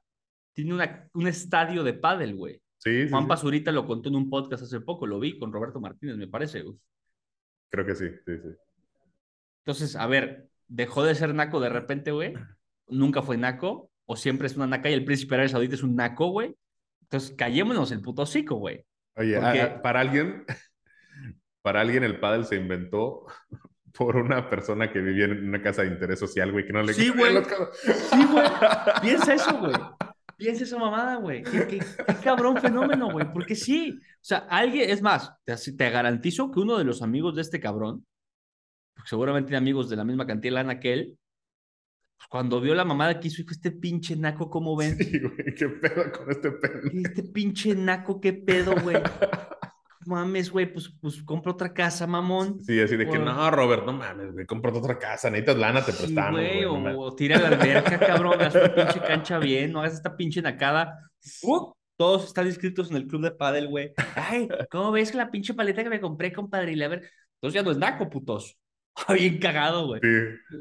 tiene 0.54 0.74
una, 0.74 1.10
un 1.14 1.28
estadio 1.28 1.84
de 1.84 1.94
pádel, 1.94 2.36
güey. 2.36 2.62
Sí, 2.78 3.08
Juan 3.10 3.28
Pazurita 3.28 3.72
lo 3.72 3.86
contó 3.86 4.10
en 4.10 4.16
un 4.16 4.30
podcast 4.30 4.64
hace 4.64 4.80
poco, 4.80 5.08
lo 5.08 5.20
vi 5.20 5.40
con 5.40 5.52
Roberto 5.52 5.80
Martínez, 5.80 6.18
me 6.18 6.28
parece. 6.28 6.62
Güey. 6.62 6.78
Creo 7.70 7.86
que 7.86 7.96
sí, 7.96 8.10
sí, 8.26 8.38
sí. 8.38 8.50
Entonces, 9.66 9.96
a 9.96 10.06
ver, 10.06 10.48
dejó 10.68 11.04
de 11.04 11.16
ser 11.16 11.34
naco 11.34 11.60
de 11.60 11.70
repente, 11.70 12.12
güey. 12.12 12.34
Nunca 12.88 13.22
fue 13.22 13.38
naco, 13.38 13.90
o 14.06 14.16
siempre 14.16 14.48
es 14.48 14.56
una 14.56 14.68
naca 14.68 14.90
y 14.90 14.94
el 14.94 15.06
príncipe 15.06 15.36
Arabia 15.36 15.50
Saudita 15.50 15.76
es 15.76 15.84
un 15.84 15.96
naco, 15.96 16.28
güey. 16.28 16.56
Entonces, 17.02 17.36
callémonos 17.36 17.92
el 17.92 18.02
puto 18.02 18.24
hocico, 18.24 18.56
güey. 18.56 18.86
Oye, 19.16 19.40
para 19.82 20.02
alguien, 20.02 20.46
para 21.62 21.82
alguien 21.82 22.04
el 22.04 22.20
pádel 22.20 22.46
se 22.46 22.56
inventó 22.56 23.26
por 23.98 24.18
una 24.18 24.50
persona 24.50 24.92
que 24.92 25.00
vivía 25.00 25.26
en 25.26 25.48
una 25.48 25.62
casa 25.62 25.84
de 25.84 25.90
interés 25.90 26.20
social, 26.20 26.52
güey, 26.52 26.66
que 26.66 26.74
no 26.74 26.84
le 26.84 26.94
Sí, 26.94 27.10
güey. 27.10 27.34
Sí, 27.84 28.26
güey. 28.32 28.46
Piensa 29.02 29.34
eso, 29.34 29.58
güey. 29.60 29.74
Piensa 30.38 30.66
esa 30.66 30.78
mamada, 30.78 31.16
güey. 31.16 31.44
¿Qué, 31.44 31.80
cabrón 32.24 32.58
fenómeno, 32.58 33.10
güey. 33.10 33.32
Porque 33.32 33.56
sí. 33.56 33.98
O 33.98 34.28
sea, 34.28 34.40
alguien, 34.50 34.90
es 34.90 35.02
más, 35.02 35.32
te, 35.46 35.56
te 35.56 35.90
garantizo 35.90 36.52
que 36.52 36.60
uno 36.60 36.78
de 36.78 36.84
los 36.84 37.02
amigos 37.02 37.36
de 37.36 37.42
este 37.42 37.60
cabrón 37.60 38.06
seguramente 39.06 39.48
tiene 39.48 39.58
amigos 39.58 39.90
de 39.90 39.96
la 39.96 40.06
misma 40.06 40.26
cantidad 40.26 40.52
de 40.52 40.56
lana 40.56 40.80
que 40.80 40.94
él, 40.94 41.18
pues, 42.18 42.28
cuando 42.30 42.62
vio 42.62 42.74
la 42.76 42.86
mamada 42.86 43.20
que 43.20 43.28
hizo, 43.28 43.38
dijo, 43.38 43.52
este 43.52 43.72
pinche 43.72 44.16
naco, 44.16 44.50
¿cómo 44.50 44.76
ven? 44.78 44.98
Sí, 44.98 45.20
güey, 45.20 45.56
qué 45.56 45.68
pedo 45.68 46.12
con 46.12 46.32
este 46.32 46.52
pedo. 46.52 46.82
Este 46.94 47.24
pinche 47.24 47.76
naco, 47.76 48.20
qué 48.20 48.34
pedo, 48.34 48.76
güey. 48.82 48.98
mames, 50.06 50.52
güey, 50.52 50.72
pues, 50.72 50.94
pues 51.02 51.22
compra 51.24 51.52
otra 51.52 51.74
casa, 51.74 52.08
mamón. 52.08 52.60
Sí, 52.62 52.80
así 52.80 52.96
de 52.96 53.08
que 53.10 53.18
no, 53.18 53.52
Robert, 53.52 53.86
no 53.86 53.94
mames, 53.94 54.34
güey, 54.34 54.46
compra 54.46 54.72
otra 54.72 54.98
casa, 54.98 55.30
necesitas 55.30 55.58
lana, 55.58 55.84
te 55.84 55.94
prestamos. 55.94 56.40
Sí, 56.40 56.64
güey, 56.64 56.96
o, 56.96 57.16
tira 57.16 57.40
la 57.40 57.48
alberca, 57.50 58.00
cabrón, 58.00 58.42
haz 58.42 58.54
tu 58.54 58.76
pinche 58.76 59.00
cancha 59.00 59.40
bien, 59.40 59.72
no 59.72 59.80
hagas 59.80 59.94
esta 59.94 60.16
pinche 60.16 60.42
nacada. 60.42 61.00
Uh, 61.42 61.74
todos 61.98 62.26
están 62.26 62.46
inscritos 62.46 62.92
en 62.92 62.98
el 62.98 63.08
club 63.08 63.24
de 63.24 63.32
pádel, 63.32 63.68
güey. 63.68 63.94
Ay, 64.16 64.48
¿cómo 64.70 64.92
ves 64.92 65.12
que 65.12 65.18
la 65.18 65.32
pinche 65.32 65.54
paleta 65.54 65.84
que 65.84 65.90
me 65.90 66.02
compré, 66.02 66.32
compadre? 66.32 66.74
Y 66.74 66.84
a 66.84 66.88
ver, 66.88 67.10
entonces 67.36 67.56
ya 67.56 67.64
no 67.64 67.72
es 67.72 67.78
naco, 67.78 68.10
putos. 68.10 68.58
Bien 69.14 69.38
cagado, 69.40 69.88
güey. 69.88 70.02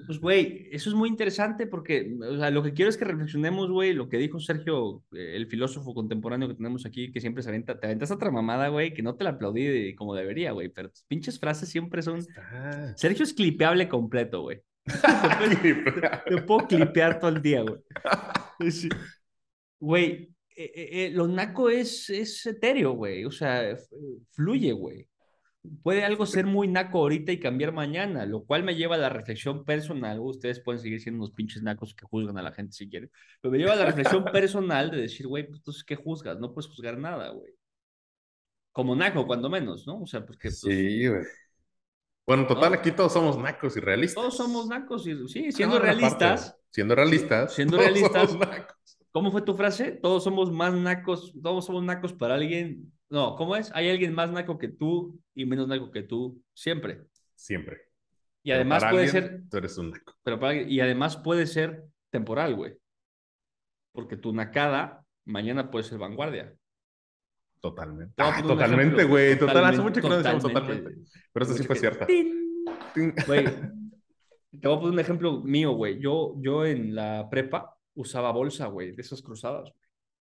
Pues, 0.07 0.19
güey, 0.19 0.69
eso 0.73 0.91
es 0.91 0.97
muy 0.97 1.09
interesante 1.09 1.67
porque, 1.67 2.17
o 2.21 2.37
sea, 2.37 2.51
lo 2.51 2.63
que 2.63 2.73
quiero 2.73 2.89
es 2.89 2.97
que 2.97 3.05
reflexionemos, 3.05 3.71
güey, 3.71 3.93
lo 3.93 4.09
que 4.09 4.19
dijo 4.19 4.41
Sergio, 4.41 5.03
eh, 5.13 5.37
el 5.37 5.47
filósofo 5.47 5.95
contemporáneo 5.95 6.49
que 6.49 6.55
tenemos 6.55 6.85
aquí, 6.85 7.13
que 7.13 7.21
siempre 7.21 7.43
se 7.43 7.51
aventa, 7.51 7.79
te 7.79 7.87
aventas 7.87 8.11
otra 8.11 8.31
mamada, 8.31 8.69
güey, 8.69 8.93
que 8.93 9.03
no 9.03 9.15
te 9.15 9.25
la 9.25 9.31
aplaudí 9.31 9.95
como 9.95 10.15
debería, 10.15 10.53
güey, 10.53 10.69
pero 10.69 10.91
tus 10.91 11.05
pinches 11.05 11.39
frases 11.39 11.69
siempre 11.69 12.03
son... 12.03 12.27
Sergio 12.97 13.25
es 13.25 13.35
clipeable 13.35 13.89
completo, 13.89 14.43
güey. 14.43 14.61
te, 16.27 16.43
puedo 16.43 16.67
clipear 16.67 17.21
todo 17.21 17.31
el 17.31 17.41
día, 17.41 17.63
güey. 17.63 17.81
Güey, 19.79 20.35
eh, 20.57 20.73
eh, 20.75 21.11
lo 21.13 21.29
naco 21.29 21.71
es, 21.71 22.11
es 22.11 22.45
etéreo, 22.47 22.93
güey, 22.93 23.25
o 23.25 23.31
sea, 23.31 23.77
fluye, 24.33 24.73
güey 24.73 25.07
puede 25.83 26.05
algo 26.05 26.27
ser 26.27 26.47
muy 26.47 26.69
naco 26.69 26.99
ahorita 26.99 27.33
y 27.33 27.41
cambiar 27.41 27.73
mañana, 27.73 28.27
lo 28.27 28.45
cual 28.45 28.63
me 28.63 28.75
lleva 28.75 28.97
a 28.97 28.99
la 28.99 29.09
reflexión 29.09 29.65
personal. 29.65 30.21
Ustedes 30.21 30.61
pueden 30.61 30.81
seguir 30.81 31.01
siendo 31.01 31.23
unos 31.23 31.33
pinches 31.33 31.63
nacos 31.63 31.95
que 31.95 32.07
juzgan 32.07 32.39
a 32.39 32.43
la 32.43 32.53
gente 32.53 32.73
si 32.73 32.89
quieren, 32.89 33.11
pero 33.41 33.53
me 33.53 33.59
lleva 33.59 33.73
a 33.73 33.77
la 33.77 33.87
reflexión 33.87 34.25
personal 34.33 34.91
de 34.91 35.03
decir, 35.03 35.27
güey, 35.27 35.47
pues 35.47 35.59
entonces, 35.59 35.85
¿qué 35.85 35.97
juzgas? 35.97 36.39
No 36.39 36.53
puedes 36.53 36.69
juzgar 36.69 36.99
nada, 36.99 37.31
güey. 37.31 37.53
Como 38.73 38.97
naco, 38.97 39.27
cuando 39.27 39.49
menos, 39.49 39.87
¿no? 39.87 40.03
O 40.03 40.07
sea, 40.07 40.25
porque. 40.27 40.49
Pues, 40.49 40.61
sí, 40.61 41.07
güey. 41.07 41.23
Bueno, 42.27 42.47
total, 42.47 42.75
aquí 42.75 42.91
todos 42.91 43.13
somos 43.13 43.37
nacos 43.39 43.77
y 43.77 43.81
realistas. 43.81 44.15
Todos 44.15 44.37
somos 44.37 44.67
nacos 44.67 45.07
y, 45.07 45.29
sí, 45.29 45.53
siendo 45.53 45.79
realistas. 45.79 46.59
siendo 46.71 46.95
realistas. 46.95 47.55
Siendo 47.55 47.77
realistas. 47.77 48.37
¿Cómo 49.13 49.31
fue 49.31 49.43
tu 49.43 49.55
frase? 49.55 49.93
Todos 49.93 50.25
somos 50.25 50.51
más 50.51 50.73
nacos, 50.75 51.35
todos 51.41 51.67
somos 51.67 51.85
nacos 51.85 52.15
para 52.15 52.35
alguien 52.35 52.94
no, 53.11 53.37
¿cómo 53.37 53.57
es? 53.57 53.71
Hay 53.75 53.91
alguien 53.91 54.15
más 54.15 54.31
naco 54.31 54.59
que 54.59 54.69
tú 54.69 55.21
y 55.35 55.45
menos 55.45 55.69
naco 55.69 55.91
que 55.91 56.03
tú 56.03 56.43
siempre. 56.53 57.05
Siempre. 57.35 57.83
Y 58.43 58.53
además 58.53 58.85
puede 58.91 59.09
ser. 59.09 59.43
Tú 59.51 59.57
eres 59.57 59.79
un 59.79 59.91
naco. 59.91 60.15
Pero 60.23 60.39
para, 60.39 60.55
y 60.55 60.81
además 60.81 61.17
puede 61.17 61.47
ser 61.47 61.85
temporal, 62.11 62.55
güey. 62.55 62.77
Porque 63.93 64.17
tu 64.17 64.33
nacada 64.33 65.05
mañana 65.25 65.71
puede 65.71 65.85
ser 65.85 65.99
vanguardia. 65.99 66.55
Totalmente. 67.61 68.15
Ah, 68.19 68.43
totalmente, 68.47 69.05
güey. 69.05 69.39
Total, 69.39 69.65
hace 69.65 69.81
mucho 69.81 70.03
que 70.03 70.09
no 70.09 70.19
decimos 70.19 70.43
totalmente. 70.43 70.97
Pero 71.33 71.47
eso 71.47 71.55
sí 71.55 71.65
fue 71.65 71.77
cierto. 71.77 72.07
Güey, 73.27 73.45
te 74.61 74.69
voy 74.69 74.77
a 74.77 74.81
poner 74.81 74.93
un 74.93 75.01
ejemplo 75.01 75.41
mío, 75.41 75.73
güey. 75.73 75.99
Yo, 75.99 76.35
yo 76.41 76.67
en 76.67 76.95
la 76.95 77.29
prepa 77.31 77.75
usaba 77.95 78.33
bolsa, 78.33 78.67
güey, 78.67 78.93
de 78.93 79.01
esas 79.01 79.23
cruzadas. 79.23 79.73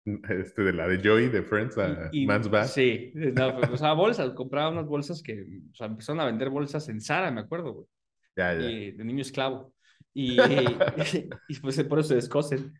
Este 0.05 0.61
de 0.61 0.73
la 0.73 0.87
de 0.87 1.01
Joey, 1.03 1.29
de 1.29 1.41
Friends, 1.41 1.77
a 1.79 2.11
Man's 2.13 2.49
Bath. 2.49 2.67
Sí, 2.67 3.11
no, 3.15 3.57
pues, 3.57 3.71
usaba 3.71 3.93
bolsas, 3.95 4.33
compraba 4.33 4.69
unas 4.69 4.85
bolsas 4.85 5.23
que, 5.23 5.41
o 5.71 5.75
sea, 5.75 5.87
empezaron 5.87 6.19
a 6.19 6.25
vender 6.25 6.51
bolsas 6.51 6.87
en 6.89 7.01
Zara, 7.01 7.31
me 7.31 7.41
acuerdo, 7.41 7.73
güey. 7.73 7.87
Ya, 8.35 8.53
ya. 8.53 8.67
de 8.67 9.03
niño 9.03 9.21
esclavo. 9.21 9.73
Y, 10.13 10.37
y, 11.49 11.59
pues 11.59 11.83
por 11.83 11.99
eso 11.99 12.09
se 12.09 12.15
descosen. 12.15 12.73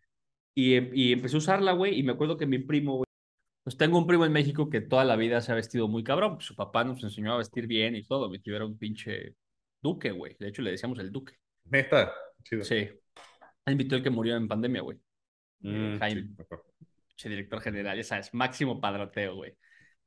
Y, 0.54 0.76
y 0.94 1.12
empecé 1.12 1.34
a 1.34 1.38
usarla, 1.38 1.72
güey, 1.72 1.98
y 1.98 2.02
me 2.04 2.12
acuerdo 2.12 2.36
que 2.36 2.46
mi 2.46 2.60
primo, 2.60 2.98
güey, 2.98 3.06
pues 3.64 3.76
tengo 3.76 3.98
un 3.98 4.06
primo 4.06 4.24
en 4.24 4.32
México 4.32 4.70
que 4.70 4.80
toda 4.80 5.04
la 5.04 5.16
vida 5.16 5.40
se 5.40 5.50
ha 5.50 5.56
vestido 5.56 5.88
muy 5.88 6.04
cabrón. 6.04 6.36
Pues, 6.36 6.46
su 6.46 6.54
papá 6.54 6.84
nos 6.84 7.02
enseñó 7.02 7.34
a 7.34 7.38
vestir 7.38 7.66
bien 7.66 7.96
y 7.96 8.04
todo. 8.04 8.30
Tío 8.40 8.54
era 8.54 8.64
un 8.64 8.78
pinche 8.78 9.34
duque, 9.82 10.12
güey. 10.12 10.36
De 10.38 10.46
hecho, 10.46 10.62
le 10.62 10.70
decíamos 10.70 11.00
el 11.00 11.10
duque. 11.10 11.34
Neta, 11.64 12.12
chido. 12.44 12.62
Sí. 12.62 12.88
Invitó 13.66 13.96
el 13.96 14.04
que 14.04 14.10
murió 14.10 14.36
en 14.36 14.46
pandemia, 14.46 14.82
güey. 14.82 14.98
Mm, 15.60 15.98
Jaime 15.98 16.28
director 17.24 17.60
general, 17.60 17.96
ya 17.96 18.04
sabes, 18.04 18.32
máximo 18.34 18.80
padroteo, 18.80 19.36
güey. 19.36 19.56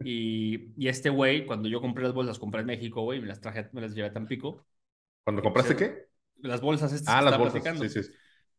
Y, 0.01 0.71
y 0.77 0.87
este 0.87 1.09
güey, 1.09 1.45
cuando 1.45 1.67
yo 1.67 1.81
compré 1.81 2.03
las 2.03 2.13
bolsas, 2.13 2.39
compré 2.39 2.61
en 2.61 2.67
México, 2.67 3.01
güey, 3.01 3.19
me 3.19 3.27
las 3.27 3.41
traje, 3.41 3.69
me 3.73 3.81
las 3.81 3.93
llevé 3.93 4.07
a 4.07 4.13
Tampico. 4.13 4.65
¿Cuando 5.23 5.41
compraste 5.41 5.75
qué? 5.75 6.07
Las 6.37 6.61
bolsas 6.61 6.93
estas 6.93 7.13
ah, 7.13 7.21
las 7.21 7.37
bolsas, 7.37 7.61
sí, 7.91 8.03
sí, 8.03 8.09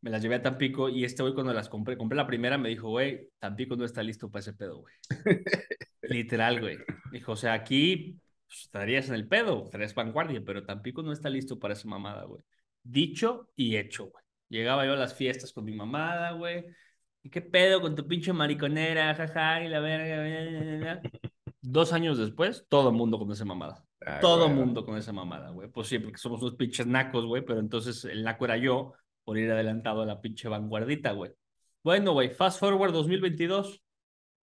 Me 0.02 0.10
las 0.10 0.20
llevé 0.20 0.34
a 0.34 0.42
Tampico 0.42 0.90
y 0.90 1.04
este 1.04 1.22
güey 1.22 1.32
cuando 1.34 1.54
las 1.54 1.70
compré, 1.70 1.96
compré 1.96 2.16
la 2.16 2.26
primera, 2.26 2.58
me 2.58 2.68
dijo, 2.68 2.90
güey, 2.90 3.30
Tampico 3.38 3.76
no 3.76 3.86
está 3.86 4.02
listo 4.02 4.30
para 4.30 4.40
ese 4.40 4.52
pedo, 4.52 4.80
güey. 4.80 4.94
Literal, 6.02 6.60
güey. 6.60 6.78
Dijo, 7.10 7.32
o 7.32 7.36
sea, 7.36 7.54
aquí 7.54 8.20
pues, 8.46 8.62
estarías 8.64 9.08
en 9.08 9.14
el 9.14 9.26
pedo, 9.26 9.64
estarías 9.64 9.94
vanguardia, 9.94 10.42
pero 10.44 10.64
Tampico 10.64 11.02
no 11.02 11.12
está 11.12 11.30
listo 11.30 11.58
para 11.58 11.72
esa 11.72 11.88
mamada, 11.88 12.24
güey. 12.24 12.42
dicho 12.82 13.48
y 13.56 13.76
hecho, 13.76 14.10
güey. 14.10 14.24
Llegaba 14.50 14.84
yo 14.84 14.92
a 14.92 14.96
las 14.96 15.14
fiestas 15.14 15.52
con 15.52 15.64
mi 15.64 15.72
mamada, 15.72 16.32
güey. 16.32 16.64
¿Y 17.22 17.30
qué 17.30 17.42
pedo 17.42 17.80
con 17.80 17.94
tu 17.94 18.06
pinche 18.06 18.32
mariconera, 18.32 19.14
jaja, 19.14 19.62
y 19.62 19.68
la 19.68 19.80
verga? 19.80 21.02
Dos 21.60 21.92
años 21.92 22.18
después, 22.18 22.66
todo 22.68 22.88
el 22.90 22.96
mundo 22.96 23.18
con 23.18 23.30
esa 23.30 23.44
mamada. 23.44 23.84
todo 24.20 24.46
el 24.46 24.54
mundo 24.54 24.84
con 24.84 24.96
esa 24.96 25.12
mamada, 25.12 25.50
güey. 25.50 25.68
Pues 25.68 25.88
sí, 25.88 25.98
porque 25.98 26.18
somos 26.18 26.40
unos 26.40 26.54
pinches 26.54 26.86
nacos, 26.86 27.26
güey, 27.26 27.44
pero 27.44 27.60
entonces 27.60 28.04
el 28.06 28.24
naco 28.24 28.46
era 28.46 28.56
yo 28.56 28.94
por 29.24 29.38
ir 29.38 29.50
adelantado 29.50 30.02
a 30.02 30.06
la 30.06 30.20
pinche 30.20 30.48
vanguardita, 30.48 31.12
güey. 31.12 31.32
Bueno, 31.82 32.12
güey, 32.12 32.30
fast 32.30 32.58
forward 32.58 32.92
2022. 32.92 33.82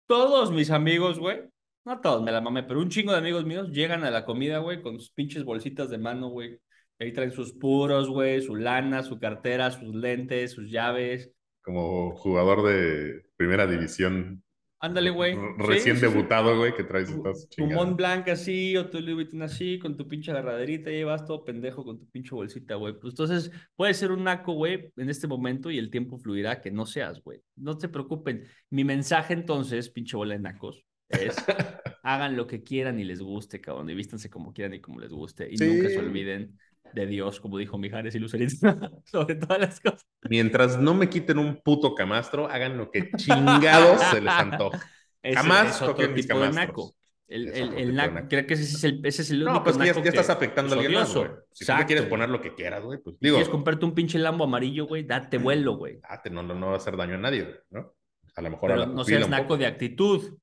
Todos 0.08 0.52
mis 0.52 0.72
amigos, 0.72 1.20
güey, 1.20 1.42
no 1.86 2.02
todos 2.02 2.24
me 2.24 2.32
la 2.32 2.42
mamé, 2.42 2.64
pero 2.64 2.80
un 2.80 2.90
chingo 2.90 3.12
de 3.12 3.20
amigos 3.20 3.46
míos 3.46 3.70
llegan 3.70 4.04
a 4.04 4.12
la 4.12 4.26
comida, 4.26 4.58
güey, 4.58 4.82
con 4.82 5.00
sus 5.00 5.12
pinches 5.12 5.44
bolsitas 5.44 5.90
de 5.90 6.00
mano, 6.00 6.30
güey. 6.30 6.60
Ahí 7.00 7.14
traen 7.14 7.32
sus 7.32 7.54
puros, 7.54 8.10
güey, 8.10 8.42
su 8.42 8.56
lana, 8.56 9.04
su 9.04 9.20
cartera, 9.20 9.70
sus 9.70 9.94
lentes, 9.94 10.52
sus 10.54 10.72
llaves. 10.72 11.32
Como 11.66 12.16
jugador 12.16 12.64
de 12.64 13.26
primera 13.36 13.68
división 13.68 14.46
Ándale, 14.86 15.10
güey. 15.10 15.36
Recién 15.58 16.00
debutado, 16.00 16.58
güey, 16.58 16.76
que 16.76 16.84
traes 16.84 17.10
estas 17.10 17.50
Tu 17.50 17.66
Mont 17.66 17.98
Blanc 17.98 18.28
así, 18.28 18.78
o 18.78 18.88
tu 18.88 19.00
Louis 19.00 19.16
Vuitton 19.16 19.42
así, 19.42 19.80
con 19.80 19.98
tu 19.98 20.08
pinche 20.08 20.30
agarraderita, 20.30 20.92
y 20.92 21.04
vas 21.04 21.26
todo 21.26 21.44
pendejo 21.44 21.84
con 21.84 21.98
tu 21.98 22.08
pinche 22.10 22.36
bolsita, 22.36 22.76
güey. 22.76 22.94
Pues 23.00 23.14
entonces, 23.14 23.52
puede 23.76 23.96
ser 23.96 24.12
un 24.12 24.26
naco, 24.26 24.54
güey, 24.54 24.92
en 24.98 25.10
este 25.10 25.28
momento 25.28 25.72
y 25.72 25.80
el 25.80 25.90
tiempo 25.90 26.20
fluirá 26.20 26.62
que 26.62 26.70
no 26.70 26.86
seas, 26.86 27.20
güey. 27.24 27.42
No 27.56 27.80
se 27.80 27.90
preocupen. 27.90 28.44
Mi 28.70 28.84
mensaje 28.84 29.34
entonces, 29.34 29.90
pinche 29.90 30.18
bola 30.18 30.36
de 30.36 30.42
nacos, 30.42 30.86
es 31.10 31.36
hagan 32.04 32.36
lo 32.36 32.46
que 32.46 32.64
quieran 32.64 33.00
y 33.00 33.06
les 33.06 33.22
guste, 33.22 33.62
cabrón, 33.62 33.90
y 33.90 33.96
vístanse 33.96 34.30
como 34.30 34.54
quieran 34.54 34.76
y 34.76 34.82
como 34.82 35.00
les 35.00 35.12
guste. 35.12 35.48
Y 35.52 35.56
nunca 35.58 35.90
se 35.90 35.98
olviden 35.98 36.60
de 36.94 37.08
Dios, 37.08 37.40
como 37.40 37.58
dijo 37.58 37.78
Mijares 37.78 38.16
y 38.16 38.20
Lucerita, 38.20 38.92
sobre 39.06 39.36
todas 39.36 39.60
las 39.60 39.80
cosas. 39.80 40.06
Mientras 40.30 40.80
no 40.80 40.94
me 40.94 41.10
quiten 41.10 41.38
un 41.38 41.62
puto 41.62 41.94
camastro, 41.96 42.48
hagan 42.48 42.78
lo 42.78 42.92
que 42.92 43.12
chingados 43.18 44.02
se 44.02 44.22
les 44.22 44.34
antoja. 44.34 44.82
Jamás 45.24 45.80
toquen 45.80 46.14
mis 46.14 46.28
camastros. 46.28 46.96
El, 47.28 47.48
el, 47.50 47.74
el 47.74 47.96
naco, 47.96 48.28
creo 48.30 48.46
que 48.46 48.54
ese 48.54 48.64
es 48.64 48.84
el, 48.84 49.04
ese 49.04 49.24
es 49.24 49.32
el 49.32 49.38
único 49.42 49.54
no, 49.54 49.64
pues 49.64 49.78
ya, 49.78 50.00
ya, 50.00 50.10
estás 50.10 50.30
afectando 50.30 50.76
a 50.76 50.78
alguien 50.78 50.94
más, 50.94 51.12
güey. 51.16 51.30
Si 51.52 51.66
tú 51.66 51.74
quieres 51.88 52.06
poner 52.06 52.30
lo 52.30 52.40
que 52.40 52.54
quieras, 52.54 52.84
güey, 52.84 53.00
pues 53.00 53.18
digo. 53.20 53.38
quieres 53.38 53.50
comprarte 53.50 53.84
un 53.84 53.96
pinche 53.96 54.20
lambo 54.20 54.44
amarillo, 54.44 54.86
güey, 54.86 55.04
date 55.04 55.40
vuelo, 55.40 55.76
güey. 55.76 56.00
Date, 56.08 56.30
no, 56.30 56.44
no, 56.44 56.54
no 56.54 56.68
va 56.68 56.74
a 56.74 56.78
hacer 56.78 56.96
daño 56.96 57.16
a 57.16 57.18
nadie, 57.18 57.62
¿no? 57.72 57.96
A 58.36 58.42
lo 58.42 58.50
mejor 58.52 58.70
Pero 58.70 58.84
a 58.84 58.86
la 58.86 58.94
no 58.94 59.04
seas 59.04 59.28
naco 59.28 59.58
de 59.58 59.66
actitud. 59.66 60.38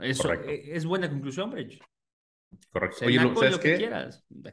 Eso 0.00 0.32
e, 0.32 0.76
es 0.76 0.84
buena 0.84 1.08
conclusión, 1.08 1.50
Bridge. 1.50 1.78
Correcto. 2.70 3.04
Oye, 3.06 3.20
lo, 3.20 3.34
¿sabes 3.34 3.58
qué? 3.58 3.90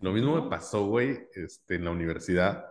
Lo 0.02 0.12
mismo 0.12 0.42
me 0.42 0.50
pasó, 0.50 0.86
güey, 0.86 1.28
este, 1.34 1.76
en 1.76 1.86
la 1.86 1.92
universidad, 1.92 2.66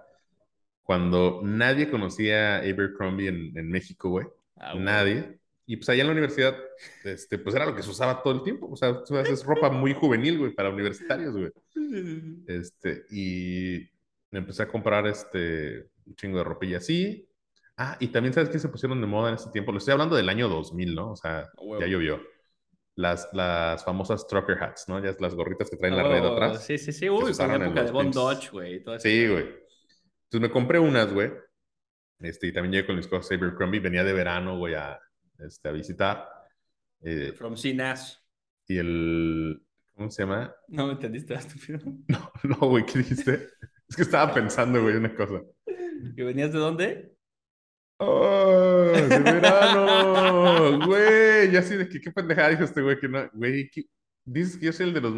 cuando 0.82 1.40
nadie 1.42 1.90
conocía 1.90 2.56
a 2.56 2.58
Abercrombie 2.58 3.28
en, 3.28 3.56
en 3.56 3.68
México, 3.68 4.10
güey. 4.10 4.26
Ah, 4.56 4.74
nadie. 4.74 5.38
Y 5.66 5.76
pues 5.76 5.88
allá 5.88 6.02
en 6.02 6.08
la 6.08 6.12
universidad, 6.12 6.56
este, 7.04 7.38
pues 7.38 7.54
era 7.54 7.64
lo 7.64 7.74
que 7.74 7.82
se 7.82 7.90
usaba 7.90 8.22
todo 8.22 8.34
el 8.34 8.42
tiempo. 8.42 8.68
O 8.70 8.76
sea, 8.76 9.02
es 9.26 9.44
ropa 9.44 9.70
muy 9.70 9.94
juvenil, 9.94 10.38
güey, 10.38 10.54
para 10.54 10.70
universitarios, 10.70 11.34
güey. 11.34 11.50
Este, 12.46 13.04
y 13.10 13.88
me 14.30 14.40
empecé 14.40 14.62
a 14.62 14.68
comprar 14.68 15.06
este, 15.06 15.88
un 16.04 16.14
chingo 16.16 16.38
de 16.38 16.44
ropilla 16.44 16.78
así. 16.78 17.26
Ah, 17.76 17.96
y 17.98 18.08
también, 18.08 18.34
¿sabes 18.34 18.50
qué 18.50 18.58
se 18.58 18.68
pusieron 18.68 19.00
de 19.00 19.06
moda 19.06 19.30
en 19.30 19.36
ese 19.36 19.50
tiempo? 19.50 19.72
Lo 19.72 19.78
estoy 19.78 19.92
hablando 19.92 20.16
del 20.16 20.28
año 20.28 20.48
2000, 20.48 20.94
¿no? 20.94 21.12
O 21.12 21.16
sea, 21.16 21.50
ya 21.80 21.86
llovió 21.86 22.20
las, 22.96 23.28
las 23.32 23.84
famosas 23.84 24.26
trucker 24.26 24.62
hats, 24.62 24.88
¿no? 24.88 25.02
Ya 25.02 25.10
es 25.10 25.20
las 25.20 25.34
gorritas 25.34 25.68
que 25.68 25.76
traen 25.76 25.96
la 25.96 26.04
red 26.04 26.24
oh, 26.24 26.32
atrás. 26.32 26.64
Sí, 26.64 26.78
sí, 26.78 26.92
sí. 26.92 27.08
Uy, 27.10 27.32
con 27.32 27.48
la 27.48 27.56
época 27.56 27.84
de 27.84 27.90
Von 27.90 28.10
Dodge, 28.10 28.50
güey. 28.50 28.84
Sí, 28.98 29.28
güey. 29.28 29.46
Entonces 30.24 30.40
me 30.40 30.50
compré 30.50 30.78
unas, 30.78 31.12
güey. 31.12 31.32
Este, 32.20 32.46
y 32.46 32.52
también 32.52 32.72
llegué 32.72 32.86
con 32.86 32.96
mis 32.96 33.08
cosas 33.08 33.36
Abercrombie. 33.36 33.80
Venía 33.80 34.04
de 34.04 34.12
verano, 34.12 34.58
güey, 34.58 34.74
a, 34.74 35.00
este, 35.38 35.68
a 35.68 35.72
visitar. 35.72 36.28
Eh, 37.00 37.32
From 37.36 37.54
CNAS. 37.56 38.22
Y 38.66 38.78
el... 38.78 39.60
¿Cómo 39.94 40.10
se 40.10 40.22
llama? 40.22 40.54
No 40.68 40.86
me 40.86 40.92
entendiste, 40.94 41.34
estúpido. 41.34 41.80
No, 42.08 42.32
no, 42.42 42.56
güey, 42.68 42.84
¿qué 42.86 42.98
dijiste? 42.98 43.48
es 43.88 43.96
que 43.96 44.02
estaba 44.02 44.32
pensando, 44.34 44.82
güey, 44.82 44.96
una 44.96 45.14
cosa. 45.14 45.42
¿Que 46.16 46.22
venías 46.22 46.52
de 46.52 46.58
dónde? 46.58 47.13
¡Oh! 47.98 48.90
¡De 48.92 49.18
verano! 49.18 50.86
güey, 50.86 51.50
ya 51.50 51.62
sí, 51.62 51.76
de 51.76 51.88
que 51.88 52.00
qué 52.00 52.10
pendejada 52.10 52.50
dijo 52.50 52.64
este 52.64 52.82
güey 52.82 52.98
que 52.98 53.08
no. 53.08 53.28
Güey, 53.32 53.70
dices 54.24 54.56
que 54.56 54.66
yo 54.66 54.72
soy 54.72 54.88
el 54.88 54.94
de 54.94 55.00
los. 55.00 55.14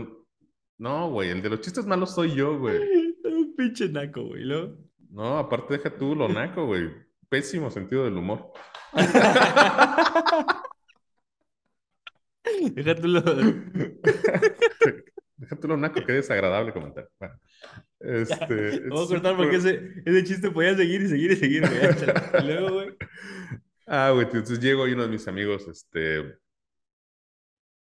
No, 0.78 1.10
güey, 1.10 1.30
el 1.30 1.40
de 1.42 1.50
los 1.50 1.60
chistes 1.60 1.86
malos 1.86 2.14
soy 2.14 2.34
yo, 2.34 2.58
güey. 2.58 2.78
Un 3.24 3.54
pinche 3.56 3.88
naco, 3.88 4.24
güey, 4.24 4.44
¿no? 4.44 4.76
No, 5.10 5.38
aparte 5.38 5.78
deja 5.78 5.96
tú 5.96 6.14
lo 6.14 6.28
naco, 6.28 6.66
güey. 6.66 6.90
Pésimo 7.28 7.70
sentido 7.70 8.04
del 8.04 8.18
humor. 8.18 8.52
deja 12.74 12.94
tú 12.94 13.08
lo. 13.08 13.20
deja 15.36 15.56
tú 15.60 15.68
lo 15.68 15.76
naco, 15.76 16.00
qué 16.06 16.12
desagradable 16.12 16.72
comentar. 16.72 17.08
Bueno. 17.18 17.34
Este, 18.00 18.80
Vamos 18.88 19.10
a 19.10 19.14
cortar 19.14 19.36
porque 19.36 19.56
ese, 19.56 20.02
ese, 20.04 20.24
chiste 20.24 20.50
podía 20.50 20.76
seguir 20.76 21.02
y 21.02 21.08
seguir 21.08 21.32
y 21.32 21.36
seguir, 21.36 21.62
güey. 21.62 22.42
Y 22.42 22.46
luego, 22.46 22.74
güey. 22.74 22.96
Ah, 23.86 24.10
güey, 24.10 24.26
entonces 24.26 24.60
llego 24.60 24.86
y 24.86 24.92
uno 24.92 25.02
de 25.04 25.08
mis 25.08 25.26
amigos, 25.28 25.66
este. 25.68 26.38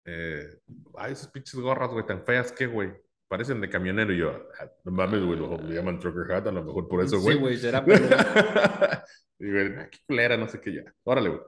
Eh, 0.04 0.58
ay, 0.96 1.12
esas 1.12 1.28
pinches 1.28 1.60
gorras, 1.60 1.90
güey, 1.90 2.06
tan 2.06 2.24
feas 2.24 2.52
que, 2.52 2.66
güey. 2.66 2.92
Parecen 3.28 3.60
de 3.60 3.70
camionero 3.70 4.12
y 4.12 4.18
yo, 4.18 4.48
ah, 4.58 4.68
no 4.84 4.90
mames, 4.90 5.22
güey, 5.22 5.38
lo 5.38 5.56
le 5.56 5.76
llaman 5.76 6.00
trucker 6.00 6.32
hat, 6.32 6.48
a 6.48 6.52
lo 6.52 6.64
mejor 6.64 6.88
por 6.88 7.04
eso, 7.04 7.20
güey. 7.20 7.36
Sí, 7.36 7.40
güey, 7.40 7.56
será 7.58 7.84
Y 9.38 9.50
güey, 9.50 9.74
ah, 9.78 9.88
qué 9.88 9.98
culera, 10.04 10.36
no 10.36 10.48
sé 10.48 10.60
qué 10.60 10.74
ya. 10.74 10.94
Órale, 11.04 11.28
güey. 11.28 11.40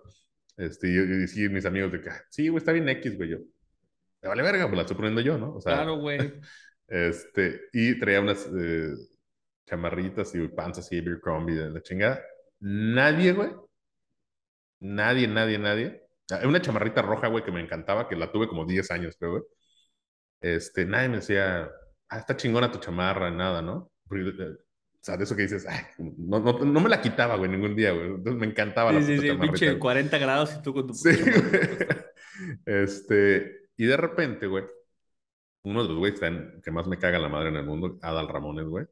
Este, 0.56 0.88
y, 0.88 0.92
y, 0.92 1.44
y 1.44 1.48
mis 1.48 1.66
amigos 1.66 1.90
de 1.90 2.00
que, 2.00 2.10
ah, 2.10 2.22
sí, 2.30 2.48
güey, 2.48 2.58
está 2.58 2.70
bien 2.70 2.88
X, 2.88 3.16
güey, 3.16 3.30
yo. 3.30 3.38
Me 4.22 4.28
vale 4.28 4.42
verga, 4.42 4.66
pues 4.66 4.76
la 4.76 4.82
estoy 4.82 4.96
poniendo 4.96 5.20
yo, 5.20 5.36
¿no? 5.36 5.56
O 5.56 5.60
sea, 5.60 5.74
claro, 5.74 5.96
güey. 5.96 6.18
Este, 6.92 7.70
y 7.72 7.98
traía 7.98 8.20
unas 8.20 8.46
eh, 8.54 8.92
chamarritas 9.64 10.34
y 10.34 10.46
panzas 10.48 10.92
y 10.92 10.98
Abercrombie 10.98 11.54
de 11.54 11.70
la 11.70 11.80
chingada. 11.80 12.22
Nadie, 12.60 13.32
güey. 13.32 13.50
Nadie, 14.80 15.26
nadie, 15.26 15.58
nadie. 15.58 16.02
Hay 16.30 16.46
una 16.46 16.60
chamarrita 16.60 17.00
roja, 17.00 17.28
güey, 17.28 17.42
que 17.44 17.50
me 17.50 17.62
encantaba, 17.62 18.10
que 18.10 18.14
la 18.14 18.30
tuve 18.30 18.46
como 18.46 18.66
10 18.66 18.90
años, 18.90 19.16
creo, 19.18 19.30
güey. 19.30 19.42
Este, 20.42 20.84
nadie 20.84 21.08
me 21.08 21.16
decía, 21.16 21.70
ah, 22.10 22.18
está 22.18 22.36
chingona 22.36 22.70
tu 22.70 22.78
chamarra, 22.78 23.30
nada, 23.30 23.62
¿no? 23.62 23.90
Eh, 24.10 24.34
o 24.38 24.98
sea, 25.00 25.16
de 25.16 25.24
eso 25.24 25.34
que 25.34 25.42
dices, 25.42 25.66
Ay, 25.66 25.80
no, 25.96 26.40
no, 26.40 26.58
no, 26.58 26.80
me 26.80 26.90
la 26.90 27.00
quitaba, 27.00 27.36
güey, 27.36 27.50
ningún 27.50 27.74
día, 27.74 27.92
güey. 27.92 28.08
Entonces 28.08 28.38
me 28.38 28.46
encantaba 28.48 28.90
sí, 28.90 28.96
la 28.96 29.02
sí, 29.02 29.18
sí, 29.18 29.36
pinche 29.38 29.78
40 29.78 30.18
grados 30.18 30.56
y 30.58 30.62
tú 30.62 30.74
con 30.74 30.88
tu... 30.88 30.92
Sí, 30.92 31.08
güey. 31.08 31.32
Este, 32.66 33.68
y 33.76 33.86
de 33.86 33.96
repente, 33.96 34.46
güey, 34.46 34.64
uno 35.64 35.82
de 35.82 35.88
los 35.88 35.98
güeyes 35.98 36.20
que 36.62 36.70
más 36.70 36.86
me 36.86 36.98
caga 36.98 37.18
la 37.18 37.28
madre 37.28 37.50
en 37.50 37.56
el 37.56 37.64
mundo, 37.64 37.98
Adal 38.02 38.28
Ramones, 38.28 38.66
güey. 38.66 38.86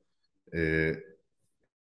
Eh, 0.52 0.96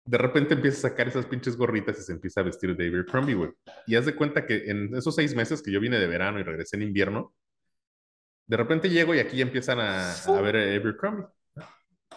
de 0.05 0.18
repente 0.18 0.55
empieza 0.55 0.87
a 0.87 0.91
sacar 0.91 1.09
esas 1.09 1.27
pinches 1.27 1.57
gorritas 1.57 1.99
y 1.99 2.03
se 2.03 2.12
empieza 2.12 2.41
a 2.41 2.45
vestir 2.45 2.77
de 2.77 2.89
Abercrombie, 2.89 3.35
güey. 3.35 3.51
Y 3.87 3.97
haz 3.97 4.07
de 4.07 4.14
cuenta 4.14 4.47
que 4.47 4.70
en 4.70 4.95
esos 4.95 5.14
seis 5.14 5.35
meses 5.35 5.62
que 5.62 5.72
yo 5.72 5.81
vine 5.81 5.99
de 5.99 6.07
verano 6.07 6.39
y 6.39 6.45
regresé 6.45 6.77
en 6.77 6.83
invierno, 6.83 7.35
de 8.47 8.57
repente 8.57 8.89
llego 8.89 9.14
y 9.14 9.18
aquí 9.18 9.41
empiezan 9.43 9.81
a, 9.81 10.12
a 10.12 10.41
ver 10.41 10.57
Abercrombie. 10.57 11.27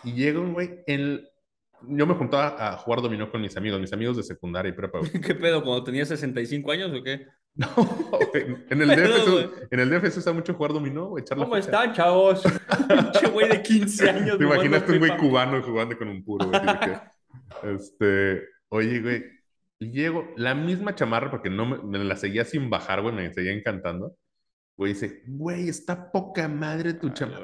Y 0.04 0.14
llego, 0.14 0.46
güey, 0.52 0.84
en, 0.86 1.28
yo 1.82 2.06
me 2.06 2.14
juntaba 2.14 2.56
a 2.74 2.78
jugar 2.78 3.02
dominó 3.02 3.32
con 3.32 3.42
mis 3.42 3.56
amigos, 3.58 3.80
mis 3.80 3.94
amigos 3.94 4.18
de 4.18 4.24
secundaria 4.24 4.70
y 4.70 4.74
prepa. 4.74 5.00
¿Qué 5.26 5.36
pedo? 5.36 5.64
¿Cuando 5.64 5.84
tenía 5.84 6.06
65 6.06 6.72
años 6.72 6.92
o 6.94 7.04
qué? 7.04 7.26
No, 7.76 7.76
en 8.70 8.82
el, 8.82 8.88
DF 8.88 9.68
en 9.70 9.80
el 9.82 9.90
DF 9.90 10.14
se 10.14 10.20
usa 10.20 10.32
mucho 10.32 10.54
jugar 10.54 10.72
dominó, 10.72 11.08
güey. 11.08 11.26
¿Cómo 11.26 11.58
están, 11.58 11.92
chavos? 11.92 12.42
Pinche 12.88 13.28
güey 13.28 13.50
de 13.50 13.62
15 13.62 14.10
años. 14.10 14.38
Te 14.38 14.46
imaginaste 14.46 14.94
un 14.94 15.00
güey 15.00 15.18
cubano 15.18 15.62
jugando 15.62 15.98
con 15.98 16.08
un 16.08 16.24
puro, 16.24 16.48
güey. 16.48 17.76
este, 17.76 18.46
oye, 18.70 19.02
güey, 19.02 19.26
llego, 19.78 20.30
la 20.38 20.56
misma 20.56 20.96
chamarra, 20.96 21.30
porque 21.30 21.50
no 21.50 21.66
me, 21.66 21.78
me, 21.80 22.02
la 22.02 22.16
seguía 22.16 22.46
sin 22.46 22.70
bajar, 22.70 23.02
güey, 23.02 23.14
me 23.14 23.34
seguía 23.34 23.52
encantando. 23.52 24.16
Güey, 24.78 24.94
dice, 24.94 25.24
güey, 25.28 25.68
está 25.68 26.14
poca 26.14 26.48
madre 26.48 26.94
tu 26.94 27.10
chamarra. 27.10 27.44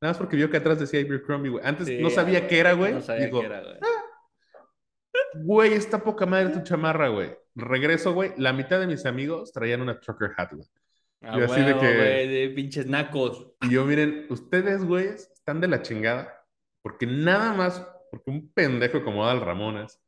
Nada 0.00 0.12
más 0.12 0.18
porque 0.18 0.34
vio 0.34 0.50
que 0.50 0.56
atrás 0.56 0.80
decía 0.80 1.00
Abercrombie, 1.00 1.50
güey. 1.50 1.64
Antes 1.64 1.88
no 2.00 2.10
sabía 2.10 2.48
qué 2.48 2.58
era, 2.58 2.72
güey. 2.72 2.94
No 2.94 3.00
sabía 3.00 3.30
qué 3.30 3.46
era, 3.46 3.60
güey. 3.60 3.76
Ah, 3.80 5.30
güey, 5.36 5.72
está 5.74 6.02
poca 6.02 6.26
madre 6.26 6.48
tu 6.48 6.62
chamarra, 6.64 7.08
güey 7.08 7.30
regreso, 7.54 8.12
güey, 8.12 8.32
la 8.36 8.52
mitad 8.52 8.80
de 8.80 8.86
mis 8.86 9.06
amigos 9.06 9.52
traían 9.52 9.80
una 9.80 9.98
trucker 10.00 10.32
hat, 10.36 10.52
güey. 10.52 10.68
Ah, 11.22 11.36
así 11.44 11.60
de 11.60 11.78
que. 11.78 11.86
de 11.86 12.52
pinches 12.54 12.86
nacos. 12.86 13.52
Y 13.62 13.70
yo, 13.70 13.84
miren, 13.84 14.26
ustedes, 14.30 14.84
güey, 14.84 15.08
están 15.08 15.60
de 15.60 15.68
la 15.68 15.82
chingada. 15.82 16.36
Porque 16.82 17.06
nada 17.06 17.52
más, 17.52 17.86
porque 18.10 18.30
un 18.30 18.50
pendejo 18.52 19.04
como 19.04 19.24
Adal 19.24 19.42
Ramones 19.42 20.00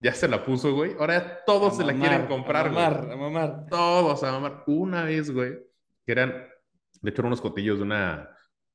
ya 0.00 0.12
se 0.12 0.28
la 0.28 0.44
puso, 0.44 0.74
güey. 0.74 0.94
Ahora 0.98 1.42
todos 1.46 1.76
se 1.76 1.84
la 1.84 1.94
quieren 1.94 2.26
comprar, 2.26 2.70
güey. 2.70 2.84
A 2.84 2.90
mamar, 2.90 3.12
a 3.12 3.16
mamar. 3.16 3.66
Todos 3.70 4.22
a 4.24 4.32
mamar. 4.32 4.64
Una 4.66 5.04
vez, 5.04 5.30
güey, 5.30 5.52
que 6.04 6.12
eran, 6.12 6.30
de 7.00 7.10
hecho, 7.10 7.22
eran 7.22 7.28
unos 7.28 7.40
jotillos 7.40 7.78
de 7.78 7.84
una, 7.84 8.28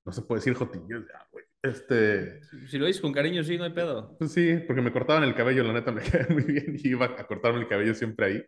no 0.05 0.11
se 0.11 0.21
puede 0.21 0.39
decir 0.39 0.53
jotillos, 0.55 1.05
ya, 1.07 1.27
güey. 1.31 1.45
Este, 1.63 2.41
Si 2.67 2.77
lo 2.77 2.85
dices 2.85 3.01
con 3.01 3.11
cariño, 3.11 3.43
sí, 3.43 3.57
no 3.57 3.63
hay 3.65 3.71
pedo. 3.73 4.15
pues 4.17 4.31
sí, 4.31 4.57
porque 4.65 4.81
me 4.81 4.91
cortaban 4.91 5.23
el 5.23 5.35
cabello, 5.35 5.63
la 5.63 5.73
neta 5.73 5.91
me 5.91 6.01
cae 6.09 6.27
muy 6.29 6.43
bien 6.43 6.75
y 6.77 6.89
iba 6.89 7.05
a 7.05 7.27
cortarme 7.27 7.59
el 7.59 7.67
cabello 7.67 7.93
siempre 7.93 8.25
ahí. 8.25 8.45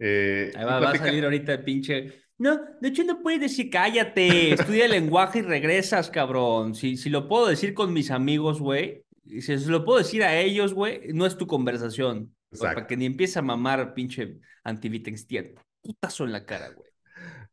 Eh, 0.00 0.52
Ahí 0.54 0.64
va, 0.64 0.80
va 0.80 0.90
a 0.90 0.96
salir 0.96 1.24
ahorita 1.24 1.52
el 1.54 1.64
pinche. 1.64 2.22
No, 2.38 2.60
de 2.80 2.88
hecho 2.88 3.02
no 3.04 3.20
puedes 3.22 3.40
decir 3.40 3.68
cállate, 3.70 4.52
estudia 4.52 4.84
el 4.84 4.90
lenguaje 4.92 5.40
y 5.40 5.42
regresas, 5.42 6.10
cabrón. 6.10 6.74
Si, 6.74 6.96
si 6.96 7.10
lo 7.10 7.28
puedo 7.28 7.46
decir 7.48 7.74
con 7.74 7.92
mis 7.92 8.10
amigos, 8.10 8.60
güey, 8.60 9.04
y 9.24 9.42
si 9.42 9.58
se 9.58 9.70
lo 9.70 9.84
puedo 9.84 9.98
decir 9.98 10.22
a 10.22 10.38
ellos, 10.38 10.72
güey, 10.74 11.12
no 11.12 11.26
es 11.26 11.36
tu 11.36 11.46
conversación. 11.46 12.34
Pues, 12.48 12.62
Exacto. 12.62 12.74
Para 12.74 12.86
que 12.86 12.96
ni 12.96 13.06
empiece 13.06 13.38
a 13.38 13.42
mamar 13.42 13.92
pinche 13.94 14.38
antivitenstier. 14.64 15.54
Putazo 15.82 16.24
en 16.24 16.32
la 16.32 16.44
cara, 16.46 16.70
güey. 16.70 16.88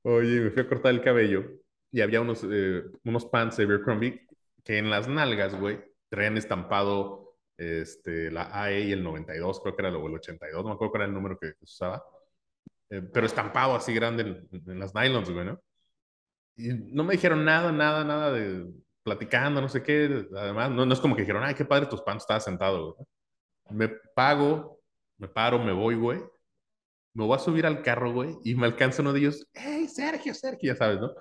Oye, 0.03 0.39
me 0.41 0.51
fui 0.51 0.61
a 0.61 0.67
cortar 0.67 0.93
el 0.93 1.01
cabello 1.01 1.45
y 1.91 2.01
había 2.01 2.21
unos, 2.21 2.45
eh, 2.49 2.83
unos 3.03 3.25
pants 3.25 3.57
de 3.57 3.63
Abercrombie 3.63 4.24
que 4.65 4.77
en 4.79 4.89
las 4.89 5.07
nalgas, 5.07 5.55
güey, 5.57 5.81
traían 6.09 6.37
estampado 6.37 7.37
este, 7.57 8.31
la 8.31 8.49
AE 8.51 8.81
y 8.81 8.91
el 8.91 9.03
92, 9.03 9.61
creo 9.61 9.75
que 9.75 9.81
era 9.81 9.97
o 9.97 10.07
el 10.07 10.15
82, 10.15 10.63
no 10.63 10.69
me 10.69 10.75
acuerdo 10.75 10.91
cuál 10.91 11.03
era 11.03 11.09
el 11.09 11.15
número 11.15 11.37
que, 11.39 11.53
que 11.53 11.65
se 11.65 11.75
usaba, 11.75 12.03
eh, 12.89 13.01
pero 13.13 13.25
estampado 13.25 13.75
así 13.75 13.93
grande 13.93 14.23
en, 14.51 14.71
en 14.71 14.79
las 14.79 14.93
nylons, 14.93 15.29
güey, 15.31 15.45
¿no? 15.45 15.61
Y 16.57 16.69
no 16.73 17.03
me 17.03 17.13
dijeron 17.13 17.45
nada, 17.45 17.71
nada, 17.71 18.03
nada 18.03 18.31
de 18.33 18.65
platicando, 19.03 19.61
no 19.61 19.69
sé 19.69 19.83
qué, 19.83 20.27
además, 20.35 20.71
no, 20.71 20.85
no 20.85 20.93
es 20.93 20.99
como 20.99 21.15
que 21.15 21.21
dijeron, 21.21 21.43
ay, 21.43 21.55
qué 21.55 21.65
padre 21.65 21.87
tus 21.87 22.01
pants, 22.01 22.23
estaba 22.23 22.39
sentado, 22.39 22.95
güey. 22.95 23.07
Me 23.69 23.89
pago, 24.15 24.81
me 25.17 25.27
paro, 25.27 25.59
me 25.59 25.73
voy, 25.73 25.95
güey 25.95 26.19
me 27.15 27.23
voy 27.25 27.35
a 27.35 27.39
subir 27.39 27.65
al 27.65 27.81
carro, 27.81 28.13
güey, 28.13 28.37
y 28.43 28.55
me 28.55 28.65
alcanza 28.67 29.01
uno 29.01 29.13
de 29.13 29.19
ellos, 29.21 29.47
hey, 29.53 29.87
Sergio, 29.87 30.33
Sergio, 30.33 30.73
ya 30.73 30.75
sabes, 30.75 30.99
¿no? 30.99 31.11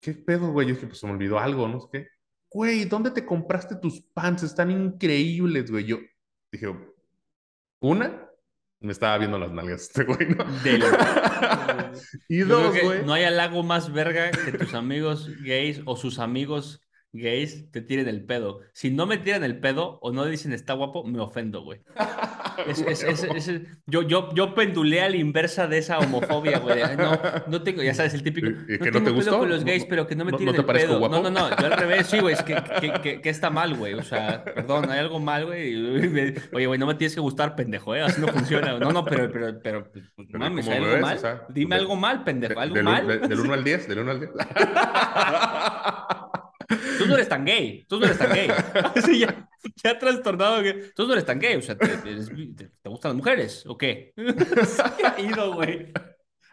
¿Qué 0.00 0.12
pedo, 0.14 0.52
güey? 0.52 0.68
Yo 0.68 0.74
dije, 0.74 0.86
pues 0.88 0.98
se 0.98 1.06
me 1.06 1.12
olvidó 1.12 1.38
algo, 1.38 1.68
no 1.68 1.80
sé 1.80 1.88
qué. 1.92 2.08
Güey, 2.50 2.84
¿dónde 2.86 3.10
te 3.10 3.24
compraste 3.26 3.76
tus 3.76 4.00
pants? 4.00 4.42
Están 4.42 4.70
increíbles, 4.70 5.70
güey. 5.70 5.84
Yo 5.84 5.98
dije, 6.50 6.66
una, 7.80 8.26
me 8.80 8.92
estaba 8.92 9.18
viendo 9.18 9.38
las 9.38 9.50
nalgas 9.52 9.82
este 9.82 10.04
güey, 10.04 10.28
¿no? 10.34 10.44
Del- 10.62 10.82
y 12.28 12.38
dos, 12.38 12.74
güey. 12.82 13.04
no 13.04 13.12
hay 13.12 13.24
halago 13.24 13.62
más 13.62 13.92
verga 13.92 14.30
que 14.30 14.52
tus 14.52 14.74
amigos 14.74 15.28
gays 15.42 15.82
o 15.84 15.96
sus 15.96 16.18
amigos 16.18 16.80
gays 17.12 17.70
te 17.70 17.82
tiren 17.82 18.08
el 18.08 18.24
pedo. 18.24 18.60
Si 18.72 18.90
no 18.90 19.06
me 19.06 19.18
tiran 19.18 19.44
el 19.44 19.60
pedo 19.60 19.98
o 20.00 20.12
no 20.12 20.24
dicen 20.24 20.52
está 20.52 20.72
guapo, 20.74 21.04
me 21.04 21.20
ofendo, 21.20 21.62
güey. 21.62 21.80
Es, 22.66 22.80
es- 22.80 23.22
es- 23.24 23.60
yo, 23.86 24.02
yo, 24.02 24.28
yo 24.34 24.54
pendulé 24.54 25.00
a 25.02 25.08
la 25.08 25.16
inversa 25.16 25.66
de 25.68 25.78
esa 25.78 25.98
homofobia, 25.98 26.58
güey. 26.58 26.78
de, 26.78 26.96
No, 26.96 27.18
no 27.46 27.62
tengo, 27.62 27.82
ya 27.82 27.94
sabes, 27.94 28.14
el 28.14 28.22
típico. 28.22 28.48
¿Y- 28.48 28.52
No 28.52 28.66
que 28.66 28.78
no 28.78 28.92
tengo 28.92 29.04
te 29.04 29.10
gustó? 29.12 29.38
con 29.38 29.48
los 29.48 29.64
gays, 29.64 29.82
¿No- 29.84 29.88
pero 29.88 30.06
que 30.06 30.16
no 30.16 30.24
me 30.24 30.32
no- 30.32 30.36
no 30.36 30.38
tiren 30.38 30.54
te 30.54 30.60
el 30.60 30.66
pedo. 30.66 30.98
guapo? 30.98 31.14
No, 31.16 31.22
no, 31.22 31.30
no, 31.30 31.50
yo 31.56 31.66
al 31.66 31.72
revés, 31.78 32.06
sí, 32.08 32.18
güey. 32.18 32.34
Es 32.34 32.42
que, 32.42 32.56
que, 32.80 32.92
que- 33.00 33.20
que 33.20 33.28
está 33.30 33.50
mal, 33.50 33.74
güey. 33.74 33.94
O 33.94 34.02
sea, 34.02 34.42
perdón, 34.44 34.90
hay 34.90 34.98
algo 34.98 35.20
mal, 35.20 35.46
güey. 35.46 35.74
Oye, 36.52 36.66
güey, 36.66 36.78
no 36.78 36.86
me 36.86 36.94
tienes 36.94 37.14
que 37.14 37.20
gustar, 37.20 37.54
pendejo, 37.54 37.94
¿eh? 37.94 38.02
Así 38.02 38.20
no 38.20 38.28
funciona. 38.28 38.78
No, 38.78 38.90
no, 38.92 39.04
pero, 39.04 39.30
pero, 39.30 39.58
pero, 39.62 39.90
pues, 39.92 40.04
pues, 40.16 40.28
Pero 40.30 40.38
mames, 40.38 40.64
¿cómo 40.64 40.76
¿hay 40.76 40.82
algo 40.82 40.92
ves? 40.94 41.02
mal? 41.02 41.16
O 41.16 41.20
sea, 41.20 41.42
Dime 41.50 41.76
de- 41.76 41.80
algo 41.82 41.96
mal, 41.96 42.24
pendejo, 42.24 42.54
De- 42.54 42.60
algo 42.60 42.74
del, 42.74 42.84
mal. 42.84 43.06
de- 43.06 43.18
del 43.18 43.40
1 43.40 43.54
al 43.54 43.64
10, 43.64 43.88
del 43.88 43.98
1 44.00 44.10
al 44.10 44.20
10. 44.20 44.30
Eres 47.28 47.36
tan 47.36 47.44
gay, 47.44 47.84
tú 47.88 47.98
no 48.00 48.06
eres 48.06 48.18
tan 48.18 48.32
gay. 48.32 48.48
Sí, 49.04 49.18
ya, 49.20 49.48
ya 49.84 49.98
trastornado. 49.98 50.62
que- 50.62 50.90
Tú 50.94 51.06
no 51.06 51.12
eres 51.12 51.24
tan 51.26 51.38
gay, 51.38 51.56
o 51.56 51.62
sea, 51.62 51.76
¿te, 51.76 51.86
te- 51.88 52.16
te- 52.56 52.70
te 52.82 52.88
gustan 52.88 53.10
las 53.10 53.16
mujeres 53.16 53.64
o 53.66 53.76
qué? 53.76 54.12
Sí, 54.16 55.02
ha 55.04 55.20
ido, 55.20 55.54
güey. 55.54 55.92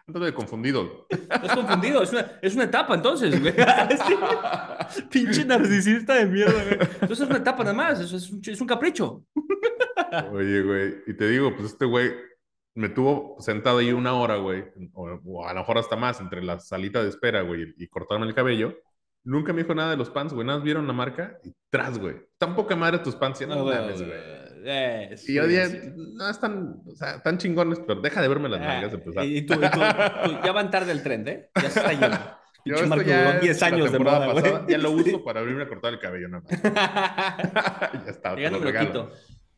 Estoy 0.07 0.33
confundido. 0.33 1.07
Estás 1.09 1.55
confundido, 1.55 2.03
es 2.03 2.11
una, 2.11 2.31
es 2.41 2.53
una 2.53 2.65
etapa 2.65 2.93
entonces, 2.95 3.39
güey. 3.41 3.53
Sí. 4.91 5.01
Pinche 5.09 5.45
narcisista 5.45 6.13
de 6.15 6.25
mierda, 6.27 6.63
güey. 6.63 6.73
Entonces 7.01 7.21
es 7.21 7.27
una 7.27 7.37
etapa 7.39 7.63
nada 7.63 7.73
más, 7.75 7.99
es 7.99 8.29
un, 8.31 8.41
es 8.45 8.61
un 8.61 8.67
capricho. 8.67 9.23
Oye, 10.31 10.61
güey, 10.61 10.95
y 11.07 11.13
te 11.15 11.27
digo, 11.29 11.55
pues 11.55 11.71
este 11.71 11.85
güey 11.85 12.11
me 12.75 12.89
tuvo 12.89 13.37
sentado 13.39 13.79
ahí 13.79 13.91
una 13.93 14.13
hora, 14.13 14.35
güey, 14.35 14.63
o, 14.93 15.09
o 15.25 15.47
a 15.47 15.53
lo 15.53 15.59
mejor 15.61 15.77
hasta 15.77 15.95
más, 15.95 16.19
entre 16.19 16.43
la 16.43 16.59
salita 16.59 17.01
de 17.01 17.09
espera, 17.09 17.41
güey, 17.41 17.73
y 17.77 17.87
cortarme 17.87 18.27
el 18.27 18.35
cabello. 18.35 18.75
Nunca 19.25 19.51
me 19.53 19.63
dijo 19.63 19.73
nada 19.75 19.89
de 19.91 19.97
los 19.97 20.09
pants, 20.11 20.33
güey, 20.33 20.45
nada 20.45 20.59
más 20.59 20.63
vieron 20.65 20.87
la 20.87 20.93
marca 20.93 21.37
y 21.43 21.51
tras, 21.69 21.97
güey. 21.99 22.15
Tan 22.37 22.55
poca 22.55 22.75
madre 22.75 22.99
tus 22.99 23.15
pants, 23.15 23.39
ya 23.39 23.47
no 23.47 23.63
güey. 23.63 23.75
Eh, 24.67 25.09
Y 25.13 25.17
sí, 25.17 25.33
yo 25.33 25.45
dije, 25.47 25.67
sí. 25.69 25.93
no, 25.95 26.29
están, 26.29 26.77
o 26.87 26.95
sea, 26.95 27.21
tan 27.21 27.37
chingones, 27.37 27.79
pero 27.85 28.01
deja 28.01 28.21
de 28.21 28.27
verme 28.27 28.49
las 28.49 28.61
Ah, 28.61 28.65
nalgas 28.67 28.91
de 28.93 28.97
empezar. 28.97 29.25
y 29.25 29.45
tú, 29.45 29.53
y 29.55 29.57
tú- 29.57 29.69
tú- 29.69 30.39
ya 30.43 30.51
van 30.53 30.71
tarde 30.71 30.91
el 30.91 31.03
tren, 31.03 31.27
¿eh? 31.27 31.49
Ya 31.55 31.69
se 31.69 31.79
está 31.79 31.91
yendo. 31.91 32.17
Yo 32.65 32.73
esto 32.75 32.87
Marco 32.87 33.03
ya 33.05 33.27
duró 33.27 33.39
10 33.41 33.55
es 33.55 33.61
la 33.61 33.67
años 33.67 33.91
de 33.91 33.99
moda, 33.99 34.33
pasada, 34.33 34.65
Ya 34.67 34.77
lo 34.79 34.89
uso 35.17 35.23
para 35.23 35.39
abrirme 35.41 35.63
a 35.63 35.67
cortar 35.67 35.93
el 35.93 35.99
cabello, 35.99 36.29
nada 36.29 36.43
más. 36.49 36.61
ya 38.05 38.11
está, 38.11 38.35
te 38.35 38.49
lo 38.49 38.59
regalo. 38.59 38.87
quito. 38.87 39.11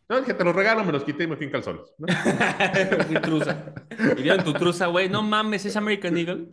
No, 0.09 0.19
dije, 0.21 0.33
te 0.33 0.43
lo 0.43 0.53
regalo, 0.53 0.85
me 0.85 0.91
los 0.93 1.03
quité 1.03 1.25
y 1.25 1.27
me 1.27 1.35
fui 1.35 1.47
en 1.47 1.51
calzones. 1.51 1.93
¿no? 1.97 2.07
Fui 3.07 3.15
truza. 3.21 3.73
Y 4.17 4.21
vieron 4.21 4.43
tu 4.45 4.53
truza, 4.53 4.87
güey. 4.87 5.09
No 5.09 5.21
mames, 5.21 5.65
es 5.65 5.75
American 5.75 6.17
Eagle. 6.17 6.47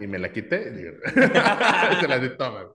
y 0.00 0.06
me 0.06 0.18
la 0.18 0.30
quité 0.32 0.70
y 0.70 1.10
se 2.00 2.08
la 2.08 2.18
di 2.18 2.36
toma. 2.36 2.66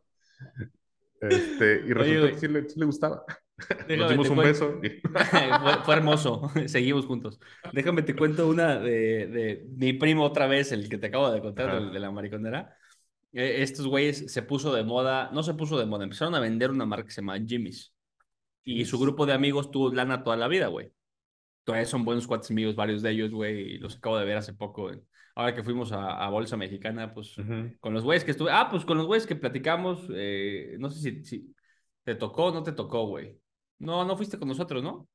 Este, 1.22 1.84
y 1.86 1.94
resultó 1.94 2.28
que 2.28 2.38
sí 2.40 2.48
le, 2.48 2.70
sí 2.70 2.80
le 2.80 2.86
gustaba. 2.86 3.24
Déjame 3.88 3.98
Nos 3.98 4.10
dimos 4.12 4.30
un 4.30 4.36
cuento. 4.38 4.80
beso. 4.80 4.80
y- 4.84 5.02
fue, 5.62 5.74
fue 5.84 5.94
hermoso. 5.96 6.50
Seguimos 6.68 7.06
juntos. 7.06 7.40
Déjame 7.74 8.02
te 8.04 8.16
cuento 8.16 8.48
una 8.48 8.80
de, 8.80 9.28
de 9.28 9.66
mi 9.76 9.94
primo 9.94 10.24
otra 10.24 10.48
vez, 10.48 10.72
el 10.72 10.88
que 10.90 10.98
te 10.98 11.08
acabo 11.08 11.30
de 11.30 11.42
contar, 11.42 11.74
del- 11.74 11.92
de, 11.92 12.00
la 12.00 12.10
mariconera. 12.10 12.74
Eh, 13.34 13.58
estos 13.62 13.86
güeyes 13.86 14.32
se 14.32 14.42
puso 14.44 14.74
de 14.74 14.84
moda, 14.84 15.30
no 15.34 15.44
se 15.44 15.54
puso 15.54 15.78
de 15.78 15.86
moda, 15.86 16.04
empezaron 16.06 16.34
a 16.36 16.40
vender 16.40 16.72
una 16.72 16.86
marca 16.86 17.06
que 17.06 17.12
se 17.12 17.22
llama 17.22 17.38
Jimmy's. 17.46 17.94
Y 18.64 18.86
su 18.86 19.00
grupo 19.00 19.26
de 19.26 19.34
amigos 19.34 19.72
tuvo 19.72 19.92
lana 19.94 20.24
toda 20.24 20.38
la 20.38 20.48
vida, 20.48 20.68
güey. 20.68 20.92
Todavía 21.64 21.86
son 21.86 22.06
buenos 22.06 22.28
cuates 22.28 22.50
amigos, 22.52 22.76
varios 22.76 23.02
de 23.02 23.12
ellos, 23.12 23.32
güey, 23.32 23.76
y 23.76 23.78
los 23.80 23.98
acabo 23.98 24.18
de 24.18 24.26
ver 24.26 24.38
hace 24.38 24.54
poco. 24.54 24.92
eh. 24.92 25.02
Ahora 25.36 25.54
que 25.56 25.64
fuimos 25.64 25.92
a, 25.92 26.24
a 26.26 26.30
Bolsa 26.30 26.58
Mexicana, 26.58 27.14
pues 27.14 27.38
Ujú. 27.38 27.72
con 27.80 27.94
los 27.94 28.04
güeyes 28.04 28.24
que 28.24 28.32
estuve. 28.32 28.52
Ah, 28.52 28.68
pues 28.70 28.86
con 28.86 28.98
los 28.98 29.08
güeyes 29.08 29.26
que 29.28 29.36
platicamos. 29.36 30.08
eh, 30.14 30.76
no 30.80 30.90
sé 30.90 31.00
si, 31.02 31.24
si 31.24 31.56
te 32.04 32.16
tocó 32.16 32.46
o 32.46 32.52
no 32.54 32.64
te 32.64 32.72
tocó, 32.74 33.08
güey. 33.08 33.40
No, 33.80 34.04
no 34.06 34.18
fuiste 34.18 34.38
con 34.38 34.48
nosotros, 34.48 34.84
¿no? 34.84 35.08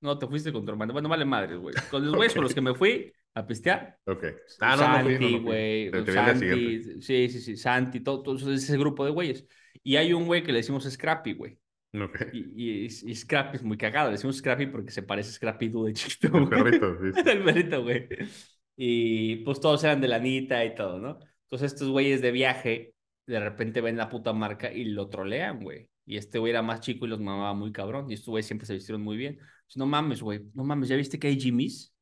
No, 0.00 0.18
te 0.18 0.26
fuiste 0.26 0.52
con 0.52 0.64
tu 0.64 0.70
hermano. 0.72 0.92
Bueno, 0.92 1.08
vale 1.08 1.24
madre, 1.24 1.56
güey. 1.56 1.74
Con 1.90 2.04
los 2.04 2.14
güeyes 2.16 2.34
con 2.34 2.42
los 2.42 2.54
que 2.54 2.60
me 2.60 2.74
fui 2.74 3.12
a 3.34 3.46
pistear. 3.46 3.98
Ok. 4.06 4.24
Ah, 4.60 4.76
no, 4.76 4.82
no 4.82 4.88
no, 4.88 5.10
Santi, 5.10 5.32
no 5.36 5.42
güey. 5.42 5.90
Vi 5.90 5.96
al 5.98 6.04
día 6.04 6.34
siguiente. 6.34 6.82
Santi, 6.82 7.02
sí, 7.02 7.28
sí, 7.28 7.40
sí. 7.40 7.56
Santi, 7.56 8.00
todo, 8.00 8.22
todo 8.22 8.52
ese 8.52 8.76
grupo 8.76 9.04
de 9.04 9.12
güeyes. 9.12 9.46
Y 9.82 9.96
hay 9.96 10.12
un 10.12 10.26
güey 10.26 10.42
que 10.42 10.52
le 10.52 10.58
decimos 10.58 10.84
Scrappy, 10.90 11.34
güey. 11.34 11.58
Ok. 11.94 12.26
Y, 12.32 12.38
y, 12.56 12.84
y 12.86 13.14
Scrappy 13.14 13.56
es 13.56 13.62
muy 13.62 13.76
cagado. 13.76 14.08
Le 14.08 14.12
decimos 14.16 14.36
Scrappy 14.36 14.66
porque 14.66 14.90
se 14.90 15.02
parece 15.02 15.30
a 15.30 15.32
Scrappy 15.32 15.68
Doo 15.68 15.84
de 15.84 15.92
chiquito, 15.92 16.36
El 16.36 16.48
perrito, 16.48 16.96
sí, 17.00 17.12
sí. 17.14 17.30
El 17.30 17.44
perrito, 17.44 17.82
güey. 17.82 18.08
Y 18.76 19.36
pues 19.36 19.60
todos 19.60 19.84
eran 19.84 20.00
de 20.00 20.08
la 20.08 20.16
Anita 20.16 20.64
y 20.64 20.74
todo, 20.74 20.98
¿no? 20.98 21.18
Entonces 21.44 21.72
estos 21.72 21.88
güeyes 21.88 22.20
de 22.20 22.32
viaje, 22.32 22.94
de 23.26 23.40
repente 23.40 23.80
ven 23.80 23.96
la 23.96 24.08
puta 24.08 24.32
marca 24.32 24.72
y 24.72 24.86
lo 24.86 25.08
trolean, 25.08 25.62
güey. 25.62 25.88
Y 26.06 26.16
este 26.16 26.38
güey 26.38 26.50
era 26.50 26.62
más 26.62 26.80
chico 26.80 27.06
y 27.06 27.08
los 27.08 27.20
mamaba 27.20 27.54
muy 27.54 27.70
cabrón. 27.72 28.10
Y 28.10 28.14
estos 28.14 28.28
güeyes 28.28 28.46
siempre 28.46 28.66
se 28.66 28.74
vistieron 28.74 29.02
muy 29.02 29.16
bien. 29.16 29.38
Dice, 29.66 29.78
no 29.78 29.86
mames, 29.86 30.20
güey. 30.20 30.40
No 30.54 30.64
mames, 30.64 30.88
¿ya 30.88 30.96
viste 30.96 31.18
que 31.18 31.28
hay 31.28 31.40
Jimmy's? 31.40 31.94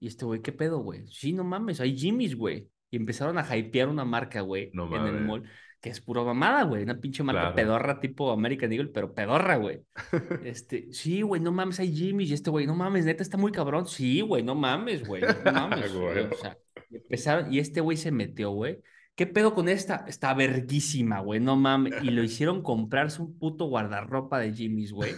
Y 0.00 0.06
este 0.06 0.26
güey, 0.26 0.42
¿qué 0.42 0.52
pedo, 0.52 0.78
güey? 0.80 1.06
Sí, 1.08 1.32
no 1.32 1.44
mames, 1.44 1.80
hay 1.80 1.96
Jimmy's, 1.96 2.36
güey. 2.36 2.68
Y 2.90 2.96
empezaron 2.96 3.38
a 3.38 3.56
hypear 3.56 3.88
una 3.88 4.04
marca, 4.04 4.42
güey, 4.42 4.70
No 4.74 4.94
en 4.94 5.06
el 5.06 5.24
mall, 5.24 5.42
que 5.84 5.90
es 5.90 6.00
pura 6.00 6.22
mamada, 6.22 6.62
güey. 6.62 6.82
Una 6.82 6.98
pinche 6.98 7.22
marca 7.22 7.42
Claro. 7.42 7.56
pedorra 7.56 8.00
tipo 8.00 8.30
American 8.32 8.72
Eagle, 8.72 8.88
pero 8.88 9.12
pedorra, 9.12 9.56
güey. 9.56 9.82
Este, 10.42 10.90
sí, 10.94 11.20
güey, 11.20 11.42
no 11.42 11.52
mames, 11.52 11.78
hay 11.78 11.94
Jimmy's. 11.94 12.30
Y 12.30 12.34
este 12.34 12.48
güey, 12.48 12.66
no 12.66 12.74
mames, 12.74 13.04
neta, 13.04 13.22
está 13.22 13.36
muy 13.36 13.52
cabrón. 13.52 13.86
Sí, 13.86 14.22
güey, 14.22 14.42
no 14.42 14.54
mames, 14.54 15.06
güey. 15.06 15.20
No 15.22 15.52
mames. 15.52 15.92
Güey. 15.92 16.14
güey, 16.14 16.26
O 16.32 16.36
sea, 16.38 16.56
empezaron, 16.90 17.52
y 17.52 17.58
este 17.58 17.82
güey 17.82 17.98
se 17.98 18.10
metió, 18.10 18.50
güey. 18.52 18.80
¿Qué 19.14 19.26
pedo 19.26 19.54
con 19.54 19.68
esta? 19.68 20.06
Está 20.08 20.32
verguísima, 20.32 21.20
güey, 21.20 21.38
no 21.38 21.54
mames. 21.54 21.92
Y 22.02 22.08
lo 22.10 22.22
hicieron 22.22 22.62
comprarse 22.62 23.20
un 23.20 23.38
puto 23.38 23.66
guardarropa 23.66 24.38
de 24.38 24.54
Jimmy's, 24.54 24.90
güey. 24.92 25.12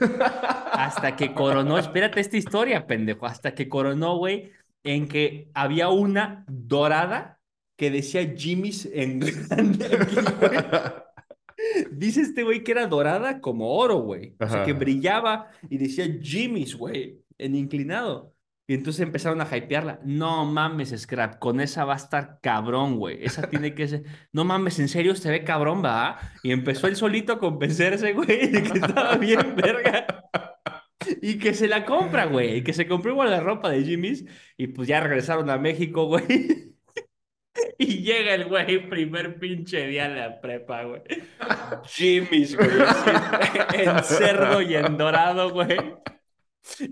Hasta 0.73 1.15
que 1.15 1.33
coronó, 1.33 1.79
espérate 1.79 2.21
esta 2.21 2.37
historia, 2.37 2.87
pendejo. 2.89 3.25
Hasta 3.25 3.55
que 3.55 3.69
coronó, 3.69 4.19
güey, 4.19 4.51
en 4.83 5.07
que 5.09 5.49
había 5.55 5.89
una 5.91 6.45
dorada 6.49 7.36
que 7.77 7.91
decía 7.91 8.35
Jimmy's 8.37 8.87
en 8.93 9.21
grande. 9.49 9.87
Dice 11.91 12.21
este 12.23 12.43
güey 12.43 12.63
que 12.63 12.73
era 12.73 12.87
dorada 12.87 13.41
como 13.41 13.77
oro, 13.77 13.99
güey. 13.99 14.35
O 14.41 14.49
sea, 14.49 14.65
que 14.65 14.73
brillaba 14.73 15.51
y 15.69 15.79
decía 15.79 16.07
Jimmy's, 16.21 16.75
güey, 16.75 17.21
en 17.39 17.55
inclinado. 17.55 18.35
Y 18.69 18.75
entonces 18.75 19.01
empezaron 19.01 19.41
a 19.41 19.57
hypearla. 19.57 20.01
No 20.05 20.45
mames, 20.45 20.93
Scrap, 20.97 21.39
con 21.39 21.61
esa 21.61 21.85
va 21.85 21.95
a 21.95 21.99
estar 21.99 22.41
cabrón, 22.43 22.99
güey. 22.99 23.25
Esa 23.25 23.49
tiene 23.49 23.75
que 23.75 23.87
ser. 23.87 24.03
No 24.33 24.45
mames, 24.45 24.81
en 24.81 24.89
serio 24.89 25.15
se 25.15 25.31
ve 25.31 25.45
cabrón, 25.45 25.85
va. 25.85 26.19
Y 26.43 26.51
empezó 26.51 26.89
él 26.89 26.97
solito 26.97 27.35
a 27.35 27.39
convencerse, 27.39 28.13
güey, 28.13 28.51
de 28.51 28.63
que 28.65 28.79
estaba 28.79 29.17
bien 29.19 29.55
verga. 29.57 30.25
Y 31.23 31.39
que 31.39 31.55
se 31.55 31.69
la 31.69 31.85
compra, 31.85 32.27
güey. 32.27 32.57
Y 32.57 32.63
que 32.65 32.73
se 32.73 32.89
compró 32.89 33.13
igual 33.13 33.31
la 33.31 33.41
ropa 33.41 33.71
de 33.71 33.85
Jimmy's. 33.85 34.25
Y 34.57 34.67
pues 34.69 34.89
ya 34.89 35.01
regresaron 35.01 35.49
a 35.49 35.59
México, 35.59 36.07
güey. 36.07 36.76
Y 37.79 38.03
llega 38.03 38.35
el 38.35 38.47
güey, 38.47 38.89
primer 38.89 39.39
pinche 39.39 39.87
día 39.87 40.07
en 40.07 40.17
la 40.17 40.41
prepa, 40.41 40.85
güey. 40.85 41.03
Jimmy's, 41.85 42.57
güey. 42.57 42.71
en 43.75 44.03
cerdo 44.03 44.63
y 44.63 44.75
en 44.77 44.97
dorado, 44.97 45.51
güey. 45.51 45.77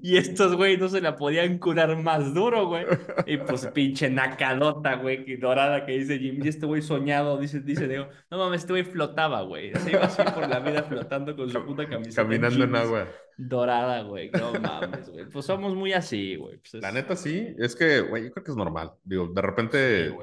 Y 0.03 0.17
estos, 0.19 0.55
güey, 0.55 0.77
no 0.77 0.89
se 0.89 1.01
la 1.01 1.17
podían 1.17 1.59
curar 1.59 1.97
más 1.97 2.33
duro, 2.33 2.69
güey. 2.69 2.87
Y 3.27 3.39
pues 3.39 3.67
pinche 3.69 4.09
nacadota, 4.09 4.95
güey, 4.95 5.37
dorada 5.37 5.85
que 5.85 5.93
dice 5.93 6.19
Jim. 6.19 6.39
Y 6.45 6.49
este 6.49 6.67
güey 6.67 6.81
soñado, 6.81 7.39
dice, 7.39 7.61
dice 7.61 7.89
Diego, 7.89 8.09
no 8.31 8.39
mames, 8.39 8.61
este 8.61 8.73
güey 8.73 8.85
flotaba, 8.85 9.43
güey. 9.43 9.75
Se 9.75 9.91
iba 9.91 10.05
así 10.05 10.23
por 10.23 10.49
la 10.49 10.61
vida 10.61 10.85
flotando 10.85 11.35
con 11.35 11.51
su 11.51 11.65
puta 11.65 11.89
camiseta. 11.89 12.23
Caminando 12.23 12.65
en, 12.65 12.77
agua. 12.77 13.09
Dorada, 13.37 14.03
güey. 14.03 14.31
No 14.31 14.53
mames, 14.61 15.11
güey. 15.11 15.25
Pues 15.27 15.45
somos 15.45 15.75
muy 15.75 15.93
así, 15.93 16.37
güey. 16.37 16.59
Pues 16.59 16.75
la 16.75 16.93
neta 16.93 17.17
sí, 17.17 17.55
es 17.59 17.75
que, 17.75 18.01
güey, 18.01 18.25
yo 18.25 18.33
creo 18.33 18.45
que 18.45 18.51
es 18.53 18.57
normal. 18.57 18.93
Digo, 19.03 19.27
de 19.27 19.43
repente 19.43 20.15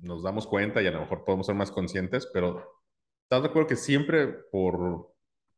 nos 0.00 0.22
damos 0.22 0.46
cuenta 0.46 0.82
y 0.82 0.86
a 0.86 0.90
lo 0.90 1.00
mejor 1.00 1.24
podemos 1.24 1.46
ser 1.46 1.54
más 1.54 1.70
conscientes, 1.70 2.28
pero 2.32 2.80
estás 3.22 3.42
de 3.42 3.48
acuerdo 3.48 3.68
que 3.68 3.76
siempre 3.76 4.28
por, 4.28 5.14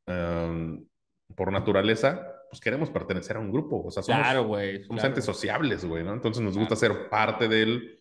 em, 0.07 0.87
por 1.35 1.53
naturaleza 1.53 2.33
pues 2.49 2.61
queremos 2.61 2.91
pertenecer 2.91 3.37
a 3.37 3.41
un 3.41 3.51
grupo, 3.51 3.83
o 3.85 3.91
sea, 3.91 4.03
somos, 4.03 4.21
claro, 4.21 4.45
güey, 4.45 4.85
somos 4.85 5.03
entes 5.03 5.25
sociables, 5.25 5.85
güey, 5.85 6.05
¿no? 6.05 6.15
Entonces 6.15 6.43
nos 6.43 6.57
gusta 6.57 6.77
ser 6.77 7.09
parte 7.09 7.49
del, 7.49 7.99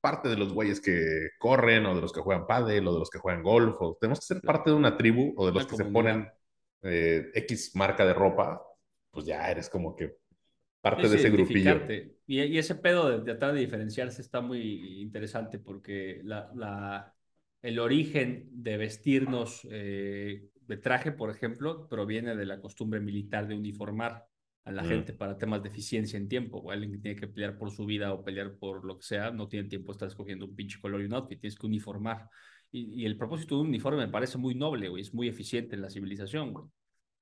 parte 0.00 0.28
de 0.28 0.36
los 0.36 0.52
güeyes 0.52 0.80
que 0.80 1.30
corren, 1.38 1.86
o 1.86 1.94
de 1.94 2.00
los 2.00 2.12
que 2.12 2.20
juegan 2.20 2.46
pádel, 2.46 2.86
o 2.86 2.92
de 2.92 2.98
los 2.98 3.10
que 3.10 3.18
juegan 3.18 3.42
golf, 3.42 3.76
o 3.80 3.96
tenemos 4.00 4.20
que 4.20 4.34
ser 4.34 4.42
parte 4.42 4.70
de 4.70 4.76
una 4.76 4.96
tribu, 4.96 5.32
o 5.36 5.46
de 5.46 5.52
los 5.52 5.66
que 5.66 5.76
se 5.76 5.84
ponen 5.84 6.28
eh, 6.82 7.30
X 7.34 7.74
marca 7.74 8.04
de 8.04 8.14
ropa, 8.14 8.62
pues 9.10 9.26
ya 9.26 9.50
eres 9.50 9.68
como 9.68 9.96
que 9.96 10.18
parte 10.80 11.08
de 11.08 11.16
ese 11.16 11.30
grupillo. 11.30 11.80
Y, 12.26 12.42
y, 12.42 12.58
ese 12.58 12.74
pedo 12.74 13.10
de, 13.10 13.24
tratar 13.24 13.54
de 13.54 13.60
diferenciarse 13.60 14.22
está 14.22 14.40
muy 14.40 15.00
interesante 15.00 15.58
porque 15.58 16.20
la, 16.24 16.50
la, 16.54 17.14
el 17.62 17.78
origen 17.78 18.48
de 18.52 18.76
vestirnos 18.76 19.66
eh, 19.70 20.48
de 20.66 20.76
traje, 20.76 21.12
por 21.12 21.30
ejemplo, 21.30 21.88
proviene 21.88 22.36
de 22.36 22.46
la 22.46 22.60
costumbre 22.60 23.00
militar 23.00 23.48
de 23.48 23.56
uniformar 23.56 24.26
a 24.64 24.72
la 24.72 24.82
mm. 24.82 24.86
gente 24.86 25.12
para 25.14 25.38
temas 25.38 25.62
de 25.62 25.70
eficiencia 25.70 26.18
en 26.18 26.28
tiempo. 26.28 26.58
O 26.58 26.70
alguien 26.70 26.92
que 26.92 26.98
tiene 26.98 27.18
que 27.18 27.26
pelear 27.26 27.56
por 27.56 27.70
su 27.70 27.86
vida 27.86 28.12
o 28.12 28.22
pelear 28.22 28.54
por 28.56 28.84
lo 28.84 28.98
que 28.98 29.06
sea, 29.06 29.30
no 29.30 29.48
tiene 29.48 29.68
tiempo 29.68 29.92
de 29.92 29.96
estar 29.96 30.08
escogiendo 30.08 30.44
un 30.44 30.54
pinche 30.54 30.78
color 30.80 31.00
y 31.00 31.06
un 31.06 31.14
outfit, 31.14 31.40
tienes 31.40 31.58
que 31.58 31.66
uniformar. 31.66 32.28
Y, 32.70 33.06
el 33.06 33.16
propósito 33.16 33.56
de 33.56 33.62
un 33.62 33.68
uniforme 33.68 34.06
me 34.06 34.12
parece 34.12 34.36
muy 34.36 34.54
noble, 34.54 34.90
güey, 34.90 35.02
es 35.02 35.14
muy 35.14 35.26
eficiente 35.26 35.74
en 35.74 35.82
la 35.82 35.90
civilización, 35.90 36.52
güey. 36.52 36.66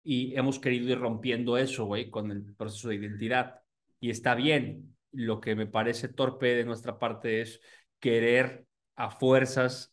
Y 0.08 0.36
hemos 0.36 0.60
querido 0.60 0.88
ir 0.88 1.00
rompiendo 1.00 1.58
eso, 1.58 1.84
güey, 1.84 2.10
con 2.10 2.30
el 2.30 2.44
proceso 2.54 2.88
de 2.88 2.94
identidad. 2.94 3.60
Y 3.98 4.10
está 4.10 4.36
bien. 4.36 4.96
Lo 5.10 5.40
que 5.40 5.56
me 5.56 5.66
parece 5.66 6.06
torpe 6.06 6.54
de 6.54 6.64
nuestra 6.64 6.96
parte 6.98 7.40
es 7.40 7.60
querer 7.98 8.66
a 8.94 9.10
fuerzas 9.10 9.92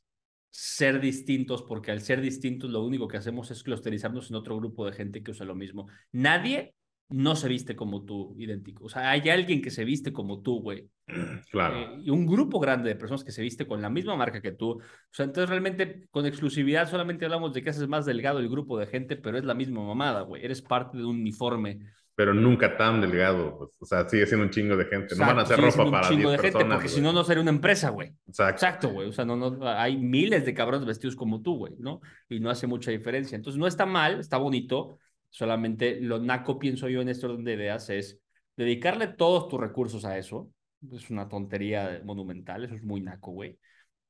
ser 0.52 1.00
distintos, 1.00 1.64
porque 1.64 1.90
al 1.90 2.02
ser 2.02 2.22
distintos 2.22 2.70
lo 2.70 2.84
único 2.84 3.08
que 3.08 3.18
hacemos 3.18 3.50
es 3.50 3.64
clusterizarnos 3.64 4.30
en 4.30 4.36
otro 4.36 4.56
grupo 4.56 4.86
de 4.86 4.94
gente 4.94 5.24
que 5.24 5.32
usa 5.32 5.48
lo 5.48 5.56
mismo. 5.56 5.88
Nadie 6.12 6.76
no 7.14 7.36
se 7.36 7.48
viste 7.48 7.76
como 7.76 8.04
tú, 8.04 8.36
idéntico. 8.40 8.86
O 8.86 8.90
sea, 8.90 9.12
hay 9.12 9.30
alguien 9.30 9.62
que 9.62 9.70
se 9.70 9.86
viste 9.86 10.12
como 10.12 10.42
tú, 10.42 10.62
güey. 10.62 10.90
Claro. 11.52 11.78
Eh, 11.78 12.02
y 12.06 12.10
un 12.10 12.26
grupo 12.26 12.60
grande 12.60 12.90
de 12.90 12.96
personas 12.96 13.24
que 13.24 13.32
se 13.32 13.44
viste 13.44 13.68
con 13.68 13.82
la 13.82 13.90
misma 13.90 14.16
marca 14.16 14.42
que 14.42 14.52
tú. 14.52 14.72
O 14.72 14.82
sea, 15.12 15.26
entonces 15.26 15.50
realmente 15.50 16.08
con 16.10 16.26
exclusividad 16.26 16.90
solamente 16.90 17.26
hablamos 17.26 17.54
de 17.54 17.62
que 17.62 17.70
haces 17.70 17.88
más 17.88 18.06
delgado 18.06 18.40
el 18.40 18.50
grupo 18.50 18.80
de 18.80 18.88
gente, 18.88 19.16
pero 19.16 19.38
es 19.38 19.44
la 19.44 19.54
misma 19.54 19.86
mamada, 19.86 20.22
güey. 20.22 20.44
Eres 20.44 20.64
parte 20.64 20.98
de 20.98 21.06
un 21.06 21.18
uniforme 21.18 21.80
pero 22.16 22.34
nunca 22.34 22.78
tan 22.78 23.02
delgado. 23.02 23.58
Pues, 23.58 23.72
o 23.80 23.86
sea, 23.86 24.08
sigue 24.08 24.28
siendo 24.28 24.46
un 24.46 24.52
chingo 24.52 24.78
de 24.78 24.86
gente. 24.86 25.16
no 25.16 25.26
van 25.26 25.40
a 25.40 25.42
hacer 25.42 25.60
ropa 25.60 25.90
para 25.90 26.08
un 26.08 26.14
chingo 26.16 26.32
de 26.32 26.38
gente, 26.38 26.66
porque 26.66 26.88
si 26.88 27.02
no, 27.02 27.12
no 27.12 27.24
sería 27.24 27.42
una 27.42 27.52
empresa, 27.52 27.90
güey. 27.90 28.14
Exacto. 28.28 28.90
güey. 28.90 29.10
O 29.10 29.12
sea, 29.12 29.26
no, 29.26 29.36
no, 29.36 29.68
hay 29.68 29.98
miles 29.98 30.46
de 30.46 30.54
cabrones 30.54 30.86
vestidos 30.86 31.16
como 31.16 31.42
tú, 31.42 31.58
güey, 31.58 31.74
¿no? 31.80 32.02
Y 32.30 32.40
no 32.40 32.52
hace 32.52 32.68
mucha 32.68 32.92
diferencia. 32.92 33.36
Entonces, 33.36 33.60
no 33.60 33.66
está 33.66 33.86
mal, 33.86 34.20
está 34.20 34.38
bonito. 34.38 35.00
Solamente 35.34 36.00
lo 36.00 36.20
naco, 36.20 36.60
pienso 36.60 36.88
yo, 36.90 37.02
en 37.02 37.10
este 37.10 37.26
orden 37.26 37.44
de 37.44 37.54
ideas, 37.54 37.90
es 37.90 38.22
dedicarle 38.56 39.08
todos 39.08 39.48
tus 39.48 39.60
recursos 39.60 40.06
a 40.06 40.20
eso. 40.20 40.52
Es 40.92 41.10
una 41.10 41.28
tontería 41.28 42.04
monumental, 42.06 42.64
eso 42.64 42.76
es 42.76 42.84
muy 42.84 43.02
naco, 43.02 43.32
güey. 43.32 43.58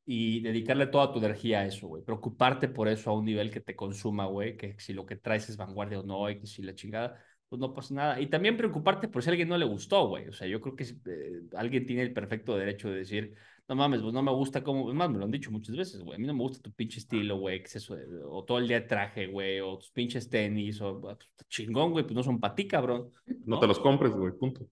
Y 0.06 0.42
dedicarle 0.42 0.88
toda 0.88 1.14
tu 1.14 1.20
energía 1.20 1.62
a 1.62 1.66
eso, 1.66 1.88
güey. 1.88 2.04
Preocuparte 2.04 2.68
por 2.68 2.90
eso 2.90 3.10
a 3.10 3.14
un 3.18 3.24
nivel 3.24 3.52
que 3.52 3.62
te 3.62 3.74
consuma, 3.74 4.26
güey. 4.26 4.58
Que 4.58 4.76
si 4.80 4.92
lo 4.92 5.06
que 5.06 5.16
traes 5.16 5.48
es 5.48 5.56
vanguardia 5.56 6.02
o 6.02 6.04
no, 6.04 6.30
y 6.30 6.46
si 6.46 6.62
la 6.62 6.76
chingada 6.76 7.24
pues 7.48 7.62
no 7.62 7.74
pasa 7.74 7.94
nada. 7.94 8.20
Y 8.20 8.28
también 8.28 8.58
preocuparte 8.58 9.08
por 9.08 9.24
si 9.24 9.30
alguien 9.30 9.48
no 9.48 9.58
le 9.58 9.66
gustó, 9.66 10.10
güey. 10.10 10.28
O 10.28 10.34
sea, 10.34 10.46
yo 10.46 10.60
creo 10.60 10.76
que 10.76 10.84
eh, 10.84 11.42
alguien 11.56 11.86
tiene 11.86 12.02
el 12.02 12.12
perfecto 12.12 12.58
derecho 12.58 12.90
de 12.90 12.98
decir, 12.98 13.36
no 13.68 13.76
mames, 13.76 14.02
pues 14.02 14.14
no 14.14 14.22
me 14.22 14.32
gusta 14.32 14.62
como, 14.62 14.94
más 14.94 15.10
me 15.10 15.18
lo 15.18 15.26
han 15.26 15.32
dicho 15.32 15.50
muchas 15.50 15.76
veces, 15.76 16.02
güey. 16.04 16.16
A 16.16 16.20
mí 16.20 16.28
no 16.28 16.34
me 16.34 16.42
gusta 16.42 16.62
tu 16.62 16.72
pinche 16.74 17.00
estilo, 17.00 17.38
güey, 17.38 17.64
o 18.26 18.44
todo 18.44 18.58
el 18.58 18.68
día 18.68 18.86
traje, 18.86 19.28
güey, 19.28 19.62
o 19.62 19.78
tus 19.78 19.90
pinches 19.92 20.30
tenis, 20.30 20.82
o 20.82 21.00
pues, 21.00 21.18
chingón, 21.48 21.92
güey, 21.92 22.04
pues 22.04 22.16
no 22.16 22.24
son 22.24 22.40
para 22.40 22.56
ti, 22.56 22.68
cabrón. 22.68 23.12
No, 23.46 23.60
te 23.60 23.68
los 23.68 23.80
compres, 23.80 24.14
güey, 24.14 24.34
punto. 24.34 24.68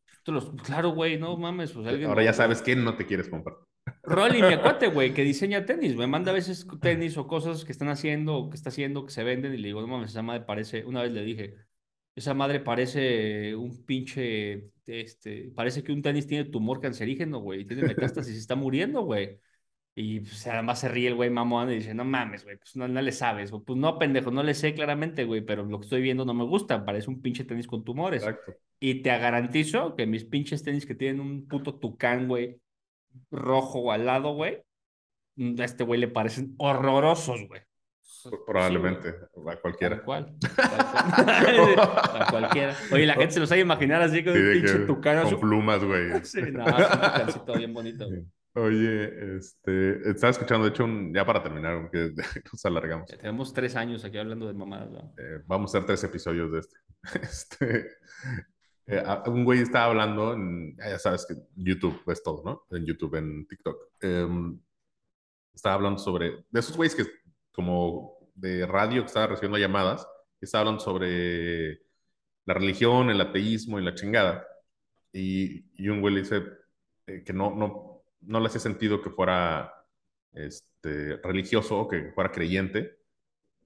claro, 0.63 0.89
güey, 0.89 1.17
no 1.17 1.37
mames, 1.37 1.71
pues 1.71 1.87
alguien. 1.87 2.09
Ahora 2.09 2.23
ya 2.23 2.33
sabes 2.33 2.61
quién 2.61 2.83
no 2.83 2.95
te 2.95 3.05
quieres 3.05 3.29
comprar. 3.29 3.57
Rolly, 4.03 4.41
mi 4.41 4.53
acuate, 4.53 4.87
güey, 4.93 5.13
que 5.13 5.23
diseña 5.23 5.65
tenis, 5.65 5.95
me 5.95 6.07
manda 6.07 6.31
a 6.31 6.35
veces 6.35 6.67
tenis 6.81 7.17
o 7.17 7.27
cosas 7.27 7.63
que 7.63 7.71
están 7.71 7.87
haciendo 7.87 8.35
o 8.35 8.49
que 8.49 8.57
está 8.57 8.69
haciendo, 8.69 9.05
que 9.05 9.11
se 9.11 9.23
venden, 9.23 9.53
y 9.53 9.57
le 9.57 9.69
digo, 9.69 9.81
no 9.81 9.87
mames, 9.87 10.11
esa 10.11 10.21
madre 10.21 10.41
parece, 10.41 10.83
una 10.85 11.01
vez 11.01 11.11
le 11.13 11.23
dije, 11.23 11.55
esa 12.15 12.33
madre 12.33 12.59
parece 12.59 13.55
un 13.55 13.85
pinche, 13.85 14.71
este, 14.85 15.51
parece 15.55 15.83
que 15.83 15.91
un 15.91 16.01
tenis 16.01 16.27
tiene 16.27 16.45
tumor 16.45 16.81
cancerígeno, 16.81 17.39
güey, 17.39 17.65
tiene 17.65 17.83
metástasis 17.83 18.31
y 18.31 18.35
se 18.35 18.41
está 18.41 18.55
muriendo, 18.55 19.01
güey. 19.01 19.39
Y 19.93 20.21
pues, 20.21 20.47
además 20.47 20.79
se 20.79 20.87
ríe 20.87 21.09
el 21.09 21.15
güey 21.15 21.29
mamón 21.29 21.69
y 21.71 21.75
dice, 21.75 21.93
no 21.93 22.05
mames, 22.05 22.43
güey, 22.43 22.57
pues 22.57 22.75
no, 22.75 22.87
no, 22.87 23.01
le 23.01 23.11
sabes. 23.11 23.51
Pues 23.51 23.77
no, 23.77 23.97
pendejo, 23.97 24.31
no 24.31 24.41
le 24.41 24.53
sé 24.53 24.73
claramente, 24.73 25.25
güey, 25.25 25.41
pero 25.41 25.65
lo 25.65 25.79
que 25.79 25.85
estoy 25.85 26.01
viendo 26.01 26.25
no 26.25 26.33
me 26.33 26.45
gusta, 26.45 26.85
parece 26.85 27.09
un 27.09 27.21
pinche 27.21 27.43
tenis 27.43 27.67
con 27.67 27.83
tumores. 27.83 28.23
Exacto. 28.23 28.53
Y 28.79 29.01
te 29.01 29.09
garantizo 29.09 29.95
que 29.95 30.07
mis 30.07 30.23
pinches 30.23 30.63
tenis 30.63 30.85
que 30.85 30.95
tienen 30.95 31.19
un 31.19 31.47
puto 31.47 31.75
tucán, 31.75 32.27
güey, 32.27 32.59
rojo 33.29 33.91
al 33.91 34.05
lado, 34.05 34.33
güey, 34.33 34.63
a 35.37 35.63
este 35.63 35.83
güey 35.83 35.99
le 35.99 36.07
parecen 36.07 36.55
horrorosos, 36.57 37.47
güey. 37.47 37.61
Probablemente, 38.45 39.09
a 39.09 39.55
cualquiera. 39.57 39.95
Tal 39.97 40.05
cual. 40.05 40.35
a 40.57 42.27
cualquiera. 42.29 42.75
Oye, 42.91 43.05
la 43.05 43.13
gente 43.15 43.31
se 43.31 43.39
los 43.39 43.51
ha 43.51 43.57
imaginar 43.57 44.01
así 44.01 44.23
con 44.23 44.33
un 44.33 44.53
pinche 44.53 44.79
tucano. 44.79 45.29
Con 45.29 45.39
plumas, 45.39 45.83
güey. 45.83 46.09
sí, 46.23 46.41
no, 46.51 46.65
es 46.65 46.89
un 46.89 47.01
tucancito 47.01 47.53
bien 47.53 47.73
bonito. 47.73 48.07
Oye, 48.53 49.37
este, 49.37 50.09
estaba 50.09 50.31
escuchando, 50.31 50.65
de 50.65 50.71
hecho, 50.71 50.83
un, 50.83 51.13
ya 51.13 51.25
para 51.25 51.41
terminar, 51.41 51.81
porque 51.81 52.11
nos 52.51 52.65
alargamos. 52.65 53.07
tenemos 53.07 53.53
tres 53.53 53.75
años 53.75 54.03
aquí 54.03 54.17
hablando 54.17 54.47
de 54.47 54.53
mamadas. 54.53 54.91
¿no? 54.91 55.13
Eh, 55.17 55.41
vamos 55.45 55.73
a 55.73 55.77
hacer 55.77 55.87
tres 55.87 56.03
episodios 56.03 56.51
de 56.51 56.59
este. 56.59 56.77
este 57.21 57.87
eh, 58.87 59.03
un 59.27 59.45
güey 59.45 59.61
estaba 59.61 59.85
hablando, 59.85 60.33
en, 60.33 60.75
ya 60.75 60.99
sabes 60.99 61.25
que 61.25 61.35
YouTube 61.55 62.01
es 62.07 62.21
todo, 62.21 62.43
¿no? 62.43 62.77
En 62.77 62.85
YouTube, 62.85 63.15
en 63.15 63.47
TikTok. 63.47 63.77
Em, 64.01 64.59
estaba 65.53 65.75
hablando 65.75 65.99
sobre, 65.99 66.45
de 66.49 66.59
esos 66.59 66.75
güeyes 66.75 66.95
que 66.95 67.05
como 67.51 68.17
de 68.35 68.65
radio 68.65 69.01
que 69.01 69.07
estaba 69.07 69.27
recibiendo 69.27 69.57
llamadas, 69.57 70.05
que 70.39 70.45
estaba 70.45 70.61
hablando 70.61 70.81
sobre 70.81 71.81
la 72.45 72.53
religión, 72.53 73.09
el 73.09 73.21
ateísmo 73.21 73.79
y 73.79 73.83
la 73.83 73.95
chingada. 73.95 74.45
Y, 75.13 75.65
y 75.75 75.89
un 75.89 76.01
güey 76.01 76.15
le 76.15 76.21
dice 76.21 76.43
eh, 77.07 77.23
que 77.23 77.33
no, 77.33 77.55
no, 77.55 78.03
no 78.21 78.39
le 78.39 78.47
hacía 78.47 78.61
sentido 78.61 79.01
que 79.01 79.09
fuera 79.09 79.73
este, 80.33 81.17
religioso 81.17 81.81
o 81.81 81.87
que 81.87 82.11
fuera 82.13 82.31
creyente, 82.31 82.97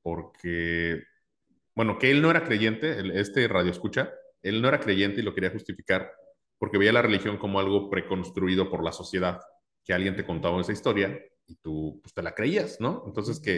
porque, 0.02 1.04
bueno, 1.76 1.98
que 2.00 2.12
él 2.12 2.22
no 2.22 2.30
era 2.32 2.44
creyente, 2.44 3.20
este 3.20 3.48
radio 3.48 3.72
escucha, 3.72 4.14
él 4.42 4.62
no 4.62 4.68
era 4.68 4.80
creyente 4.80 5.22
y 5.22 5.24
lo 5.24 5.34
quería 5.34 5.52
justificar 5.52 6.12
porque 6.58 6.78
veía 6.78 6.94
la 6.94 7.02
religión 7.02 7.38
como 7.38 7.60
algo 7.60 7.90
preconstruido 7.90 8.70
por 8.70 8.84
la 8.84 8.92
sociedad, 8.92 9.42
que 9.84 9.94
alguien 9.94 10.16
te 10.16 10.26
contaba 10.26 10.60
esa 10.62 10.72
historia 10.72 11.18
y 11.48 11.56
tú 11.56 12.00
pues, 12.02 12.14
te 12.14 12.22
la 12.22 12.34
creías, 12.34 12.80
¿no? 12.80 13.04
Entonces 13.06 13.40
que 13.40 13.58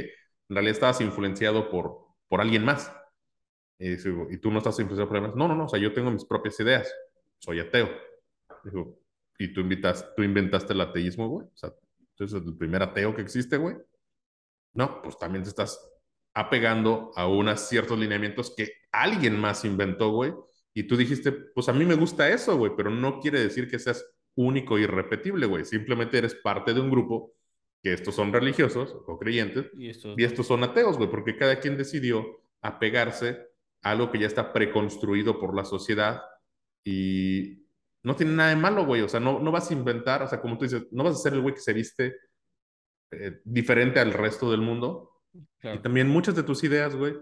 en 0.49 0.55
realidad 0.55 0.75
estabas 0.75 1.01
influenciado 1.01 1.69
por, 1.69 1.97
por 2.27 2.41
alguien 2.41 2.63
más. 2.65 2.91
Y, 3.79 3.93
y 3.93 4.37
tú 4.39 4.51
no 4.51 4.59
estás 4.59 4.79
influenciado 4.79 5.07
por 5.07 5.17
alguien 5.17 5.31
más. 5.31 5.37
No, 5.37 5.47
no, 5.47 5.55
no, 5.55 5.65
o 5.65 5.69
sea, 5.69 5.79
yo 5.79 5.93
tengo 5.93 6.11
mis 6.11 6.25
propias 6.25 6.59
ideas. 6.59 6.91
Soy 7.39 7.59
ateo. 7.59 7.89
Dijo, 8.63 8.99
y 9.37 9.53
tú, 9.53 9.61
invitas, 9.61 10.13
tú 10.15 10.23
inventaste 10.23 10.73
el 10.73 10.81
ateísmo, 10.81 11.27
güey. 11.27 11.45
O 11.45 11.57
sea, 11.57 11.71
tú 12.15 12.23
eres 12.23 12.33
el 12.33 12.57
primer 12.57 12.81
ateo 12.81 13.15
que 13.15 13.21
existe, 13.21 13.57
güey. 13.57 13.75
No, 14.73 15.01
pues 15.01 15.17
también 15.17 15.43
te 15.43 15.49
estás 15.49 15.79
apegando 16.33 17.11
a 17.15 17.27
unos 17.27 17.61
ciertos 17.61 17.97
lineamientos 17.97 18.53
que 18.55 18.71
alguien 18.91 19.39
más 19.39 19.65
inventó, 19.65 20.11
güey. 20.11 20.33
Y 20.73 20.83
tú 20.83 20.95
dijiste, 20.95 21.31
pues 21.31 21.69
a 21.69 21.73
mí 21.73 21.85
me 21.85 21.95
gusta 21.95 22.29
eso, 22.29 22.55
güey, 22.57 22.73
pero 22.75 22.91
no 22.91 23.19
quiere 23.19 23.39
decir 23.39 23.67
que 23.67 23.79
seas 23.79 24.05
único 24.35 24.77
y 24.77 24.83
irrepetible, 24.83 25.47
güey. 25.47 25.65
Simplemente 25.65 26.19
eres 26.19 26.35
parte 26.35 26.73
de 26.73 26.81
un 26.81 26.91
grupo 26.91 27.33
que 27.81 27.93
estos 27.93 28.15
son 28.15 28.33
religiosos 28.33 28.95
o 29.05 29.19
creyentes 29.19 29.69
y 29.77 29.89
estos, 30.23 30.47
son 30.47 30.63
ateos, 30.63 30.97
güey, 30.97 31.09
porque 31.09 31.37
cada 31.37 31.59
quien 31.59 31.77
decidió 31.77 32.41
apegarse 32.61 33.47
a 33.83 33.91
algo 33.91 34.11
que 34.11 34.19
ya 34.19 34.27
está 34.27 34.51
preconstruido 34.51 35.39
por 35.39 35.55
la 35.55 35.63
sociedad 35.63 36.21
y 36.83 37.65
no 38.03 38.15
tiene 38.15 38.33
nada 38.33 38.49
de 38.49 38.55
malo, 38.55 38.85
güey, 38.85 39.01
o 39.01 39.09
sea, 39.09 39.19
no, 39.19 39.39
no 39.39 39.51
vas 39.51 39.69
a 39.69 39.73
inventar, 39.73 40.23
o 40.23 40.27
sea, 40.27 40.41
como 40.41 40.57
tú 40.57 40.65
dices, 40.65 40.87
no 40.91 41.03
vas 41.03 41.15
a 41.15 41.17
ser 41.17 41.33
el 41.33 41.41
güey 41.41 41.53
que 41.53 41.61
se 41.61 41.73
viste 41.73 42.15
eh, 43.11 43.39
diferente 43.43 43.99
al 43.99 44.13
resto 44.13 44.51
del 44.51 44.61
mundo. 44.61 45.11
Claro. 45.59 45.77
Y 45.77 45.81
también 45.81 46.07
muchas 46.07 46.35
de 46.35 46.43
tus 46.43 46.63
ideas, 46.63 46.95
güey, 46.95 47.13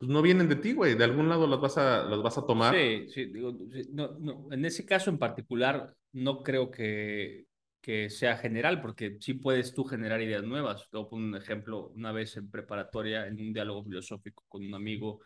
pues 0.00 0.10
no 0.10 0.22
vienen 0.22 0.48
de 0.48 0.56
ti, 0.56 0.72
güey. 0.72 0.94
De 0.94 1.04
algún 1.04 1.28
lado 1.28 1.46
las 1.46 1.60
vas 1.60 1.76
a, 1.76 2.04
las 2.04 2.22
vas 2.22 2.38
a 2.38 2.46
tomar. 2.46 2.74
Sí, 2.74 3.06
sí, 3.08 3.26
digo, 3.26 3.54
no, 3.92 4.18
no, 4.18 4.48
en 4.50 4.64
ese 4.64 4.86
caso 4.86 5.10
en 5.10 5.18
particular 5.18 5.94
no 6.12 6.42
creo 6.42 6.70
que, 6.70 7.46
que 7.80 8.10
sea 8.10 8.36
general, 8.36 8.80
porque 8.80 9.16
sí 9.20 9.34
puedes 9.34 9.74
tú 9.74 9.84
generar 9.84 10.20
ideas 10.20 10.44
nuevas. 10.44 10.88
Te 10.90 10.96
voy 10.98 11.06
a 11.06 11.08
poner 11.10 11.28
un 11.28 11.36
ejemplo, 11.36 11.88
una 11.96 12.12
vez 12.12 12.36
en 12.36 12.50
preparatoria, 12.50 13.26
en 13.26 13.40
un 13.40 13.52
diálogo 13.52 13.82
filosófico 13.84 14.44
con 14.48 14.64
un 14.66 14.74
amigo, 14.74 15.20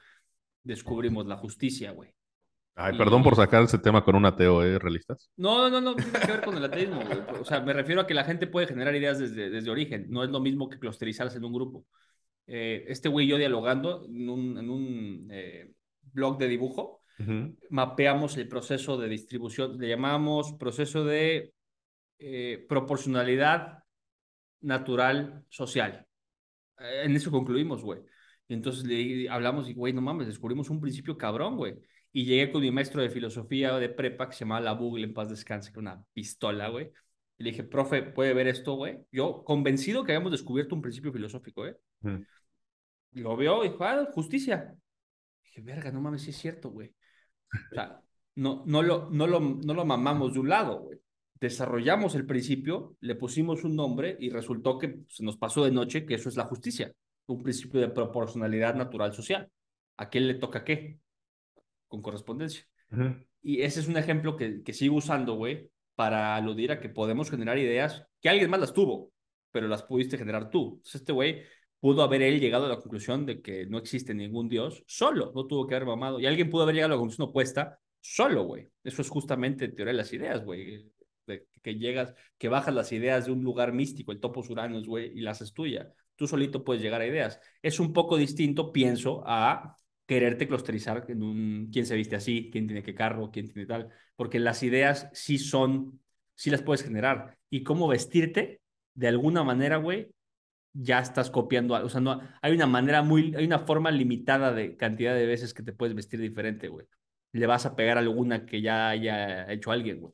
descubrimos 0.63 1.27
la 1.27 1.37
justicia, 1.37 1.91
güey. 1.93 2.11
Ay, 2.77 2.95
Y- 2.95 2.99
perdón 2.99 3.23
por 3.23 3.37
sacar 3.37 3.63
ese 3.63 3.79
tema 3.79 4.05
con 4.05 4.17
un 4.17 4.27
ateo, 4.27 4.65
¿eh? 4.65 4.79
Realistas. 4.79 5.31
No, 5.37 5.69
no, 5.71 5.81
no, 5.81 5.91
no 5.93 5.97
tiene 5.97 6.13
que 6.13 6.27
ver 6.33 6.43
con 6.43 6.57
el 6.57 6.65
ateísmo, 6.65 7.01
güey. 7.05 7.19
O 7.41 7.45
sea, 7.45 7.61
me 7.61 7.73
refiero 7.73 8.01
a 8.01 8.07
que 8.07 8.15
la 8.15 8.25
gente 8.25 8.47
puede 8.47 8.67
generar 8.67 8.95
ideas 8.95 9.19
desde, 9.19 9.51
desde 9.51 9.71
origen. 9.71 10.07
No 10.09 10.25
es 10.25 10.31
lo 10.31 10.41
mismo 10.41 10.69
que 10.69 10.79
clusterizarse 10.79 11.39
en 11.39 11.45
un 11.45 11.53
grupo. 11.53 11.85
Eh, 12.47 12.85
este 12.89 13.09
güey 13.09 13.27
y 13.27 13.31
yo 13.31 13.37
dialogando 13.39 14.05
en 14.07 14.29
un, 14.29 14.59
en 14.59 14.71
un 14.71 15.29
eh, 15.31 15.71
blog 16.13 16.37
de 16.39 16.49
dibujo, 16.49 17.01
mapeamos 17.71 18.37
el 18.37 18.49
proceso 18.49 18.99
de 18.99 19.09
distribución, 19.09 19.79
le 19.79 19.89
llamamos 19.89 20.53
proceso 20.55 21.05
de 21.05 21.53
eh, 22.27 22.65
proporcionalidad 22.67 23.85
natural 24.63 25.45
social. 25.51 26.07
Eh, 26.79 27.03
en 27.05 27.17
eso 27.17 27.31
concluimos, 27.31 27.83
güey. 27.83 28.01
Y 28.49 28.55
entonces 28.55 28.85
le 28.85 29.29
hablamos 29.29 29.69
y, 29.69 29.75
güey, 29.75 29.93
no 29.93 30.01
mames, 30.01 30.27
descubrimos 30.27 30.71
un 30.71 30.81
principio 30.81 31.19
cabrón, 31.19 31.59
güey. 31.59 31.75
Y 32.13 32.25
llegué 32.25 32.51
con 32.51 32.63
mi 32.63 32.71
maestro 32.71 33.03
de 33.03 33.11
filosofía 33.11 33.79
de 33.79 33.91
prepa 33.91 34.29
que 34.29 34.37
se 34.37 34.41
llamaba 34.41 34.63
La 34.63 34.73
Bugle, 34.73 35.05
en 35.05 35.13
paz 35.13 35.29
descanse, 35.29 35.71
con 35.71 35.85
una 35.87 36.03
pistola, 36.15 36.69
güey. 36.69 36.91
Y 37.37 37.45
le 37.45 37.51
dije, 37.51 37.65
profe, 37.65 38.03
¿puede 38.03 38.33
ver 38.33 38.49
esto, 38.49 38.75
güey? 38.75 39.01
Yo 39.13 39.45
convencido 39.45 40.03
que 40.03 40.13
habíamos 40.13 40.33
descubierto 40.33 40.75
un 40.75 40.81
principio 40.81 41.13
filosófico, 41.13 41.67
¿eh? 41.67 41.77
Lo 43.13 43.37
vio 43.37 43.65
y 43.65 43.69
dijo, 43.69 43.85
ah, 43.85 44.09
justicia. 44.15 44.75
Dije, 45.45 45.61
verga, 45.61 45.93
no 45.93 46.01
mames, 46.01 46.23
sí 46.23 46.31
es 46.31 46.39
cierto, 46.39 46.71
güey. 46.71 46.95
O 47.53 47.75
sea, 47.75 48.01
no, 48.37 48.63
no, 48.67 48.83
lo, 48.83 49.11
no, 49.11 49.27
lo, 49.27 49.41
no 49.41 49.75
lo 49.75 49.85
mamamos 49.85 50.33
de 50.33 50.41
un 50.41 50.49
lado, 50.49 50.81
güey. 50.81 51.04
Desarrollamos 51.45 52.15
el 52.15 52.25
principio, 52.25 52.97
le 53.01 53.17
pusimos 53.17 53.65
un 53.65 53.77
nombre 53.77 54.17
y 54.19 54.31
resultó 54.31 54.79
que 54.79 55.01
se 55.09 55.23
nos 55.23 55.37
pasó 55.37 55.63
de 55.63 55.71
noche 55.71 56.07
que 56.07 56.15
eso 56.15 56.31
es 56.31 56.37
la 56.37 56.45
justicia, 56.45 56.91
un 57.27 57.43
principio 57.43 57.83
de 57.83 57.91
proporcionalidad 57.91 58.75
natural 58.75 59.13
social. 59.13 59.51
¿A 59.99 60.09
quién 60.09 60.27
le 60.27 60.37
toca 60.37 60.65
qué? 60.65 61.01
Con 61.87 62.01
correspondencia. 62.01 62.65
Ujú. 62.91 63.15
Y 63.43 63.61
ese 63.61 63.81
es 63.81 63.89
un 63.89 63.99
ejemplo 63.99 64.39
que, 64.39 64.63
que 64.63 64.73
sigo 64.73 64.97
usando, 64.97 65.35
güey, 65.35 65.71
para 65.95 66.35
aludir 66.35 66.73
a 66.73 66.81
que 66.81 66.89
podemos 66.89 67.31
generar 67.31 67.59
ideas 67.59 68.07
que 68.23 68.31
alguien 68.31 68.49
más 68.49 68.61
las 68.61 68.73
tuvo, 68.73 69.13
pero 69.53 69.69
las 69.69 69.83
pudiste 69.83 70.17
generar 70.17 70.49
tú. 70.49 70.77
Entonces, 70.77 70.95
este 70.95 71.13
güey 71.13 71.43
pudo 71.79 72.03
haber 72.05 72.23
él 72.23 72.41
llegado 72.41 72.65
a 72.65 72.71
la 72.71 72.77
conclusión 72.77 73.27
de 73.27 73.43
que 73.43 73.67
no 73.67 73.77
existe 73.77 74.15
ningún 74.15 74.49
Dios 74.49 74.83
solo, 74.87 75.31
no 75.35 75.47
tuvo 75.47 75.67
que 75.67 75.75
haber 75.75 75.87
mamado. 75.87 76.21
Y 76.21 76.25
alguien 76.25 76.49
pudo 76.49 76.63
haber 76.63 76.77
llegado 76.77 76.95
a 76.95 76.97
la 76.97 77.01
conclusión 77.01 77.29
opuesta 77.29 77.79
solo, 78.01 78.45
güey. 78.45 78.67
Eso 78.83 79.03
es 79.03 79.11
justamente 79.11 79.69
teoría 79.69 79.93
de 79.93 79.99
las 79.99 80.11
ideas, 80.15 80.43
güey. 80.43 80.91
De 81.27 81.47
que 81.63 81.77
llegas, 81.77 82.15
que 82.39 82.49
bajas 82.49 82.75
las 82.75 82.93
ideas 82.93 83.27
de 83.27 83.33
un 83.33 83.43
lugar 83.43 83.73
místico, 83.73 84.13
el 84.13 84.21
topos 84.21 84.51
uranos, 84.51 84.87
güey, 84.87 85.11
y 85.17 85.21
las 85.21 85.41
haces 85.41 85.55
tuya. 85.55 85.93
Tú 86.17 86.27
solito 86.27 86.65
puedes 86.65 86.83
llegar 86.83 87.01
a 87.01 87.07
ideas. 87.07 87.41
Es 87.63 87.81
un 87.81 87.93
poco 87.93 88.17
distinto, 88.17 88.73
pienso, 88.73 89.23
a 89.27 89.77
quererte 90.07 90.47
clusterizar 90.47 91.05
en 91.09 91.23
un 91.23 91.71
quién 91.73 91.87
se 91.87 91.97
viste 91.97 92.17
así, 92.17 92.51
quién 92.53 92.67
tiene 92.67 92.83
qué 92.83 92.95
carro, 92.95 93.31
quién 93.31 93.51
tiene 93.51 93.67
tal, 93.67 93.89
porque 94.17 94.39
las 94.39 94.63
ideas 94.63 95.09
sí 95.13 95.39
son, 95.39 96.01
sí 96.35 96.51
las 96.51 96.63
puedes 96.63 96.83
generar. 96.83 97.39
Y 97.51 97.63
cómo 97.63 97.89
vestirte, 97.89 98.61
de 98.95 99.09
alguna 99.09 99.43
manera, 99.45 99.77
güey, 99.79 100.11
ya 100.75 100.99
estás 100.99 101.31
copiando, 101.31 101.75
o 101.75 101.89
sea, 101.89 102.01
no, 102.01 102.21
hay 102.43 102.53
una 102.53 102.67
manera 102.67 103.03
muy, 103.03 103.35
hay 103.37 103.45
una 103.47 103.61
forma 103.61 103.91
limitada 103.91 104.53
de 104.53 104.77
cantidad 104.77 105.15
de 105.15 105.27
veces 105.27 105.55
que 105.55 105.63
te 105.63 105.73
puedes 105.73 105.95
vestir 105.95 106.21
diferente, 106.21 106.69
güey. 106.69 106.87
Le 107.33 107.47
vas 107.47 107.67
a 107.67 107.77
pegar 107.77 107.99
alguna 107.99 108.45
que 108.47 108.61
ya 108.61 108.89
haya 108.91 109.51
hecho 109.53 109.71
alguien, 109.73 110.01
güey. 110.01 110.13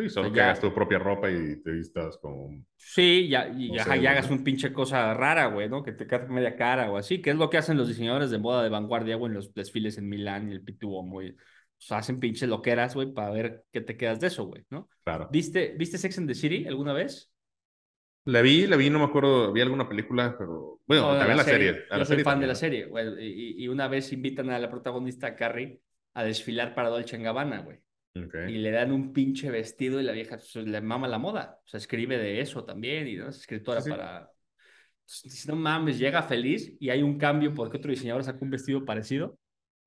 Sí, 0.00 0.08
solo 0.10 0.28
O 0.28 0.30
sea, 0.30 0.32
que 0.32 0.36
ya- 0.36 0.44
hagas 0.44 0.60
tu 0.60 0.72
propia 0.74 0.98
ropa 0.98 1.30
y 1.30 1.62
te 1.62 1.70
vistas 1.72 2.18
como... 2.18 2.50
Sí, 2.76 3.28
ya, 3.28 3.48
y 3.48 3.68
No 3.68 3.74
ya, 3.76 3.84
sé, 3.84 3.90
ya 3.90 3.96
güey. 3.96 4.06
hagas 4.12 4.30
un 4.30 4.42
pinche 4.42 4.72
cosa 4.72 5.14
rara, 5.14 5.46
güey, 5.46 5.68
¿no? 5.68 5.82
Que 5.82 5.92
te 5.92 6.06
quede 6.06 6.26
media 6.28 6.56
cara 6.56 6.90
o 6.90 6.96
así, 6.96 7.20
que 7.22 7.30
es 7.30 7.36
lo 7.36 7.50
que 7.50 7.58
hacen 7.58 7.76
los 7.76 7.88
diseñadores 7.88 8.30
de 8.30 8.38
moda 8.38 8.62
de 8.62 8.68
vanguardia, 8.70 9.16
güey, 9.16 9.30
en 9.30 9.34
los 9.36 9.54
desfiles 9.54 9.98
en 9.98 10.08
Milán 10.08 10.50
y 10.50 10.54
el 10.54 10.62
Pituo, 10.64 11.02
güey. 11.04 11.30
O 11.32 11.36
sea, 11.78 11.98
hacen 11.98 12.18
pinches 12.20 12.48
loqueras, 12.48 12.94
güey, 12.94 13.12
para 13.12 13.30
ver 13.30 13.64
qué 13.72 13.80
te 13.80 13.96
quedas 13.96 14.20
de 14.20 14.26
eso, 14.28 14.44
güey, 14.46 14.64
¿no? 14.70 14.88
Claro. 15.04 15.28
¿Viste, 15.30 15.74
¿Viste 15.78 15.98
Sex 15.98 16.18
and 16.18 16.28
the 16.28 16.34
City 16.34 16.66
alguna 16.66 16.92
vez? 16.92 17.30
La 18.24 18.42
vi, 18.42 18.66
la 18.66 18.76
vi, 18.76 18.90
no 18.90 18.98
me 18.98 19.04
acuerdo, 19.06 19.52
vi 19.52 19.60
alguna 19.62 19.88
película, 19.88 20.36
pero... 20.38 20.80
Bueno, 20.86 21.12
No, 21.12 21.18
también 21.18 21.36
la 21.38 21.44
serie. 21.44 21.70
a 21.90 21.96
Yo 21.96 21.98
la 21.98 22.04
soy 22.04 22.06
serie 22.06 22.24
fan 22.24 22.32
también, 22.32 22.40
de 22.40 22.46
la 22.48 22.54
serie, 22.54 22.86
güey, 22.86 23.06
y, 23.18 23.64
y 23.64 23.68
una 23.68 23.88
vez 23.88 24.12
invitan 24.12 24.50
a 24.50 24.58
la 24.58 24.70
protagonista, 24.70 25.34
Carrie, 25.36 25.80
a 26.14 26.24
desfilar 26.24 26.74
para 26.74 26.90
Dolce 26.90 27.16
Gabbana, 27.18 27.60
güey. 27.62 27.78
Ok. 28.16 28.34
Y 28.48 28.58
le 28.58 28.70
dan 28.70 28.92
un 28.92 29.12
pinche 29.12 29.50
vestido 29.50 30.00
y 30.00 30.04
la 30.04 30.12
vieja 30.12 30.36
pues, 30.36 30.56
le 30.56 30.80
mama 30.80 31.06
la 31.08 31.18
moda. 31.18 31.58
O 31.64 31.68
sea, 31.68 31.78
escribe 31.78 32.18
de 32.18 32.40
eso 32.40 32.64
también 32.64 33.06
y 33.06 33.16
¿no? 33.16 33.28
es 33.28 33.38
escritora 33.38 33.80
Sí, 33.80 33.84
sí. 33.84 33.90
para... 33.90 34.30
Dice, 35.24 35.48
no 35.50 35.56
mames, 35.56 35.98
llega 35.98 36.22
feliz 36.22 36.76
y 36.78 36.90
hay 36.90 37.02
un 37.02 37.18
cambio 37.18 37.52
porque 37.52 37.78
otro 37.78 37.90
diseñador 37.90 38.22
sacó 38.22 38.44
un 38.44 38.50
vestido 38.50 38.84
parecido 38.84 39.38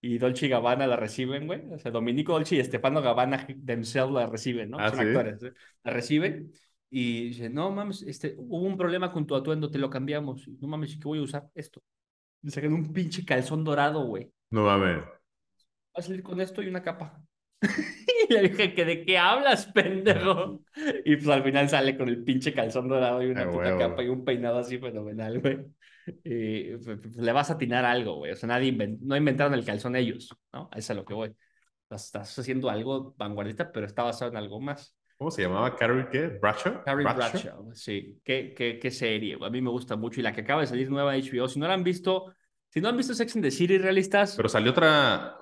y 0.02 0.18
Dolce 0.18 0.48
y 0.48 0.50
Gabbana 0.50 0.86
la 0.86 0.98
reciben, 0.98 1.48
güey. 1.48 1.62
O 1.72 1.80
sea, 1.80 1.92
Dominico 1.92 2.34
Dolce 2.34 2.58
y 2.58 2.64
Stefano 2.64 3.02
Gabbana 3.02 3.48
themselves 3.66 4.14
la 4.14 4.28
reciben, 4.28 4.70
¿no? 4.72 4.78
Ah, 4.80 4.90
Son 4.90 5.00
¿sí? 5.00 5.06
actores. 5.06 5.42
¿eh? 5.44 5.54
La 5.84 5.92
reciben 5.92 6.52
y 6.90 7.30
dice, 7.30 7.50
no 7.50 7.72
mames, 7.72 8.02
este, 8.04 8.36
hubo 8.38 8.64
un 8.68 8.78
problema 8.78 9.12
con 9.14 9.26
tu 9.26 9.34
atuendo, 9.36 9.72
te 9.72 9.80
lo 9.80 9.90
cambiamos. 9.90 10.46
No 10.60 10.68
mames, 10.68 10.94
¿y 10.94 11.00
qué 11.00 11.06
voy 11.08 11.20
a 11.20 11.24
usar? 11.24 11.48
Esto. 11.56 11.82
Le 12.42 12.52
sacan 12.52 12.74
un 12.74 12.92
pinche 12.92 13.24
calzón 13.26 13.64
dorado, 13.64 14.06
güey. 14.06 14.30
No 14.52 14.64
mames. 14.66 15.04
Va 15.96 16.00
a 16.00 16.02
salir 16.02 16.22
con 16.22 16.40
esto 16.42 16.62
y 16.62 16.68
una 16.68 16.84
capa. 16.84 17.24
y 18.30 18.34
le 18.34 18.42
dije 18.50 18.74
que 18.74 18.86
de 18.86 19.06
qué 19.06 19.18
hablas, 19.18 19.66
pendejo. 19.68 20.62
Y 21.06 21.16
pues 21.16 21.28
al 21.30 21.44
final 21.44 21.70
sale 21.70 21.98
con 21.98 22.10
el 22.10 22.24
pinche 22.24 22.54
calzón 22.54 22.88
dorado 22.88 23.22
y 23.24 23.28
una 23.28 23.44
Ah, 23.44 23.50
puta 23.50 23.58
huevo. 23.58 23.80
capa 23.80 24.04
y 24.04 24.10
un 24.10 24.24
peinado 24.26 24.60
así 24.60 24.78
fenomenal, 24.78 25.40
güey. 25.40 25.60
Y 26.24 26.76
pues, 26.78 27.00
pues, 27.02 27.16
le 27.16 27.32
vas 27.32 27.50
a 27.50 27.54
atinar 27.54 27.86
algo, 27.86 28.16
güey. 28.18 28.32
O 28.32 28.36
sea, 28.36 28.48
nadie 28.48 28.72
inven- 28.74 29.00
no 29.02 29.16
inventaron 29.16 29.54
el 29.54 29.64
calzón 29.66 29.96
ellos, 29.96 30.30
¿no? 30.52 30.70
A 30.72 30.78
eso 30.78 30.80
es 30.80 30.90
a 30.92 30.94
lo 30.96 31.06
que 31.06 31.14
voy. 31.14 31.34
Estás, 31.90 32.38
haciendo 32.40 32.70
algo 32.70 33.14
vanguardista, 33.18 33.72
pero 33.72 33.86
está 33.86 34.04
basado 34.04 34.32
en 34.32 34.38
algo 34.38 34.60
más. 34.60 34.96
¿Cómo 35.18 35.32
se 35.32 35.44
llamaba? 35.44 35.76
¿Carrie 35.76 36.08
qué? 36.12 36.28
¿Bradshaw? 36.28 36.84
Carrie 36.84 37.04
Bradshaw, 37.06 37.72
sí. 37.74 38.20
Qué, 38.24 38.54
qué, 38.58 38.80
qué 38.80 38.92
serie. 38.92 39.38
A 39.42 39.50
mí 39.50 39.62
me 39.62 39.70
gusta 39.70 39.96
mucho. 39.96 40.20
Y 40.20 40.24
la 40.24 40.34
que 40.34 40.42
acaba 40.42 40.62
de 40.62 40.68
salir 40.68 40.90
nueva 40.90 41.14
HBO. 41.16 41.48
Si 41.48 41.60
no 41.60 41.68
la 41.68 41.76
han 41.76 41.84
visto, 41.84 42.34
si 42.70 42.82
no 42.82 42.90
han 42.90 42.98
visto 42.98 43.14
Sex 43.14 43.36
and 43.36 43.46
the 43.46 43.52
City 43.52 43.78
realistas, 43.78 44.36
Pero 44.36 44.50
salió 44.50 44.72
otra... 44.72 45.38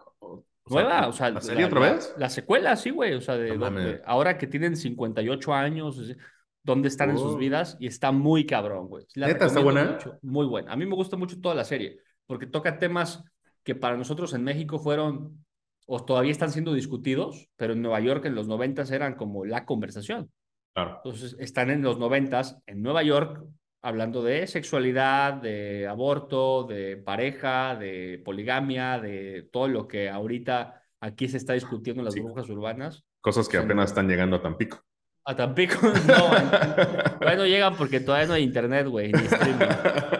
Nueva, 0.69 1.07
o 1.07 1.11
sea, 1.13 1.29
¿La 1.31 1.41
serie 1.41 1.65
otra 1.65 1.79
la- 1.79 1.93
vez? 1.93 2.13
La 2.17 2.29
secuela, 2.29 2.75
sí, 2.75 2.91
güey. 2.91 3.13
O 3.13 3.21
sea, 3.21 3.35
de, 3.38 3.49
No 3.51 3.57
mames. 3.57 3.99
ahora 4.05 4.38
que 4.38 4.47
tienen 4.47 4.75
58 4.77 5.53
años, 5.53 6.15
¿dónde 6.63 6.88
están 6.88 7.09
en 7.09 7.17
sus 7.17 7.33
Oh. 7.33 7.38
vidas? 7.38 7.75
Y 7.79 7.88
está 7.88 8.11
muy 8.11 8.45
cabrón, 8.45 8.88
güey. 8.88 9.05
La 9.15 9.27
¿Neta 9.27 9.47
está 9.47 9.59
buena? 9.59 9.85
mucho, 9.93 10.17
muy 10.21 10.45
buena. 10.45 10.71
A 10.71 10.75
mí 10.75 10.85
me 10.85 10.95
gusta 10.95 11.17
mucho 11.17 11.39
toda 11.41 11.55
la 11.55 11.63
serie, 11.65 11.97
porque 12.27 12.45
toca 12.47 12.77
temas 12.79 13.23
que 13.63 13.75
para 13.75 13.97
nosotros 13.97 14.33
en 14.33 14.43
México 14.43 14.79
fueron, 14.79 15.43
o 15.88 16.05
todavía 16.05 16.31
están 16.31 16.51
siendo 16.51 16.73
discutidos, 16.73 17.49
pero 17.57 17.73
en 17.73 17.81
Nueva 17.81 17.99
York 17.99 18.23
en 18.25 18.35
los 18.35 18.47
90 18.47 18.83
eran 18.93 19.15
como 19.15 19.45
la 19.45 19.65
conversación. 19.65 20.31
Claro. 20.73 21.01
Entonces, 21.03 21.35
están 21.39 21.69
en 21.69 21.81
los 21.81 21.97
noventas 21.99 22.57
en 22.65 22.81
Nueva 22.81 23.03
York 23.03 23.43
hablando 23.81 24.21
de 24.23 24.45
sexualidad, 24.47 25.33
de 25.33 25.87
aborto, 25.87 26.63
de 26.63 26.97
pareja, 26.97 27.75
de 27.75 28.21
poligamia, 28.23 28.99
de 28.99 29.49
todo 29.51 29.67
lo 29.67 29.87
que 29.87 30.09
ahorita 30.09 30.83
aquí 30.99 31.27
se 31.27 31.37
está 31.37 31.53
discutiendo 31.53 32.01
en 32.01 32.05
las 32.05 32.13
Sí. 32.13 32.19
burbujas 32.19 32.49
urbanas. 32.49 33.03
Cosas 33.21 33.47
que 33.49 33.57
Sí. 33.57 33.63
apenas 33.63 33.89
están 33.89 34.07
llegando 34.07 34.35
a 34.37 34.41
Tampico. 34.41 34.83
A 35.25 35.35
Tampico, 35.35 35.75
no, 36.07 36.15
todavía 37.19 37.35
no 37.37 37.45
llegan 37.45 37.75
porque 37.75 37.99
todavía 37.99 38.27
no 38.27 38.33
hay 38.33 38.43
internet, 38.43 38.87
güey, 38.87 39.11
ni 39.11 39.21
streaming. 39.23 39.65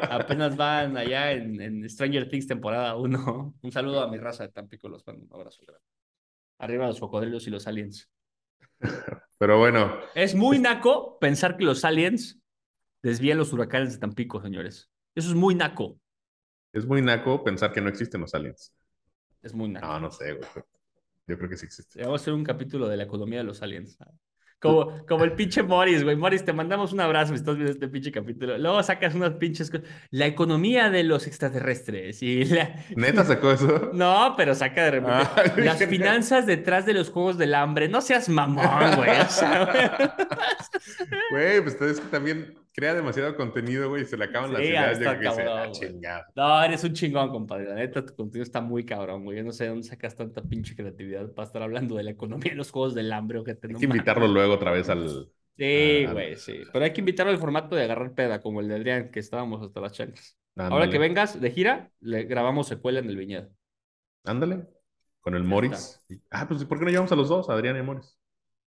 Apenas 0.09 0.55
van 0.55 0.97
allá 0.97 1.31
en, 1.31 1.59
en 1.61 1.89
Stranger 1.89 2.29
Things 2.29 2.47
temporada 2.47 2.95
1. 2.95 3.55
Un 3.61 3.71
saludo 3.71 4.01
a 4.01 4.09
mi 4.11 4.17
raza 4.17 4.43
de 4.43 4.49
Tampico, 4.53 4.89
los 4.89 5.05
mando 5.07 5.25
un 5.25 5.33
abrazo 5.33 5.63
grande. 5.65 5.83
Arriba 6.59 6.85
los 6.88 6.99
cocodrilos 6.99 7.47
y 7.47 7.49
los 7.49 7.65
aliens. 7.67 8.09
Pero 9.39 9.57
bueno, 9.57 9.91
Es 10.13 10.35
muy 10.35 10.59
naco 10.59 11.17
pensar 11.19 11.57
que 11.57 11.63
los 11.63 11.83
aliens 11.85 12.40
desvían 13.02 13.38
los 13.38 13.52
huracanes 13.53 13.94
de 13.94 13.99
Tampico, 13.99 14.41
señores. 14.41 14.90
Eso 15.15 15.30
es 15.30 15.36
muy 15.36 15.56
naco. 15.56 15.99
es 16.73 16.86
muy 16.86 17.02
naco 17.02 17.44
pensar 17.44 17.72
que 17.72 17.82
no 17.82 17.90
existen 17.90 18.22
los 18.22 18.34
aliens. 18.34 18.73
Es 19.41 19.53
muy 19.53 19.69
naco. 19.69 19.88
No, 19.88 19.99
no 19.99 20.11
sé, 20.11 20.34
güey. 20.34 20.49
Yo 21.28 21.38
creo 21.38 21.49
que 21.49 21.57
sí 21.57 21.65
existen. 21.65 22.03
Vamos 22.03 22.22
a 22.22 22.23
hacer 22.23 22.34
un 22.34 22.44
capítulo 22.44 22.88
de 22.88 22.98
la 22.98 23.03
economía 23.03 23.40
de 23.40 23.45
los 23.45 23.61
aliens. 23.61 23.98
Como, 24.61 25.06
como 25.07 25.23
el 25.23 25.34
pinche 25.34 25.64
Morris, 25.64 26.03
güey. 26.03 26.15
Morris, 26.15 26.45
te 26.45 26.53
mandamos 26.53 26.94
un 26.94 26.99
abrazo 26.99 27.30
si 27.30 27.40
estás 27.40 27.56
viendo 27.56 27.72
este 27.72 27.88
pinche 27.88 28.11
capítulo. 28.11 28.60
Luego 28.60 28.84
sacas 28.84 29.15
unas 29.15 29.34
pinches 29.34 29.72
cosas. 29.72 29.88
La 30.11 30.28
economía 30.28 30.91
de 30.91 31.03
los 31.03 31.26
extraterrestres. 31.26 32.22
Y 32.22 32.45
la... 32.45 32.76
¿Neta 32.95 33.26
sacó 33.26 33.52
eso? 33.52 33.90
No, 33.94 34.36
pero 34.38 34.53
saca 34.53 34.84
de 34.84 34.91
repente. 34.91 35.18
Ah, 35.18 35.44
las 35.57 35.84
finanzas 35.86 36.45
detrás 36.45 36.86
de 36.86 36.94
los 36.94 37.10
juegos 37.10 37.40
del 37.40 37.56
hambre. 37.56 37.90
No 37.90 38.02
seas 38.02 38.30
mamón, 38.30 38.95
güey. 38.98 39.19
O 39.19 39.30
sea, 39.30 39.65
güey. 39.65 40.10
Güey, 41.32 41.61
pues 41.61 41.82
es 41.82 41.99
que 41.99 42.07
también 42.07 42.56
crea 42.73 42.93
demasiado 42.93 43.35
contenido, 43.35 43.89
güey, 43.89 44.03
y 44.03 44.06
se 44.06 44.18
le 44.18 44.26
acaban 44.26 44.53
las 44.53 44.61
ideas. 44.61 44.99
está 44.99 45.19
que 45.19 45.30
sé, 45.31 45.43
cabrón, 45.43 45.57
"Ah, 45.57 45.68
güey". 45.68 45.72
chingada. 45.80 46.27
No, 46.35 46.64
eres 46.64 46.84
un 46.84 46.93
chingón, 46.93 47.30
compadre. 47.30 47.65
La 47.65 47.76
neta, 47.76 48.06
tu 48.06 48.15
contenido 48.15 48.43
está 48.43 48.61
muy 48.61 48.85
cabrón, 48.85 49.23
güey. 49.23 49.38
Yo 49.38 49.43
no 49.43 49.52
sé 49.52 49.65
de 49.65 49.69
dónde 49.72 49.84
sacas 49.88 50.15
tanta 50.15 50.41
pinche 50.41 50.76
creatividad 50.76 51.31
para 51.34 51.45
estar 51.48 51.61
hablando 51.61 51.95
de 51.95 52.03
la 52.03 52.11
economía 52.11 52.52
y 52.53 52.56
los 52.56 52.72
juegos 52.72 52.93
del 52.95 53.11
hambre 53.11 53.39
o 53.39 53.43
que 53.43 53.56
te 53.56 53.68
Hay 53.68 53.73
no 53.73 53.80
que 53.80 53.85
invitarlo 53.85 54.27
luego 54.27 54.53
otra 54.53 54.72
vez 54.72 54.89
al. 54.89 55.30
Sí, 55.57 56.06
al- 56.06 56.14
güey, 56.14 56.35
sí. 56.38 56.61
Pero 56.72 56.85
hay 56.85 56.93
que 56.93 57.02
invitarlo 57.02 57.31
al 57.31 57.38
formato 57.38 57.76
de 57.76 57.84
agarrar 57.84 58.14
peda, 58.14 58.41
como 58.41 58.61
el 58.61 58.68
de 58.68 58.76
Adrián, 58.76 59.11
que 59.11 59.19
estábamos 59.19 59.61
hasta 59.61 59.80
las 59.81 59.91
chanclas. 59.93 60.38
Ahora 60.56 60.89
que 60.89 60.98
vengas 60.98 61.39
de 61.39 61.52
gira, 61.52 61.91
le 61.99 62.23
grabamos 62.23 62.68
secuela 62.68 62.99
en 62.99 63.10
el 63.10 63.18
viñedo. 63.18 63.49
Ándale. 64.26 64.68
Con 65.22 65.35
el 65.35 65.43
Ya 65.43 65.48
Morris. 65.49 65.99
Ah, 66.31 66.48
pues 66.48 66.65
¿por 66.65 66.80
qué 66.80 66.85
no 66.85 66.91
llevamos 66.91 67.11
a 67.11 67.15
los 67.15 67.30
dos, 67.30 67.49
a 67.49 67.53
Adrián 67.53 67.76
y 67.76 67.80
a 67.80 67.84
Morris? 67.84 68.18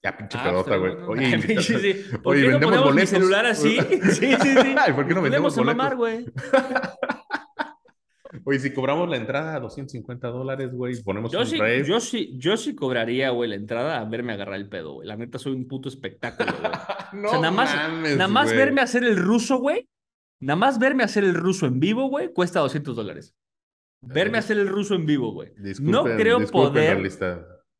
Ya, 0.03 0.17
pinche 0.17 0.37
Ah, 0.37 0.43
pedota, 0.43 0.77
pues, 0.77 0.95
güey. 1.05 1.25
Oye, 1.25 1.41
sí, 1.61 1.75
sí. 1.79 1.93
¿Por 2.23 2.35
Oye, 2.35 2.41
qué 2.43 2.47
no 2.49 2.59
vendemos 2.59 2.61
ponemos 2.61 2.85
mi 2.85 2.91
boletos. 2.91 3.09
celular 3.09 3.45
así? 3.45 3.77
Sí, 4.11 4.35
sí, 4.35 4.57
sí. 4.61 4.75
Ay, 4.77 4.93
¿por 4.93 5.07
qué 5.07 5.13
no 5.13 5.21
vendemos 5.21 5.55
boletos? 5.55 5.77
mamar, 5.77 5.95
güey. 5.95 6.25
Oye, 8.45 8.59
si 8.59 8.73
cobramos 8.73 9.07
la 9.09 9.17
entrada 9.17 9.55
a 9.55 9.59
250 9.59 10.27
dólares, 10.27 10.71
güey, 10.73 11.01
ponemos 11.03 11.31
Yo 11.31 11.41
un 11.41 11.45
sí, 11.45 11.57
yo 11.85 11.99
sí, 11.99 12.33
yo 12.37 12.57
sí 12.57 12.75
cobraría, 12.75 13.29
güey, 13.29 13.49
la 13.49 13.55
entrada 13.55 13.99
a 14.01 14.05
verme 14.05 14.33
agarrar 14.33 14.55
el 14.55 14.67
pedo, 14.67 14.93
güey. 14.95 15.07
La 15.07 15.15
neta, 15.15 15.37
soy 15.37 15.53
un 15.53 15.67
puto 15.67 15.87
espectáculo, 15.87 16.51
güey. 16.59 16.71
no 17.21 17.27
o 17.27 17.31
sea, 17.31 17.39
nada 17.39 17.51
más, 17.51 17.73
mames, 17.75 18.17
nada 18.17 18.27
más 18.27 18.45
güey. 18.47 18.57
verme 18.57 18.81
hacer 18.81 19.03
el 19.03 19.17
ruso, 19.17 19.57
güey. 19.57 19.87
Nada 20.41 20.57
más 20.57 20.79
verme 20.79 21.03
hacer 21.03 21.23
el 21.23 21.35
ruso 21.35 21.67
en 21.67 21.79
vivo, 21.79 22.07
güey, 22.09 22.33
cuesta 22.33 22.59
200 22.59 22.95
dólares. 22.95 23.35
Verme 24.01 24.37
Eh, 24.37 24.39
hacer 24.39 24.57
el 24.57 24.67
ruso 24.67 24.95
en 24.95 25.05
vivo, 25.05 25.31
güey. 25.31 25.51
No 25.79 26.03
creo 26.03 26.45
poder. 26.47 26.97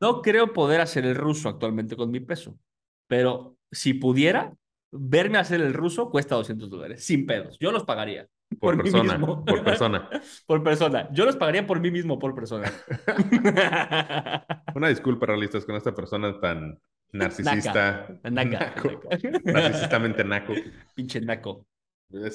No 0.04 0.22
creo 0.22 0.52
poder 0.52 0.82
hacer 0.82 1.06
el 1.06 1.16
ruso 1.16 1.48
actualmente 1.48 1.96
con 1.96 2.12
mi 2.12 2.20
peso. 2.20 2.60
Pero 3.08 3.56
si 3.72 3.94
pudiera, 3.94 4.54
verme 4.92 5.38
hacer 5.38 5.62
el 5.62 5.74
ruso 5.74 6.10
cuesta 6.10 6.36
200 6.36 6.70
dólares, 6.70 7.06
sin 7.06 7.26
pedos. 7.26 7.58
Yo 7.58 7.72
los 7.72 7.86
pagaría. 7.86 8.28
Por, 8.60 8.76
por 8.76 8.84
mí 8.84 8.92
persona, 8.92 9.18
mismo. 9.18 9.46
por 9.46 9.64
persona. 9.64 10.10
Por 10.46 10.62
persona. 10.62 11.10
Yo 11.14 11.26
los 11.26 11.38
pagaría 11.38 11.66
por 11.66 11.80
mí 11.80 11.90
mismo, 11.90 12.20
por 12.20 12.36
persona. 12.36 12.70
Una 14.76 14.90
disculpa, 14.90 15.26
realistas, 15.26 15.66
con 15.66 15.76
esta 15.76 15.96
persona 15.96 16.38
tan 16.40 16.78
narcisista. 17.14 18.20
Naca, 18.24 18.30
naca, 18.30 18.60
naco, 18.76 19.10
naca. 19.10 19.52
narcisistamente 19.54 20.24
naco. 20.26 20.54
Pinche 20.94 21.22
naco. 21.22 21.66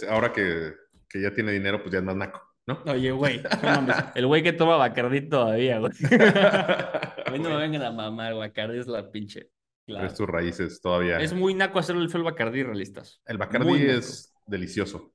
Ahora 0.08 0.32
que, 0.32 0.72
que 1.06 1.20
ya 1.20 1.34
tiene 1.34 1.52
dinero, 1.52 1.82
pues 1.82 1.92
ya 1.92 1.98
es 1.98 2.04
más 2.04 2.16
naco, 2.16 2.40
¿no? 2.68 2.82
Oye, 2.84 3.10
güey, 3.12 3.42
no. 3.62 3.94
El 4.14 4.26
güey 4.26 4.42
que 4.42 4.52
toma 4.52 4.76
Bacardí 4.76 5.22
todavía, 5.22 5.78
güey. 5.78 5.92
A 6.10 7.30
mí 7.32 7.38
no 7.38 7.48
me 7.48 7.56
vengan 7.56 7.82
a 7.82 7.90
mamar, 7.90 8.34
Bacardí 8.34 8.78
es 8.78 8.86
la 8.86 9.10
pinche. 9.10 9.50
Claro. 9.86 10.06
Es 10.06 10.14
tus 10.14 10.28
raíces 10.28 10.80
todavía. 10.82 11.18
Es 11.18 11.32
muy 11.32 11.54
naco 11.54 11.78
hacerlo 11.78 12.02
el 12.02 12.10
feo 12.10 12.18
el 12.18 12.24
Bacardí, 12.24 12.62
realistas. 12.62 13.22
El 13.24 13.38
muy 13.38 13.46
Bacardi 13.46 13.72
naco. 13.72 13.98
es 13.98 14.34
delicioso. 14.46 15.14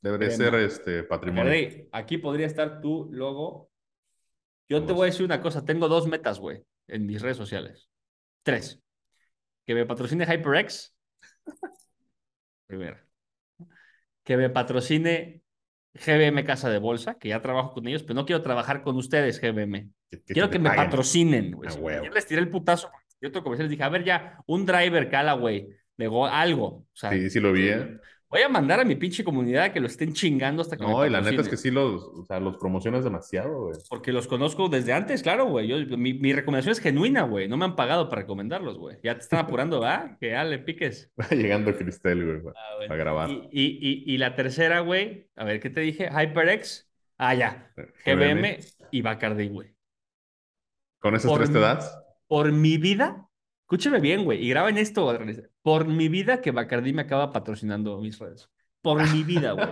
Debe 0.00 0.18
de 0.18 0.26
Crema. 0.26 0.44
ser 0.44 0.54
este 0.54 1.02
patrimonio. 1.02 1.88
Aquí 1.90 2.18
podría 2.18 2.46
estar 2.46 2.80
tu 2.80 3.08
logo. 3.12 3.68
Yo 4.68 4.84
te 4.84 4.92
voy 4.92 5.08
a 5.08 5.10
decir 5.10 5.26
una 5.26 5.40
cosa, 5.42 5.64
tengo 5.64 5.88
dos 5.88 6.06
metas, 6.06 6.38
güey, 6.38 6.64
en 6.86 7.04
mis 7.04 7.20
redes 7.20 7.36
sociales. 7.36 7.88
Tres. 8.44 8.80
Que 9.64 9.74
me 9.74 9.86
patrocine 9.86 10.24
HyperX. 10.24 10.96
Primera. 12.68 13.04
Que 14.22 14.36
me 14.36 14.50
patrocine 14.50 15.42
GBM 16.04 16.44
Casa 16.44 16.70
de 16.70 16.78
Bolsa, 16.78 17.14
que 17.18 17.28
ya 17.28 17.40
trabajo 17.42 17.72
con 17.72 17.86
ellos, 17.88 18.02
pero 18.02 18.14
no 18.14 18.26
quiero 18.26 18.42
trabajar 18.42 18.82
con 18.82 18.96
ustedes, 18.96 19.40
GBM. 19.40 19.90
Que- 20.10 20.20
Quiero 20.22 20.50
que 20.50 20.58
me 20.58 20.68
paguen. 20.70 20.84
patrocinen, 20.84 21.50
güey. 21.52 21.68
A 21.68 21.72
Sí, 21.72 21.78
huevo. 21.80 22.04
Yo 22.04 22.10
les 22.12 22.26
tiré 22.26 22.40
el 22.40 22.48
putazo. 22.48 22.90
Yo 23.20 23.28
otro 23.30 23.42
comercial 23.42 23.66
les 23.66 23.70
dije, 23.70 23.82
a 23.82 23.88
ver 23.88 24.04
ya, 24.04 24.38
un 24.46 24.66
driver 24.66 25.08
cala, 25.08 25.32
güey, 25.34 25.68
de 25.96 26.06
go- 26.06 26.26
algo. 26.26 26.66
O 26.66 26.86
sea, 26.92 27.10
Sí, 27.10 27.30
sí 27.30 27.40
lo 27.40 27.52
vi, 27.52 27.68
¿eh? 27.68 27.98
Voy 28.28 28.42
a 28.42 28.48
mandar 28.48 28.80
a 28.80 28.84
mi 28.84 28.96
pinche 28.96 29.24
comunidad 29.24 29.72
que 29.72 29.80
lo 29.80 29.86
estén 29.86 30.12
chingando 30.12 30.62
hasta 30.62 30.76
que 30.76 30.84
me 30.84 30.90
No, 30.90 31.06
y 31.06 31.10
la 31.10 31.20
neta 31.20 31.42
es 31.42 31.48
que 31.48 31.56
sí 31.56 31.70
los, 31.70 32.02
o 32.02 32.24
sea, 32.24 32.40
los 32.40 32.56
promocionas 32.58 33.04
demasiado, 33.04 33.66
güey. 33.66 33.76
Porque 33.88 34.12
los 34.12 34.26
conozco 34.26 34.68
desde 34.68 34.92
antes, 34.92 35.22
claro, 35.22 35.46
güey. 35.46 35.68
Yo, 35.68 35.96
mi, 35.96 36.14
mi 36.14 36.32
recomendación 36.32 36.72
es 36.72 36.80
genuina, 36.80 37.22
güey. 37.22 37.48
No 37.48 37.56
me 37.56 37.64
han 37.64 37.76
pagado 37.76 38.08
para 38.08 38.22
recomendarlos, 38.22 38.78
güey. 38.78 38.96
Ya 39.02 39.14
te 39.14 39.20
están 39.20 39.40
apurando, 39.40 39.80
¿va? 39.80 40.16
Que 40.20 40.30
ya 40.30 40.44
le 40.44 40.58
piques. 40.58 41.12
Va 41.20 41.28
llegando 41.28 41.74
Cristel, 41.76 42.24
güey, 42.24 42.42
pa- 42.42 42.52
Ah, 42.56 42.86
güey. 42.86 42.98
grabar. 42.98 43.30
Y, 43.30 43.34
y, 43.52 43.78
y, 43.80 44.14
y 44.14 44.18
la 44.18 44.34
tercera, 44.34 44.80
güey. 44.80 45.28
A 45.36 45.44
ver, 45.44 45.60
¿qué 45.60 45.70
te 45.70 45.80
dije? 45.80 46.08
HyperX. 46.10 46.88
Ah, 47.18 47.34
ya. 47.34 47.72
GBM 48.04 48.58
y 48.90 49.02
Bacardi, 49.02 49.48
güey. 49.48 49.74
¿Con 50.98 51.14
esos 51.14 51.30
Por 51.30 51.38
tres 51.38 51.52
te 51.52 51.58
das? 51.60 51.98
Por 52.26 52.50
mi 52.52 52.78
vida, 52.78 53.25
escúcheme 53.66 53.98
bien, 53.98 54.24
güey. 54.24 54.44
Y 54.44 54.48
graben 54.50 54.78
esto. 54.78 55.18
Por 55.62 55.88
mi 55.88 56.08
vida 56.08 56.40
que 56.40 56.52
Bacardi 56.52 56.92
me 56.92 57.02
acaba 57.02 57.32
patrocinando 57.32 58.00
mis 58.00 58.18
redes. 58.18 58.48
Por 58.80 59.12
mi 59.12 59.24
vida, 59.24 59.52
güey. 59.52 59.66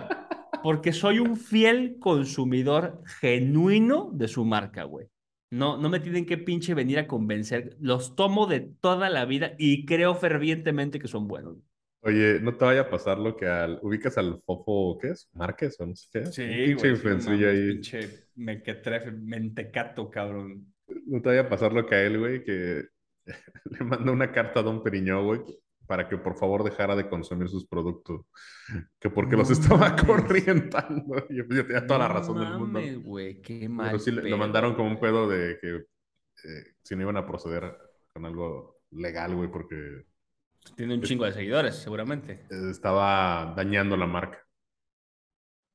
Porque 0.61 0.91
soy 0.91 1.19
un 1.19 1.37
fiel 1.37 1.97
consumidor 1.99 3.01
genuino 3.21 4.09
de 4.13 4.27
su 4.27 4.43
marca, 4.43 4.83
güey. 4.83 5.07
No, 5.49 5.77
no 5.77 5.89
me 5.89 6.01
tienen 6.01 6.25
que 6.25 6.37
pinche 6.37 6.73
venir 6.73 6.99
a 6.99 7.07
convencer. 7.07 7.77
Los 7.79 8.15
tomo 8.15 8.47
de 8.47 8.59
toda 8.81 9.09
la 9.09 9.23
vida 9.23 9.53
y 9.57 9.85
creo 9.85 10.13
fervientemente 10.15 10.99
que 10.99 11.07
son 11.07 11.27
buenos. 11.27 11.57
Oye, 12.01 12.39
no 12.41 12.53
te 12.53 12.65
vaya 12.65 12.81
a 12.81 12.89
pasar 12.89 13.17
lo 13.17 13.37
que 13.37 13.47
al... 13.47 13.79
¿Ubicas 13.81 14.17
al 14.17 14.41
Fofo, 14.45 14.97
qué 14.99 15.11
es? 15.11 15.29
¿Márquez 15.33 15.79
o 15.79 15.85
no 15.85 15.95
sé 15.95 16.09
qué? 16.11 16.19
Un 16.19 16.65
pinche 16.65 16.89
influencillo 16.89 17.49
ahí. 17.49 17.73
pinche 17.73 18.09
mequetrefe, 18.35 19.11
mentecato, 19.11 20.09
cabrón. 20.09 20.73
No 21.05 21.21
te 21.21 21.29
vaya 21.29 21.41
a 21.41 21.49
pasar 21.49 21.71
lo 21.71 21.85
que 21.85 21.95
a 21.95 22.03
él, 22.03 22.19
güey, 22.19 22.43
que 22.43 22.83
le 23.65 23.85
mandó 23.85 24.11
una 24.11 24.31
carta 24.31 24.59
a 24.59 24.63
Don 24.63 24.83
Periñó, 24.83 25.23
güey, 25.23 25.41
para 25.87 26.07
que 26.07 26.17
por 26.17 26.35
favor 26.37 26.63
dejara 26.63 26.95
de 26.95 27.07
consumir 27.09 27.47
sus 27.49 27.65
productos. 27.67 28.25
Que 28.99 29.09
porque 29.09 29.35
los 29.35 29.49
estaba 29.51 29.89
mames. 29.89 30.03
corrientando. 30.03 31.15
Yo, 31.29 31.43
yo 31.49 31.65
tenía 31.65 31.85
toda 31.85 31.99
la 31.99 32.07
razón 32.07 32.39
del 32.39 32.57
mundo. 32.57 32.79
güey, 33.03 33.41
qué 33.41 33.67
mal. 33.69 33.87
Pero 33.87 33.99
sí 33.99 34.11
lo 34.11 34.37
mandaron 34.37 34.75
como 34.75 34.89
un 34.89 34.99
pedo 34.99 35.27
de 35.29 35.57
que 35.59 35.75
eh, 35.75 36.63
si 36.83 36.95
no 36.95 37.03
iban 37.03 37.17
a 37.17 37.25
proceder 37.25 37.77
con 38.13 38.25
algo 38.25 38.79
legal, 38.91 39.35
güey, 39.35 39.49
porque 39.51 40.05
Tiene 40.75 40.95
un 40.95 41.01
chingo 41.01 41.25
de 41.25 41.33
seguidores, 41.33 41.75
seguramente. 41.75 42.45
estaba 42.49 43.53
dañando 43.55 43.95
la 43.97 44.07
marca. 44.07 44.39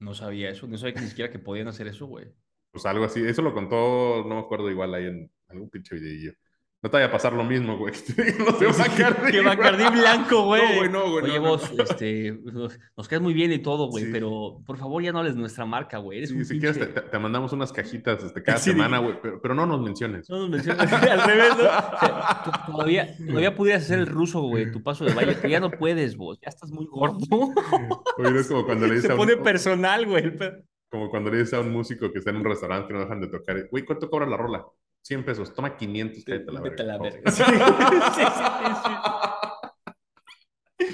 No 0.00 0.14
sabía 0.14 0.50
eso, 0.50 0.66
no 0.66 0.78
sabía 0.78 0.94
que 0.94 1.00
ni 1.02 1.08
siquiera 1.08 1.30
que 1.30 1.38
podían 1.38 1.68
hacer 1.68 1.86
eso, 1.86 2.06
güey. 2.06 2.26
Pues 2.72 2.86
algo 2.86 3.04
así. 3.04 3.20
Eso 3.24 3.42
lo 3.42 3.52
contó, 3.52 4.24
no 4.26 4.36
me 4.36 4.40
acuerdo 4.40 4.70
igual 4.70 4.94
ahí 4.94 5.04
en 5.06 5.30
algún 5.48 5.68
pinche 5.68 5.94
videillo. 5.96 6.32
No 6.82 6.88
te 6.88 6.96
vaya 6.96 7.08
a 7.08 7.10
pasar 7.12 7.34
lo 7.34 7.44
mismo, 7.44 7.76
güey. 7.76 7.92
de 8.16 8.66
Bacardi, 8.66 9.30
Que 9.32 9.42
güey. 9.42 9.44
Bacardí 9.44 9.84
blanco, 10.00 10.44
güey. 10.46 10.62
No, 10.62 10.76
güey, 10.78 10.88
no, 10.90 11.10
güey. 11.10 11.24
Oye, 11.24 11.34
no, 11.38 11.44
no, 11.44 11.48
vos, 11.50 11.74
no. 11.74 11.84
este, 11.84 12.32
nos, 12.42 12.78
nos 12.96 13.06
quedas 13.06 13.20
muy 13.22 13.34
bien 13.34 13.52
y 13.52 13.58
todo, 13.58 13.88
güey, 13.90 14.04
Sí. 14.06 14.10
pero 14.10 14.62
por 14.64 14.78
favor 14.78 15.02
ya 15.02 15.12
no 15.12 15.18
hables 15.18 15.36
nuestra 15.36 15.66
marca, 15.66 15.98
güey. 15.98 16.16
Eres 16.18 16.30
Sí, 16.30 16.36
un 16.36 16.44
si 16.46 16.58
quieres, 16.58 16.78
te, 16.78 16.86
pinche... 16.86 17.00
te- 17.02 17.18
mandamos 17.18 17.52
unas 17.52 17.70
cajitas 17.70 18.24
este, 18.24 18.42
cada 18.42 18.56
Sí, 18.58 18.70
semana, 18.70 18.98
güey. 18.98 19.16
Pero, 19.20 19.42
pero 19.42 19.54
no 19.54 19.66
nos 19.66 19.82
menciones. 19.82 20.30
No 20.30 20.38
nos 20.38 20.48
mencionas 20.48 20.90
al 20.92 21.22
revés, 21.22 21.50
¿no? 21.50 21.64
O 21.64 21.98
sea, 22.00 22.42
tú 22.46 22.72
todavía, 22.72 23.14
todavía 23.26 23.54
pudieras 23.54 23.82
hacer 23.82 23.98
el 23.98 24.06
ruso, 24.06 24.40
güey, 24.40 24.72
tu 24.72 24.82
paso 24.82 25.04
de 25.04 25.12
baile, 25.12 25.34
pero 25.34 25.48
ya 25.50 25.60
no 25.60 25.70
puedes, 25.70 26.16
vos. 26.16 26.38
Ya 26.40 26.48
estás 26.48 26.70
muy 26.70 26.86
gordo. 26.86 27.18
Oye, 28.16 28.40
es 28.40 28.48
como 28.48 28.64
cuando 28.64 28.86
le 28.86 28.92
Se 28.92 28.96
dices 28.96 29.10
a 29.10 29.16
pone 29.16 29.34
un, 29.34 29.42
personal, 29.42 30.06
güey. 30.06 30.32
como 30.90 31.10
cuando 31.10 31.30
le 31.30 31.38
dices 31.40 31.52
a 31.52 31.60
un 31.60 31.72
músico 31.72 32.10
que 32.10 32.20
está 32.20 32.30
en 32.30 32.36
un 32.36 32.44
restaurante 32.44 32.88
que 32.88 32.94
no 32.94 33.00
dejan 33.00 33.20
de 33.20 33.26
tocar. 33.28 33.68
Güey, 33.70 33.84
¿cuánto 33.84 34.08
cobra 34.08 34.24
la 34.26 34.38
rola? 34.38 34.64
100 35.02 35.24
pesos. 35.24 35.52
Toma 35.54 35.76
500, 35.76 36.24
cállate 36.24 36.52
la 36.52 36.60
Vete 36.60 36.82
a 36.82 36.86
la 36.86 36.98
verga. 36.98 37.20
verga. 37.24 37.30
Sí, 37.32 37.42
sí, 38.14 38.14
sí, 38.14 38.22
sí. 38.84 38.90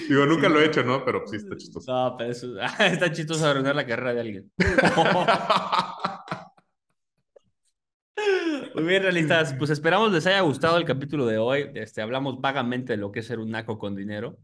Digo, 0.08 0.26
nunca 0.26 0.48
lo 0.48 0.60
he 0.60 0.66
hecho, 0.66 0.82
¿no? 0.82 1.04
Pero 1.04 1.22
sí 1.26 1.36
está 1.36 1.56
chistoso. 1.56 1.92
No, 1.92 2.16
pero 2.16 2.30
eso 2.30 2.48
está 2.80 3.12
chistoso 3.12 3.46
arruinar 3.46 3.74
la 3.76 3.86
carrera 3.86 4.14
de 4.14 4.20
alguien. 4.20 4.50
Muy 8.74 8.84
bien, 8.84 9.02
realistas. 9.02 9.54
Pues 9.54 9.70
esperamos 9.70 10.12
les 10.12 10.26
haya 10.26 10.40
gustado 10.40 10.76
el 10.76 10.84
capítulo 10.84 11.26
de 11.26 11.38
hoy. 11.38 11.70
Este, 11.74 12.02
hablamos 12.02 12.40
vagamente 12.40 12.92
de 12.92 12.96
lo 12.98 13.10
que 13.10 13.20
es 13.20 13.26
ser 13.26 13.38
un 13.38 13.50
naco 13.50 13.78
con 13.78 13.94
dinero. 13.96 14.38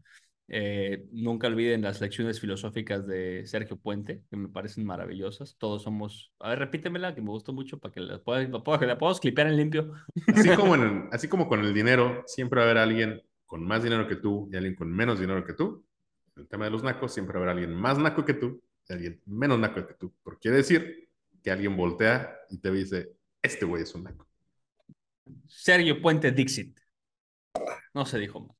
Eh, 0.49 1.05
nunca 1.11 1.47
olviden 1.47 1.81
las 1.81 2.01
lecciones 2.01 2.39
filosóficas 2.39 3.07
de 3.07 3.43
Sergio 3.45 3.77
Puente, 3.77 4.23
que 4.29 4.35
me 4.35 4.49
parecen 4.49 4.85
maravillosas. 4.85 5.55
Todos 5.57 5.83
somos. 5.83 6.33
A 6.39 6.49
ver, 6.49 6.59
repítemela, 6.59 7.15
que 7.15 7.21
me 7.21 7.29
gustó 7.29 7.53
mucho 7.53 7.79
para 7.79 7.93
que 7.93 8.01
la, 8.01 8.19
pueda- 8.21 8.47
la 8.47 8.61
pueda- 8.63 8.79
que 8.79 8.85
la 8.85 8.97
podamos 8.97 9.19
clipear 9.19 9.47
en 9.47 9.57
limpio. 9.57 9.93
Así 10.35 10.49
como, 10.55 10.75
en- 10.75 11.07
así 11.11 11.27
como 11.27 11.47
con 11.47 11.61
el 11.61 11.73
dinero, 11.73 12.23
siempre 12.27 12.57
va 12.59 12.63
a 12.65 12.69
haber 12.69 12.77
alguien 12.77 13.21
con 13.45 13.63
más 13.65 13.83
dinero 13.83 14.07
que 14.07 14.15
tú 14.17 14.49
y 14.51 14.55
alguien 14.57 14.75
con 14.75 14.91
menos 14.91 15.19
dinero 15.19 15.45
que 15.45 15.53
tú. 15.53 15.85
En 16.35 16.43
el 16.43 16.47
tema 16.49 16.65
de 16.65 16.71
los 16.71 16.83
nacos, 16.83 17.13
siempre 17.13 17.35
va 17.35 17.45
a 17.45 17.51
haber 17.51 17.57
alguien 17.63 17.73
más 17.79 17.97
naco 17.99 18.25
que 18.25 18.33
tú 18.33 18.61
y 18.89 18.93
alguien 18.93 19.21
menos 19.25 19.59
naco 19.59 19.85
que 19.87 19.93
tú. 19.93 20.13
Porque 20.23 20.39
quiere 20.41 20.57
decir 20.57 21.09
que 21.41 21.51
alguien 21.51 21.77
voltea 21.77 22.35
y 22.49 22.57
te 22.57 22.71
dice, 22.71 23.11
este 23.41 23.65
güey 23.65 23.83
es 23.83 23.93
un 23.95 24.03
naco. 24.03 24.27
Sergio 25.47 26.01
Puente 26.01 26.31
Dixit. 26.31 26.77
No 27.93 28.05
se 28.05 28.17
dijo 28.19 28.39
más. 28.41 28.57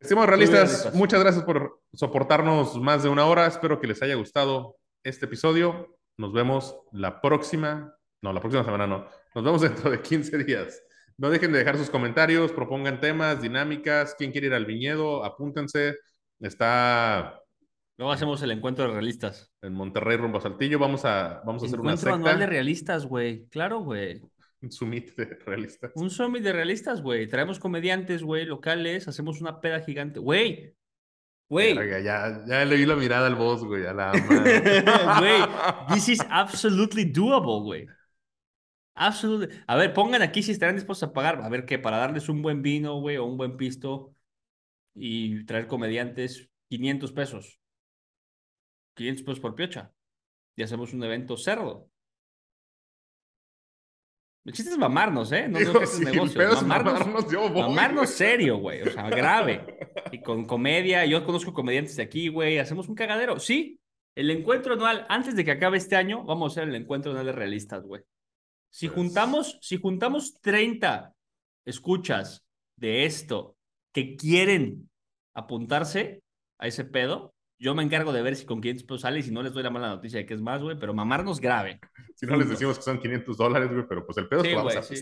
Estimados 0.00 0.28
realistas, 0.28 0.68
realistas. 0.70 0.94
muchas 0.94 1.20
gracias 1.20 1.44
por 1.44 1.80
soportarnos 1.92 2.80
más 2.80 3.02
de 3.02 3.08
una 3.08 3.26
hora. 3.26 3.46
Espero 3.46 3.80
que 3.80 3.86
les 3.86 4.02
haya 4.02 4.14
gustado 4.14 4.76
este 5.04 5.26
episodio. 5.26 5.96
Nos 6.16 6.32
vemos 6.32 6.76
la 6.92 7.20
próxima, 7.20 7.96
no, 8.22 8.32
la 8.32 8.40
próxima 8.40 8.64
semana 8.64 8.86
no. 8.86 9.06
Nos 9.34 9.44
vemos 9.44 9.60
dentro 9.62 9.90
de 9.90 10.00
15 10.00 10.38
días. 10.44 10.82
No 11.18 11.30
dejen 11.30 11.52
de 11.52 11.58
dejar 11.58 11.76
sus 11.76 11.90
comentarios, 11.90 12.52
propongan 12.52 13.00
temas, 13.00 13.42
dinámicas, 13.42 14.14
quién 14.16 14.32
quiere 14.32 14.48
ir 14.48 14.54
al 14.54 14.66
viñedo, 14.66 15.24
apúntense. 15.24 15.96
Está 16.40 17.42
Luego 17.98 18.12
hacemos 18.12 18.42
el 18.42 18.50
encuentro 18.50 18.86
de 18.86 18.92
realistas. 18.92 19.52
En 19.60 19.74
Monterrey, 19.74 20.16
rumbo 20.16 20.38
a 20.38 20.40
Saltillo, 20.40 20.78
vamos 20.78 21.04
a, 21.04 21.42
vamos 21.44 21.62
a 21.62 21.66
hacer 21.66 21.78
una 21.78 21.92
Encuentro 21.92 22.14
anual 22.14 22.34
de 22.34 22.40
secta. 22.40 22.50
realistas, 22.50 23.06
güey. 23.06 23.46
Claro, 23.48 23.80
güey. 23.80 24.22
Un 24.62 24.70
summit 24.70 25.14
de 25.16 25.24
realistas. 25.44 25.92
Un 25.96 26.10
summit 26.10 26.42
de 26.42 26.52
realistas, 26.52 27.02
güey. 27.02 27.26
Traemos 27.26 27.58
comediantes, 27.58 28.22
güey, 28.22 28.44
locales, 28.46 29.08
hacemos 29.08 29.40
una 29.40 29.60
peda 29.60 29.80
gigante. 29.80 30.20
Güey. 30.20 30.76
Güey. 31.48 31.74
Ya, 32.04 32.44
ya 32.46 32.64
le 32.64 32.76
vi 32.76 32.86
la 32.86 32.96
mirada 32.96 33.26
al 33.26 33.34
boss, 33.34 33.64
güey, 33.64 33.84
a 33.86 33.92
la. 33.92 34.12
Güey, 35.18 35.94
this 35.94 36.08
is 36.08 36.20
absolutely 36.30 37.04
doable, 37.04 37.60
güey. 37.62 37.86
Absolutely. 38.94 39.54
A 39.66 39.76
ver, 39.76 39.92
pongan 39.92 40.22
aquí 40.22 40.42
si 40.42 40.52
estarán 40.52 40.76
dispuestos 40.76 41.08
a 41.08 41.12
pagar. 41.12 41.42
A 41.42 41.48
ver, 41.48 41.66
¿qué? 41.66 41.78
Para 41.78 41.98
darles 41.98 42.28
un 42.28 42.40
buen 42.40 42.62
vino, 42.62 43.00
güey, 43.00 43.16
o 43.16 43.24
un 43.24 43.36
buen 43.36 43.56
pisto 43.56 44.14
y 44.94 45.44
traer 45.44 45.66
comediantes, 45.66 46.48
500 46.68 47.12
pesos. 47.12 47.60
500 48.94 49.24
pesos 49.24 49.40
por 49.40 49.54
piocha. 49.54 49.92
Y 50.56 50.62
hacemos 50.62 50.92
un 50.92 51.02
evento 51.04 51.36
cerdo. 51.36 51.91
El 54.44 54.52
chiste 54.52 54.72
es 54.72 54.78
mamarnos, 54.78 55.30
¿eh? 55.30 55.46
No 55.46 55.54
creo 55.58 55.68
Digo, 55.68 55.78
que 55.78 55.84
es 55.84 55.90
sí, 55.92 56.04
negocio. 56.04 56.38
pedo 56.38 56.54
es 56.54 56.62
Mamarnos, 56.62 56.92
mamarnos, 57.06 57.30
yo 57.32 57.48
voy, 57.48 57.62
mamarnos 57.62 58.10
serio, 58.10 58.56
güey. 58.58 58.82
O 58.82 58.90
sea, 58.90 59.08
grave. 59.08 59.78
Y 60.12 60.20
con 60.20 60.44
comedia. 60.44 61.06
Yo 61.06 61.24
conozco 61.24 61.54
comediantes 61.54 61.96
de 61.96 62.02
aquí, 62.02 62.28
güey. 62.28 62.58
Hacemos 62.58 62.86
un 62.88 62.94
cagadero. 62.94 63.38
Sí, 63.40 63.80
el 64.14 64.30
encuentro 64.30 64.74
anual, 64.74 65.06
antes 65.08 65.34
de 65.36 65.44
que 65.44 65.52
acabe 65.52 65.78
este 65.78 65.96
año, 65.96 66.22
vamos 66.24 66.52
a 66.52 66.60
hacer 66.60 66.68
el 66.68 66.74
encuentro 66.74 67.12
anual 67.12 67.26
de 67.26 67.32
realistas, 67.32 67.82
güey. 67.84 68.02
Si 68.70 68.88
Pues- 68.88 68.96
juntamos, 68.96 69.58
si 69.62 69.78
juntamos 69.80 70.38
30 70.40 71.14
escuchas 71.64 72.44
de 72.76 73.04
esto 73.06 73.56
que 73.94 74.16
quieren 74.16 74.90
apuntarse 75.34 76.22
a 76.58 76.66
ese 76.66 76.84
pedo, 76.84 77.32
yo 77.62 77.76
me 77.76 77.84
encargo 77.84 78.12
de 78.12 78.22
ver 78.22 78.34
si 78.34 78.44
con 78.44 78.60
500 78.60 78.82
pesos 78.82 79.00
sale 79.02 79.20
y 79.20 79.22
si 79.22 79.30
no 79.30 79.40
les 79.40 79.52
doy 79.52 79.62
la 79.62 79.70
mala 79.70 79.88
noticia 79.88 80.18
de 80.18 80.26
que 80.26 80.34
es 80.34 80.40
más, 80.40 80.60
güey, 80.60 80.76
pero 80.76 80.92
mamarnos 80.94 81.40
grave. 81.40 81.78
Si 82.16 82.26
no 82.26 82.36
les 82.36 82.48
decimos 82.48 82.76
que 82.76 82.82
son 82.82 82.98
500 82.98 83.36
dólares, 83.36 83.70
güey, 83.72 83.86
pero 83.88 84.04
pues 84.04 84.18
el 84.18 84.26
pedo 84.26 84.42
es 84.42 84.48
que 84.48 84.56
vamos 84.56 84.74
a 84.74 84.82
sí. 84.82 84.96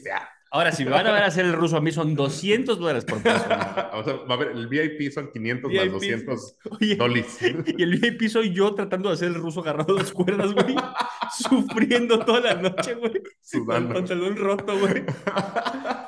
Ahora, 0.52 0.72
si 0.72 0.84
me 0.84 0.90
van 0.90 1.06
a 1.06 1.12
ver 1.12 1.22
hacer 1.22 1.44
el 1.44 1.52
ruso 1.52 1.76
a 1.76 1.80
mí 1.80 1.92
son 1.92 2.16
200 2.16 2.78
dólares 2.78 3.04
por 3.04 3.22
persona. 3.22 3.90
o 3.94 4.02
sea, 4.02 4.14
va 4.28 4.34
a 4.34 4.38
ver, 4.38 4.48
el 4.48 4.66
VIP 4.66 5.12
son 5.12 5.30
500 5.30 5.72
más 5.72 5.82
VIP. 5.82 5.92
200 5.92 6.56
Oye, 6.70 6.96
dólares. 6.96 7.38
y 7.40 7.82
el 7.82 8.00
VIP 8.00 8.28
soy 8.28 8.52
yo 8.52 8.74
tratando 8.74 9.08
de 9.10 9.14
hacer 9.14 9.28
el 9.28 9.34
ruso 9.34 9.60
agarrado 9.60 9.94
a 9.96 10.00
las 10.00 10.12
cuerdas, 10.12 10.52
güey. 10.52 10.74
Sufriendo 11.38 12.18
toda 12.24 12.40
la 12.40 12.54
noche, 12.54 12.94
güey. 12.94 13.12
Con 13.12 13.22
el 13.22 13.32
Sudando. 13.40 13.94
pantalón 13.94 14.36
roto, 14.36 14.76
güey. 14.76 15.04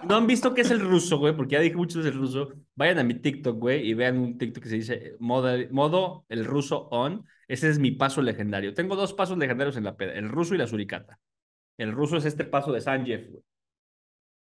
No 0.08 0.16
han 0.16 0.26
visto 0.26 0.52
qué 0.52 0.62
es 0.62 0.70
el 0.72 0.80
ruso, 0.80 1.18
güey, 1.18 1.36
porque 1.36 1.52
ya 1.52 1.60
dije 1.60 1.76
mucho 1.76 1.98
veces 1.98 2.12
el 2.12 2.18
ruso. 2.18 2.52
Vayan 2.74 2.98
a 2.98 3.04
mi 3.04 3.14
TikTok, 3.14 3.56
güey, 3.56 3.88
y 3.88 3.94
vean 3.94 4.18
un 4.18 4.38
TikTok 4.38 4.64
que 4.64 4.68
se 4.68 4.74
dice 4.76 5.14
modo, 5.20 5.56
modo 5.70 6.26
el 6.28 6.44
ruso 6.44 6.88
on. 6.90 7.24
Ese 7.46 7.68
es 7.68 7.78
mi 7.78 7.92
paso 7.92 8.20
legendario. 8.22 8.74
Tengo 8.74 8.96
dos 8.96 9.12
pasos 9.12 9.38
legendarios 9.38 9.76
en 9.76 9.84
la 9.84 9.96
peda, 9.96 10.14
el 10.14 10.28
ruso 10.28 10.56
y 10.56 10.58
la 10.58 10.66
suricata. 10.66 11.20
El 11.78 11.92
ruso 11.92 12.16
es 12.16 12.24
este 12.24 12.44
paso 12.44 12.72
de 12.72 12.80
Sanjeev, 12.80 13.30
güey. 13.30 13.44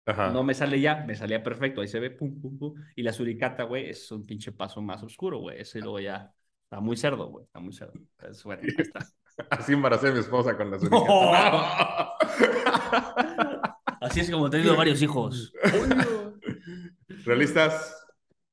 Ajá. 0.06 0.30
No 0.30 0.42
me 0.42 0.54
sale 0.54 0.80
ya, 0.80 1.04
me 1.06 1.14
salía 1.14 1.42
perfecto, 1.42 1.80
ahí 1.80 1.88
se 1.88 2.00
ve, 2.00 2.10
pum, 2.10 2.40
pum, 2.40 2.58
pum. 2.58 2.74
Y 2.96 3.02
la 3.02 3.12
suricata, 3.12 3.62
güey, 3.64 3.90
es 3.90 4.10
un 4.10 4.26
pinche 4.26 4.52
paso 4.52 4.82
más 4.82 5.02
oscuro, 5.02 5.38
güey. 5.38 5.60
Ese 5.60 5.80
luego 5.80 6.00
ya 6.00 6.32
está 6.64 6.80
muy 6.80 6.96
cerdo, 6.96 7.28
güey, 7.28 7.44
está 7.44 7.60
muy 7.60 7.72
cerdo. 7.72 7.92
Entonces, 7.94 8.42
bueno, 8.44 8.62
ahí 8.64 8.74
está. 8.78 9.06
Así 9.50 9.72
embaracé 9.72 10.08
a 10.08 10.12
mi 10.12 10.18
esposa 10.18 10.56
con 10.56 10.70
la 10.70 10.78
suricata. 10.78 12.12
Así 14.00 14.20
es 14.20 14.30
como 14.30 14.48
he 14.48 14.50
tenido 14.50 14.76
varios 14.76 15.00
hijos. 15.00 15.52
Realistas, 17.24 18.04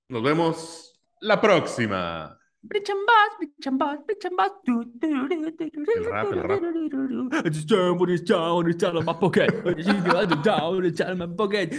nos 0.07 0.21
vemos 0.21 1.01
la 1.21 1.41
próxima. 1.41 2.38
Bitch 2.67 2.89
and 2.89 3.07
boss, 3.07 3.29
bitch 3.41 3.67
and 3.67 3.79
boss, 3.79 3.97
bitch 4.05 4.25
and 4.25 4.35
boss. 4.35 4.49
Do, 4.65 4.83
do, 4.99 5.29
do, 5.29 5.49
do, 5.49 5.69
do, 5.69 5.69
do, 5.69 6.89
do, 6.89 7.07
do, 7.07 7.29
I 7.31 7.47
just 7.47 7.69
turn 7.69 7.97
what 7.97 8.09
is 8.09 8.19
down, 8.19 8.69
it's 8.69 8.83
out 8.83 8.97
of 8.97 9.05
my 9.05 9.13
pocket. 9.13 9.49
I 9.65 9.71
just 9.73 9.87
turn 9.87 10.03
down, 10.41 10.85
it's 10.85 10.99
out 10.99 11.11
of 11.11 11.17
my 11.19 11.27
pocket. 11.27 11.73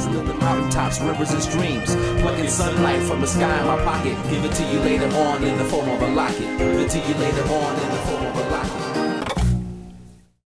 Still 0.00 0.22
mountaintops, 0.40 1.00
rivers 1.02 1.32
and 1.32 1.42
streams. 1.42 1.94
Plucking 2.22 2.48
sunlight 2.48 3.02
from 3.02 3.20
the 3.20 3.26
sky 3.26 3.60
in 3.60 3.66
my 3.66 3.76
pocket. 3.84 4.16
Give 4.30 4.42
it 4.42 4.52
to 4.52 4.64
you 4.72 4.80
later 4.80 5.14
on 5.18 5.44
in 5.44 5.58
the 5.58 5.64
form 5.66 5.86
of 5.86 6.00
a 6.00 6.08
locket. 6.08 6.38
Give 6.58 6.80
it 6.80 6.88
to 6.88 6.98
you 6.98 7.14
later 7.14 7.42
on 7.42 7.74
in 7.78 7.90
the 7.90 7.96
form 8.08 8.24
of 8.24 8.36
a 8.36 8.50
locket. 8.50 8.79